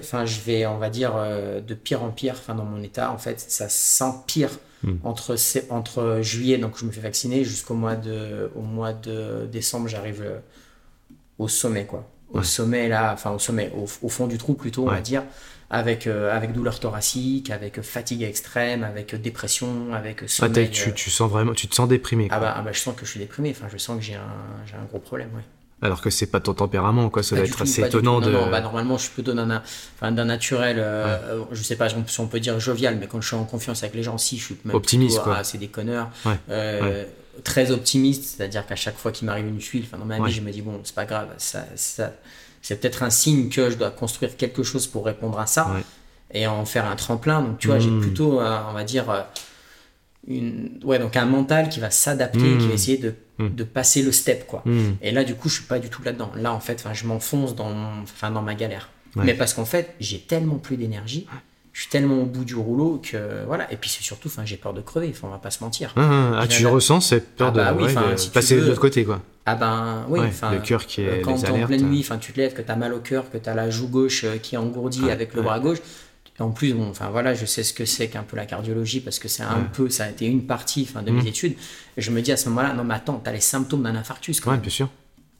enfin, 0.00 0.24
je 0.24 0.40
vais, 0.40 0.66
on 0.66 0.78
va 0.78 0.88
dire, 0.88 1.12
euh, 1.16 1.60
de 1.60 1.74
pire 1.74 2.02
en 2.02 2.10
pire, 2.10 2.34
enfin, 2.38 2.54
dans 2.54 2.64
mon 2.64 2.82
état, 2.82 3.12
en 3.12 3.18
fait, 3.18 3.38
ça 3.38 3.68
s'empire 3.68 4.50
hmm. 4.82 4.94
entre, 5.04 5.36
entre 5.70 6.20
juillet, 6.22 6.56
donc 6.56 6.78
je 6.78 6.86
me 6.86 6.90
fais 6.90 7.02
vacciner, 7.02 7.44
jusqu'au 7.44 7.74
mois 7.74 7.96
de, 7.96 8.50
au 8.56 8.62
mois 8.62 8.94
de 8.94 9.46
décembre, 9.50 9.88
j'arrive 9.88 10.22
euh, 10.22 10.38
au 11.38 11.48
sommet, 11.48 11.84
quoi. 11.84 12.08
Au 12.32 12.42
sommet, 12.42 12.88
là, 12.88 13.12
enfin, 13.14 13.30
au 13.30 13.38
sommet, 13.38 13.72
au, 13.74 14.08
fond 14.08 14.26
du 14.26 14.36
trou 14.38 14.54
plutôt, 14.54 14.84
on 14.84 14.90
va 14.90 15.00
dire 15.00 15.22
avec, 15.70 16.06
euh, 16.06 16.34
avec 16.34 16.52
douleur 16.52 16.80
thoracique, 16.80 17.50
avec 17.50 17.82
fatigue 17.82 18.22
extrême, 18.22 18.84
avec 18.84 19.14
dépression, 19.20 19.92
avec 19.92 20.22
sommeil. 20.28 20.70
tu, 20.70 20.94
tu, 20.94 21.10
sens 21.10 21.30
vraiment, 21.30 21.52
tu 21.52 21.68
te 21.68 21.74
sens 21.74 21.88
déprimé. 21.88 22.28
Ah 22.30 22.40
bah, 22.40 22.54
ah 22.56 22.62
bah, 22.62 22.72
je 22.72 22.78
sens 22.78 22.94
que 22.94 23.04
je 23.04 23.10
suis 23.10 23.20
déprimé. 23.20 23.50
Enfin, 23.50 23.66
je 23.70 23.76
sens 23.76 23.98
que 23.98 24.02
j'ai 24.02 24.14
un, 24.14 24.20
un, 24.20 24.84
gros 24.86 24.98
problème. 24.98 25.28
Ouais. 25.34 25.42
Alors 25.80 26.00
que 26.00 26.10
c'est 26.10 26.26
pas 26.26 26.40
ton 26.40 26.54
tempérament, 26.54 27.08
quoi. 27.10 27.22
Ça 27.22 27.36
doit 27.36 27.44
être 27.44 27.62
assez 27.62 27.82
étonnant 27.82 28.20
de. 28.20 28.30
Non, 28.30 28.50
bah, 28.50 28.60
normalement, 28.60 28.96
je 28.96 29.04
suis 29.04 29.12
plutôt 29.12 29.34
d'un, 29.34 29.62
enfin, 29.96 30.10
d'un 30.10 30.24
naturel. 30.24 30.78
Euh, 30.78 31.44
je 31.52 31.62
sais 31.62 31.76
pas 31.76 31.88
si 31.88 32.20
on 32.20 32.26
peut 32.26 32.40
dire 32.40 32.58
jovial, 32.58 32.96
mais 32.98 33.06
quand 33.06 33.20
je 33.20 33.28
suis 33.28 33.36
en 33.36 33.44
confiance 33.44 33.82
avec 33.82 33.94
les 33.94 34.02
gens, 34.02 34.18
si 34.18 34.38
je 34.38 34.44
suis 34.44 34.56
même 34.64 34.74
optimiste, 34.74 35.20
quoi. 35.20 35.36
Ah, 35.38 35.44
c'est 35.44 35.58
des 35.58 35.68
connards. 35.68 36.10
Euh, 36.50 37.04
très 37.44 37.70
optimiste, 37.70 38.36
c'est-à-dire 38.36 38.66
qu'à 38.66 38.76
chaque 38.76 38.96
fois 38.96 39.12
qu'il 39.12 39.26
m'arrive 39.26 39.46
une 39.46 39.58
tuile, 39.58 39.84
enfin, 39.84 39.98
dans 39.98 40.04
ma 40.04 40.18
vie, 40.24 40.32
je 40.32 40.40
me 40.40 40.50
dis 40.50 40.62
bon, 40.62 40.80
c'est 40.84 40.94
pas 40.94 41.04
grave, 41.06 41.28
ça, 41.38 41.64
ça 41.76 42.12
c'est 42.62 42.80
peut-être 42.80 43.02
un 43.02 43.10
signe 43.10 43.48
que 43.48 43.70
je 43.70 43.76
dois 43.76 43.90
construire 43.90 44.36
quelque 44.36 44.62
chose 44.62 44.86
pour 44.86 45.04
répondre 45.04 45.38
à 45.38 45.46
ça 45.46 45.70
et 46.32 46.46
en 46.46 46.64
faire 46.64 46.86
un 46.86 46.96
tremplin. 46.96 47.42
Donc, 47.42 47.58
tu 47.58 47.68
vois, 47.68 47.78
j'ai 47.78 47.90
hmm. 47.90 48.00
plutôt, 48.00 48.40
euh, 48.40 48.58
on 48.68 48.72
va 48.72 48.84
dire, 48.84 49.08
euh, 49.10 49.22
une, 50.26 50.78
ouais, 50.84 50.98
donc 50.98 51.16
un 51.16 51.24
mental 51.24 51.68
qui 51.68 51.80
va 51.80 51.90
s'adapter, 51.90 52.58
qui 52.58 52.66
va 52.66 52.74
essayer 52.74 52.98
de, 52.98 53.14
hmm. 53.38 53.54
de, 53.54 53.64
passer 53.64 54.02
le 54.02 54.12
step, 54.12 54.46
quoi. 54.46 54.62
Et 55.00 55.10
là, 55.10 55.24
du 55.24 55.34
coup, 55.34 55.48
je 55.48 55.54
suis 55.54 55.64
pas 55.64 55.78
du 55.78 55.88
tout 55.88 56.02
là-dedans. 56.02 56.30
Là, 56.36 56.52
en 56.52 56.60
fait, 56.60 56.84
je 56.92 57.06
m'enfonce 57.06 57.54
dans, 57.54 58.04
dans 58.22 58.42
ma 58.42 58.54
galère. 58.54 58.90
Mais 59.16 59.34
parce 59.34 59.54
qu'en 59.54 59.64
fait, 59.64 59.94
j'ai 60.00 60.20
tellement 60.20 60.56
plus 60.56 60.76
d'énergie 60.76 61.26
je 61.78 61.82
suis 61.84 61.90
tellement 61.90 62.22
au 62.22 62.24
bout 62.24 62.44
du 62.44 62.56
rouleau 62.56 63.00
que 63.00 63.44
voilà. 63.46 63.72
Et 63.72 63.76
puis 63.76 63.88
c'est 63.88 64.02
surtout 64.02 64.26
enfin 64.26 64.44
j'ai 64.44 64.56
peur 64.56 64.74
de 64.74 64.80
crever 64.80 65.10
enfin 65.14 65.28
on 65.28 65.30
va 65.30 65.38
pas 65.38 65.52
se 65.52 65.62
mentir. 65.62 65.92
Ah, 65.94 66.32
ah, 66.32 66.38
ah 66.40 66.46
tu 66.48 66.66
ressens 66.66 67.02
cette 67.02 67.36
peur 67.36 67.52
ah, 67.54 67.72
bah 67.72 67.72
de, 67.72 68.30
passer 68.30 68.56
de 68.56 68.66
l'autre 68.66 68.80
côté 68.80 69.04
quoi. 69.04 69.20
Ah 69.46 69.54
ben 69.54 70.04
oui 70.08 70.18
le 70.50 70.58
cœur 70.58 70.86
qui 70.86 71.02
est 71.02 71.20
quand 71.20 71.36
en 71.36 71.66
pleine 71.66 71.88
nuit 71.88 72.00
enfin 72.00 72.18
tu 72.18 72.32
te 72.32 72.40
lèves 72.40 72.52
que 72.52 72.62
tu 72.62 72.72
as 72.72 72.74
mal 72.74 72.92
au 72.94 72.98
cœur 72.98 73.30
que 73.30 73.38
tu 73.38 73.48
as 73.48 73.54
la 73.54 73.70
joue 73.70 73.86
gauche 73.86 74.24
euh, 74.24 74.38
qui 74.38 74.56
est 74.56 74.58
engourdie 74.58 75.08
avec 75.08 75.34
le 75.34 75.42
bras 75.42 75.60
gauche. 75.60 75.78
En 76.40 76.50
plus 76.50 76.74
bon 76.74 76.88
enfin 76.90 77.10
voilà 77.10 77.34
je 77.34 77.46
sais 77.46 77.62
ce 77.62 77.72
que 77.72 77.84
c'est 77.84 78.08
qu'un 78.08 78.24
peu 78.24 78.36
la 78.36 78.46
cardiologie 78.46 78.98
parce 78.98 79.20
que 79.20 79.28
c'est 79.28 79.44
un 79.44 79.62
peu 79.72 79.88
ça 79.88 80.06
a 80.06 80.08
été 80.08 80.26
une 80.26 80.46
partie 80.46 80.84
enfin 80.90 81.02
de 81.02 81.12
mes 81.12 81.22
mmh. 81.22 81.26
études. 81.28 81.54
Et 81.96 82.00
je 82.00 82.10
me 82.10 82.20
dis 82.22 82.32
à 82.32 82.36
ce 82.36 82.48
moment-là 82.48 82.74
non 82.74 82.82
mais 82.82 82.94
attends 82.94 83.20
tu 83.22 83.30
as 83.30 83.32
les 83.32 83.40
symptômes 83.40 83.84
d'un 83.84 83.94
infarctus 83.94 84.40
quand 84.40 84.50
ouais, 84.50 84.56
même. 84.56 84.62
bien 84.62 84.70
sûr 84.70 84.88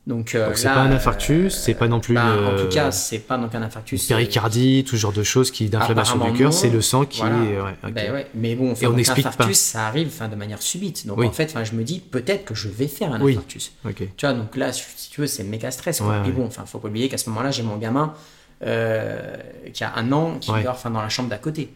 donc, 0.09 0.35
euh, 0.35 0.51
c'est 0.55 0.69
pas 0.69 0.81
un 0.81 0.91
infarctus, 0.91 1.55
c'est 1.55 1.75
pas 1.75 1.87
non 1.87 2.01
plus. 2.01 2.15
Bah, 2.15 2.35
en 2.47 2.57
tout 2.57 2.71
cas, 2.71 2.91
c'est 2.91 3.19
pas 3.19 3.37
donc 3.37 3.55
un 3.55 3.61
infarctus. 3.61 4.07
Péricardie, 4.07 4.83
tout 4.85 4.97
ce 4.97 5.03
genre 5.03 5.13
de 5.13 5.23
choses 5.23 5.51
qui 5.51 5.69
d'inflammation 5.69 6.17
du 6.17 6.33
cœur, 6.33 6.53
c'est 6.53 6.71
le 6.71 6.81
sang 6.81 7.05
qui. 7.05 7.23
Ouais, 7.23 7.77
ben 7.93 8.25
Mais 8.35 8.55
bon, 8.55 8.73
Et 8.81 8.87
on 8.87 8.97
explique 8.97 9.27
infarctus, 9.27 9.59
ça 9.59 9.87
arrive 9.87 10.11
de 10.31 10.35
manière 10.35 10.63
subite. 10.63 11.07
Donc 11.07 11.23
en 11.23 11.31
fait, 11.31 11.55
je 11.63 11.73
me 11.75 11.85
dis 11.85 12.01
peut-être 12.01 12.47
que 12.47 12.55
je 12.55 12.69
vais 12.69 12.89
faire 12.89 13.13
un 13.13 13.21
infarctus. 13.21 13.73
Tu 13.95 14.09
vois, 14.23 14.33
donc 14.33 14.57
là, 14.57 14.73
si 14.73 15.11
tu 15.11 15.21
veux, 15.21 15.27
c'est 15.27 15.45
méga 15.45 15.71
stress. 15.71 16.01
Mais 16.25 16.33
bon, 16.33 16.47
enfin, 16.47 16.65
faut 16.65 16.79
pas 16.79 16.89
oublier 16.89 17.09
qu'à 17.09 17.19
ce 17.19 17.29
moment-là, 17.29 17.51
j'ai 17.51 17.63
mon 17.63 17.77
gamin. 17.77 18.15
Euh, 18.67 19.37
qui 19.73 19.85
a 19.85 19.95
un 19.95 20.11
an, 20.11 20.39
qui 20.41 20.51
dort 20.65 20.81
dans 20.83 21.01
la 21.01 21.09
chambre 21.09 21.29
d'à 21.29 21.39
côté. 21.39 21.71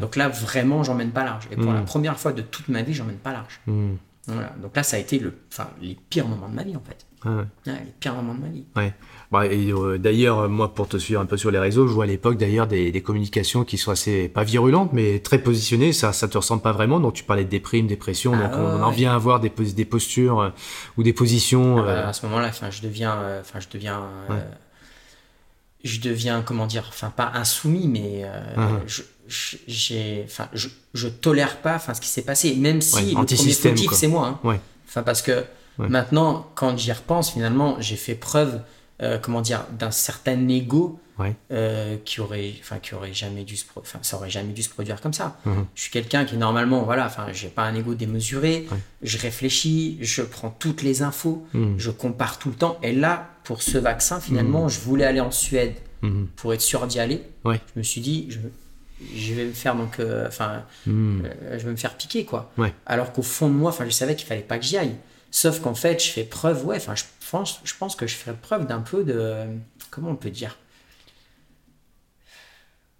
Donc 0.00 0.14
là, 0.14 0.28
vraiment, 0.28 0.84
j'emmène 0.84 1.10
pas 1.10 1.24
large. 1.24 1.48
Et 1.50 1.56
pour 1.56 1.72
la 1.72 1.80
hmm. 1.80 1.86
première 1.86 2.18
fois 2.18 2.32
de 2.32 2.40
toute 2.40 2.68
ma 2.68 2.82
vie, 2.82 2.94
j'emmène 2.94 3.16
pas 3.16 3.32
large. 3.32 3.60
Donc 4.26 4.76
là, 4.76 4.82
ça 4.82 4.96
a 4.96 5.00
été 5.00 5.18
le, 5.18 5.34
les 5.80 5.96
pires 6.08 6.26
moments 6.26 6.48
de 6.48 6.54
ma 6.54 6.62
vie, 6.62 6.76
en 6.76 6.80
fait. 6.80 7.06
Ah 7.26 7.44
les 7.66 7.92
pires 7.98 8.14
moments 8.14 8.34
de 8.34 8.40
ma 8.40 8.48
vie. 8.48 8.64
Ouais. 8.76 8.92
Bah, 9.32 9.44
euh, 9.44 9.98
d'ailleurs, 9.98 10.48
moi, 10.48 10.74
pour 10.74 10.88
te 10.88 10.98
suivre 10.98 11.20
un 11.20 11.26
peu 11.26 11.36
sur 11.36 11.50
les 11.50 11.58
réseaux, 11.58 11.86
je 11.86 11.92
vois 11.92 12.04
à 12.04 12.06
l'époque 12.06 12.36
d'ailleurs 12.36 12.66
des, 12.66 12.92
des, 12.92 13.02
communications 13.02 13.64
qui 13.64 13.78
sont 13.78 13.90
assez, 13.90 14.28
pas 14.28 14.44
virulentes, 14.44 14.92
mais 14.92 15.20
très 15.20 15.38
positionnées. 15.38 15.92
Ça, 15.92 16.12
ça 16.12 16.28
te 16.28 16.36
ressemble 16.36 16.62
pas 16.62 16.72
vraiment. 16.72 17.00
Donc, 17.00 17.14
tu 17.14 17.24
parlais 17.24 17.44
de 17.44 17.48
déprime, 17.48 17.86
dépression. 17.86 18.32
Ah 18.34 18.48
donc, 18.48 18.58
on, 18.58 18.82
en 18.82 18.90
vient 18.90 19.14
à 19.14 19.18
voir 19.18 19.40
des, 19.40 19.50
des 19.50 19.84
postures 19.84 20.40
euh, 20.40 20.50
ou 20.98 21.02
des 21.02 21.12
positions. 21.14 21.78
Ah 21.78 21.82
bah, 21.82 21.88
euh, 21.88 22.08
à 22.08 22.12
ce 22.12 22.26
moment-là, 22.26 22.48
enfin, 22.48 22.70
je 22.70 22.82
deviens, 22.82 23.18
enfin, 23.40 23.60
je 23.60 23.68
deviens, 23.70 24.02
je 25.82 26.00
deviens, 26.00 26.42
comment 26.42 26.66
dire, 26.66 26.84
enfin, 26.88 27.10
pas 27.10 27.32
insoumis, 27.34 27.88
mais 27.88 28.26
je, 28.86 29.02
j'ai, 29.26 30.22
enfin, 30.26 30.48
je, 30.52 30.68
je 30.92 31.08
tolère 31.08 31.58
pas, 31.58 31.76
enfin, 31.76 31.94
ce 31.94 32.00
qui 32.00 32.08
s'est 32.08 32.22
passé, 32.22 32.54
même 32.54 32.80
si 32.80 33.14
le 33.14 33.24
premier 33.24 33.52
fautif 33.52 33.92
c'est 33.92 34.08
moi. 34.08 34.40
Hein. 34.44 34.58
Enfin, 34.86 35.02
parce 35.02 35.22
que 35.22 35.44
Maintenant, 35.78 36.50
quand 36.54 36.76
j'y 36.76 36.92
repense, 36.92 37.32
finalement, 37.32 37.76
j'ai 37.80 37.96
fait 37.96 38.14
preuve, 38.14 38.60
euh, 39.02 39.18
comment 39.18 39.40
dire, 39.40 39.66
d'un 39.78 39.90
certain 39.90 40.48
ego 40.48 41.00
euh, 41.50 41.96
qui 42.04 42.20
aurait, 42.20 42.54
enfin, 42.60 42.78
qui 42.78 42.94
aurait 42.94 43.12
jamais 43.12 43.44
dû 43.44 43.56
se, 43.56 43.64
enfin, 43.76 43.98
ça 44.02 44.16
aurait 44.16 44.30
jamais 44.30 44.52
dû 44.52 44.62
se 44.62 44.68
produire 44.68 45.00
comme 45.00 45.12
ça. 45.12 45.36
Mhm. 45.44 45.66
Je 45.74 45.82
suis 45.82 45.90
quelqu'un 45.90 46.24
qui 46.24 46.36
normalement, 46.36 46.82
voilà, 46.82 47.06
enfin, 47.06 47.26
j'ai 47.32 47.48
pas 47.48 47.62
un 47.62 47.74
ego 47.74 47.94
démesuré. 47.94 48.66
Je 49.02 49.18
réfléchis, 49.18 49.98
je 50.00 50.22
prends 50.22 50.50
toutes 50.50 50.82
les 50.82 51.02
infos, 51.02 51.46
mhm. 51.54 51.74
je 51.78 51.90
compare 51.90 52.38
tout 52.38 52.50
le 52.50 52.56
temps. 52.56 52.78
Et 52.82 52.92
là, 52.92 53.30
pour 53.44 53.62
ce 53.62 53.78
vaccin, 53.78 54.20
finalement, 54.20 54.64
mhm. 54.64 54.70
je 54.70 54.80
voulais 54.80 55.04
aller 55.04 55.20
en 55.20 55.30
Suède 55.30 55.74
pour 56.36 56.52
être 56.52 56.60
sûr 56.60 56.86
d'y 56.86 57.00
aller. 57.00 57.22
Je 57.46 57.78
me 57.78 57.82
suis 57.82 58.02
dit, 58.02 58.26
je, 58.28 58.38
je 59.16 59.34
vais 59.34 59.44
me 59.44 59.52
faire 59.52 59.74
donc 59.74 59.98
euh, 59.98 60.26
enfin 60.28 60.64
je 60.86 60.90
vais 60.90 61.70
me 61.70 61.76
faire 61.76 61.96
piquer 61.96 62.24
quoi 62.24 62.52
alors 62.86 63.12
qu'au 63.12 63.22
fond 63.22 63.48
de 63.48 63.54
moi 63.54 63.70
enfin 63.70 63.84
je 63.84 63.90
savais 63.90 64.14
qu'il 64.14 64.26
fallait 64.26 64.42
pas 64.42 64.58
que 64.58 64.64
j'y 64.64 64.76
aille 64.76 64.96
Sauf 65.34 65.58
qu'en 65.58 65.74
fait, 65.74 66.00
je 66.00 66.10
fais 66.10 66.22
preuve, 66.22 66.64
ouais, 66.64 66.76
enfin, 66.76 66.94
je 66.94 67.02
pense, 67.32 67.60
je 67.64 67.74
pense 67.76 67.96
que 67.96 68.06
je 68.06 68.14
fais 68.14 68.32
preuve 68.34 68.68
d'un 68.68 68.78
peu 68.78 69.02
de. 69.02 69.34
Comment 69.90 70.10
on 70.10 70.14
peut 70.14 70.30
dire? 70.30 70.56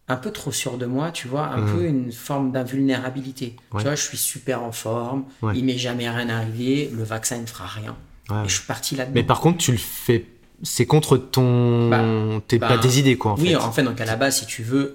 Un 0.08 0.16
peu 0.16 0.32
trop 0.32 0.50
sûr 0.50 0.76
de 0.76 0.84
moi, 0.84 1.12
tu 1.12 1.28
vois, 1.28 1.46
un 1.46 1.58
mmh. 1.58 1.72
peu 1.72 1.84
une 1.84 2.10
forme 2.10 2.50
d'invulnérabilité. 2.50 3.54
Tu 3.76 3.84
vois, 3.84 3.94
je 3.94 4.02
suis 4.02 4.18
super 4.18 4.64
en 4.64 4.72
forme, 4.72 5.26
il 5.54 5.64
m'est 5.64 5.78
jamais 5.78 6.10
rien 6.10 6.28
arrivé, 6.28 6.90
le 6.92 7.04
vaccin 7.04 7.38
ne 7.38 7.46
fera 7.46 7.66
rien. 7.66 7.96
Et 8.30 8.48
je 8.48 8.54
suis 8.54 8.66
parti 8.66 8.96
là-dedans. 8.96 9.14
Mais 9.14 9.22
par 9.22 9.38
contre, 9.38 9.58
tu 9.58 9.70
le 9.70 9.78
fais. 9.78 10.26
C'est 10.64 10.86
contre 10.86 11.16
ton. 11.16 11.88
Bah, 11.88 12.02
tes, 12.48 12.58
pas 12.58 12.78
tes 12.78 12.98
idées, 12.98 13.16
quoi, 13.16 13.32
en 13.32 13.36
oui, 13.36 13.42
fait. 13.42 13.48
Oui, 13.50 13.62
en 13.62 13.70
fait, 13.70 13.84
donc 13.84 14.00
à 14.00 14.06
la 14.06 14.16
base, 14.16 14.40
si 14.40 14.46
tu 14.46 14.64
veux. 14.64 14.92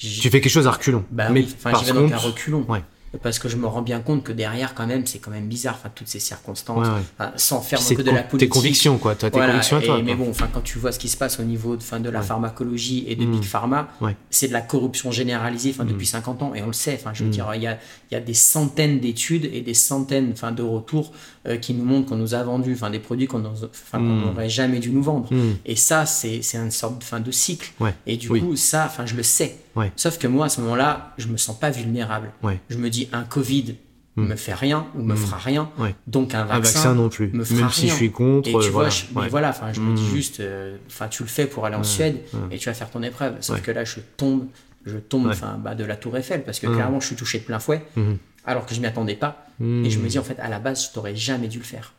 Tu 0.00 0.30
fais 0.30 0.40
quelque 0.40 0.48
chose 0.48 0.66
à 0.66 0.70
reculons. 0.70 1.04
Bah 1.10 1.28
mais 1.30 1.40
oui, 1.40 1.54
enfin, 1.56 1.78
j'y 1.78 1.84
vais 1.84 1.92
donc 1.92 2.12
à 2.12 2.16
reculons 2.16 2.66
parce 3.22 3.38
que 3.38 3.48
je 3.48 3.56
me 3.56 3.66
rends 3.66 3.82
bien 3.82 4.00
compte 4.00 4.22
que 4.22 4.32
derrière 4.32 4.74
quand 4.74 4.86
même 4.86 5.04
c'est 5.04 5.18
quand 5.18 5.32
même 5.32 5.48
bizarre 5.48 5.74
enfin 5.74 5.90
toutes 5.92 6.06
ces 6.08 6.20
circonstances 6.20 6.86
sans 7.36 7.60
faire 7.60 7.80
que 7.80 8.02
de 8.02 8.10
la 8.10 8.22
politique 8.22 8.52
tes 8.52 8.58
convictions 8.60 8.98
quoi 8.98 9.14
tes 9.14 9.30
convictions 9.30 9.78
à 9.78 9.82
toi 9.82 10.00
mais 10.02 10.14
bon 10.14 10.30
enfin 10.30 10.48
quand 10.52 10.60
tu 10.60 10.78
vois 10.78 10.92
ce 10.92 10.98
qui 10.98 11.08
se 11.08 11.16
passe 11.16 11.40
au 11.40 11.42
niveau 11.42 11.76
de, 11.76 11.82
fin, 11.82 11.98
de 11.98 12.08
la 12.08 12.22
pharmacologie 12.22 13.04
et 13.08 13.16
de 13.16 13.24
mmh. 13.24 13.32
big 13.32 13.44
pharma 13.44 13.88
c'est 14.30 14.48
de 14.48 14.52
la 14.52 14.60
corruption 14.60 15.10
généralisée 15.10 15.70
enfin 15.70 15.84
depuis 15.84 16.06
50 16.06 16.40
mmh. 16.40 16.44
ans 16.44 16.54
et 16.54 16.62
on 16.62 16.68
le 16.68 16.72
sait 16.72 16.94
enfin 16.94 17.10
je 17.12 17.24
veux 17.24 17.28
mmh. 17.28 17.32
dire 17.32 17.50
il 17.54 17.62
y 17.62 17.66
a, 17.66 17.78
il 18.10 18.14
y 18.14 18.16
a 18.16 18.20
des 18.20 18.34
centaines 18.34 19.00
d'études 19.00 19.50
et 19.52 19.60
des 19.60 19.74
centaines 19.74 20.30
enfin 20.32 20.52
de 20.52 20.62
retours 20.62 21.12
euh, 21.46 21.56
qui 21.56 21.72
nous 21.72 21.84
montrent 21.84 22.10
qu'on 22.10 22.16
nous 22.16 22.34
a 22.34 22.42
vendu 22.42 22.74
enfin 22.74 22.90
des 22.90 22.98
produits 22.98 23.26
qu'on 23.26 23.42
n'aurait 23.98 24.50
jamais 24.50 24.78
dû 24.78 24.90
nous 24.90 25.02
vendre. 25.02 25.28
Et 25.64 25.76
ça 25.76 26.04
c'est 26.04 26.42
une 26.54 26.70
sorte 26.70 27.02
fin, 27.02 27.20
de 27.20 27.30
cycle. 27.30 27.72
Et 28.06 28.16
du 28.16 28.28
coup 28.28 28.56
ça 28.56 28.84
enfin 28.86 29.06
je 29.06 29.14
le 29.14 29.22
sais. 29.22 29.56
Sauf 29.96 30.18
que 30.18 30.26
moi 30.26 30.46
à 30.46 30.48
ce 30.48 30.60
moment-là 30.60 31.14
je 31.18 31.28
me 31.28 31.36
sens 31.36 31.58
pas 31.58 31.70
vulnérable. 31.70 32.30
Je 32.68 32.76
me 32.76 32.90
dis 32.90 33.08
un 33.12 33.24
Covid 33.24 33.76
hmm. 34.16 34.26
me 34.26 34.36
fait 34.36 34.54
rien 34.54 34.86
ou 34.94 35.02
me 35.02 35.14
hmm. 35.14 35.16
fera 35.16 35.38
rien. 35.38 35.70
Donc 36.06 36.34
un 36.34 36.44
vaccin, 36.44 36.94
non 36.94 37.08
plus. 37.08 37.30
Me 37.32 37.44
fera 37.44 37.60
Même 37.60 37.70
si 37.70 37.88
je 37.88 37.94
suis 37.94 38.10
contre. 38.10 38.48
Et 38.48 38.52
tu 38.52 38.70
vois, 38.70 38.88
je, 38.88 39.04
mais 39.14 39.28
voilà, 39.28 39.50
enfin, 39.50 39.72
je 39.72 39.80
me 39.80 39.94
dis 39.94 40.02
hmm. 40.02 40.14
juste, 40.14 40.40
euh, 40.40 40.76
enfin, 40.88 41.08
tu 41.08 41.22
le 41.22 41.28
fais 41.28 41.46
pour 41.46 41.64
aller 41.66 41.76
en 41.76 41.84
Suède 41.84 42.18
et 42.50 42.58
tu 42.58 42.68
vas 42.68 42.74
faire 42.74 42.90
ton 42.90 43.02
épreuve. 43.02 43.36
Sauf 43.40 43.62
que 43.62 43.70
là, 43.70 43.84
je 43.84 44.00
tombe, 44.16 44.46
je 44.84 44.98
tombe, 44.98 45.26
enfin, 45.28 45.58
bah, 45.62 45.74
de 45.74 45.84
la 45.84 45.96
Tour 45.96 46.16
Eiffel 46.16 46.44
parce 46.44 46.60
que 46.60 46.66
clairement, 46.66 47.00
je 47.00 47.06
suis 47.06 47.16
touché 47.16 47.38
de 47.38 47.44
plein 47.44 47.58
fouet, 47.58 47.82
alors 48.44 48.66
que 48.66 48.74
je 48.74 48.80
m'y 48.80 48.86
attendais 48.86 49.16
pas. 49.16 49.46
Et 49.60 49.90
je 49.90 49.98
me 49.98 50.08
dis 50.08 50.18
en 50.18 50.22
fait, 50.22 50.38
à 50.40 50.48
la 50.48 50.58
base, 50.58 50.86
je 50.86 50.92
t'aurais 50.92 51.14
jamais 51.14 51.48
dû 51.48 51.58
le 51.58 51.64
faire. 51.64 51.92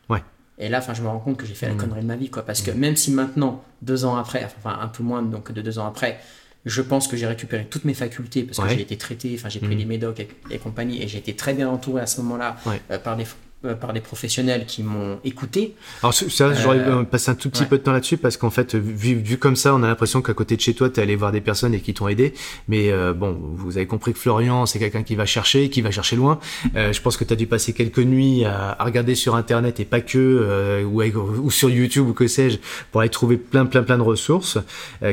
Et 0.58 0.68
là, 0.68 0.78
enfin, 0.78 0.94
je 0.94 1.02
me 1.02 1.08
rends 1.08 1.18
compte 1.18 1.36
que 1.36 1.46
j'ai 1.46 1.54
fait 1.54 1.68
la 1.68 1.74
connerie 1.74 2.02
de 2.02 2.06
ma 2.06 2.16
vie, 2.16 2.28
quoi. 2.28 2.44
Parce 2.44 2.60
que 2.60 2.70
même 2.70 2.94
si 2.94 3.10
maintenant, 3.10 3.64
deux 3.80 4.04
ans 4.04 4.16
après, 4.16 4.44
enfin, 4.44 4.78
un 4.80 4.88
peu 4.88 5.02
moins 5.02 5.22
donc 5.22 5.50
de 5.50 5.62
deux 5.62 5.78
ans 5.78 5.86
après, 5.86 6.20
je 6.64 6.82
pense 6.82 7.08
que 7.08 7.16
j'ai 7.16 7.26
récupéré 7.26 7.66
toutes 7.68 7.84
mes 7.84 7.94
facultés 7.94 8.44
parce 8.44 8.58
que 8.58 8.68
j'ai 8.68 8.82
été 8.82 8.96
traité, 8.96 9.34
enfin 9.36 9.48
j'ai 9.48 9.58
pris 9.58 9.74
mmh. 9.74 9.78
les 9.78 9.84
médocs 9.84 10.26
et, 10.50 10.58
compagnie 10.58 11.02
et 11.02 11.08
j'ai 11.08 11.18
été 11.18 11.34
très 11.34 11.54
bien 11.54 11.68
entouré 11.68 12.02
à 12.02 12.06
ce 12.06 12.20
moment-là 12.20 12.56
euh, 12.90 12.98
par 12.98 13.16
des 13.16 13.26
par 13.80 13.92
des 13.92 14.00
professionnels 14.00 14.66
qui 14.66 14.82
m'ont 14.82 15.18
écouté. 15.24 15.74
Alors 16.02 16.12
ça, 16.14 16.52
j'aurais 16.52 16.78
euh, 16.78 17.04
passé 17.04 17.30
un 17.30 17.34
tout 17.34 17.48
petit 17.48 17.64
peu 17.64 17.78
de 17.78 17.82
temps 17.82 17.92
là-dessus 17.92 18.16
parce 18.16 18.36
qu'en 18.36 18.50
fait, 18.50 18.74
vu, 18.74 19.14
vu, 19.14 19.38
comme 19.38 19.56
ça, 19.56 19.74
on 19.74 19.82
a 19.82 19.86
l'impression 19.86 20.20
qu'à 20.20 20.34
côté 20.34 20.56
de 20.56 20.60
chez 20.60 20.74
toi, 20.74 20.90
tu 20.90 20.98
es 20.98 21.02
allé 21.02 21.14
voir 21.14 21.30
des 21.30 21.40
personnes 21.40 21.72
et 21.74 21.80
qui 21.80 21.94
t'ont 21.94 22.08
aidé. 22.08 22.34
Mais 22.68 22.90
euh, 22.90 23.12
bon, 23.12 23.38
vous 23.54 23.76
avez 23.76 23.86
compris 23.86 24.12
que 24.12 24.18
Florian, 24.18 24.66
c'est 24.66 24.78
quelqu'un 24.78 25.04
qui 25.04 25.14
va 25.14 25.26
chercher, 25.26 25.70
qui 25.70 25.80
va 25.80 25.90
chercher 25.90 26.16
loin. 26.16 26.40
je 26.74 27.00
pense 27.00 27.16
que 27.16 27.24
tu 27.24 27.32
as 27.32 27.36
dû 27.36 27.46
passer 27.46 27.72
quelques 27.72 27.98
nuits 27.98 28.44
à, 28.44 28.76
à, 28.78 28.84
regarder 28.84 29.14
sur 29.14 29.36
Internet 29.36 29.78
et 29.78 29.84
pas 29.84 30.00
que, 30.00 30.82
ou, 30.84 31.02
ou, 31.02 31.50
sur 31.50 31.70
YouTube 31.70 32.08
ou 32.08 32.12
que 32.14 32.26
sais-je, 32.26 32.58
pour 32.90 33.00
aller 33.00 33.10
trouver 33.10 33.36
plein, 33.36 33.66
plein, 33.66 33.82
plein 33.82 33.98
de 33.98 34.02
ressources. 34.02 34.58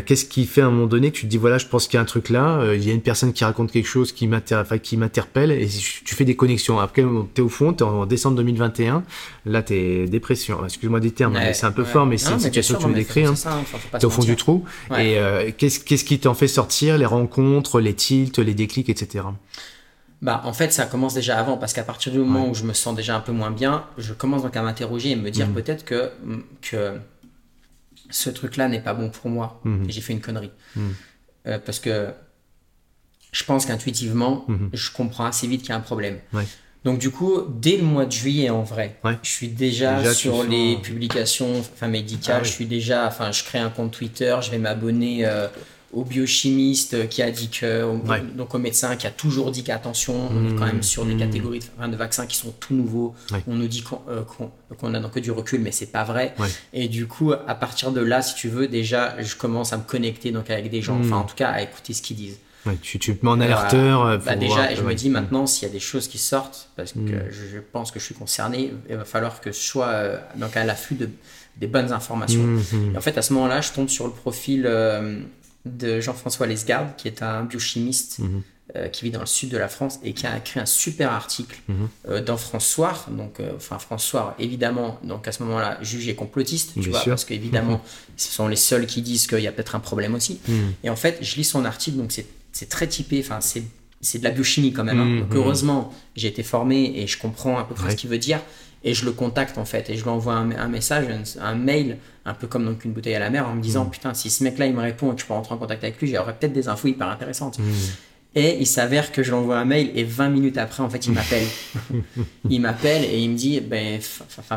Qu'est-ce 0.06 0.26
qui 0.26 0.46
fait 0.46 0.62
à 0.62 0.68
un 0.68 0.72
moment 0.72 0.88
donné 0.88 1.12
que 1.12 1.18
tu 1.18 1.26
te 1.26 1.28
dis, 1.28 1.38
voilà, 1.38 1.58
je 1.58 1.68
pense 1.68 1.88
qu'il 1.88 1.96
y 1.96 1.98
a 1.98 2.02
un 2.02 2.06
truc 2.06 2.30
là, 2.30 2.74
il 2.74 2.84
y 2.84 2.90
a 2.90 2.94
une 2.94 3.02
personne 3.02 3.34
qui 3.34 3.44
raconte 3.44 3.72
quelque 3.72 3.88
chose 3.88 4.12
qui 4.12 4.28
m'interpelle 4.28 5.52
et 5.52 5.68
tu 5.68 6.16
fais 6.16 6.26
des 6.26 6.36
connexions. 6.36 6.80
Après, 6.80 7.04
tu 7.36 7.42
es 7.42 7.44
au 7.44 7.50
fond, 7.50 7.74
tu 7.74 7.84
es 7.84 7.88
en 7.88 8.06
descente 8.06 8.39
2021. 8.44 9.04
Là, 9.46 9.62
t'es 9.64 10.06
dépression. 10.08 10.64
Excuse-moi 10.66 11.00
des 11.00 11.12
termes, 11.12 11.34
Ouais, 11.34 11.40
mais 11.46 11.54
c'est 11.54 11.66
un 11.66 11.72
peu 11.72 11.84
ouais. 11.84 11.88
fort, 11.88 12.06
mais 12.06 12.18
c'est 12.18 12.32
une 12.32 12.40
situation 12.40 12.74
sûr, 12.76 12.80
que 12.80 12.84
tu 12.84 12.90
me 12.90 12.96
décris. 12.96 13.26
Hein. 13.26 13.34
T'es 14.00 14.06
au 14.06 14.10
fond 14.10 14.24
du 14.24 14.36
trou. 14.36 14.66
Ouais. 14.90 15.12
Et 15.12 15.20
euh, 15.20 15.52
qu'est-ce 15.58 15.80
qui 16.04 16.20
t'en 16.20 16.34
fait 16.34 16.48
sortir 16.48 16.98
Les 16.98 17.06
rencontres, 17.06 17.80
les 17.80 17.94
tilts, 17.94 18.40
les 18.40 18.54
déclics, 18.54 18.90
etc. 18.90 19.26
Bah, 20.22 20.42
en 20.44 20.52
fait, 20.54 20.74
ça 20.74 20.86
commence 20.86 21.14
déjà 21.14 21.38
avant, 21.40 21.58
parce 21.58 21.72
qu'à 21.74 21.84
partir 21.84 22.12
du 22.12 22.18
moment 22.20 22.44
Ouais. 22.44 22.50
où 22.50 22.54
je 22.54 22.64
me 22.64 22.74
sens 22.74 22.94
déjà 22.96 23.16
un 23.16 23.22
peu 23.22 23.32
moins 23.32 23.52
bien, 23.52 23.86
je 23.98 24.14
commence 24.14 24.44
donc 24.44 24.56
à 24.58 24.62
m'interroger 24.62 25.12
et 25.12 25.16
me 25.16 25.30
dire 25.32 25.48
peut-être 25.48 25.86
que, 25.86 26.12
que 26.62 26.98
ce 28.10 28.30
truc-là 28.30 28.68
n'est 28.68 28.82
pas 28.82 28.94
bon 28.94 29.10
pour 29.10 29.30
moi, 29.30 29.62
Mhm. 29.64 29.86
et 29.88 29.92
j'ai 29.92 30.02
fait 30.02 30.14
une 30.14 30.20
connerie. 30.22 30.52
Euh, 31.48 31.58
parce 31.66 31.80
que 31.80 32.10
je 33.32 33.44
pense 33.44 33.66
qu'intuitivement, 33.66 34.46
je 34.74 34.92
comprends 34.92 35.26
assez 35.26 35.48
vite 35.48 35.62
qu'il 35.62 35.70
y 35.70 35.74
a 35.74 35.78
un 35.78 35.82
problème. 35.82 36.18
Ouais. 36.34 36.46
Donc 36.86 36.98
du 37.00 37.10
coup, 37.12 37.42
dès 37.62 37.76
le 37.78 37.84
mois 37.84 38.06
de 38.06 38.12
juillet, 38.12 38.50
en 38.50 38.64
vrai, 38.64 38.96
Ouais. 39.04 39.18
je 39.22 39.30
suis 39.30 39.50
déjà, 39.50 40.14
sur 40.14 40.38
sens- 40.38 40.48
les 40.48 40.78
publications 40.78 41.60
enfin, 41.60 41.88
médicales, 41.88 42.38
Ah 42.38 42.42
oui. 42.44 42.48
je 42.48 42.54
suis 42.54 42.66
déjà, 42.66 43.06
enfin, 43.08 43.32
je 43.34 43.44
crée 43.44 43.60
un 43.60 43.70
compte 43.70 43.92
Twitter, 43.92 44.38
je 44.42 44.50
vais 44.50 44.60
m'abonner 44.60 45.26
euh, 45.26 45.48
au 45.92 46.06
biochimiste 46.06 47.10
qui 47.10 47.22
a 47.22 47.32
dit 47.32 47.50
que, 47.50 47.84
Ouais. 48.08 48.22
donc 48.36 48.54
au 48.56 48.60
médecin 48.60 48.96
qui 48.96 49.08
a 49.08 49.12
toujours 49.12 49.52
dit 49.52 49.64
qu'attention, 49.64 50.30
on 50.32 50.50
est 50.50 50.56
quand 50.56 50.68
même 50.68 50.84
sur 50.84 51.04
des 51.04 51.16
Mmh. 51.16 51.20
catégories 51.20 51.60
de, 51.60 51.66
enfin, 51.78 51.90
de 51.90 51.96
vaccins 51.98 52.26
qui 52.28 52.38
sont 52.38 52.54
tout 52.60 52.74
nouveaux. 52.74 53.14
Ouais. 53.32 53.44
On 53.48 53.56
nous 53.56 53.68
dit 53.68 53.82
qu'on 53.82 54.00
euh, 54.08 54.22
que 55.14 55.20
du 55.20 55.32
recul, 55.32 55.60
mais 55.62 55.72
c'est 55.74 55.88
pas 55.92 56.04
vrai. 56.06 56.34
Et 56.74 56.88
du 56.88 57.08
coup, 57.08 57.34
à 57.34 57.56
partir 57.56 57.92
de 57.92 58.00
là, 58.02 58.22
si 58.22 58.36
tu 58.36 58.48
veux, 58.48 58.68
déjà, 58.68 59.22
je 59.22 59.36
commence 59.36 59.74
à 59.74 59.78
me 59.78 59.84
connecter 59.84 60.32
donc 60.32 60.50
avec 60.50 60.70
des 60.70 60.82
gens, 60.82 60.96
Mmh. 60.96 61.06
enfin 61.08 61.18
en 61.18 61.24
tout 61.24 61.36
cas 61.36 61.50
à 61.50 61.62
écouter 61.62 61.94
ce 61.94 62.02
qu'ils 62.02 62.16
disent. 62.18 62.38
Ouais, 62.66 62.76
tu, 62.82 63.00
tu 63.00 63.16
te 63.18 63.26
mets 63.26 63.32
en 63.32 63.40
alerteur. 63.40 64.06
euh, 64.06 64.18
Bah 64.18 64.32
pour 64.34 64.40
déjà, 64.42 64.54
voir- 64.56 64.76
je 64.76 64.82
ouais. 64.82 64.90
me 64.90 64.94
dis 64.96 65.10
maintenant, 65.10 65.46
s'il 65.48 65.68
y 65.68 65.72
a 65.72 65.74
des 65.74 65.80
choses 65.80 66.08
qui 66.08 66.18
sortent, 66.18 66.70
parce 66.76 66.92
que 66.94 67.00
Mm. 67.00 67.24
je, 67.32 67.56
je 67.56 67.60
pense 67.60 67.92
que 67.92 68.00
je 68.00 68.06
suis 68.06 68.16
concerné, 68.16 68.74
il 68.90 68.96
va 68.98 69.06
falloir 69.06 69.40
que 69.42 69.52
je 69.52 69.58
sois 69.58 69.88
euh, 69.88 70.18
donc 70.36 70.58
à 70.58 70.66
l'affût 70.66 70.96
de, 70.96 71.10
des 71.58 71.68
bonnes 71.68 71.92
informations. 71.94 72.44
Mhm. 72.44 72.92
Et 72.94 72.98
en 72.98 73.02
fait, 73.02 73.18
à 73.18 73.22
ce 73.22 73.34
moment-là, 73.34 73.62
je 73.62 73.72
tombe 73.72 73.88
sur 73.90 74.06
le 74.08 74.14
profil 74.14 74.64
euh, 74.66 75.20
de 75.66 76.00
Jean-François 76.02 76.48
Lesgarde, 76.48 76.90
qui 76.98 77.08
est 77.08 77.22
un 77.24 77.44
biochimiste 77.44 78.20
euh, 78.76 78.88
qui 78.88 79.06
vit 79.06 79.12
dans 79.12 79.20
le 79.22 79.26
sud 79.26 79.50
de 79.50 79.58
la 79.58 79.68
France 79.68 80.00
et 80.04 80.14
qui 80.14 80.28
a 80.28 80.38
écrit 80.38 80.60
un 80.60 80.66
super 80.66 81.12
article 81.12 81.60
euh, 82.08 82.22
dans 82.22 82.38
France 82.38 82.68
Soir. 82.68 83.08
Donc, 83.10 83.40
euh, 83.40 83.52
enfin, 83.56 83.80
France 83.80 84.04
Soir, 84.06 84.36
évidemment, 84.38 85.00
donc 85.04 85.28
à 85.28 85.32
ce 85.32 85.42
moment-là, 85.44 85.78
jugé 85.82 86.14
complotiste, 86.14 86.74
tu 86.76 86.82
Bien 86.82 86.92
vois, 86.92 87.00
sûr. 87.02 87.12
parce 87.14 87.26
qu'évidemment, 87.26 87.82
ce 88.18 88.32
sont 88.32 88.48
les 88.48 88.56
seuls 88.58 88.86
qui 88.86 89.02
disent 89.02 89.28
qu'il 89.28 89.40
y 89.40 89.48
a 89.48 89.52
peut-être 89.52 89.76
un 89.76 89.80
problème 89.80 90.14
aussi. 90.14 90.40
Et 90.84 90.90
en 90.90 90.96
fait, 90.98 91.18
je 91.22 91.36
lis 91.38 91.44
son 91.46 91.66
article, 91.66 91.98
donc 91.98 92.12
c'est 92.12 92.26
c'est 92.52 92.70
très 92.70 92.88
typé, 92.88 93.20
enfin, 93.24 93.40
c'est 93.42 93.64
c'est 94.02 94.20
de 94.20 94.24
la 94.24 94.32
biochimie 94.32 94.72
quand 94.72 94.86
même. 94.86 95.00
hein. 95.00 95.06
Mhm. 95.06 95.20
Donc 95.22 95.36
heureusement, 95.36 95.94
j'ai 96.16 96.30
été 96.30 96.42
formé 96.44 96.94
et 96.96 97.06
je 97.08 97.18
comprends 97.18 97.58
à 97.60 97.66
peu 97.66 97.76
près 97.76 97.86
Ouais. 97.86 97.92
ce 97.92 97.96
qu'il 97.98 98.10
veut 98.10 98.18
dire. 98.18 98.40
Et 98.86 98.94
je 98.94 99.04
le 99.04 99.12
contacte 99.12 99.58
en 99.58 99.66
fait, 99.66 99.90
et 99.90 99.98
je 99.98 100.04
lui 100.04 100.10
envoie 100.10 100.36
un, 100.36 100.52
un 100.52 100.70
message, 100.70 101.06
un, 101.10 101.42
un 101.44 101.56
mail, 101.56 101.98
un 102.24 102.34
peu 102.34 102.48
comme 102.48 102.64
donc 102.64 102.86
une 102.86 102.94
bouteille 102.94 103.16
à 103.16 103.20
la 103.20 103.30
mer, 103.30 103.46
en 103.50 103.56
me 103.56 103.62
disant 103.62 103.84
Mhm. 103.84 103.92
Putain, 103.92 104.14
si 104.14 104.30
ce 104.30 104.42
mec-là 104.46 104.68
il 104.68 104.74
me 104.74 104.80
répond 104.82 105.12
et 105.12 105.16
que 105.16 105.22
je 105.22 105.26
peux 105.28 105.34
rentrer 105.34 105.54
en 105.54 105.58
contact 105.58 105.84
avec 105.84 106.00
lui, 106.00 106.08
j'aurais 106.08 106.34
peut-être 106.34 106.54
des 106.54 106.70
infos 106.70 106.88
hyper 106.88 107.10
intéressantes. 107.10 107.58
Et 108.36 108.58
il 108.60 108.68
s'avère 108.68 109.12
que 109.12 109.22
je 109.22 109.32
lui 109.32 109.36
envoie 109.38 109.58
un 109.58 109.66
mail 109.66 109.92
et 109.96 110.04
20 110.06 110.30
minutes 110.30 110.58
après, 110.60 110.82
en 110.84 110.90
fait, 110.90 111.06
il 111.08 111.12
m'appelle. 111.14 111.46
il 112.50 112.62
m'appelle 112.62 113.04
et 113.04 113.20
il 113.20 113.32
me 113.32 113.36
dit, 113.36 113.60
ben, 113.60 114.00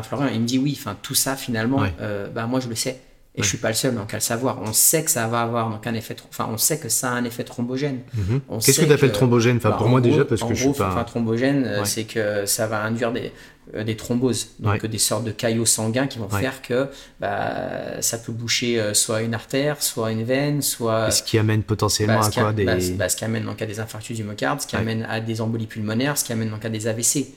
Florian, 0.03 0.29
il 0.33 0.39
me 0.41 0.45
dit 0.45 0.57
oui, 0.59 0.77
enfin 0.79 0.95
tout 1.01 1.15
ça 1.15 1.35
finalement, 1.35 1.79
Ouais. 1.79 1.93
euh, 1.99 2.27
ben, 2.29 2.47
moi 2.47 2.59
je 2.61 2.69
le 2.69 2.75
sais. 2.75 3.01
Et 3.35 3.41
je 3.41 3.47
suis 3.47 3.57
pas 3.57 3.69
le 3.69 3.73
seul 3.73 3.95
donc 3.95 4.13
à 4.13 4.17
le 4.17 4.21
savoir. 4.21 4.59
On 4.61 4.73
sait 4.73 5.03
que 5.03 5.09
ça 5.09 5.25
va 5.27 5.41
avoir 5.41 5.69
donc 5.71 5.87
un 5.87 5.95
effet, 5.95 6.15
enfin 6.29 6.47
on 6.51 6.57
sait 6.59 6.77
que 6.77 6.87
ça 6.87 7.09
a 7.09 7.13
un 7.13 7.23
effet 7.25 7.43
thrombogène. 7.43 8.01
Mhm. 8.13 8.41
On 8.47 8.59
Qu'est-ce 8.59 8.79
que 8.79 8.85
tu 8.85 8.91
appelles 8.91 9.11
thrombogène? 9.11 9.57
Enfin, 9.57 9.71
bah, 9.71 9.77
Pour 9.77 9.89
moi 9.89 10.01
gros- 10.01 10.09
déjà, 10.11 10.23
parce 10.23 10.43
que 10.43 10.53
je 10.53 10.63
gros, 10.65 10.73
suis 10.75 10.83
Enfin, 10.83 10.93
pas. 10.93 11.03
thrombogène, 11.03 11.65
euh, 11.65 11.79
Ouais. 11.79 11.85
c'est 11.85 12.03
que 12.03 12.45
ça 12.45 12.67
va 12.67 12.83
induire 12.83 13.11
des, 13.11 13.31
euh, 13.73 13.83
des 13.83 13.97
thromboses, 13.97 14.49
donc 14.59 14.83
Ouais. 14.83 14.87
des 14.87 14.97
sortes 14.99 15.23
de 15.23 15.31
caillots 15.31 15.65
sanguins 15.65 16.05
qui 16.05 16.19
vont 16.19 16.27
Ouais. 16.31 16.41
faire 16.41 16.61
que 16.61 16.87
bah, 17.19 18.01
ça 18.01 18.19
peut 18.19 18.31
boucher 18.33 18.79
euh, 18.79 18.93
soit 18.93 19.23
une 19.23 19.33
artère, 19.33 19.81
soit 19.81 20.11
une 20.11 20.23
veine, 20.23 20.61
soit 20.61 21.09
Ce 21.09 21.23
qui 21.23 21.39
amène 21.39 21.63
potentiellement 21.63 22.19
bah, 22.19 22.27
à 22.27 22.31
ce 22.31 22.39
quoi? 22.39 22.53
Des. 22.53 22.65
ce- 23.09 23.15
qui 23.15 23.25
amène 23.25 23.45
donc 23.45 23.61
à 23.63 23.65
des 23.65 23.79
infarctus 23.79 24.15
du 24.15 24.23
myocarde, 24.23 24.61
ce 24.61 24.67
qui 24.67 24.75
Ouais. 24.75 24.81
amène 24.83 25.07
à 25.09 25.19
des 25.21 25.41
embolies 25.41 25.65
pulmonaires, 25.67 26.19
ce 26.19 26.23
qui 26.23 26.33
amène 26.33 26.51
donc 26.51 26.63
à 26.65 26.69
des 26.69 26.87
AVC. 26.87 27.33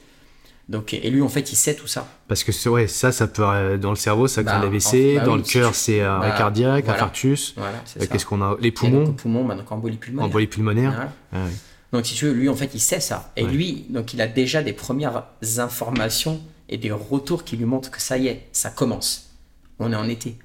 Donc, 0.68 0.94
et 0.94 1.10
lui, 1.10 1.22
en 1.22 1.28
fait, 1.28 1.52
il 1.52 1.56
sait 1.56 1.74
tout 1.76 1.86
ça. 1.86 2.08
Parce 2.26 2.42
que 2.42 2.68
ouais, 2.68 2.88
ça, 2.88 3.12
ça 3.12 3.28
peut 3.28 3.44
euh, 3.46 3.76
dans 3.78 3.90
le 3.90 3.96
cerveau, 3.96 4.26
ça 4.26 4.42
crée 4.42 4.52
Bah, 4.52 4.60
un 4.60 4.66
AVC, 4.66 4.94
en- 5.16 5.20
bah 5.20 5.24
dans 5.26 5.32
oui, 5.34 5.38
le 5.38 5.44
cœur, 5.44 5.74
c'est 5.76 6.00
un 6.00 6.18
bah, 6.18 6.30
cardiaque, 6.36 6.84
voilà. 6.86 6.98
infarctus. 6.98 7.54
Voilà, 7.56 7.78
Euh. 8.00 8.06
Qu'est-ce 8.10 8.26
qu'on 8.26 8.42
a 8.42 8.56
Les 8.60 8.68
Et 8.68 8.70
donc, 8.90 9.16
poumons, 9.16 9.44
bah, 9.44 9.54
donc 9.54 9.70
embolie 9.70 9.96
pulmonaire. 9.96 10.26
embolie 10.28 10.46
pulmonaire. 10.48 10.90
Voilà. 10.92 11.12
Ah. 11.32 11.50
Donc, 11.92 12.04
si 12.04 12.14
tu 12.16 12.24
veux, 12.24 12.32
lui, 12.32 12.48
en 12.48 12.56
fait, 12.56 12.70
il 12.74 12.80
sait 12.80 12.98
ça. 12.98 13.32
Et 13.36 13.44
Ouais. 13.44 13.50
lui, 13.50 13.86
donc, 13.90 14.12
il 14.12 14.20
a 14.20 14.26
déjà 14.26 14.62
des 14.64 14.72
premières 14.72 15.22
informations 15.58 16.40
et 16.68 16.78
des 16.78 16.90
retours 16.90 17.44
qui 17.44 17.56
lui 17.56 17.64
montrent 17.64 17.90
que 17.92 18.00
ça 18.02 18.18
y 18.18 18.26
est, 18.26 18.46
ça 18.52 18.70
commence. 18.70 19.30
On 19.78 19.92
est 19.92 19.96
en 19.96 20.08
été. 20.08 20.36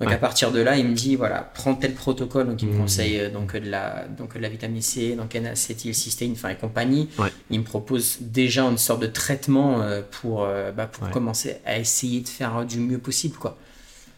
Donc, 0.00 0.08
Ouais. 0.08 0.14
à 0.14 0.18
partir 0.18 0.50
de 0.50 0.60
là, 0.60 0.78
il 0.78 0.88
me 0.88 0.94
dit, 0.94 1.14
voilà, 1.14 1.50
prends 1.54 1.74
tel 1.74 1.92
protocole. 1.94 2.46
Donc, 2.48 2.62
il 2.62 2.68
me 2.68 2.74
Mmh. 2.74 2.78
conseille 2.78 3.20
euh, 3.20 3.30
donc, 3.30 3.54
de 3.54 3.68
la, 3.68 4.06
donc, 4.08 4.34
de 4.34 4.38
la 4.40 4.48
vitamine 4.48 4.80
C, 4.80 5.14
donc 5.14 5.34
N-acétylcystéine, 5.34 6.32
enfin, 6.32 6.48
et 6.48 6.56
compagnie. 6.56 7.10
Ouais. 7.18 7.28
Il 7.50 7.60
me 7.60 7.64
propose 7.64 8.16
déjà 8.20 8.64
une 8.64 8.78
sorte 8.78 9.02
de 9.02 9.06
traitement 9.06 9.82
euh, 9.82 10.00
pour, 10.20 10.44
euh, 10.44 10.72
bah, 10.72 10.86
pour 10.86 11.04
Ouais. 11.04 11.10
commencer 11.12 11.56
à 11.66 11.78
essayer 11.78 12.20
de 12.22 12.28
faire 12.28 12.64
du 12.64 12.78
mieux 12.78 12.96
possible, 12.98 13.36
quoi. 13.36 13.58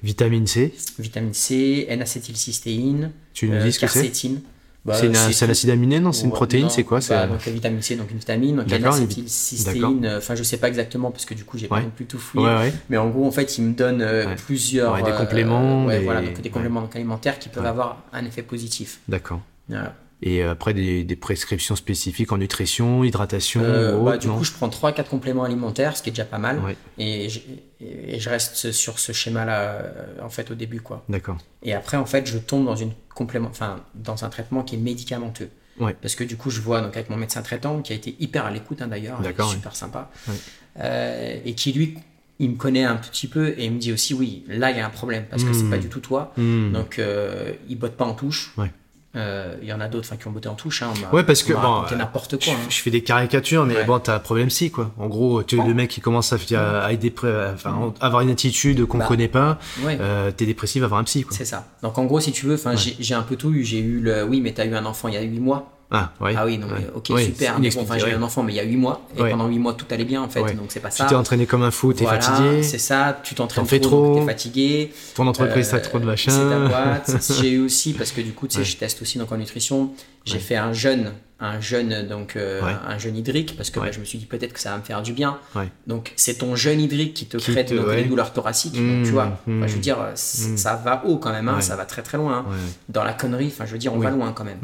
Vitamine 0.04 0.46
C, 0.46 0.72
Vitamine 0.98 1.34
C, 1.34 1.86
N-acétylcystéine, 1.88 3.10
tu 3.34 3.48
nous 3.48 3.54
euh, 3.56 3.64
dis 3.64 3.72
ce 3.72 3.80
que 3.80 3.86
c'est? 3.86 4.00
quercétine. 4.02 4.40
Bah, 4.84 4.94
C'est 4.94 5.44
un 5.44 5.48
acide 5.50 5.70
aminé, 5.70 6.00
non 6.00 6.10
C'est 6.10 6.24
une 6.24 6.32
protéine, 6.32 6.68
c'est 6.68 6.82
quoi 6.82 6.98
bah, 6.98 7.02
c'est- 7.02 7.26
donc 7.28 7.46
la 7.46 7.52
vitamine 7.52 7.82
C, 7.82 7.94
donc 7.94 8.10
une 8.10 8.18
vitamine, 8.18 8.56
donc 8.56 8.66
une 8.68 10.06
euh, 10.06 10.18
enfin 10.18 10.34
je 10.34 10.42
sais 10.42 10.56
pas 10.56 10.66
exactement 10.68 11.10
parce 11.12 11.24
que 11.24 11.34
du 11.34 11.44
coup 11.44 11.56
j'ai 11.56 11.64
Ouais. 11.66 11.78
pas 11.78 11.80
non 11.82 11.90
plus 11.94 12.06
tout 12.06 12.18
fouillé, 12.18 12.46
Ouais, 12.46 12.56
ouais. 12.56 12.72
mais 12.90 12.96
en 12.96 13.08
gros 13.10 13.24
en 13.26 13.30
fait 13.30 13.58
il 13.58 13.64
me 13.64 13.74
donne 13.74 14.02
euh, 14.02 14.34
plusieurs 14.46 15.00
des 15.04 15.12
compléments, 15.12 15.86
ouais, 15.86 15.98
des- 16.00 16.04
voilà, 16.04 16.22
donc 16.22 16.34
des 16.36 16.42
ouais. 16.42 16.48
compléments 16.50 16.80
donc 16.82 16.96
alimentaires 16.96 17.38
qui 17.38 17.48
peuvent 17.48 17.64
avoir 17.66 18.02
un 18.12 18.24
effet 18.24 18.42
positif. 18.42 18.98
D'accord. 19.08 19.40
Voilà. 19.68 19.94
Et 20.24 20.42
après, 20.44 20.72
des, 20.72 21.02
des 21.02 21.16
prescriptions 21.16 21.74
spécifiques 21.74 22.30
en 22.30 22.38
nutrition, 22.38 23.02
hydratation, 23.02 23.60
Euh, 23.64 23.98
ou 23.98 24.04
bah, 24.04 24.18
du 24.18 24.28
non 24.28 24.36
coup 24.38 24.44
je 24.44 24.52
prends 24.52 24.68
3-4 24.68 25.08
compléments 25.08 25.42
alimentaires, 25.42 25.96
ce 25.96 26.02
qui 26.02 26.10
est 26.10 26.12
déjà 26.12 26.24
pas 26.24 26.38
mal. 26.38 26.60
Et, 27.82 28.10
je, 28.10 28.16
et 28.16 28.20
je 28.20 28.28
reste 28.30 28.72
sur 28.72 28.98
ce 28.98 29.12
schéma-là 29.12 29.60
euh, 29.60 29.92
en 30.22 30.28
fait 30.30 30.50
au 30.50 30.54
début 30.54 30.80
quoi. 30.80 31.04
D'accord. 31.08 31.38
Et 31.62 31.74
après, 31.74 31.96
en 31.96 32.06
fait, 32.06 32.26
je 32.26 32.38
tombe 32.38 32.64
dans, 32.64 32.76
une 32.76 32.92
complément, 33.14 33.48
enfin, 33.50 33.76
dans 33.94 34.24
un 34.24 34.28
traitement 34.28 34.62
qui 34.62 34.74
est 34.76 34.78
médicamenteux. 34.78 35.50
Ouais. 35.80 35.96
Parce 36.00 36.14
que 36.14 36.24
du 36.24 36.36
coup, 36.36 36.50
je 36.50 36.60
vois 36.60 36.80
donc, 36.80 36.94
avec 36.96 37.08
mon 37.10 37.16
médecin 37.16 37.42
traitant, 37.42 37.80
qui 37.82 37.92
a 37.92 37.96
été 37.96 38.14
hyper 38.20 38.44
à 38.44 38.50
l'écoute 38.50 38.82
hein, 38.82 38.88
d'ailleurs, 38.88 39.20
D'accord, 39.20 39.50
super 39.50 39.74
sympa, 39.74 40.10
Ouais. 40.28 40.34
euh, 40.80 41.38
et 41.44 41.54
qui 41.54 41.72
lui, 41.72 41.96
il 42.38 42.50
me 42.50 42.56
connaît 42.56 42.84
un 42.84 42.96
petit 42.96 43.26
peu 43.28 43.50
et 43.58 43.64
il 43.66 43.72
me 43.72 43.78
dit 43.78 43.92
aussi, 43.92 44.14
oui, 44.14 44.44
là, 44.48 44.70
il 44.70 44.76
y 44.76 44.80
a 44.80 44.86
un 44.86 44.90
problème, 44.90 45.24
parce 45.30 45.44
que 45.44 45.50
Mm. 45.50 45.54
c'est 45.54 45.70
pas 45.70 45.78
du 45.78 45.88
tout 45.88 46.00
toi. 46.00 46.32
Hmm. 46.36 46.72
Donc, 46.72 46.98
euh, 46.98 47.52
il 47.68 47.78
botte 47.78 47.96
pas 47.96 48.04
en 48.04 48.14
touche. 48.14 48.52
Euh, 49.14 49.54
Il 49.60 49.68
y 49.68 49.72
en 49.74 49.80
a 49.80 49.88
d'autres 49.88 50.16
qui 50.16 50.26
ont 50.26 50.30
botté 50.30 50.48
en 50.48 50.54
touche. 50.54 50.82
Hein, 50.82 50.88
on 51.12 51.14
Ouais, 51.16 51.22
parce 51.22 51.42
que, 51.42 51.52
bon, 51.52 51.82
n'importe 51.96 52.36
Je, 52.40 52.46
quoi. 52.50 52.54
hein. 52.54 52.66
je 52.70 52.76
fais 52.78 52.90
des 52.90 53.02
caricatures, 53.02 53.66
mais 53.66 53.76
Ouais. 53.76 53.84
bon, 53.84 53.98
t'as 53.98 54.16
un 54.16 54.18
problème 54.18 54.48
si, 54.48 54.70
quoi. 54.70 54.90
En 54.98 55.06
gros, 55.08 55.42
tu 55.42 55.58
es 55.60 55.62
le 55.62 55.74
mec 55.74 55.90
qui 55.90 56.00
commence 56.00 56.32
à, 56.32 56.36
enfin, 56.36 57.92
avoir 58.00 58.22
une 58.22 58.30
attitude 58.30 58.86
qu'on 58.86 58.98
Bah, 58.98 59.06
connaît 59.06 59.28
pas, 59.28 59.58
Ouais. 59.84 59.98
euh, 60.00 60.30
t'es 60.30 60.46
dépressif, 60.46 60.80
va 60.80 60.88
voir 60.88 61.00
un 61.00 61.04
psy, 61.04 61.24
quoi. 61.24 61.36
C'est 61.36 61.44
ça. 61.44 61.66
Donc 61.82 61.98
en 61.98 62.04
gros, 62.04 62.20
si 62.20 62.32
tu 62.32 62.46
veux, 62.46 62.54
enfin, 62.54 62.74
j'ai 62.76 63.14
un 63.14 63.22
peu 63.22 63.36
tout 63.36 63.52
eu. 63.52 63.64
J'ai 63.64 63.80
eu 63.80 64.00
le 64.00 64.24
oui, 64.24 64.40
mais 64.40 64.52
t'as 64.52 64.64
eu 64.64 64.74
un 64.74 64.86
enfant 64.86 65.08
il 65.08 65.14
y 65.14 65.18
a 65.18 65.22
8 65.22 65.40
mois. 65.40 65.70
Ah, 65.94 66.10
ouais. 66.22 66.32
Ah 66.36 66.46
oui, 66.46 66.56
non, 66.56 66.66
mais 66.74 66.86
ok, 66.94 67.06
Ouais, 67.10 67.24
super. 67.26 67.58
Mais 67.60 67.68
bon, 67.70 67.82
enfin, 67.82 67.98
j'ai 67.98 68.08
eu 68.10 68.14
un 68.14 68.22
enfant, 68.22 68.42
mais 68.42 68.52
il 68.52 68.56
y 68.56 68.60
a 68.60 68.64
8 68.64 68.76
mois. 68.76 69.02
Et 69.16 69.20
pendant 69.30 69.46
8 69.46 69.58
mois, 69.58 69.74
tout 69.74 69.84
allait 69.90 70.04
bien 70.06 70.22
en 70.22 70.28
fait. 70.28 70.40
Donc 70.54 70.66
c'est 70.70 70.80
pas 70.80 70.88
Tu 70.88 70.96
ça. 70.96 71.04
t'es 71.04 71.14
entraîné 71.14 71.44
comme 71.46 71.62
un 71.62 71.70
fou, 71.70 71.92
t'es 71.92 72.04
Voilà, 72.04 72.20
fatigué, 72.20 72.62
C'est 72.62 72.78
ça, 72.78 73.20
tu 73.22 73.34
t'entraînes 73.34 73.66
trop, 73.66 73.78
trop. 73.78 74.18
t'es 74.20 74.24
fatigué. 74.26 74.92
ton 75.14 75.26
entreprise 75.26 75.68
Euh, 75.68 75.72
t'as 75.72 75.80
trop 75.80 75.98
de 75.98 76.16
C'est 76.16 76.26
ta 76.30 76.36
machin. 76.36 76.68
boîte. 76.68 77.10
J'ai 77.40 77.50
eu 77.50 77.60
aussi, 77.64 77.92
parce 77.92 78.10
que 78.10 78.20
du 78.22 78.32
coup, 78.32 78.48
tu 78.48 78.56
sais, 78.56 78.64
je 78.64 78.76
teste 78.78 79.02
aussi 79.02 79.18
donc 79.18 79.30
en 79.32 79.36
nutrition. 79.36 79.90
J'ai 80.24 80.38
fait 80.38 80.56
un 80.56 80.72
jeûne, 80.72 81.12
un 81.44 81.60
jeûne, 81.60 82.06
donc 82.08 82.36
euh, 82.36 82.62
Ouais. 82.62 82.72
un 82.86 82.96
jeûne 82.98 83.16
hydrique, 83.16 83.56
parce 83.56 83.70
que 83.70 83.80
Ouais. 83.80 83.86
bah, 83.86 83.92
je 83.92 84.00
me 84.00 84.04
suis 84.04 84.16
dit 84.18 84.26
peut-être 84.26 84.52
que 84.52 84.60
ça 84.60 84.70
va 84.70 84.78
me 84.78 84.82
faire 84.82 85.02
du 85.02 85.12
bien. 85.12 85.38
Ouais. 85.54 85.68
Donc 85.86 86.12
c'est 86.16 86.34
ton 86.38 86.54
jeûne 86.56 86.80
hydrique 86.80 87.14
qui 87.14 87.26
te 87.26 87.36
Qui 87.36 87.50
crée 87.52 87.64
te- 87.64 87.74
donc, 87.74 87.88
des 87.90 88.04
douleurs 88.04 88.32
thoraciques. 88.32 88.78
Mmh, 88.78 88.96
donc 88.98 89.04
tu 89.06 89.10
vois, 89.12 89.26
mmh. 89.46 89.58
enfin, 89.58 89.66
je 89.66 89.74
veux 89.74 89.80
dire, 89.80 89.98
c- 90.14 90.48
Mmh. 90.50 90.56
ça 90.56 90.76
va 90.76 91.04
haut 91.04 91.18
quand 91.18 91.32
même, 91.32 91.48
hein, 91.48 91.60
ça 91.60 91.76
va 91.76 91.84
très 91.84 92.02
très 92.02 92.16
loin. 92.16 92.46
hein. 92.48 92.54
Dans 92.88 93.04
la 93.04 93.12
connerie, 93.12 93.48
enfin 93.48 93.66
je 93.66 93.72
veux 93.72 93.78
dire, 93.78 93.92
on 93.92 93.98
Oui. 93.98 94.04
va 94.04 94.10
loin 94.10 94.32
quand 94.32 94.44
même. 94.44 94.58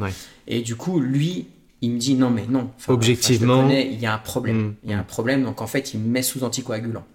Et 0.47 0.61
du 0.61 0.75
coup, 0.75 0.99
lui, 0.99 1.47
il 1.81 1.91
me 1.91 1.97
dit 1.99 2.15
non, 2.15 2.29
mais 2.29 2.45
non. 2.49 2.71
Enfin, 2.77 2.93
Objectivement. 2.93 3.53
enfin, 3.59 3.63
connais, 3.63 3.87
il 3.91 3.99
y 3.99 4.05
a 4.05 4.13
un 4.13 4.17
problème. 4.17 4.75
Il 4.83 4.89
y 4.89 4.93
a 4.93 4.99
un 4.99 5.03
problème, 5.03 5.43
donc 5.43 5.61
en 5.61 5.67
fait, 5.67 5.93
il 5.93 5.99
me 5.99 6.07
met 6.09 6.21
sous 6.21 6.43
anticoagulant. 6.43 7.05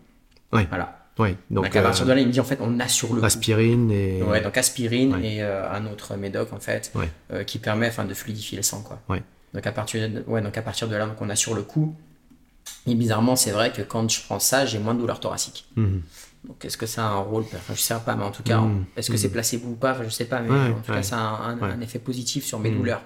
Voilà. 0.53 1.01
Donc, 1.17 1.37
Donc, 1.51 1.77
à 1.77 1.83
partir 1.83 2.03
euh, 2.03 2.09
de 2.09 2.13
là, 2.15 2.21
il 2.21 2.27
me 2.27 2.33
dit 2.33 2.41
en 2.41 2.45
fait, 2.45 2.59
on 2.61 2.81
a 2.81 2.89
sur 2.89 3.15
le 3.15 3.21
coup. 3.21 3.27
aspirine 3.27 3.89
et. 3.93 4.21
Ouais, 4.23 4.41
donc 4.41 4.57
aspirine 4.59 5.15
Ouais. 5.15 5.35
et 5.37 5.43
euh, 5.43 5.71
un 5.71 5.87
autre 5.87 6.17
médoc 6.17 6.53
en 6.53 6.59
fait, 6.59 6.91
Ouais. 6.97 7.09
euh, 7.33 7.45
qui 7.45 7.59
permet 7.59 7.87
enfin, 7.87 8.05
de 8.05 8.15
fluidifier 8.15 8.57
le 8.57 8.65
sang. 8.65 8.81
Quoi. 8.83 8.99
Ouais. 9.09 9.23
Donc, 9.55 9.67
à 9.67 9.73
partir 9.73 10.09
de, 10.11 10.23
ouais, 10.27 10.43
donc 10.43 10.57
à 10.59 10.63
partir 10.63 10.89
de 10.89 10.97
là, 10.97 11.07
donc 11.07 11.21
on 11.21 11.31
a 11.31 11.37
sur 11.37 11.55
le 11.55 11.63
coup. 11.63 11.95
Et 12.87 12.95
bizarrement, 12.95 13.37
c'est 13.37 13.51
vrai 13.53 13.73
que 13.73 13.83
quand 13.83 14.11
je 14.11 14.21
prends 14.23 14.41
ça, 14.41 14.67
j'ai 14.67 14.79
moins 14.79 14.95
de 14.95 15.01
douleur 15.01 15.21
thoracique. 15.21 15.67
Mhm. 15.77 16.03
Donc, 16.49 16.63
est-ce 16.65 16.77
que 16.77 16.87
ça 16.87 17.07
a 17.07 17.11
un 17.11 17.19
rôle? 17.21 17.45
Enfin, 17.55 17.75
Je 17.75 17.81
sais 17.81 17.95
pas, 18.05 18.17
mais 18.17 18.25
en 18.25 18.31
tout 18.31 18.43
cas, 18.43 18.59
Mm. 18.61 18.85
est-ce 18.97 19.11
que 19.11 19.17
c'est 19.17 19.31
placebo 19.31 19.69
ou 19.69 19.75
pas? 19.77 19.93
Enfin, 19.93 20.03
Je 20.05 20.11
sais 20.11 20.27
pas, 20.27 20.41
mais 20.41 20.51
Ouais, 20.51 20.57
en 20.73 20.81
tout 20.81 20.91
ouais. 20.91 20.97
cas, 20.99 21.03
ça 21.03 21.17
a 21.19 21.21
un, 21.21 21.51
un- 21.51 21.59
Ouais. 21.59 21.73
un 21.73 21.81
effet 21.81 21.99
positif 21.99 22.45
sur 22.45 22.59
mes 22.59 22.71
Mm. 22.71 22.77
douleurs. 22.77 23.03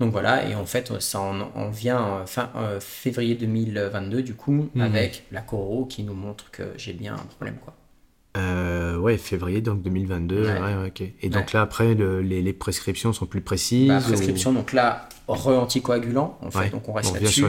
Donc 0.00 0.10
voilà, 0.12 0.48
et 0.48 0.54
en 0.54 0.64
fait, 0.64 0.92
ça 1.00 1.20
en, 1.20 1.68
vient 1.70 2.24
fin 2.26 2.48
février 2.80 3.34
2022, 3.34 4.22
du 4.22 4.34
coup, 4.34 4.68
Mhm. 4.74 4.80
avec 4.82 5.24
la 5.32 5.42
Coro 5.42 5.84
qui 5.84 6.02
nous 6.02 6.14
montre 6.14 6.50
que 6.50 6.62
j'ai 6.78 6.92
bien 6.94 7.14
un 7.14 7.26
problème, 7.36 7.56
quoi. 7.62 7.74
Euh, 8.38 8.96
ouais, 8.96 9.18
février 9.18 9.60
donc 9.60 9.82
2022. 9.82 10.46
Ouais. 10.46 10.92
Et 11.20 11.28
donc 11.28 11.52
là, 11.52 11.60
après, 11.60 11.94
le- 11.94 12.22
les, 12.22 12.40
les 12.40 12.52
prescriptions 12.54 13.12
sont 13.12 13.26
plus 13.26 13.42
précises. 13.42 13.88
Bah, 13.88 13.98
ou- 14.00 14.02
prescription, 14.08 14.52
donc 14.54 14.72
là, 14.72 15.08
re-anticoagulant, 15.28 16.38
en 16.42 16.50
fait, 16.50 16.58
Ouais, 16.58 16.70
donc 16.70 16.88
on 16.88 16.92
reste 16.92 17.14
là-dessus. 17.14 17.44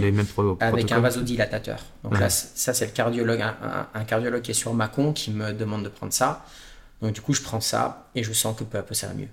avec 0.59 0.91
un 0.91 0.99
vasodilatateur. 0.99 1.80
Donc 2.03 2.13
Ouais. 2.13 2.19
là, 2.19 2.30
ça 2.30 2.74
c'est 2.74 2.86
le 2.86 2.91
cardiologue, 2.91 3.41
un, 3.93 4.03
cardiologue 4.05 4.41
qui 4.41 4.51
est 4.51 4.55
sur 4.55 4.74
Macon 4.74 5.13
qui 5.13 5.32
me 5.32 5.53
demande 5.53 5.84
de 5.84 5.89
prendre 5.89 6.13
ça. 6.13 6.45
Donc 7.01 7.13
du 7.13 7.21
coup, 7.21 7.34
je 7.34 7.41
prends 7.41 7.61
ça 7.61 8.07
et 8.15 8.24
je 8.24 8.32
sens 8.34 8.55
que 8.57 8.63
peu 8.63 8.78
à 8.78 8.84
peu 8.84 8.93
ça 8.93 9.07
va 9.07 9.13
mieux. 9.13 9.28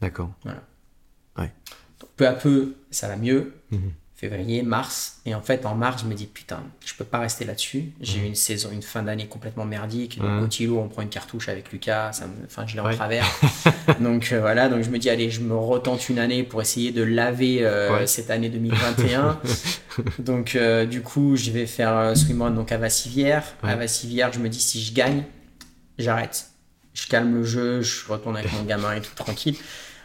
D'accord. 0.00 0.30
Donc, 0.44 2.10
peu 2.16 2.26
à 2.28 2.32
peu, 2.34 2.74
ça 2.90 3.08
va 3.08 3.16
mieux. 3.16 3.54
Mhm. 3.70 3.92
Février, 4.18 4.62
mars. 4.62 5.18
Et 5.26 5.34
en 5.34 5.42
fait, 5.42 5.66
en 5.66 5.74
mars, 5.74 6.02
je 6.02 6.08
me 6.08 6.14
dis, 6.14 6.24
putain, 6.24 6.62
je 6.82 6.94
peux 6.94 7.04
pas 7.04 7.18
rester 7.18 7.44
là-dessus. 7.44 7.92
J'ai 8.00 8.20
eu 8.20 8.24
une 8.24 8.34
saison, 8.34 8.70
une 8.72 8.80
fin 8.80 9.02
d'année 9.02 9.26
complètement 9.26 9.66
merdique. 9.66 10.18
Donc, 10.18 10.42
au 10.42 10.46
Tilo, 10.46 10.78
on 10.78 10.88
prend 10.88 11.02
une 11.02 11.10
cartouche 11.10 11.50
avec 11.50 11.70
Lucas. 11.70 12.12
Ça 12.14 12.26
me- 12.26 12.46
Enfin, 12.46 12.66
je 12.66 12.74
l'ai 12.76 12.80
en 12.80 12.90
travers. 12.90 13.26
donc 14.00 14.30
euh, 14.32 14.40
voilà, 14.40 14.70
donc 14.70 14.82
je 14.82 14.88
me 14.88 14.98
dis, 14.98 15.10
allez, 15.10 15.28
je 15.30 15.40
me 15.42 15.54
retente 15.54 16.08
une 16.08 16.18
année 16.18 16.44
pour 16.44 16.62
essayer 16.62 16.92
de 16.92 17.02
laver 17.02 17.58
euh, 17.60 17.92
Ouais. 17.92 18.06
cette 18.06 18.30
année 18.30 18.48
2021. 18.48 19.38
donc 20.18 20.56
euh, 20.56 20.86
du 20.86 21.02
coup, 21.02 21.36
je 21.36 21.50
vais 21.50 21.66
faire 21.66 22.16
swimrun 22.16 22.52
donc 22.52 22.72
à 22.72 22.78
Vassivière. 22.78 23.44
Ouais. 23.62 23.70
À 23.70 23.76
Vassivière, 23.76 24.32
je 24.32 24.38
me 24.38 24.48
dis, 24.48 24.60
si 24.60 24.82
je 24.82 24.94
gagne, 24.94 25.24
j'arrête. 25.98 26.46
Je 26.94 27.06
calme 27.08 27.34
le 27.34 27.44
jeu, 27.44 27.82
je 27.82 28.06
retourne 28.10 28.38
avec 28.38 28.50
mon 28.54 28.62
gamin 28.62 28.94
et 28.94 29.02
tout 29.02 29.14
tranquille. 29.14 29.56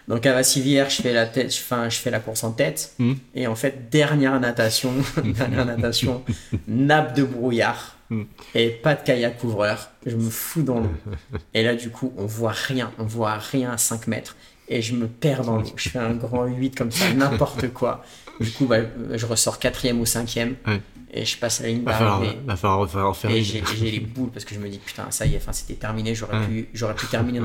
Donc 0.08 0.26
à 0.26 0.34
Vassivière, 0.34 0.89
je 0.89 1.02
fais 1.02 1.14
la 1.14 1.26
tête, 1.26 1.54
je, 1.54 1.60
enfin, 1.62 1.89
je 1.89 1.97
fais 1.97 2.10
la 2.12 2.20
course 2.20 2.43
en 2.43 2.52
tête. 2.52 2.93
Mhm. 2.99 3.18
Et 3.36 3.47
en 3.47 3.56
fait, 3.56 3.89
dernière 3.89 4.39
natation, 4.39 4.91
dernière 5.24 5.66
natation, 5.66 6.24
nappe 6.68 7.16
de 7.16 7.24
brouillard 7.24 7.95
Mhm. 8.10 8.26
et 8.56 8.70
pas 8.72 8.93
de 8.95 9.04
kayak 9.04 9.38
couvreur. 9.38 9.89
Je 10.06 10.18
me 10.18 10.30
fous 10.30 10.64
dans 10.64 10.82
l'eau. 10.82 10.91
Et 11.54 11.64
là, 11.64 11.76
du 11.76 11.89
coup, 11.91 12.12
on 12.18 12.26
voit 12.26 12.52
rien, 12.52 12.91
on 12.99 13.06
voit 13.06 13.36
rien 13.36 13.72
à 13.72 13.78
5 13.78 14.08
mètres. 14.08 14.36
Et 14.68 14.82
je 14.82 14.93
me 14.95 15.08
perds 15.08 15.43
dans 15.43 15.58
l'eau. 15.58 15.72
Je 15.78 15.88
fais 15.89 15.99
un 15.99 16.16
grand 16.16 16.43
8 16.45 16.76
comme 16.78 16.91
ça, 16.91 17.14
n'importe 17.14 17.70
quoi. 17.70 18.04
Du 18.41 18.52
coup, 18.52 18.66
bah, 18.66 18.80
je 19.14 19.26
ressors 19.26 19.60
quatrième 19.60 20.02
ou 20.02 20.06
cinquième. 20.06 20.56
Ouais. 20.68 20.82
Et 21.14 21.24
je 21.26 21.38
passe 21.38 21.62
la 21.62 21.68
ligne 21.68 21.84
d'arrivée. 21.84 22.38
va 22.45 22.56
falloir, 22.58 22.82
va 22.82 22.88
falloir 22.88 23.16
faire 23.18 23.32
Et 23.32 23.43
j'ai 23.43 23.62
les 23.91 23.99
boules 23.99 24.30
parce 24.32 24.43
que 24.45 24.56
je 24.56 24.60
me 24.60 24.68
dis 24.70 24.78
putain 24.78 25.06
ça 25.10 25.26
y 25.26 25.36
est, 25.36 25.39
c'était 25.54 25.74
terminé, 25.76 26.16
j'aurais 26.16 26.38
Ouais. 26.39 26.45
pu 26.47 26.70
pu 26.95 27.06
terminer 27.08 27.39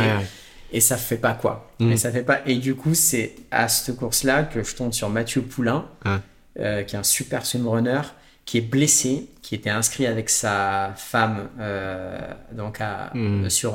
Ouais, 0.00 0.02
ouais. 0.18 0.26
Et 0.72 0.80
ça 0.80 0.96
fait 0.96 1.16
pas 1.16 1.34
quoi. 1.34 1.70
Mm. 1.78 1.92
Et 1.92 1.96
ça 1.96 2.10
fait 2.10 2.22
pas 2.22 2.40
et 2.46 2.56
du 2.56 2.74
coup 2.74 2.94
c'est 2.94 3.34
à 3.50 3.68
cette 3.68 3.96
course 3.96 4.24
là 4.24 4.42
que 4.44 4.62
je 4.62 4.74
tombe 4.74 4.92
sur 4.92 5.08
Mathieu 5.10 5.42
Poulain 5.42 5.86
euh, 6.58 6.82
qui 6.82 6.96
est 6.96 6.98
un 6.98 7.02
super 7.02 7.46
swimrunner 7.46 8.00
qui 8.44 8.58
est 8.58 8.62
blessé, 8.62 9.28
qui 9.40 9.54
était 9.54 9.70
inscrit 9.70 10.04
avec 10.06 10.28
sa 10.28 10.92
femme 10.96 11.48
euh, 11.60 12.18
donc 12.52 12.80
à, 12.80 13.10
Mm. 13.14 13.48
sur. 13.48 13.74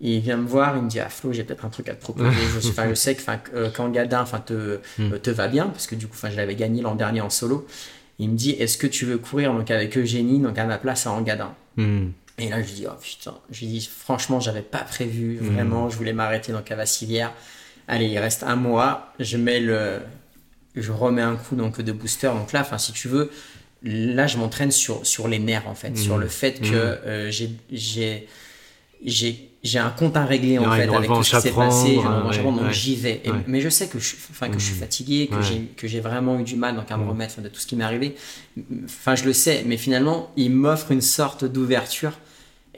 Et 0.00 0.14
il 0.16 0.20
vient 0.20 0.36
me 0.36 0.46
voir, 0.46 0.76
il 0.76 0.82
me 0.82 0.88
dit 0.88 1.00
Ah 1.00 1.08
Flo, 1.08 1.32
j'ai 1.32 1.42
peut-être 1.44 1.64
un 1.64 1.70
truc 1.70 1.88
à 1.88 1.94
te 1.94 2.00
proposer. 2.00 2.28
je, 2.60 2.68
enfin, 2.68 2.88
je 2.88 2.94
sais 2.94 3.14
que, 3.16 3.22
euh, 3.54 3.70
te, 3.70 4.78
Mm. 4.98 5.18
te 5.18 5.30
va 5.30 5.48
bien, 5.48 5.66
parce 5.66 5.86
que 5.86 5.94
du 5.94 6.06
coup, 6.06 6.14
enfin, 6.14 6.30
je 6.30 6.36
l'avais 6.36 6.54
gagné 6.56 6.82
l'an 6.82 6.94
dernier 6.94 7.20
en 7.22 7.30
solo. 7.30 7.66
Il 8.18 8.30
me 8.30 8.36
dit 8.36 8.50
Est-ce 8.50 8.76
que 8.78 8.86
tu 8.86 9.06
veux 9.06 9.18
courir 9.18 9.52
donc, 9.54 9.70
avec 9.70 9.96
Eugénie, 9.96 10.40
donc 10.40 10.58
à 10.58 10.64
ma 10.66 10.76
place 10.78 11.06
à 11.06 11.10
Engadin? 11.12 11.54
Hmm. 11.76 12.08
Et 12.38 12.48
là, 12.48 12.62
je 12.62 12.72
dis 12.72 12.86
Oh 12.88 12.94
putain, 13.00 13.34
je 13.50 13.60
lui 13.60 13.66
dis 13.66 13.90
Franchement, 14.04 14.40
j'avais 14.40 14.62
pas 14.62 14.78
prévu, 14.84 15.38
Mm. 15.40 15.46
vraiment, 15.54 15.90
je 15.90 15.96
voulais 15.96 16.12
m'arrêter 16.12 16.52
donc 16.52 16.70
à 16.70 16.76
Vassivière. 16.76 17.32
Allez, 17.88 18.06
il 18.06 18.18
reste 18.18 18.42
un 18.42 18.56
mois, 18.56 19.12
je 19.18 19.36
mets 19.36 19.60
le. 19.60 19.98
Je 20.76 20.92
remets 20.92 21.22
un 21.22 21.36
coup 21.36 21.56
donc, 21.56 21.80
de 21.80 21.92
booster. 21.92 22.28
Donc 22.28 22.52
là, 22.52 22.60
enfin, 22.60 22.78
si 22.78 22.92
tu 22.92 23.08
veux, 23.08 23.30
là, 23.82 24.26
je 24.26 24.36
m'entraîne 24.36 24.70
sur, 24.70 25.04
sur 25.06 25.26
les 25.26 25.38
nerfs, 25.40 25.66
en 25.68 25.74
fait, 25.74 25.90
Mm. 25.90 25.96
sur 25.96 26.18
le 26.18 26.28
fait 26.28 26.60
que 26.60 26.66
Mm. 26.66 26.98
euh, 27.06 27.30
j'ai- 27.30 27.50
j'ai 27.72 28.28
j'ai 29.04 29.44
j'ai 29.64 29.78
un 29.80 29.90
compte 29.90 30.16
à 30.16 30.24
régler 30.24 30.56
en 30.58 30.70
fait 30.72 30.88
avec 30.88 31.08
tout 31.10 31.22
ce 31.24 31.36
qui 31.36 31.42
s'est 31.42 31.50
passé, 31.50 31.98
j'ai 32.32 32.38
ouais, 32.38 32.42
donc 32.44 32.70
j'y 32.70 32.94
vais. 32.94 33.20
Et-. 33.24 33.30
Mais 33.48 33.60
je 33.60 33.68
sais 33.68 33.88
que 33.88 33.98
je, 33.98 34.06
suis- 34.06 34.18
enfin, 34.30 34.48
que 34.48 34.58
je 34.58 34.64
suis 34.64 34.74
fatigué, 34.74 35.26
que 35.28 35.42
j'ai 35.42 35.62
que 35.76 35.88
j'ai 35.88 35.98
vraiment 36.00 36.38
eu 36.38 36.44
du 36.44 36.54
mal 36.56 36.76
donc, 36.76 36.90
à 36.90 36.96
me 36.96 37.08
remettre 37.08 37.40
de 37.40 37.48
tout 37.48 37.58
ce 37.60 37.66
qui 37.66 37.74
m'est 37.74 37.84
arrivé. 37.84 38.14
Enfin, 38.84 39.14
je 39.16 39.24
le 39.24 39.32
sais, 39.32 39.64
mais 39.66 39.76
finalement, 39.76 40.30
il 40.36 40.52
m'offre 40.52 40.92
une 40.92 41.00
sorte 41.00 41.44
d'ouverture 41.44 42.12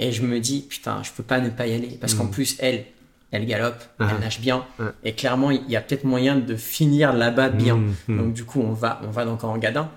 et 0.01 0.11
je 0.12 0.22
me 0.22 0.40
dis, 0.40 0.62
putain, 0.68 1.03
je 1.05 1.11
peux 1.12 1.22
pas 1.22 1.38
ne 1.40 1.51
pas 1.51 1.66
y 1.68 1.74
aller. 1.74 1.96
Parce 2.01 2.14
qu'en 2.14 2.24
Mhm. 2.24 2.30
plus, 2.32 2.57
elle, 2.59 2.86
elle 3.30 3.46
galope, 3.46 3.80
Ah. 4.01 4.09
elle 4.12 4.20
nage 4.20 4.40
bien. 4.40 4.66
Ouais. 4.78 4.86
Et 5.05 5.12
clairement, 5.14 5.51
il 5.53 5.68
y 5.70 5.76
a 5.76 5.80
peut-être 5.80 6.05
moyen 6.05 6.36
de 6.36 6.57
finir 6.57 7.12
là-bas 7.12 7.51
bien. 7.51 7.76
Hmm, 7.76 7.94
hmm. 8.09 8.16
Donc 8.18 8.32
du 8.34 8.44
coup, 8.44 8.61
on 8.61 8.72
va, 8.72 9.01
on 9.05 9.11
va 9.11 9.24
donc 9.24 9.44
en 9.44 9.57
Gadin. 9.59 9.88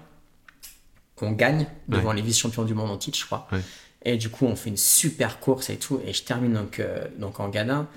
On 1.22 1.32
gagne 1.32 1.68
devant 1.88 2.12
les 2.12 2.22
vice-champions 2.22 2.64
du 2.64 2.74
monde 2.74 2.91
en 2.91 2.97
titre, 2.97 3.18
je 3.18 3.26
crois. 3.26 3.47
Ouais. 3.51 3.60
Et 4.04 4.18
du 4.18 4.30
coup, 4.30 4.45
on 4.45 4.56
fait 4.58 4.70
une 4.70 4.78
super 4.78 5.39
course 5.39 5.70
et 5.70 5.78
tout. 5.78 6.01
Et 6.06 6.12
je 6.12 6.24
termine 6.24 6.54
donc, 6.54 6.80
euh, 6.80 7.06
donc 7.18 7.39
en 7.39 7.47
Gadin. 7.47 7.88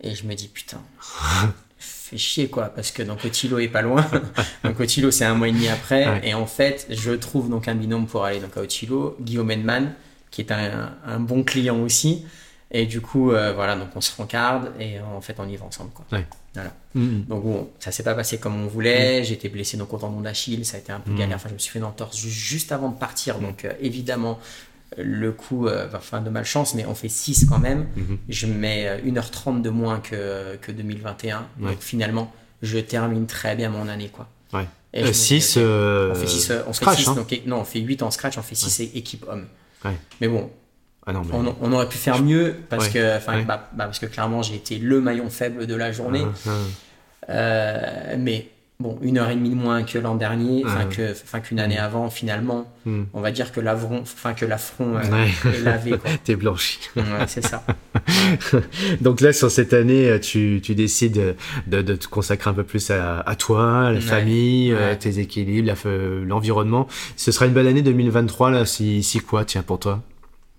Et 0.00 0.14
je 0.14 0.24
me 0.26 0.34
dis, 0.34 0.46
putain, 0.46 0.80
fait 1.78 2.16
chier 2.18 2.48
quoi. 2.48 2.66
Parce 2.66 2.92
que 2.92 3.02
donc 3.02 3.24
Otilo 3.24 3.58
est 3.58 3.68
pas 3.68 3.82
loin. 3.82 4.08
donc 4.64 4.78
Otilo, 4.78 5.10
c'est 5.10 5.24
un 5.24 5.34
mois 5.34 5.48
et 5.48 5.52
demi 5.52 5.68
après. 5.68 6.06
Ouais. 6.08 6.20
Et 6.28 6.34
en 6.34 6.46
fait, 6.46 6.86
je 6.90 7.10
trouve 7.12 7.50
donc 7.50 7.66
un 7.68 7.74
binôme 7.74 8.06
pour 8.06 8.24
aller 8.24 8.38
donc 8.40 8.56
à 8.56 8.60
Otilo, 8.60 9.16
Guillaume 9.20 9.50
Edman, 9.50 9.92
qui 10.30 10.40
est 10.42 10.52
un, 10.52 10.92
un 11.06 11.20
bon 11.20 11.42
client 11.44 11.80
aussi. 11.82 12.24
Et 12.70 12.84
du 12.84 13.00
coup, 13.00 13.32
euh, 13.32 13.54
voilà, 13.54 13.76
donc 13.76 13.88
on 13.96 14.00
se 14.02 14.14
rencarde 14.14 14.72
et 14.78 15.00
en 15.00 15.22
fait, 15.22 15.36
on 15.38 15.48
y 15.48 15.56
va 15.56 15.64
ensemble. 15.64 15.90
Quoi. 15.94 16.04
Hmm. 16.94 17.22
Donc 17.28 17.42
bon, 17.44 17.70
ça 17.78 17.90
s'est 17.92 18.02
pas 18.02 18.14
passé 18.14 18.38
comme 18.38 18.60
on 18.62 18.66
voulait. 18.66 19.24
J'étais 19.24 19.48
blessé 19.48 19.76
donc 19.76 19.92
au 19.94 19.98
tendon 19.98 20.20
d'Achille, 20.20 20.64
ça 20.66 20.76
a 20.76 20.80
été 20.80 20.92
un 20.92 21.00
peu 21.00 21.10
Mm. 21.12 21.16
galère. 21.16 21.36
Enfin, 21.36 21.48
je 21.48 21.54
me 21.54 21.58
suis 21.58 21.70
fait 21.72 21.78
une 21.78 21.84
entorse 21.86 22.16
ju- 22.18 22.28
juste 22.30 22.72
avant 22.72 22.88
de 22.90 22.98
partir. 22.98 23.38
Donc 23.38 23.64
euh, 23.64 23.72
évidemment, 23.80 24.38
euh, 24.98 25.02
le 25.02 25.32
coup, 25.32 25.66
euh, 25.66 25.88
enfin 25.94 26.20
de 26.20 26.28
malchance, 26.30 26.74
mais 26.74 26.84
on 26.86 26.94
fait 26.94 27.08
6 27.08 27.46
quand 27.48 27.58
même. 27.58 27.86
Mhm. 27.96 28.18
Je 28.28 28.46
mets 28.46 28.88
euh, 28.88 28.98
1h30 29.02 29.62
de 29.62 29.70
moins 29.70 30.00
que, 30.00 30.56
que 30.56 30.70
2021. 30.72 31.46
Ouais. 31.60 31.70
Donc 31.70 31.80
finalement, 31.80 32.30
je 32.62 32.78
termine 32.78 33.26
très 33.26 33.54
bien 33.56 33.70
mon 33.70 33.88
année. 33.88 34.08
quoi. 34.12 34.26
Ouais. 34.52 34.66
Et 34.92 35.02
je 35.02 35.06
me 35.06 35.12
dis, 35.12 35.18
6 35.18 35.56
ok, 35.58 35.62
euh, 35.62 36.10
on 36.12 36.14
fait 36.16 36.26
6, 36.26 36.52
on 36.66 36.66
fait 36.66 36.72
scratch, 36.74 36.98
six, 36.98 37.08
hein. 37.08 37.14
donc, 37.14 37.40
non, 37.46 37.60
on 37.60 37.64
fait 37.64 37.80
8 37.80 38.02
en 38.02 38.10
scratch, 38.10 38.36
on 38.36 38.42
fait 38.42 38.54
6 38.56 38.80
équipe 38.94 39.24
homme. 39.28 39.46
Ouais. 39.84 39.96
Mais 40.20 40.28
bon, 40.28 40.50
Ah 41.06 41.12
non, 41.12 41.22
mais... 41.24 41.32
on, 41.34 41.56
on 41.60 41.72
aurait 41.72 41.88
pu 41.88 41.98
faire 41.98 42.22
mieux 42.22 42.56
parce 42.68 42.86
Ouais. 42.86 42.92
que, 42.92 43.30
Ouais. 43.30 43.44
bah, 43.44 43.68
bah, 43.72 43.84
parce 43.86 43.98
que 43.98 44.06
clairement, 44.06 44.42
j'ai 44.42 44.56
été 44.56 44.78
le 44.78 45.00
maillon 45.00 45.30
faible 45.30 45.66
de 45.66 45.74
la 45.74 45.92
journée. 45.92 46.24
Ah, 46.46 46.50
ah. 46.50 47.30
Euh, 47.30 48.16
mais 48.18 48.48
bon, 48.80 48.96
une 49.02 49.18
heure 49.18 49.28
et 49.28 49.34
demie 49.34 49.50
de 49.50 49.54
moins 49.56 49.82
que 49.82 49.98
l'an 49.98 50.14
dernier, 50.14 50.62
enfin 50.64 50.84
que, 50.84 51.10
enfin 51.10 51.40
qu'une 51.40 51.58
année 51.58 51.78
avant, 51.78 52.10
finalement, 52.10 52.70
Hmm. 52.86 53.02
on 53.12 53.20
va 53.20 53.32
dire 53.32 53.50
que 53.52 53.60
l'affront, 53.60 54.00
enfin 54.02 54.34
que 54.34 54.44
l'affront 54.46 54.96
euh, 54.96 55.00
Ouais. 55.10 55.30
est 55.52 55.60
lavé. 55.62 55.94
T'es 56.24 56.36
blanchi. 56.36 56.78
Ouais, 56.96 57.02
c'est 57.26 57.44
ça. 57.44 57.64
Donc 59.00 59.20
là, 59.20 59.32
sur 59.32 59.50
cette 59.50 59.72
année, 59.74 60.08
euh, 60.08 60.18
tu, 60.20 60.60
tu 60.62 60.74
décides 60.76 61.34
de, 61.66 61.82
de 61.82 61.96
te 61.96 62.06
consacrer 62.06 62.50
un 62.50 62.54
peu 62.54 62.62
plus 62.64 62.90
à, 62.90 63.20
à 63.20 63.34
toi, 63.34 63.86
à 63.86 63.90
la 63.90 63.94
Ouais. 63.96 64.00
famille, 64.00 64.72
euh, 64.72 64.94
tes 64.94 65.18
équilibres, 65.18 65.72
l'environnement. 66.24 66.86
Ce 67.16 67.32
sera 67.32 67.46
une 67.46 67.52
belle 67.52 67.66
année 67.66 67.82
2023, 67.82 68.50
là, 68.52 68.64
si, 68.64 69.02
si 69.02 69.18
quoi, 69.18 69.44
tiens, 69.44 69.62
pour 69.62 69.80
toi? 69.80 70.00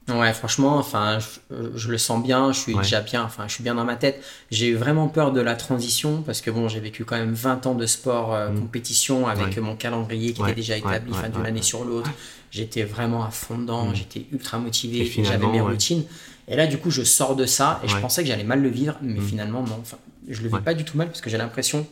Ouais, 0.10 0.34
franchement, 0.34 0.78
enfin, 0.78 1.20
je, 1.20 1.55
je 1.76 1.89
le 1.89 1.97
sens 1.97 2.24
bien, 2.24 2.51
je 2.51 2.60
suis 2.60 2.74
Ouais. 2.74 2.82
déjà 2.84 3.01
bien, 3.01 3.24
enfin, 3.24 3.47
je 3.47 3.53
suis 3.53 3.64
bien 3.64 3.76
dans 3.76 3.84
ma 3.86 3.95
tête. 3.95 4.24
J'ai 4.51 4.68
eu 4.68 4.76
vraiment 4.76 5.07
peur 5.07 5.32
de 5.32 5.41
la 5.41 5.55
transition 5.55 6.22
parce 6.24 6.41
que 6.41 6.49
bon, 6.51 6.68
j'ai 6.68 6.80
vécu 6.80 7.05
quand 7.05 7.18
même 7.18 7.34
20 7.34 7.66
ans 7.68 7.76
de 7.76 7.86
sport 7.86 8.34
euh, 8.34 8.49
Mm. 8.49 8.60
compétition 8.60 9.28
avec 9.28 9.55
Ouais. 9.55 9.62
mon 9.62 9.76
calendrier 9.76 10.34
qui 10.34 10.41
Ouais, 10.41 10.51
était 10.51 10.62
déjà 10.62 10.78
établi, 10.78 11.12
ouais, 11.14 11.30
d'une 11.30 11.45
année 11.45 11.62
sur 11.62 11.84
l'autre. 11.86 12.10
J'étais 12.51 12.84
vraiment 12.84 13.24
à 13.24 13.30
fond 13.30 13.57
dedans, 13.57 13.86
Mm. 13.88 13.95
j'étais 13.95 14.26
ultra 14.32 14.57
motivé, 14.57 15.05
j'avais 15.24 15.47
mes 15.47 15.62
routines. 15.62 16.03
Et 16.47 16.55
là, 16.55 16.66
du 16.66 16.78
coup, 16.80 16.89
je 16.89 17.03
sors 17.03 17.36
de 17.36 17.45
ça 17.45 17.80
et 17.84 17.88
je 17.88 17.95
pensais 17.97 18.24
que 18.24 18.28
j'allais 18.28 18.43
mal 18.43 18.62
le 18.62 18.70
vivre, 18.70 18.97
mais 19.01 19.20
Mm. 19.20 19.28
finalement, 19.28 19.62
non. 19.64 19.78
Enfin, 19.82 19.97
je 20.28 20.41
le 20.41 20.49
vis 20.49 20.64
pas 20.64 20.74
du 20.74 20.84
tout 20.84 20.97
mal 20.97 21.07
parce 21.07 21.22
que 21.22 21.30
j'ai 21.30 21.38
l'impression 21.38 21.86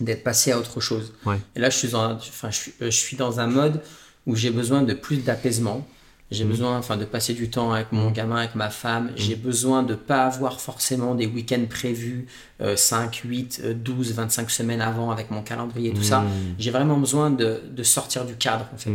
d'être 0.00 0.22
passé 0.22 0.52
à 0.52 0.58
autre 0.58 0.80
chose. 0.80 1.12
Et 1.56 1.60
là, 1.60 1.68
je 1.70 1.76
suis, 1.76 1.88
dans, 1.88 2.12
enfin, 2.14 2.50
je, 2.50 2.56
suis, 2.56 2.72
euh, 2.82 2.86
je 2.90 2.96
suis 2.96 3.16
dans 3.16 3.40
un 3.40 3.46
mode 3.48 3.80
où 4.26 4.36
j'ai 4.36 4.50
besoin 4.50 4.82
de 4.82 4.94
plus 4.94 5.18
d'apaisement. 5.18 5.86
J'ai 6.30 6.44
Mhm. 6.44 6.50
besoin 6.50 6.78
enfin, 6.78 6.96
de 6.98 7.06
passer 7.06 7.32
du 7.32 7.48
temps 7.48 7.72
avec 7.72 7.90
mon 7.90 8.10
gamin, 8.10 8.36
avec 8.36 8.54
ma 8.54 8.68
femme. 8.68 9.10
J'ai 9.16 9.34
besoin 9.34 9.82
de 9.82 9.94
pas 9.94 10.26
avoir 10.26 10.60
forcément 10.60 11.14
des 11.14 11.26
week-ends 11.26 11.64
prévus 11.70 12.26
euh, 12.60 12.76
5, 12.76 13.22
8, 13.24 13.60
euh, 13.64 13.72
12, 13.74 14.12
25 14.12 14.50
semaines 14.50 14.82
avant 14.82 15.10
avec 15.10 15.30
mon 15.30 15.42
calendrier 15.42 15.90
et 15.90 15.94
tout 15.94 16.02
ça. 16.02 16.24
J'ai 16.58 16.70
vraiment 16.70 16.98
besoin 16.98 17.30
de, 17.30 17.62
de 17.74 17.82
sortir 17.82 18.24
du 18.26 18.34
cadre 18.34 18.66
en 18.74 18.78
fait. 18.78 18.90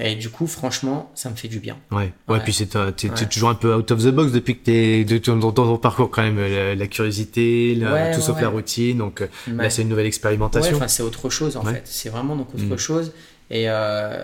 Et 0.00 0.14
du 0.14 0.28
coup, 0.30 0.46
franchement, 0.46 1.10
ça 1.16 1.28
me 1.28 1.34
fait 1.34 1.48
du 1.48 1.58
bien. 1.58 1.76
Ouais. 1.90 2.12
ouais, 2.28 2.34
Ouais. 2.36 2.40
puis 2.44 2.52
c'est 2.52 2.66
t'es 2.66 3.08
Ouais. 3.10 3.26
toujours 3.28 3.48
un 3.48 3.54
peu 3.56 3.74
out 3.74 3.90
of 3.90 4.00
the 4.04 4.08
box 4.10 4.30
depuis 4.30 4.56
que 4.56 4.64
t'es 4.64 5.04
de 5.04 5.18
dans 5.40 5.50
ton 5.50 5.76
parcours 5.78 6.08
quand 6.10 6.22
même 6.22 6.38
la, 6.38 6.74
la 6.76 6.86
curiosité, 6.86 7.74
la- 7.74 7.92
Ouais, 7.92 8.14
tout 8.14 8.20
sauf 8.20 8.40
la 8.40 8.48
routine. 8.48 8.98
Donc 8.98 9.22
euh, 9.22 9.26
là 9.56 9.70
c'est 9.70 9.82
une 9.82 9.88
nouvelle 9.88 10.06
expérimentation. 10.06 10.76
enfin, 10.76 10.86
c'est 10.86 11.02
autre 11.02 11.30
chose 11.30 11.56
en 11.56 11.62
fait. 11.62 11.82
C'est 11.84 12.10
vraiment 12.10 12.36
donc 12.36 12.48
autre 12.54 12.76
chose. 12.76 13.12
Et 13.50 13.64
euh, 13.70 14.22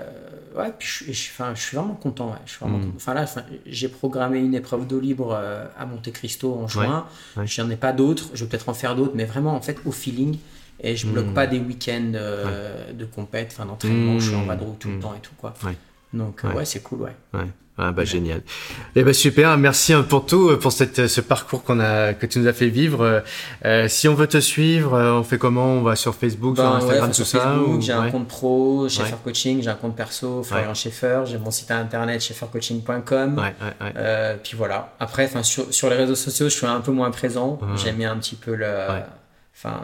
ouais, 0.56 0.72
puis 0.78 0.88
je, 0.88 1.04
je, 1.12 1.12
suis 1.60 1.76
vraiment 1.76 1.94
content. 1.94 2.30
Ouais. 2.30 2.38
Je 2.46 2.50
suis 2.52 2.60
vraiment 2.60 2.78
Mm. 2.78 2.82
content. 2.86 2.94
Enfin 2.96 3.14
là, 3.14 3.26
j'ai 3.66 3.88
programmé 3.88 4.38
une 4.38 4.54
épreuve 4.54 4.86
d'eau 4.86 5.00
libre 5.00 5.32
euh, 5.38 5.66
à 5.78 5.86
Monte 5.86 6.10
Cristo 6.12 6.54
en 6.54 6.68
juin. 6.68 7.06
Ouais. 7.36 7.46
J'en 7.46 7.68
ai 7.70 7.76
pas 7.76 7.92
d'autres. 7.92 8.30
Je 8.34 8.44
vais 8.44 8.50
peut-être 8.50 8.68
en 8.68 8.74
faire 8.74 8.94
d'autres, 8.96 9.12
mais 9.14 9.24
vraiment 9.24 9.54
en 9.54 9.60
fait 9.60 9.78
au 9.84 9.92
feeling. 9.92 10.38
Et 10.80 10.96
je 10.96 11.06
bloque 11.06 11.26
Mm. 11.26 11.34
pas 11.34 11.46
des 11.46 11.60
week-ends 11.60 12.12
euh, 12.14 12.92
de 12.92 13.04
compète, 13.04 13.50
enfin 13.52 13.64
d'entraînement, 13.66 14.18
je 14.18 14.26
suis 14.28 14.34
en 14.36 14.44
vadrouille 14.44 14.76
tout 14.78 14.88
le 14.90 14.98
temps 14.98 15.14
et 15.14 15.20
tout 15.20 15.34
quoi. 15.38 15.54
Donc 16.12 16.42
ouais, 16.54 16.64
c'est 16.64 16.80
cool, 16.82 17.02
ouais. 17.02 17.16
Ouais. 17.76 17.84
Ah 17.88 17.90
bah 17.90 18.04
génial. 18.04 18.40
Eh 18.94 19.02
ben 19.02 19.12
super, 19.12 19.56
merci 19.58 19.92
hein, 19.92 20.04
pour 20.08 20.26
tout, 20.26 20.48
euh, 20.50 20.56
pour 20.56 20.70
cette, 20.70 21.08
ce 21.08 21.20
parcours 21.20 21.64
qu'on 21.64 21.80
a, 21.80 22.12
que 22.14 22.24
tu 22.26 22.38
nous 22.38 22.46
as 22.46 22.52
fait 22.52 22.68
vivre. 22.68 23.02
Euh, 23.02 23.20
euh, 23.64 23.88
si 23.88 24.06
on 24.06 24.14
veut 24.14 24.28
te 24.28 24.38
suivre, 24.38 24.94
euh, 24.94 25.12
on 25.14 25.24
fait 25.24 25.38
comment? 25.38 25.66
On 25.74 25.82
va 25.82 25.96
sur 25.96 26.14
Facebook, 26.14 26.54
sur 26.56 26.64
Ben, 26.64 26.70
ouais, 26.70 26.76
Instagram, 26.84 27.08
tout 27.08 27.14
sur 27.16 27.26
ça 27.26 27.40
Facebook, 27.40 27.68
ou- 27.68 27.80
j'ai 27.80 27.92
un 27.92 28.04
ouais. 28.04 28.10
compte 28.12 28.28
pro, 28.28 28.88
Schaeffer 28.88 29.12
Ouais. 29.14 29.18
Coaching, 29.24 29.60
j'ai 29.62 29.70
un 29.70 29.74
compte 29.74 29.96
perso, 29.96 30.44
Florian 30.44 30.72
Schaeffer, 30.74 31.22
j'ai 31.26 31.38
mon 31.38 31.50
site 31.50 31.72
internet 31.72 32.20
schaeffercoaching.com. 32.22 33.38
Ouais, 33.38 33.42
ouais, 33.42 33.52
ouais. 33.80 33.92
Euh, 33.96 34.36
puis 34.42 34.56
voilà. 34.56 34.92
Après, 35.00 35.24
enfin, 35.24 35.42
sur, 35.42 35.72
sur 35.74 35.90
les 35.90 35.96
réseaux 35.96 36.14
sociaux, 36.14 36.48
je 36.48 36.54
suis 36.54 36.66
un 36.66 36.80
peu 36.80 36.92
moins 36.92 37.10
présent. 37.10 37.58
Mhm. 37.60 37.76
J'aime 37.78 37.96
bien 37.96 38.12
un 38.12 38.16
petit 38.18 38.36
peu 38.36 38.54
le, 38.54 38.66
Ouais. 38.66 39.04
enfin, 39.56 39.80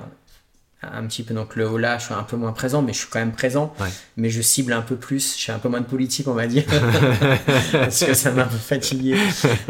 un 0.83 1.05
petit 1.07 1.23
peu 1.23 1.35
donc 1.35 1.57
le 1.57 1.77
là, 1.77 1.99
je 1.99 2.05
suis 2.07 2.15
un 2.15 2.23
peu 2.23 2.37
moins 2.37 2.53
présent, 2.53 2.81
mais 2.83 2.93
je 2.95 2.99
suis 3.01 3.09
quand 3.09 3.19
même 3.19 3.33
présent. 3.33 3.75
Ouais. 3.81 3.87
Mais 4.17 4.31
je 4.31 4.41
cible 4.41 4.73
un 4.73 4.81
peu 4.81 4.97
plus. 4.97 5.37
Je 5.39 5.45
fais 5.45 5.53
un 5.53 5.59
peu 5.59 5.69
moins 5.69 5.81
de 5.81 5.87
politique, 5.87 6.27
on 6.29 6.33
va 6.35 6.47
dire, 6.47 6.65
parce 7.73 8.05
que 8.05 8.15
ça 8.15 8.31
m'a 8.31 8.43
un 8.43 8.47
peu 8.47 8.57
fatigué. 8.57 9.17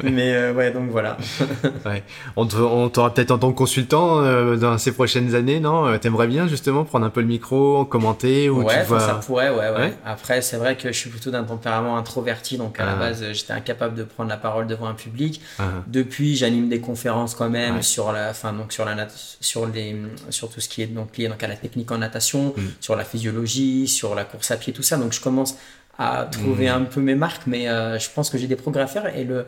Mais 0.03 0.33
euh, 0.35 0.53
ouais, 0.53 0.71
donc 0.71 0.91
voilà. 0.91 1.17
On 2.37 2.47
te- 2.47 2.57
on 2.57 2.89
t'aura 2.89 3.13
peut-être 3.13 3.31
en 3.31 3.39
tant 3.39 3.51
que 3.53 3.57
consultant 3.59 4.21
euh, 4.23 4.57
dans 4.57 4.79
ces 4.79 4.93
prochaines 4.93 5.35
années, 5.35 5.61
non? 5.61 5.87
Euh, 5.87 5.99
T'aimerais 5.99 6.27
bien 6.29 6.47
justement 6.49 6.85
prendre 6.85 7.05
un 7.07 7.11
peu 7.11 7.21
le 7.21 7.27
micro, 7.27 7.85
commenter 7.85 8.49
ou 8.49 8.63
ouais, 8.63 8.81
tu 8.83 8.87
vois 8.87 9.01
ça 9.01 9.15
pourrait, 9.15 9.51
ouais, 9.51 9.57
ouais. 9.71 9.77
Ouais. 9.81 9.95
Après, 10.05 10.41
c'est 10.43 10.57
vrai 10.57 10.77
que 10.77 10.93
je 10.93 10.97
suis 10.99 11.11
plutôt 11.11 11.31
d'un 11.31 11.45
tempérament 11.45 11.97
introverti, 11.97 12.57
donc 12.57 12.79
à 12.81 12.85
la 12.87 12.93
Ah. 12.93 12.97
base, 12.97 13.23
euh, 13.23 13.33
j'étais 13.33 13.53
incapable 13.53 13.95
de 13.97 14.05
prendre 14.05 14.29
la 14.31 14.37
parole 14.37 14.67
devant 14.67 14.87
un 14.87 14.95
public. 14.95 15.41
Ah, 15.59 15.65
Depuis, 15.87 16.37
j'anime 16.37 16.69
des 16.69 16.81
conférences 16.81 17.35
quand 17.35 17.51
même 17.51 17.77
Ouais. 17.77 17.83
sur 17.83 18.13
la, 18.13 18.31
enfin 18.31 18.53
donc 18.53 18.73
sur 18.73 18.85
la 18.85 18.97
sur 19.41 19.67
les, 19.67 19.97
sur 20.31 20.49
tout 20.51 20.61
ce 20.61 20.69
qui 20.69 20.83
est 20.83 20.87
donc 21.01 21.17
lié 21.17 21.29
donc 21.29 21.43
à 21.43 21.49
la 21.49 21.57
technique 21.57 21.91
en 21.93 21.99
natation, 21.99 22.55
Mm. 22.57 22.61
sur 22.81 22.95
la 22.97 23.05
physiologie, 23.05 23.89
sur 23.89 24.15
la 24.15 24.25
course 24.25 24.51
à 24.51 24.57
pied, 24.57 24.73
tout 24.73 24.83
ça. 24.91 24.97
Donc 24.97 25.13
je 25.13 25.21
commence 25.21 25.53
à 25.99 26.29
trouver 26.31 26.67
Mm. 26.71 26.75
un 26.79 26.85
peu 26.85 27.01
mes 27.01 27.15
marques, 27.15 27.43
mais 27.47 27.69
euh, 27.69 27.99
je 27.99 28.09
pense 28.15 28.31
que 28.31 28.39
j'ai 28.39 28.47
des 28.47 28.57
progrès 28.65 28.83
à 28.83 28.87
faire 28.87 29.07
et 29.17 29.25
le 29.25 29.47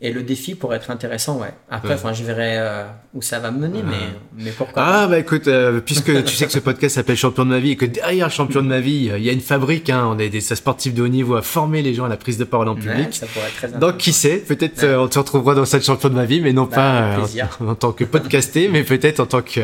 et 0.00 0.12
le 0.12 0.22
défi 0.22 0.54
pourrait 0.54 0.76
être 0.76 0.90
intéressant, 0.90 1.38
ouais. 1.40 1.52
Après, 1.70 1.94
Ouais. 2.02 2.14
je 2.14 2.22
verrai 2.22 2.56
euh, 2.58 2.84
où 3.14 3.22
ça 3.22 3.40
va 3.40 3.50
me 3.50 3.58
mener, 3.58 3.82
mais 3.82 4.44
mais 4.44 4.50
pourquoi 4.52 4.82
Ah 4.84 5.06
bah 5.08 5.18
écoute, 5.18 5.48
euh, 5.48 5.80
puisque 5.80 6.24
tu 6.24 6.34
sais 6.36 6.46
que 6.46 6.52
ce 6.52 6.60
podcast 6.60 6.94
s'appelle 6.94 7.16
Champion 7.16 7.44
de 7.44 7.50
ma 7.50 7.58
vie 7.58 7.72
et 7.72 7.76
que 7.76 7.84
derrière 7.84 8.30
Champion 8.30 8.62
de 8.62 8.68
ma 8.68 8.78
vie, 8.80 9.10
euh, 9.10 9.18
il 9.18 9.24
y 9.24 9.28
a 9.28 9.32
une 9.32 9.40
fabrique, 9.40 9.90
hein, 9.90 10.06
on 10.08 10.18
est 10.18 10.28
des 10.28 10.40
sportifs 10.40 10.94
de 10.94 11.02
haut 11.02 11.08
niveau 11.08 11.34
à 11.34 11.42
former 11.42 11.82
les 11.82 11.94
gens 11.94 12.04
à 12.04 12.08
la 12.08 12.16
prise 12.16 12.38
de 12.38 12.44
parole 12.44 12.68
en 12.68 12.74
public. 12.76 13.06
Ouais, 13.06 13.12
ça 13.12 13.26
pourrait 13.26 13.46
être 13.48 13.56
très 13.70 13.78
Donc 13.78 13.96
qui 13.96 14.12
sait, 14.12 14.36
peut-être 14.38 14.82
Ouais. 14.82 14.88
euh, 14.88 15.00
on 15.02 15.08
te 15.08 15.18
retrouvera 15.18 15.54
dans 15.56 15.64
cette 15.64 15.84
champion 15.84 16.08
de 16.10 16.14
ma 16.14 16.24
vie, 16.26 16.40
mais 16.40 16.52
non 16.52 16.64
Bah, 16.64 16.76
pas 16.76 17.00
euh, 17.02 17.44
en, 17.60 17.68
en 17.68 17.74
tant 17.74 17.92
que 17.92 18.04
podcasté, 18.04 18.68
mais 18.68 18.84
peut-être 18.84 19.18
en 19.20 19.26
tant 19.26 19.42
que 19.42 19.60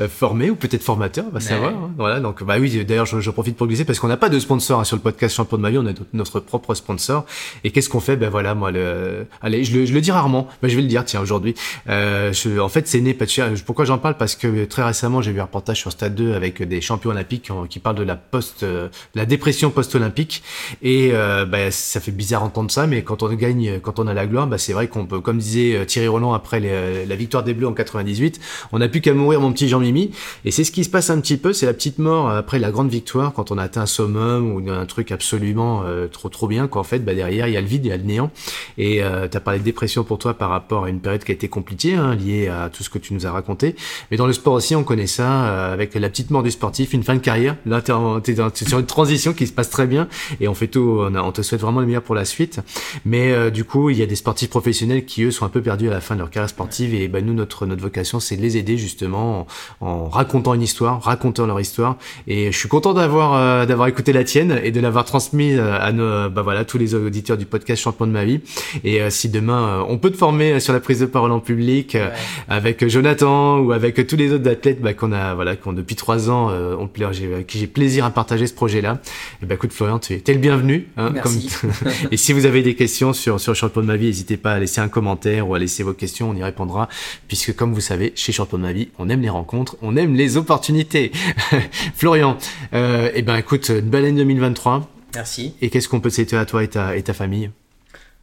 euh, 0.00 0.08
formé 0.08 0.48
ou 0.50 0.54
peut-être 0.54 0.82
formateur, 0.84 1.24
on 1.28 1.34
va 1.34 1.40
savoir. 1.40 1.70
hein. 1.70 1.90
Voilà, 1.96 2.20
donc 2.20 2.44
bah 2.44 2.54
oui, 2.60 2.84
d'ailleurs 2.84 3.06
je, 3.06 3.20
je 3.20 3.30
profite 3.30 3.56
pour 3.56 3.66
glisser 3.66 3.84
parce 3.84 3.98
qu'on 3.98 4.08
n'a 4.08 4.16
pas 4.16 4.28
de 4.28 4.38
sponsor 4.38 4.78
hein, 4.80 4.84
sur 4.84 4.96
le 4.96 5.02
podcast 5.02 5.34
champion 5.34 5.56
de 5.56 5.62
ma 5.62 5.70
vie, 5.70 5.78
on 5.78 5.82
a 5.82 5.92
notre- 5.92 6.02
notre 6.12 6.40
propre 6.40 6.74
sponsor. 6.74 7.24
Et 7.64 7.70
qu'est-ce 7.72 7.88
qu'on 7.88 8.00
fait? 8.00 8.16
Ben 8.16 8.30
voilà, 8.30 8.54
moi, 8.54 8.70
le, 8.70 9.26
allez, 9.42 9.64
je 9.64 9.71
je 9.72 9.92
le 9.92 10.00
dis 10.00 10.10
rarement, 10.10 10.48
mais 10.62 10.68
je 10.68 10.76
vais 10.76 10.82
le 10.82 10.88
dire 10.88 11.04
tiens 11.04 11.20
aujourd'hui. 11.20 11.54
Euh, 11.88 12.32
en 12.60 12.68
fait, 12.68 12.88
c'est 12.88 13.00
né 13.00 13.16
chien. 13.26 13.52
Pourquoi 13.64 13.84
j'en 13.84 13.98
parle? 13.98 14.16
Parce 14.16 14.36
que 14.36 14.64
très 14.64 14.82
récemment, 14.82 15.22
j'ai 15.22 15.32
vu 15.32 15.40
un 15.40 15.44
reportage 15.44 15.78
sur 15.78 15.92
Stade 15.92 16.14
2 16.14 16.34
avec 16.34 16.62
des 16.62 16.80
champions 16.80 17.10
olympiques 17.10 17.50
qui, 17.68 17.78
parlent 17.78 17.96
de 17.96 18.02
la 18.02 18.16
post, 18.16 18.62
euh, 18.62 18.88
la 19.14 19.26
dépression 19.26 19.70
post-olympique. 19.70 20.42
Et 20.82 21.10
euh, 21.12 21.44
bah, 21.44 21.70
ça 21.70 22.00
fait 22.00 22.12
bizarre 22.12 22.42
d'entendre 22.42 22.70
ça, 22.70 22.86
mais 22.86 23.02
quand 23.02 23.22
on 23.22 23.32
gagne, 23.32 23.80
quand 23.80 23.98
on 23.98 24.06
a 24.06 24.14
la 24.14 24.26
gloire, 24.26 24.46
bah, 24.46 24.58
c'est 24.58 24.72
vrai 24.72 24.88
qu'on 24.88 25.06
peut, 25.06 25.20
comme 25.20 25.38
disait 25.38 25.84
Thierry 25.86 26.08
Roland 26.08 26.34
après 26.34 26.60
la 26.60 27.16
victoire 27.16 27.44
des 27.44 27.54
Bleus 27.54 27.66
en 27.66 27.72
98, 27.72 28.40
on 28.72 28.78
n'a 28.78 28.88
plus 28.88 29.00
qu'à 29.00 29.14
mourir, 29.14 29.40
mon 29.40 29.52
petit 29.52 29.68
Jean-Mimi. 29.68 30.10
Et 30.44 30.50
c'est 30.50 30.64
ce 30.64 30.72
qui 30.72 30.84
se 30.84 30.90
passe 30.90 31.10
un 31.10 31.20
petit 31.20 31.36
peu, 31.36 31.52
c'est 31.52 31.66
la 31.66 31.74
petite 31.74 31.98
mort 31.98 32.30
après 32.30 32.58
la 32.58 32.70
grande 32.70 32.90
victoire, 32.90 33.32
quand 33.32 33.50
on 33.50 33.58
a 33.58 33.62
atteint 33.62 33.82
un 33.82 33.86
summum 33.86 34.52
ou 34.52 34.70
un 34.70 34.86
truc 34.86 35.12
absolument 35.12 35.84
trop 36.10 36.28
trop 36.28 36.46
bien, 36.46 36.66
qu'en 36.66 36.82
fait, 36.82 37.00
bah, 37.00 37.14
derrière, 37.14 37.48
il 37.48 37.54
y 37.54 37.56
a 37.56 37.60
le 37.60 37.66
vide, 37.66 37.86
il 37.86 37.88
y 37.88 37.92
a 37.92 37.96
le 37.96 38.02
néant. 38.02 38.30
Et 38.78 39.02
euh, 39.02 39.28
tu 39.28 39.36
as 39.36 39.40
parlé 39.40 39.60
dépression 39.62 40.04
pour 40.04 40.18
toi 40.18 40.34
par 40.34 40.50
rapport 40.50 40.84
à 40.84 40.88
une 40.90 41.00
période 41.00 41.24
qui 41.24 41.32
a 41.32 41.34
été 41.34 41.48
compliquée, 41.48 41.94
hein, 41.94 42.14
liée 42.14 42.48
à 42.48 42.68
tout 42.68 42.82
ce 42.82 42.90
que 42.90 42.98
tu 42.98 43.14
nous 43.14 43.26
as 43.26 43.30
raconté. 43.30 43.76
Mais 44.10 44.16
dans 44.16 44.26
le 44.26 44.32
sport 44.32 44.54
aussi, 44.54 44.74
on 44.76 44.84
connaît 44.84 45.06
ça, 45.06 45.44
euh, 45.44 45.72
avec 45.72 45.94
la 45.94 46.08
petite 46.08 46.30
mort 46.30 46.42
du 46.42 46.50
sportif, 46.50 46.92
une 46.92 47.02
fin 47.02 47.14
de 47.14 47.20
carrière. 47.20 47.56
Là, 47.66 47.80
t'es 47.80 47.92
t'es 48.22 48.64
sur 48.68 48.78
une 48.78 48.86
transition 48.86 49.32
qui 49.32 49.46
se 49.46 49.52
passe 49.52 49.70
très 49.70 49.86
bien, 49.86 50.08
et 50.40 50.48
on 50.48 50.54
fait 50.54 50.68
tout, 50.68 50.98
on, 51.00 51.14
a- 51.14 51.22
on 51.22 51.32
te 51.32 51.42
souhaite 51.42 51.60
vraiment 51.60 51.80
le 51.80 51.86
meilleur 51.86 52.02
pour 52.02 52.14
la 52.14 52.24
suite. 52.24 52.60
Mais 53.04 53.32
euh, 53.32 53.50
du 53.50 53.64
coup, 53.64 53.90
il 53.90 53.96
y 53.96 54.02
a 54.02 54.06
des 54.06 54.16
sportifs 54.16 54.50
professionnels 54.50 55.04
qui, 55.04 55.22
eux, 55.24 55.30
sont 55.30 55.44
un 55.44 55.48
peu 55.48 55.62
perdus 55.62 55.88
à 55.88 55.92
la 55.92 56.00
fin 56.00 56.14
de 56.14 56.20
leur 56.20 56.30
carrière 56.30 56.48
sportive, 56.50 56.94
et 56.94 57.08
ben, 57.08 57.24
nous, 57.24 57.34
notre, 57.34 57.66
notre 57.66 57.82
vocation, 57.82 58.20
c'est 58.20 58.36
de 58.36 58.42
les 58.42 58.56
aider 58.56 58.76
justement 58.78 59.46
en, 59.80 59.86
en 59.86 60.08
racontant 60.08 60.54
une 60.54 60.62
histoire, 60.62 61.02
racontant 61.02 61.46
leur 61.46 61.60
histoire. 61.60 61.96
Et 62.26 62.50
je 62.52 62.58
suis 62.58 62.68
content 62.68 62.94
d'avoir 62.94 63.34
euh, 63.34 63.66
d'avoir 63.66 63.88
écouté 63.88 64.12
la 64.12 64.24
tienne 64.24 64.60
et 64.62 64.70
de 64.70 64.80
l'avoir 64.80 65.04
transmis 65.04 65.52
euh, 65.54 65.78
à 65.78 65.92
nos, 65.92 66.30
bah 66.30 66.42
voilà, 66.42 66.64
tous 66.64 66.78
les 66.78 66.94
auditeurs 66.94 67.36
du 67.36 67.46
podcast 67.46 67.82
Champion 67.82 68.06
de 68.06 68.12
ma 68.12 68.24
vie. 68.24 68.40
Et 68.84 69.00
euh, 69.00 69.10
si 69.10 69.28
demain, 69.28 69.51
euh, 69.52 69.84
on 69.88 69.98
peut 69.98 70.10
te 70.10 70.16
former 70.16 70.60
sur 70.60 70.72
la 70.72 70.80
prise 70.80 71.00
de 71.00 71.06
parole 71.06 71.32
en 71.32 71.40
public, 71.40 71.94
euh, 71.94 72.08
Ouais. 72.08 72.14
avec 72.48 72.86
Jonathan 72.88 73.58
ou 73.58 73.72
avec 73.72 74.06
tous 74.06 74.16
les 74.16 74.32
autres 74.32 74.48
athlètes 74.50 74.80
bah, 74.80 74.94
qu'on 74.94 75.12
a, 75.12 75.34
voilà, 75.34 75.56
qu'on 75.56 75.72
depuis 75.72 75.96
trois 75.96 76.30
ans, 76.30 76.48
euh, 76.50 76.76
avec 76.76 77.46
qui 77.46 77.58
j'ai 77.58 77.66
plaisir 77.66 78.04
à 78.04 78.10
partager 78.10 78.46
ce 78.46 78.54
projet-là. 78.54 79.00
Et 79.42 79.46
bah, 79.46 79.54
écoute, 79.54 79.72
Florian, 79.72 79.98
tu 79.98 80.14
es, 80.14 80.32
le 80.32 80.38
bienvenu. 80.38 80.88
hein, 80.96 81.10
Merci. 81.14 81.50
et 82.10 82.16
si 82.16 82.32
vous 82.32 82.46
avez 82.46 82.62
des 82.62 82.74
questions 82.74 83.12
sur, 83.12 83.40
sur 83.40 83.54
Champion 83.54 83.80
de 83.82 83.86
ma 83.86 83.96
vie, 83.96 84.06
n'hésitez 84.06 84.36
pas 84.36 84.52
à 84.52 84.58
laisser 84.58 84.80
un 84.80 84.88
commentaire 84.88 85.48
ou 85.48 85.54
à 85.54 85.58
laisser 85.58 85.82
vos 85.82 85.94
questions, 85.94 86.30
on 86.30 86.34
y 86.34 86.42
répondra. 86.42 86.88
Puisque 87.28 87.54
comme 87.54 87.72
vous 87.72 87.80
savez, 87.80 88.12
chez 88.16 88.32
Champion 88.32 88.58
de 88.58 88.62
ma 88.62 88.72
vie, 88.72 88.88
on 88.98 89.08
aime 89.08 89.20
les 89.22 89.28
rencontres, 89.30 89.76
on 89.82 89.96
aime 89.96 90.14
les 90.14 90.36
opportunités. 90.36 91.12
Florian, 91.94 92.36
euh, 92.74 93.10
et 93.14 93.22
ben 93.22 93.36
écoute, 93.36 93.68
une 93.70 93.80
belle 93.88 94.04
année 94.04 94.18
2023. 94.18 94.88
Merci. 95.14 95.54
Et 95.60 95.68
qu'est-ce 95.70 95.88
qu'on 95.88 96.00
peut 96.00 96.08
te 96.10 96.14
souhaiter 96.16 96.36
à 96.36 96.44
toi 96.46 96.62
et 96.64 96.68
ta, 96.68 96.96
et 96.96 97.02
ta 97.02 97.12
famille? 97.12 97.50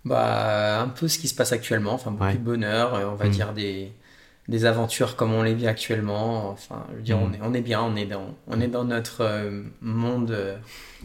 Bah, 0.09 0.81
un 0.81 0.87
peu 0.87 1.07
ce 1.07 1.19
qui 1.19 1.27
se 1.27 1.35
passe 1.35 1.51
actuellement, 1.53 1.93
enfin 1.93 2.09
beaucoup 2.11 2.23
Ouais. 2.25 2.33
de 2.33 2.39
bonheur, 2.39 2.95
euh, 2.95 3.05
on 3.11 3.15
va 3.15 3.25
Mm. 3.27 3.29
dire 3.29 3.53
des, 3.53 3.91
des 4.47 4.65
aventures 4.65 5.15
comme 5.15 5.31
on 5.33 5.43
les 5.43 5.53
vit 5.53 5.67
actuellement. 5.67 6.49
Enfin, 6.49 6.83
je 6.91 6.95
veux 6.95 7.01
dire, 7.03 7.17
Mm. 7.17 7.21
on, 7.23 7.33
est, 7.33 7.39
on 7.43 7.53
est 7.53 7.61
bien, 7.61 7.81
on 7.83 7.95
est 7.95 8.07
dans, 8.07 8.25
on 8.47 8.59
est 8.59 8.67
dans 8.67 8.83
notre 8.85 9.21
euh, 9.21 9.61
monde 9.81 10.31
euh, 10.31 10.57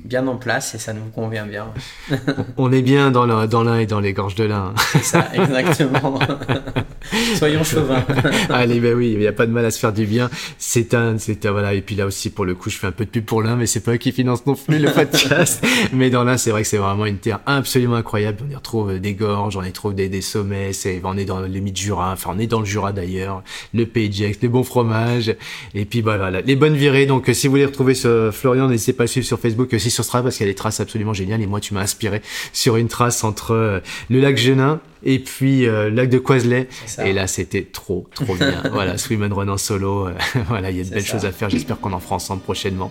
bien 0.02 0.26
en 0.26 0.36
place 0.36 0.74
et 0.74 0.78
ça 0.78 0.92
nous 0.92 1.04
convient 1.14 1.46
bien. 1.46 1.66
On 2.56 2.72
est 2.72 2.82
bien 2.82 3.10
dans 3.10 3.26
l'un 3.26 3.46
dans 3.46 3.74
et 3.76 3.86
dans 3.86 4.00
les 4.00 4.12
gorges 4.12 4.34
de 4.34 4.44
l'un. 4.44 4.74
C'est 4.92 5.04
ça, 5.04 5.28
exactement. 5.32 6.18
Soyons 7.36 7.64
chauvins. 7.64 8.04
Allez, 8.50 8.80
ben 8.80 8.94
oui, 8.94 9.12
il 9.12 9.18
n'y 9.18 9.26
a 9.26 9.32
pas 9.32 9.46
de 9.46 9.52
mal 9.52 9.64
à 9.64 9.70
se 9.70 9.78
faire 9.78 9.92
du 9.92 10.06
bien. 10.06 10.30
C'est 10.58 10.94
un, 10.94 11.18
c'est 11.18 11.46
un, 11.46 11.52
voilà. 11.52 11.74
Et 11.74 11.80
puis 11.80 11.94
là 11.94 12.06
aussi, 12.06 12.30
pour 12.30 12.44
le 12.44 12.54
coup, 12.54 12.70
je 12.70 12.78
fais 12.78 12.86
un 12.86 12.92
peu 12.92 13.04
de 13.04 13.10
pub 13.10 13.24
pour 13.24 13.42
l'un, 13.42 13.56
mais 13.56 13.66
c'est 13.66 13.80
pas 13.80 13.92
eux 13.92 13.96
qui 13.96 14.12
financent 14.12 14.46
non 14.46 14.54
plus 14.54 14.78
le 14.78 14.90
podcast. 14.90 15.64
mais 15.92 16.10
dans 16.10 16.24
l'un, 16.24 16.36
c'est 16.36 16.50
vrai 16.50 16.62
que 16.62 16.68
c'est 16.68 16.78
vraiment 16.78 17.06
une 17.06 17.18
terre 17.18 17.40
absolument 17.46 17.96
incroyable. 17.96 18.38
On 18.46 18.50
y 18.50 18.56
retrouve 18.56 18.98
des 18.98 19.14
gorges, 19.14 19.56
on 19.56 19.62
y 19.62 19.68
retrouve 19.68 19.94
des, 19.94 20.08
des 20.08 20.22
sommets. 20.22 20.72
C'est, 20.72 21.00
on 21.04 21.16
est 21.16 21.24
dans 21.24 21.40
le 21.40 21.46
limite 21.46 21.76
Jura. 21.76 22.12
Enfin, 22.12 22.30
on 22.34 22.38
est 22.38 22.46
dans 22.46 22.60
le 22.60 22.66
Jura 22.66 22.92
d'ailleurs. 22.92 23.42
Le 23.72 23.86
Pays 23.86 24.08
de 24.08 24.14
Gex, 24.14 24.38
les 24.40 24.48
bons 24.48 24.64
fromages. 24.64 25.34
Et 25.74 25.84
puis, 25.84 26.02
bah, 26.02 26.16
voilà, 26.16 26.40
les 26.40 26.56
bonnes 26.56 26.76
virées. 26.76 27.06
Donc, 27.06 27.30
si 27.32 27.46
vous 27.46 27.52
voulez 27.52 27.66
retrouver 27.66 27.94
ce 27.94 28.30
Florian, 28.32 28.68
n'hésitez 28.68 28.92
pas 28.92 29.02
à 29.02 29.06
le 29.06 29.08
suivre 29.08 29.26
sur 29.26 29.38
Facebook, 29.38 29.68
sur 29.90 30.04
Strava, 30.04 30.24
parce 30.24 30.36
qu'il 30.36 30.46
y 30.46 30.48
a 30.48 30.52
des 30.52 30.56
traces 30.56 30.80
absolument 30.80 31.12
géniales. 31.12 31.40
Et 31.42 31.46
moi, 31.46 31.60
tu 31.60 31.74
m'as 31.74 31.80
inspiré 31.80 32.22
sur 32.52 32.76
une 32.76 32.88
trace 32.88 33.24
entre 33.24 33.52
euh, 33.52 33.80
le 34.10 34.20
lac 34.20 34.36
Genin 34.36 34.80
et 35.04 35.18
puis 35.18 35.66
euh, 35.66 35.88
le 35.90 35.96
lac 35.96 36.08
de 36.10 36.18
Coiselet. 36.18 36.68
Et 37.04 37.12
là, 37.12 37.26
c'était 37.26 37.62
trop, 37.70 38.08
trop 38.14 38.34
bien. 38.34 38.62
voilà, 38.72 38.98
Swim 38.98 39.22
and 39.22 39.34
Run 39.34 39.48
en 39.48 39.58
solo. 39.58 40.08
euh, 40.08 40.14
voilà, 40.48 40.70
il 40.70 40.78
y 40.78 40.80
a 40.80 40.84
de 40.84 40.90
belles 40.90 41.02
ça. 41.02 41.12
choses 41.12 41.24
à 41.24 41.32
faire. 41.32 41.50
J'espère 41.50 41.78
qu'on 41.80 41.92
en 41.92 42.00
fera 42.00 42.16
ensemble 42.16 42.42
prochainement. 42.42 42.90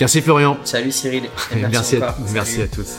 Merci 0.00 0.22
Florian. 0.22 0.56
Salut 0.64 0.92
Cyril. 0.92 1.24
et 1.24 1.56
merci, 1.56 1.96
Merci, 1.96 1.96
à, 1.96 2.16
merci 2.32 2.60
tous. 2.72 2.96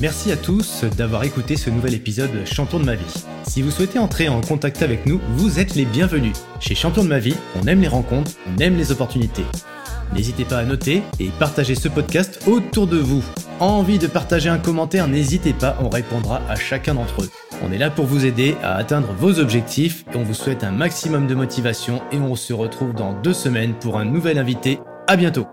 Merci 0.00 0.32
à 0.32 0.36
tous 0.36 0.82
d'avoir 0.96 1.22
écouté 1.22 1.56
ce 1.56 1.70
nouvel 1.70 1.94
épisode 1.94 2.32
de 2.32 2.44
Champion 2.44 2.80
de 2.80 2.84
ma 2.84 2.96
vie. 2.96 3.04
Si 3.46 3.62
vous 3.62 3.70
souhaitez 3.70 4.00
entrer 4.00 4.28
en 4.28 4.40
contact 4.40 4.82
avec 4.82 5.06
nous, 5.06 5.20
vous 5.36 5.60
êtes 5.60 5.76
les 5.76 5.84
bienvenus. 5.84 6.32
Chez 6.58 6.74
Champion 6.74 7.04
de 7.04 7.08
ma 7.08 7.20
vie, 7.20 7.36
on 7.54 7.66
aime 7.68 7.80
les 7.80 7.88
rencontres, 7.88 8.32
on 8.48 8.58
aime 8.58 8.76
les 8.76 8.90
opportunités. 8.90 9.44
N'hésitez 10.14 10.44
pas 10.44 10.58
à 10.58 10.64
noter 10.64 11.02
et 11.18 11.28
partager 11.38 11.74
ce 11.74 11.88
podcast 11.88 12.40
autour 12.46 12.86
de 12.86 12.98
vous. 12.98 13.24
Envie 13.60 13.98
de 13.98 14.06
partager 14.06 14.48
un 14.48 14.58
commentaire, 14.58 15.08
n'hésitez 15.08 15.52
pas, 15.52 15.76
on 15.80 15.88
répondra 15.88 16.42
à 16.48 16.56
chacun 16.56 16.94
d'entre 16.94 17.22
eux. 17.22 17.30
On 17.64 17.72
est 17.72 17.78
là 17.78 17.90
pour 17.90 18.06
vous 18.06 18.26
aider 18.26 18.56
à 18.62 18.74
atteindre 18.74 19.12
vos 19.18 19.38
objectifs 19.38 20.04
et 20.12 20.16
on 20.16 20.24
vous 20.24 20.34
souhaite 20.34 20.64
un 20.64 20.72
maximum 20.72 21.26
de 21.26 21.34
motivation 21.34 22.02
et 22.10 22.18
on 22.18 22.34
se 22.34 22.52
retrouve 22.52 22.92
dans 22.92 23.12
deux 23.12 23.34
semaines 23.34 23.74
pour 23.74 23.98
un 23.98 24.04
nouvel 24.04 24.38
invité. 24.38 24.80
À 25.06 25.16
bientôt 25.16 25.46